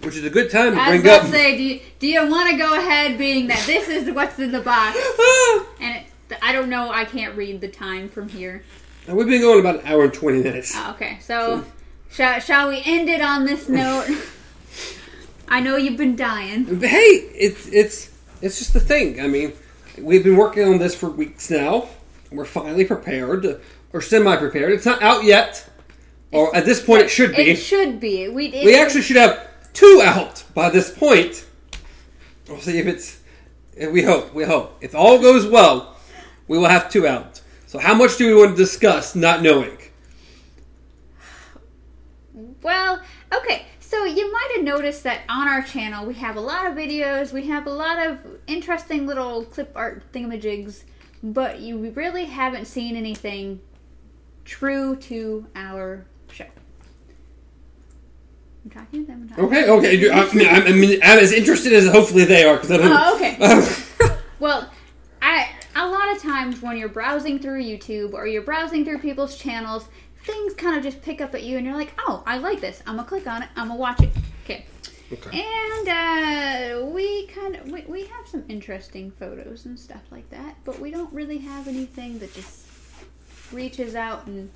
Which 0.02 0.16
is 0.16 0.24
a 0.24 0.30
good 0.30 0.50
time 0.50 0.74
to 0.74 0.80
I 0.80 0.92
was 0.92 1.00
bring 1.02 1.12
up. 1.12 1.22
to 1.22 1.28
say, 1.28 1.56
do 1.56 1.62
you, 1.62 1.80
do 1.98 2.06
you 2.06 2.28
want 2.30 2.50
to 2.50 2.56
go 2.56 2.74
ahead 2.78 3.18
being 3.18 3.48
that 3.48 3.64
this 3.66 3.88
is 3.88 4.10
what's 4.12 4.38
in 4.38 4.52
the 4.52 4.60
box? 4.60 4.96
And 5.80 5.96
it, 5.96 6.38
I 6.42 6.52
don't 6.52 6.68
know, 6.68 6.90
I 6.90 7.04
can't 7.04 7.36
read 7.36 7.60
the 7.60 7.68
time 7.68 8.08
from 8.08 8.28
here. 8.28 8.64
And 9.06 9.16
we've 9.16 9.26
been 9.28 9.40
going 9.40 9.60
about 9.60 9.76
an 9.76 9.86
hour 9.86 10.04
and 10.04 10.12
twenty 10.14 10.42
minutes. 10.42 10.72
Oh, 10.74 10.90
okay, 10.92 11.18
so 11.20 11.64
shall, 12.10 12.40
shall 12.40 12.68
we 12.68 12.82
end 12.84 13.08
it 13.08 13.20
on 13.20 13.44
this 13.44 13.68
note? 13.68 14.08
I 15.50 15.60
know 15.60 15.76
you've 15.76 15.96
been 15.96 16.16
dying. 16.16 16.80
Hey, 16.80 16.96
it's 17.34 17.66
it's 17.68 18.10
it's 18.42 18.58
just 18.58 18.72
the 18.72 18.80
thing. 18.80 19.20
I 19.20 19.26
mean, 19.26 19.52
we've 20.00 20.22
been 20.22 20.36
working 20.36 20.64
on 20.68 20.78
this 20.78 20.94
for 20.94 21.08
weeks 21.08 21.50
now. 21.50 21.88
We're 22.30 22.44
finally 22.44 22.84
prepared, 22.84 23.60
or 23.92 24.00
semi-prepared. 24.02 24.72
It's 24.72 24.84
not 24.84 25.02
out 25.02 25.24
yet, 25.24 25.68
or 26.30 26.54
at 26.54 26.66
this 26.66 26.84
point, 26.84 27.02
it 27.02 27.08
should 27.08 27.34
be. 27.34 27.50
It 27.50 27.56
should 27.56 27.98
be. 27.98 28.28
We, 28.28 28.46
it, 28.46 28.64
we 28.64 28.78
actually 28.78 29.02
should 29.02 29.16
have 29.16 29.48
two 29.72 30.02
out 30.04 30.44
by 30.54 30.68
this 30.68 30.90
point. 30.90 31.46
We'll 32.48 32.60
see 32.60 32.78
if 32.78 32.86
it's. 32.86 33.20
if 33.76 33.90
We 33.90 34.02
hope. 34.02 34.34
We 34.34 34.44
hope. 34.44 34.76
If 34.82 34.94
all 34.94 35.18
goes 35.18 35.46
well, 35.46 35.96
we 36.46 36.58
will 36.58 36.68
have 36.68 36.90
two 36.90 37.06
out. 37.06 37.40
So, 37.66 37.78
how 37.78 37.94
much 37.94 38.16
do 38.16 38.26
we 38.26 38.34
want 38.34 38.56
to 38.56 38.56
discuss, 38.56 39.14
not 39.14 39.42
knowing? 39.42 39.78
Well, 42.62 43.00
okay. 43.32 43.66
So 43.98 44.04
you 44.04 44.30
might 44.30 44.52
have 44.54 44.64
noticed 44.64 45.02
that 45.02 45.22
on 45.28 45.48
our 45.48 45.60
channel 45.60 46.06
we 46.06 46.14
have 46.14 46.36
a 46.36 46.40
lot 46.40 46.66
of 46.66 46.74
videos, 46.74 47.32
we 47.32 47.48
have 47.48 47.66
a 47.66 47.70
lot 47.70 47.98
of 47.98 48.18
interesting 48.46 49.08
little 49.08 49.44
clip 49.44 49.72
art 49.74 50.04
thingamajigs, 50.12 50.84
but 51.20 51.58
you 51.58 51.90
really 51.90 52.24
haven't 52.24 52.66
seen 52.66 52.94
anything 52.94 53.60
true 54.44 54.94
to 54.94 55.46
our 55.56 56.06
show. 56.30 56.46
I'm 58.64 58.70
talking 58.70 59.04
to 59.04 59.10
them. 59.10 59.22
I'm 59.22 59.28
talking 59.30 59.44
Okay, 59.44 59.68
okay. 59.68 60.10
I 60.12 60.32
mean, 60.32 60.46
I'm, 60.48 60.62
I 60.62 60.72
mean, 60.72 61.00
I'm 61.02 61.18
as 61.18 61.32
interested 61.32 61.72
as 61.72 61.88
hopefully 61.88 62.24
they 62.24 62.44
are 62.44 62.54
because 62.54 62.70
I 62.70 62.76
don't. 62.76 62.92
Oh, 62.92 63.16
okay. 63.16 64.16
Well, 64.38 64.70
I 65.20 65.48
a 65.74 65.88
lot 65.88 66.14
of 66.14 66.22
times 66.22 66.62
when 66.62 66.76
you're 66.76 66.88
browsing 66.88 67.40
through 67.40 67.64
YouTube 67.64 68.12
or 68.12 68.28
you're 68.28 68.42
browsing 68.42 68.84
through 68.84 68.98
people's 68.98 69.36
channels, 69.36 69.88
things 70.28 70.54
kind 70.54 70.76
of 70.76 70.82
just 70.82 71.02
pick 71.02 71.20
up 71.20 71.34
at 71.34 71.42
you, 71.42 71.56
and 71.56 71.66
you're 71.66 71.76
like, 71.76 71.92
"Oh, 72.06 72.22
I 72.26 72.38
like 72.38 72.60
this. 72.60 72.82
I'm 72.86 72.96
gonna 72.96 73.08
click 73.08 73.26
on 73.26 73.42
it. 73.42 73.48
I'm 73.56 73.68
gonna 73.68 73.80
watch 73.80 74.00
it." 74.02 74.10
Okay. 74.44 74.66
okay. 75.12 75.44
And 75.44 75.88
uh, 75.88 76.86
we 76.86 77.26
kind 77.28 77.56
of 77.56 77.70
we, 77.72 77.82
we 77.88 78.02
have 78.06 78.26
some 78.28 78.44
interesting 78.48 79.10
photos 79.10 79.64
and 79.66 79.78
stuff 79.78 80.02
like 80.10 80.28
that, 80.30 80.56
but 80.64 80.78
we 80.78 80.90
don't 80.90 81.12
really 81.12 81.38
have 81.38 81.66
anything 81.68 82.18
that 82.20 82.32
just 82.34 82.66
reaches 83.52 83.94
out 83.94 84.26
and 84.26 84.50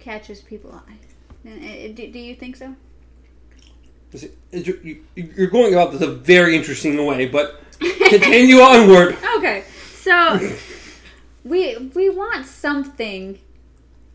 catches 0.00 0.40
people's 0.40 0.74
eye. 0.74 1.48
Uh, 1.48 1.92
Do, 1.94 2.10
do 2.12 2.18
you 2.18 2.34
think 2.34 2.56
so? 2.56 2.74
Is 4.12 4.24
it- 4.24 4.36
is 4.52 4.66
you- 4.66 5.04
You're 5.14 5.46
going 5.48 5.72
about 5.74 5.92
this 5.92 6.00
a 6.02 6.10
very 6.12 6.56
interesting 6.56 7.04
way, 7.04 7.26
but 7.26 7.60
continue 8.08 8.56
onward. 8.60 9.16
Okay, 9.38 9.64
so 9.96 10.38
we 11.44 11.76
we 11.94 12.08
want 12.10 12.46
something 12.46 13.38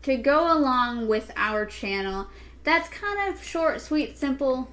to 0.08 0.16
go 0.16 0.56
along 0.56 1.06
with 1.06 1.30
our 1.36 1.66
channel 1.66 2.28
that's 2.64 2.88
kind 2.88 3.32
of 3.32 3.42
short, 3.42 3.80
sweet, 3.80 4.18
simple, 4.18 4.68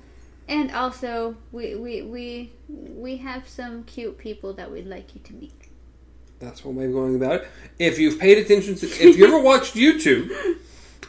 and 0.47 0.71
also 0.71 1.37
we 1.51 1.75
we 1.75 2.01
we 2.01 2.51
we 2.69 3.17
have 3.17 3.47
some 3.47 3.83
cute 3.83 4.17
people 4.17 4.53
that 4.53 4.71
we'd 4.71 4.85
like 4.85 5.15
you 5.15 5.21
to 5.21 5.33
meet. 5.33 5.53
That's 6.39 6.65
one 6.65 6.75
way 6.75 6.85
of 6.85 6.93
going 6.93 7.15
about 7.15 7.41
it. 7.41 7.47
If 7.79 7.97
you've 7.97 8.19
paid 8.19 8.37
attention 8.37 8.75
to, 8.75 8.85
if 8.85 9.17
you 9.17 9.25
ever 9.25 9.39
watched 9.51 9.75
YouTube, 9.75 10.29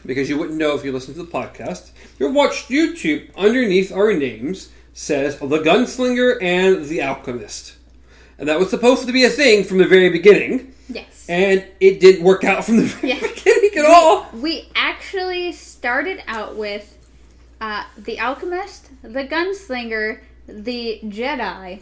because 0.05 0.29
you 0.29 0.39
wouldn't 0.39 0.59
know 0.59 0.77
if 0.77 0.85
you 0.85 0.93
listened 0.93 1.17
to 1.17 1.25
the 1.25 1.31
podcast, 1.31 1.91
if 2.05 2.21
you 2.21 2.27
ever 2.27 2.35
watched 2.35 2.69
YouTube, 2.69 3.35
underneath 3.35 3.93
our 3.93 4.13
names 4.13 4.71
says 4.93 5.39
The 5.39 5.59
Gunslinger 5.59 6.41
and 6.41 6.85
The 6.87 7.03
Alchemist. 7.03 7.75
And 8.39 8.49
that 8.49 8.61
was 8.61 8.71
supposed 8.71 9.07
to 9.07 9.13
be 9.13 9.25
a 9.25 9.31
thing 9.31 9.65
from 9.65 9.79
the 9.79 9.87
very 9.87 10.11
beginning. 10.11 10.73
And 11.29 11.65
it 11.81 12.01
didn't 12.01 12.25
work 12.25 12.45
out 12.45 12.65
from 12.65 12.77
the 12.79 12.85
Yeah. 13.03 13.21
beginning 13.21 13.71
at 13.79 13.85
all. 13.87 14.27
We 14.35 14.69
actually 14.75 15.53
started 15.53 16.23
out 16.27 16.57
with 16.57 16.97
uh, 17.61 17.85
the 17.99 18.19
alchemist, 18.19 18.91
the 19.03 19.27
gunslinger, 19.27 20.21
the 20.47 21.01
Jedi, 21.05 21.81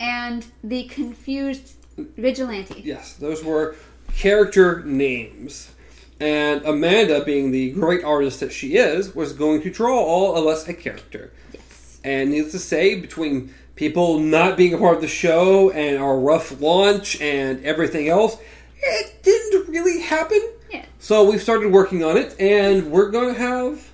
and 0.00 0.46
the 0.62 0.84
confused 0.84 1.74
vigilante. 1.96 2.80
Yes, 2.84 3.14
those 3.14 3.42
were 3.44 3.76
character 4.16 4.82
names. 4.84 5.72
And 6.20 6.64
Amanda, 6.64 7.24
being 7.24 7.52
the 7.52 7.70
great 7.72 8.02
artist 8.02 8.40
that 8.40 8.52
she 8.52 8.76
is, 8.76 9.14
was 9.14 9.32
going 9.32 9.62
to 9.62 9.70
draw 9.70 9.96
all 10.00 10.34
of 10.36 10.46
us 10.46 10.66
a 10.68 10.74
character. 10.74 11.32
Yes. 11.52 12.00
And 12.02 12.30
needless 12.30 12.52
to 12.52 12.58
say, 12.58 13.00
between 13.00 13.54
people 13.76 14.18
not 14.18 14.56
being 14.56 14.74
a 14.74 14.78
part 14.78 14.96
of 14.96 15.00
the 15.02 15.06
show 15.08 15.70
and 15.70 15.98
our 15.98 16.18
rough 16.18 16.60
launch 16.60 17.20
and 17.20 17.64
everything 17.64 18.08
else, 18.08 18.36
it 18.82 19.22
didn't 19.22 19.68
really 19.68 20.00
happen. 20.00 20.40
Yeah. 20.70 20.84
So 20.98 21.28
we've 21.28 21.42
started 21.42 21.72
working 21.72 22.04
on 22.04 22.16
it, 22.16 22.38
and 22.40 22.90
we're 22.90 23.10
going 23.10 23.34
to 23.34 23.40
have. 23.40 23.92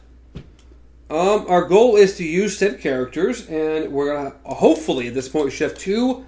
Um, 1.11 1.47
our 1.49 1.65
goal 1.65 1.97
is 1.97 2.17
to 2.17 2.25
use 2.25 2.59
said 2.59 2.81
characters, 2.81 3.47
and 3.49 3.93
we're 3.93 4.07
going 4.07 4.33
to 4.33 4.55
hopefully 4.55 5.09
at 5.09 5.15
this 5.15 5.29
point 5.29 5.45
we 5.47 5.51
should 5.51 5.71
have 5.71 5.79
two 5.79 6.25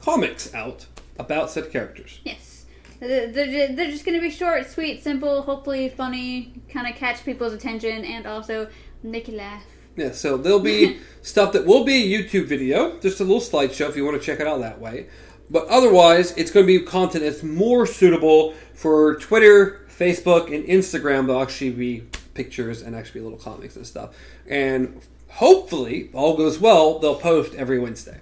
comics 0.00 0.54
out 0.54 0.86
about 1.18 1.50
said 1.50 1.70
characters. 1.70 2.20
Yes. 2.24 2.66
They're, 3.00 3.28
they're 3.28 3.90
just 3.90 4.04
going 4.04 4.16
to 4.16 4.20
be 4.20 4.30
short, 4.30 4.66
sweet, 4.70 5.02
simple, 5.02 5.42
hopefully 5.42 5.88
funny, 5.88 6.52
kind 6.68 6.86
of 6.86 6.94
catch 6.94 7.24
people's 7.24 7.52
attention, 7.52 8.04
and 8.04 8.26
also 8.26 8.68
make 9.02 9.28
you 9.28 9.36
laugh. 9.36 9.62
Yeah, 9.96 10.12
so 10.12 10.36
there'll 10.36 10.60
be 10.60 10.98
stuff 11.22 11.52
that 11.52 11.66
will 11.66 11.84
be 11.84 12.14
a 12.14 12.22
YouTube 12.22 12.46
video, 12.46 12.98
just 13.00 13.20
a 13.20 13.24
little 13.24 13.40
slideshow 13.40 13.88
if 13.88 13.96
you 13.96 14.04
want 14.04 14.20
to 14.20 14.24
check 14.24 14.40
it 14.40 14.46
out 14.46 14.60
that 14.60 14.80
way. 14.80 15.08
But 15.50 15.66
otherwise, 15.68 16.32
it's 16.32 16.50
going 16.50 16.66
to 16.66 16.78
be 16.78 16.84
content 16.84 17.24
that's 17.24 17.42
more 17.42 17.86
suitable 17.86 18.54
for 18.72 19.16
Twitter, 19.16 19.86
Facebook, 19.88 20.52
and 20.54 20.64
Instagram. 20.64 21.26
There'll 21.26 21.42
actually 21.42 21.70
be 21.70 22.04
pictures 22.34 22.82
and 22.82 22.96
actually 22.96 23.20
be 23.20 23.24
little 23.24 23.38
comics 23.38 23.76
and 23.76 23.86
stuff. 23.86 24.16
And 24.48 25.00
hopefully, 25.28 26.10
all 26.12 26.36
goes 26.36 26.58
well, 26.58 26.98
they'll 26.98 27.14
post 27.14 27.54
every 27.54 27.78
Wednesday 27.78 28.20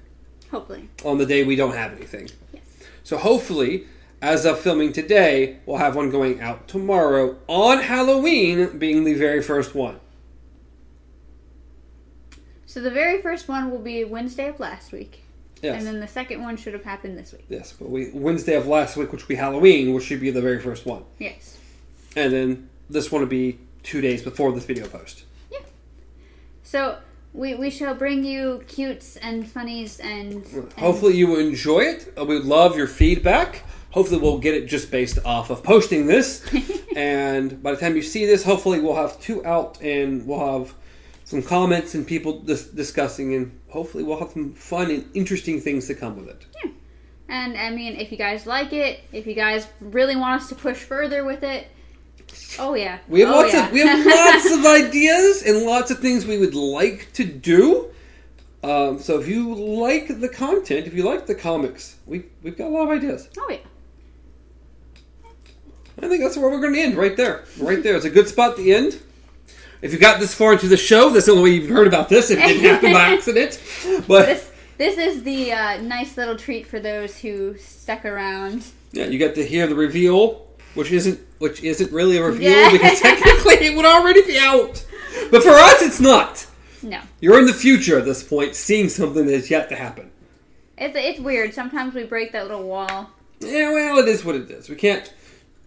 Hopefully. 0.51 0.89
on 1.05 1.19
the 1.19 1.27
day 1.27 1.45
we 1.45 1.57
don't 1.57 1.75
have 1.75 1.93
anything. 1.93 2.29
Yes. 2.53 2.63
So 3.05 3.17
hopefully, 3.19 3.87
as 4.21 4.45
of 4.45 4.59
filming 4.61 4.93
today, 4.93 5.59
we'll 5.67 5.79
have 5.79 5.97
one 5.97 6.11
going 6.11 6.41
out 6.41 6.69
tomorrow 6.69 7.39
on 7.49 7.79
Halloween, 7.79 8.79
being 8.79 9.05
the 9.05 9.15
very 9.15 9.43
first 9.43 9.75
one. 9.75 9.99
So 12.67 12.81
the 12.81 12.91
very 12.91 13.21
first 13.21 13.49
one 13.49 13.71
will 13.71 13.79
be 13.81 14.05
Wednesday 14.05 14.49
of 14.49 14.59
last 14.61 14.93
week, 14.93 15.22
Yes. 15.63 15.79
and 15.79 15.87
then 15.87 16.01
the 16.01 16.09
second 16.09 16.43
one 16.43 16.57
should 16.57 16.73
have 16.75 16.85
happened 16.85 17.17
this 17.17 17.33
week. 17.33 17.45
Yes, 17.49 17.73
but 17.79 17.89
we 17.89 18.11
Wednesday 18.13 18.55
of 18.57 18.67
last 18.67 18.97
week, 18.97 19.13
which 19.13 19.23
will 19.23 19.29
be 19.29 19.37
Halloween, 19.37 19.95
which 19.95 20.05
should 20.05 20.21
be 20.21 20.31
the 20.31 20.43
very 20.43 20.61
first 20.61 20.85
one, 20.87 21.05
Yes. 21.19 21.57
and 22.17 22.33
then 22.33 22.69
this 22.91 23.13
one 23.13 23.21
will 23.23 23.29
be 23.29 23.59
two 23.83 24.01
days 24.01 24.23
before 24.23 24.53
this 24.53 24.65
video 24.65 24.87
post. 24.89 25.25
Yeah. 25.51 25.61
So 26.63 26.99
we 27.33 27.55
we 27.55 27.71
shall 27.71 27.95
bring 27.95 28.25
you 28.25 28.63
cutes 28.69 29.17
and 29.17 29.49
funnies 29.49 30.01
and, 30.01 30.45
and 30.47 30.73
Hopefully, 30.75 31.17
you 31.17 31.29
will 31.29 31.39
enjoy 31.41 31.81
it. 31.81 32.13
Uh, 32.19 32.25
We 32.25 32.35
would 32.37 32.45
love 32.45 32.77
your 32.77 32.87
feedback. 32.89 33.63
Hopefully, 33.93 34.21
we'll 34.21 34.39
get 34.39 34.55
it 34.55 34.67
just 34.67 34.91
based 34.91 35.19
off 35.25 35.51
of 35.51 35.63
posting 35.63 36.07
this, 36.07 36.43
and 36.97 37.63
by 37.63 37.71
the 37.73 37.77
time 37.77 37.95
you 37.95 38.03
see 38.03 38.25
this, 38.27 38.43
hopefully, 38.43 38.81
we'll 38.81 38.97
have 38.97 39.21
two 39.21 39.45
out, 39.47 39.81
and 39.83 40.27
we'll 40.27 40.45
have 40.61 40.75
some 41.25 41.43
comments 41.43 41.95
and 41.95 42.07
people 42.07 42.41
dis- 42.41 42.67
discussing, 42.69 43.35
and 43.35 43.61
hopefully, 43.73 44.05
we'll 44.05 44.19
have 44.19 44.31
some 44.31 44.53
fun 44.53 44.91
and 44.91 45.09
interesting 45.15 45.61
things 45.61 45.87
to 45.89 45.95
come 45.95 46.17
with 46.17 46.29
it. 46.29 46.47
Yeah. 46.65 46.71
And 47.29 47.57
I 47.57 47.71
mean, 47.71 47.97
if 47.97 48.13
you 48.13 48.19
guys 48.19 48.47
like 48.47 48.73
it, 48.73 49.01
if 49.13 49.27
you 49.27 49.35
guys 49.35 49.67
really 49.81 50.17
want 50.17 50.43
us 50.43 50.49
to 50.51 50.55
push 50.55 50.77
further 50.77 51.25
with 51.25 51.43
it, 51.43 51.69
oh 52.59 52.75
yeah, 52.75 52.99
We 53.09 53.21
have 53.21 53.31
oh, 53.31 53.41
lots 53.41 53.55
yeah. 53.55 53.67
of 53.67 53.73
we 53.73 53.81
have 53.81 54.07
lots 54.35 54.53
of 54.53 54.67
ideas 54.67 55.43
and 55.43 55.65
lots 55.65 55.91
of 55.91 55.99
things 55.99 56.27
we 56.27 56.39
would 56.39 56.55
like 56.55 57.09
to 57.15 57.25
do. 57.25 57.89
Um, 58.63 58.99
so 59.01 59.19
if 59.19 59.27
you 59.27 59.55
like 59.55 60.21
the 60.21 60.29
content, 60.29 60.87
if 60.87 60.95
you 60.95 61.05
like 61.05 61.27
the 61.27 61.35
comics, 61.35 61.97
we 62.07 62.25
we've 62.43 62.57
got 62.57 62.67
a 62.67 62.71
lot 62.71 62.85
of 62.85 62.91
ideas. 62.91 63.29
oh 63.39 63.49
yeah. 63.51 63.59
I 66.01 66.09
think 66.09 66.23
that's 66.23 66.37
where 66.37 66.51
we're 66.51 66.61
going 66.61 66.75
to 66.75 66.81
end 66.81 66.97
right 66.97 67.17
there. 67.17 67.45
Right 67.61 67.83
there. 67.83 67.97
It's 67.97 68.05
a 68.05 68.11
good 68.11 68.27
spot 68.27 68.57
to 68.57 68.71
end. 68.71 69.01
If 69.83 69.93
you 69.93 69.99
got 69.99 70.21
this 70.21 70.33
far 70.35 70.53
into 70.53 70.69
the 70.69 70.77
show, 70.77 71.11
that's 71.11 71.27
the 71.27 71.33
only 71.33 71.43
way 71.45 71.51
you've 71.57 71.69
heard 71.71 71.87
about 71.89 72.09
this. 72.09 72.31
If 72.31 72.39
it 72.39 72.47
didn't 72.47 72.63
happen 72.65 72.93
by 72.93 73.01
accident, 73.15 73.61
but 74.09 74.27
This 74.27 74.51
this 74.79 74.99
is 74.99 75.23
the 75.25 75.53
uh, 75.53 75.81
nice 75.83 76.17
little 76.17 76.37
treat 76.37 76.67
for 76.67 76.81
those 76.81 77.19
who 77.19 77.57
stuck 77.59 78.05
around. 78.05 78.65
yeah, 78.93 79.07
you 79.07 79.19
got 79.19 79.35
to 79.35 79.45
hear 79.45 79.67
the 79.67 79.75
reveal, 79.75 80.47
which 80.75 80.91
isn't 80.93 81.21
which 81.39 81.63
isn't 81.63 81.93
really 81.93 82.17
a 82.17 82.23
reveal 82.25 82.51
Yeah. 82.51 82.73
because 82.73 83.01
technically 83.11 83.67
it 83.67 83.77
would 83.77 83.85
already 83.85 84.23
be 84.25 84.39
out. 84.39 84.85
But 85.31 85.43
for 85.43 85.51
us, 85.51 85.83
it's 85.83 86.01
not. 86.01 86.47
No, 86.85 87.01
You're 87.21 87.39
in 87.39 87.47
the 87.47 87.53
future 87.55 87.99
at 87.99 88.05
this 88.05 88.25
point, 88.25 88.57
seeing 88.57 88.89
something 88.89 89.25
that's 89.27 89.51
yet 89.51 89.69
to 89.69 89.77
happen. 89.77 90.11
it's 90.79 90.97
it's 90.97 91.21
weird. 91.21 91.55
Sometimes 91.55 91.95
we 91.95 92.05
break 92.05 92.33
that 92.33 92.49
little 92.49 92.67
wall. 92.67 93.11
Yeah, 93.41 93.71
well, 93.73 93.99
it 93.99 94.09
is 94.09 94.25
what 94.25 94.35
it 94.37 94.51
is. 94.51 94.69
We 94.69 94.75
can't, 94.77 95.13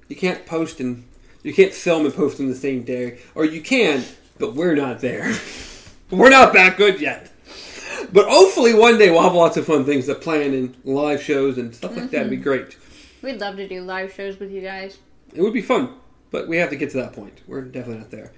you 0.09 0.15
can't 0.15 0.45
post 0.45 0.79
and 0.81 1.05
you 1.45 1.53
can't 1.53 1.73
film 1.73 2.05
and 2.05 2.13
post 2.13 2.39
in 2.39 2.49
the 2.49 2.55
same 2.55 2.81
day, 2.81 3.19
or 3.35 3.45
you 3.45 3.61
can, 3.61 4.03
but 4.39 4.55
we're 4.55 4.73
not 4.73 4.99
there. 4.99 5.31
we're 6.09 6.31
not 6.31 6.53
that 6.53 6.75
good 6.75 6.99
yet. 6.99 7.31
But 8.11 8.27
hopefully, 8.27 8.73
one 8.73 8.97
day 8.97 9.11
we'll 9.11 9.21
have 9.21 9.35
lots 9.35 9.55
of 9.55 9.67
fun 9.67 9.85
things 9.85 10.07
to 10.07 10.15
plan 10.15 10.55
and 10.55 10.75
live 10.83 11.21
shows 11.21 11.59
and 11.59 11.73
stuff 11.73 11.95
like 11.95 12.09
that. 12.09 12.21
It'd 12.21 12.29
be 12.31 12.37
mm-hmm. 12.37 12.43
great. 12.43 12.77
We'd 13.21 13.39
love 13.39 13.57
to 13.57 13.67
do 13.67 13.81
live 13.81 14.11
shows 14.11 14.39
with 14.39 14.51
you 14.51 14.61
guys. 14.61 14.97
It 15.35 15.41
would 15.43 15.53
be 15.53 15.61
fun, 15.61 15.93
but 16.31 16.47
we 16.47 16.57
have 16.57 16.71
to 16.71 16.75
get 16.75 16.89
to 16.91 16.97
that 16.97 17.13
point. 17.13 17.41
We're 17.45 17.61
definitely 17.61 17.99
not 17.99 18.09
there. 18.09 18.31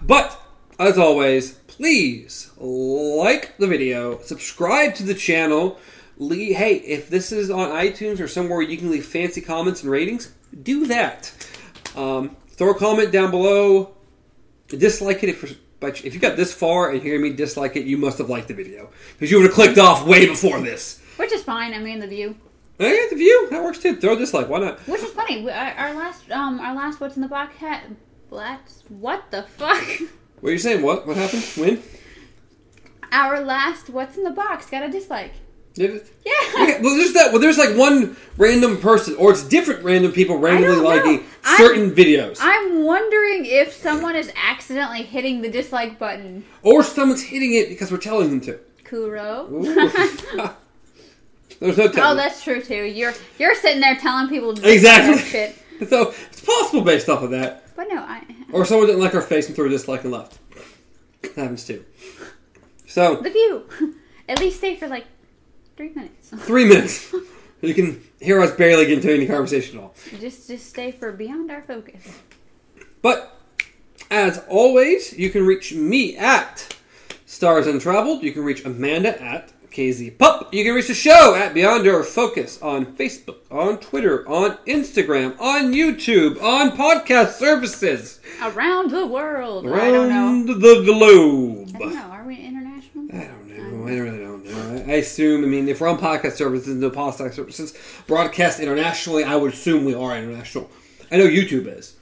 But 0.00 0.40
as 0.78 0.98
always, 0.98 1.54
please 1.66 2.52
like 2.58 3.56
the 3.58 3.66
video, 3.66 4.20
subscribe 4.20 4.94
to 4.96 5.02
the 5.02 5.14
channel. 5.14 5.80
Lee, 6.16 6.52
hey, 6.52 6.76
if 6.76 7.10
this 7.10 7.32
is 7.32 7.50
on 7.50 7.70
iTunes 7.70 8.20
or 8.20 8.28
somewhere 8.28 8.62
you 8.62 8.76
can 8.76 8.90
leave 8.90 9.04
fancy 9.04 9.40
comments 9.40 9.82
and 9.82 9.90
ratings, 9.90 10.32
do 10.62 10.86
that. 10.86 11.32
Um, 11.96 12.36
throw 12.50 12.70
a 12.70 12.78
comment 12.78 13.12
down 13.12 13.30
below. 13.30 13.94
Dislike 14.68 15.22
it 15.22 15.28
if 15.30 15.58
but 15.80 16.04
if 16.04 16.14
you 16.14 16.20
got 16.20 16.36
this 16.36 16.54
far 16.54 16.90
and 16.90 17.02
hear 17.02 17.18
me 17.18 17.30
dislike 17.30 17.76
it, 17.76 17.84
you 17.84 17.98
must 17.98 18.18
have 18.18 18.30
liked 18.30 18.48
the 18.48 18.54
video 18.54 18.90
because 19.12 19.30
you 19.30 19.38
would 19.38 19.46
have 19.46 19.54
clicked 19.54 19.78
off 19.78 20.06
way 20.06 20.26
before 20.26 20.60
this. 20.60 21.00
Which 21.16 21.32
is 21.32 21.42
fine. 21.42 21.74
I 21.74 21.78
mean, 21.78 21.98
the 21.98 22.06
view. 22.06 22.36
Hey, 22.78 23.08
the 23.10 23.16
view 23.16 23.48
that 23.50 23.62
works 23.62 23.78
too. 23.78 23.96
Throw 23.96 24.14
a 24.14 24.16
dislike. 24.16 24.48
Why 24.48 24.60
not? 24.60 24.78
Which 24.88 25.02
is 25.02 25.10
funny. 25.10 25.50
Our, 25.50 25.94
last 25.94 26.30
um 26.30 26.60
our 26.60 26.74
last 26.74 27.00
what's 27.00 27.16
in 27.16 27.22
the 27.22 27.28
box 27.28 27.56
hat. 27.56 27.84
What 28.30 29.30
the 29.30 29.42
fuck? 29.42 29.84
What 30.40 30.48
are 30.48 30.52
you 30.52 30.58
saying? 30.58 30.82
What? 30.82 31.06
What 31.06 31.16
happened? 31.16 31.44
When? 31.56 31.82
Our 33.12 33.40
last 33.40 33.90
What's 33.90 34.16
in 34.16 34.24
the 34.24 34.30
Box 34.30 34.70
got 34.70 34.82
a 34.82 34.88
dislike. 34.90 35.34
It? 35.76 36.06
Yeah. 36.26 36.62
Okay, 36.62 36.80
well, 36.82 36.96
there's 36.96 37.14
that. 37.14 37.32
Well, 37.32 37.40
there's 37.40 37.56
like 37.58 37.76
one 37.76 38.16
random 38.36 38.78
person, 38.78 39.16
or 39.16 39.30
it's 39.30 39.42
different 39.42 39.82
random 39.84 40.12
people 40.12 40.36
randomly 40.36 40.76
liking 40.76 41.24
I'm- 41.44 41.56
certain 41.56 41.90
videos, 41.92 42.38
I'm 42.40 42.84
wondering 42.84 43.46
if 43.46 43.72
someone 43.72 44.14
is 44.16 44.30
accidentally 44.36 45.02
hitting 45.02 45.40
the 45.40 45.48
dislike 45.50 45.98
button. 45.98 46.44
or 46.62 46.82
someone's 46.82 47.22
hitting 47.22 47.54
it 47.54 47.68
because 47.70 47.90
we're 47.90 47.98
telling 47.98 48.28
them 48.30 48.40
to. 48.42 48.58
Kuro. 48.84 49.46
There's 51.60 51.76
no 51.78 51.90
oh, 51.96 52.14
that's 52.16 52.42
true 52.42 52.60
too. 52.60 52.82
You're 52.84 53.14
you're 53.38 53.54
sitting 53.54 53.80
there 53.80 53.96
telling 53.96 54.28
people 54.28 54.54
to 54.54 54.70
Exactly. 54.70 55.18
shit. 55.22 55.56
so 55.88 56.12
it's 56.30 56.40
possible 56.40 56.82
based 56.82 57.08
off 57.08 57.22
of 57.22 57.30
that, 57.30 57.74
But 57.76 57.86
no, 57.88 57.98
I 57.98 58.22
or 58.52 58.64
someone 58.64 58.88
didn't 58.88 59.00
like 59.00 59.14
our 59.14 59.22
face 59.22 59.46
and 59.46 59.54
threw 59.56 59.66
a 59.66 59.68
dislike 59.68 60.02
and 60.02 60.12
left. 60.12 60.38
That 61.22 61.34
happens 61.36 61.64
too. 61.64 61.84
So 62.86 63.16
the 63.16 63.30
view. 63.30 63.64
At 64.28 64.38
least 64.40 64.58
stay 64.58 64.76
for 64.76 64.88
like 64.88 65.06
three 65.76 65.90
minutes. 65.94 66.28
three 66.46 66.64
minutes. 66.66 67.14
You 67.64 67.74
can 67.74 68.02
hear 68.20 68.40
us 68.42 68.50
barely 68.50 68.86
get 68.86 68.94
into 68.98 69.14
any 69.14 69.24
conversation 69.24 69.78
at 69.78 69.84
all. 69.84 69.94
just 70.18 70.48
just 70.48 70.68
stay 70.68 70.90
for 70.90 71.12
beyond 71.12 71.48
our 71.52 71.62
focus. 71.62 72.02
But 73.02 73.38
as 74.10 74.42
always, 74.48 75.16
you 75.16 75.30
can 75.30 75.46
reach 75.46 75.72
me 75.72 76.16
at 76.16 76.74
Stars 77.24 77.68
Untraveled. 77.68 78.24
You 78.24 78.32
can 78.32 78.42
reach 78.42 78.64
Amanda 78.64 79.22
at 79.22 79.52
KZ 79.70 80.18
Pup. 80.18 80.52
You 80.52 80.64
can 80.64 80.74
reach 80.74 80.88
the 80.88 80.94
show 80.94 81.36
at 81.36 81.54
Beyond 81.54 81.86
Our 81.86 82.02
Focus 82.02 82.60
on 82.60 82.84
Facebook, 82.96 83.36
on 83.48 83.78
Twitter, 83.78 84.28
on 84.28 84.56
Instagram, 84.66 85.38
on 85.40 85.72
YouTube, 85.72 86.42
on 86.42 86.72
podcast 86.72 87.34
services 87.34 88.18
Around 88.42 88.90
the 88.90 89.06
world. 89.06 89.68
I 89.68 89.92
don't 89.92 90.08
know. 90.08 90.16
around 90.16 90.46
the 90.48 90.82
globe. 90.84 91.68
I 91.76 91.78
don't 91.78 91.94
know. 91.94 92.00
Are 92.10 92.24
we 92.24 92.36
international? 92.44 93.04
I 93.12 93.24
don't 93.28 93.46
know. 93.56 93.86
I 93.86 93.98
really 93.98 94.18
don't 94.18 94.24
know. 94.24 94.31
I, 94.88 94.94
assume. 94.94 95.44
I 95.44 95.46
mean, 95.46 95.68
if 95.68 95.80
we're 95.80 95.88
on 95.88 95.98
podcast 95.98 96.32
services, 96.32 96.74
no 96.74 96.90
podcast 96.90 97.34
services 97.34 97.74
broadcast 98.06 98.60
internationally, 98.60 99.24
I 99.24 99.36
would 99.36 99.52
assume 99.52 99.84
we 99.84 99.94
are 99.94 100.16
international. 100.16 100.70
I 101.10 101.16
know 101.16 101.26
YouTube 101.26 101.66
is 101.66 101.96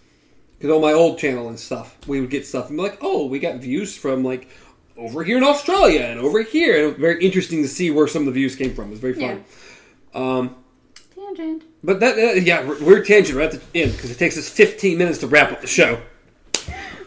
because 0.59 0.74
on 0.74 0.82
my 0.82 0.93
old 0.93 1.19
channel 1.19 1.48
and 1.48 1.59
stuff, 1.59 1.97
we 2.07 2.20
would 2.20 2.31
get 2.31 2.47
stuff 2.47 2.69
and 2.69 2.77
be 2.77 2.82
like, 2.82 2.98
"Oh, 3.01 3.27
we 3.27 3.39
got 3.39 3.57
views 3.57 3.97
from 3.97 4.23
like 4.23 4.48
over 4.97 5.24
here 5.24 5.39
in 5.39 5.44
Australia 5.44 6.02
and 6.02 6.20
over 6.20 6.43
here," 6.43 6.74
and 6.74 6.85
it 6.85 6.86
was 6.89 6.97
very 6.97 7.24
interesting 7.24 7.62
to 7.62 7.69
see 7.69 7.90
where 7.90 8.07
some 8.07 8.23
of 8.23 8.27
the 8.27 8.32
views 8.32 8.57
came 8.57 8.74
from. 8.74 8.86
It 8.86 8.90
was 8.90 9.01
very 9.01 9.15
fun. 9.15 9.44
Um, 10.15 10.57
Tangent. 11.15 11.65
but 11.85 12.01
that, 12.01 12.19
uh, 12.19 12.32
yeah, 12.32 12.66
we're, 12.66 12.82
we're 12.82 13.05
tangent 13.05 13.39
right 13.39 13.52
at 13.52 13.73
the 13.73 13.81
end 13.82 13.93
because 13.93 14.11
it 14.11 14.19
takes 14.19 14.36
us 14.36 14.48
15 14.48 14.98
minutes 14.98 15.19
to 15.19 15.27
wrap 15.28 15.52
up 15.52 15.61
the 15.61 15.66
show. 15.66 16.01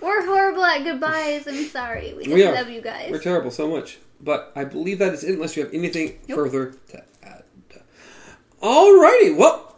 We're 0.02 0.26
horrible 0.26 0.64
at 0.64 0.84
goodbyes. 0.84 1.48
I'm 1.48 1.66
sorry. 1.66 2.14
We 2.14 2.34
We 2.34 2.46
love 2.46 2.70
you 2.70 2.82
guys. 2.82 3.10
We're 3.12 3.22
terrible 3.22 3.52
so 3.52 3.70
much. 3.70 4.00
But 4.24 4.52
I 4.56 4.64
believe 4.64 5.00
that 5.00 5.14
is 5.14 5.24
it 5.24 5.34
unless 5.34 5.58
you 5.58 5.64
have 5.66 5.74
anything 5.74 6.20
Nope. 6.28 6.38
further 6.38 6.76
to 6.92 7.04
add. 7.22 7.44
Alrighty, 8.62 9.36
well, 9.36 9.76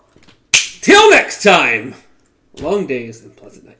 till 0.52 1.10
next 1.10 1.42
time. 1.42 1.96
Long 2.62 2.86
days 2.86 3.22
and 3.24 3.36
pleasant 3.36 3.66
nights. 3.66 3.74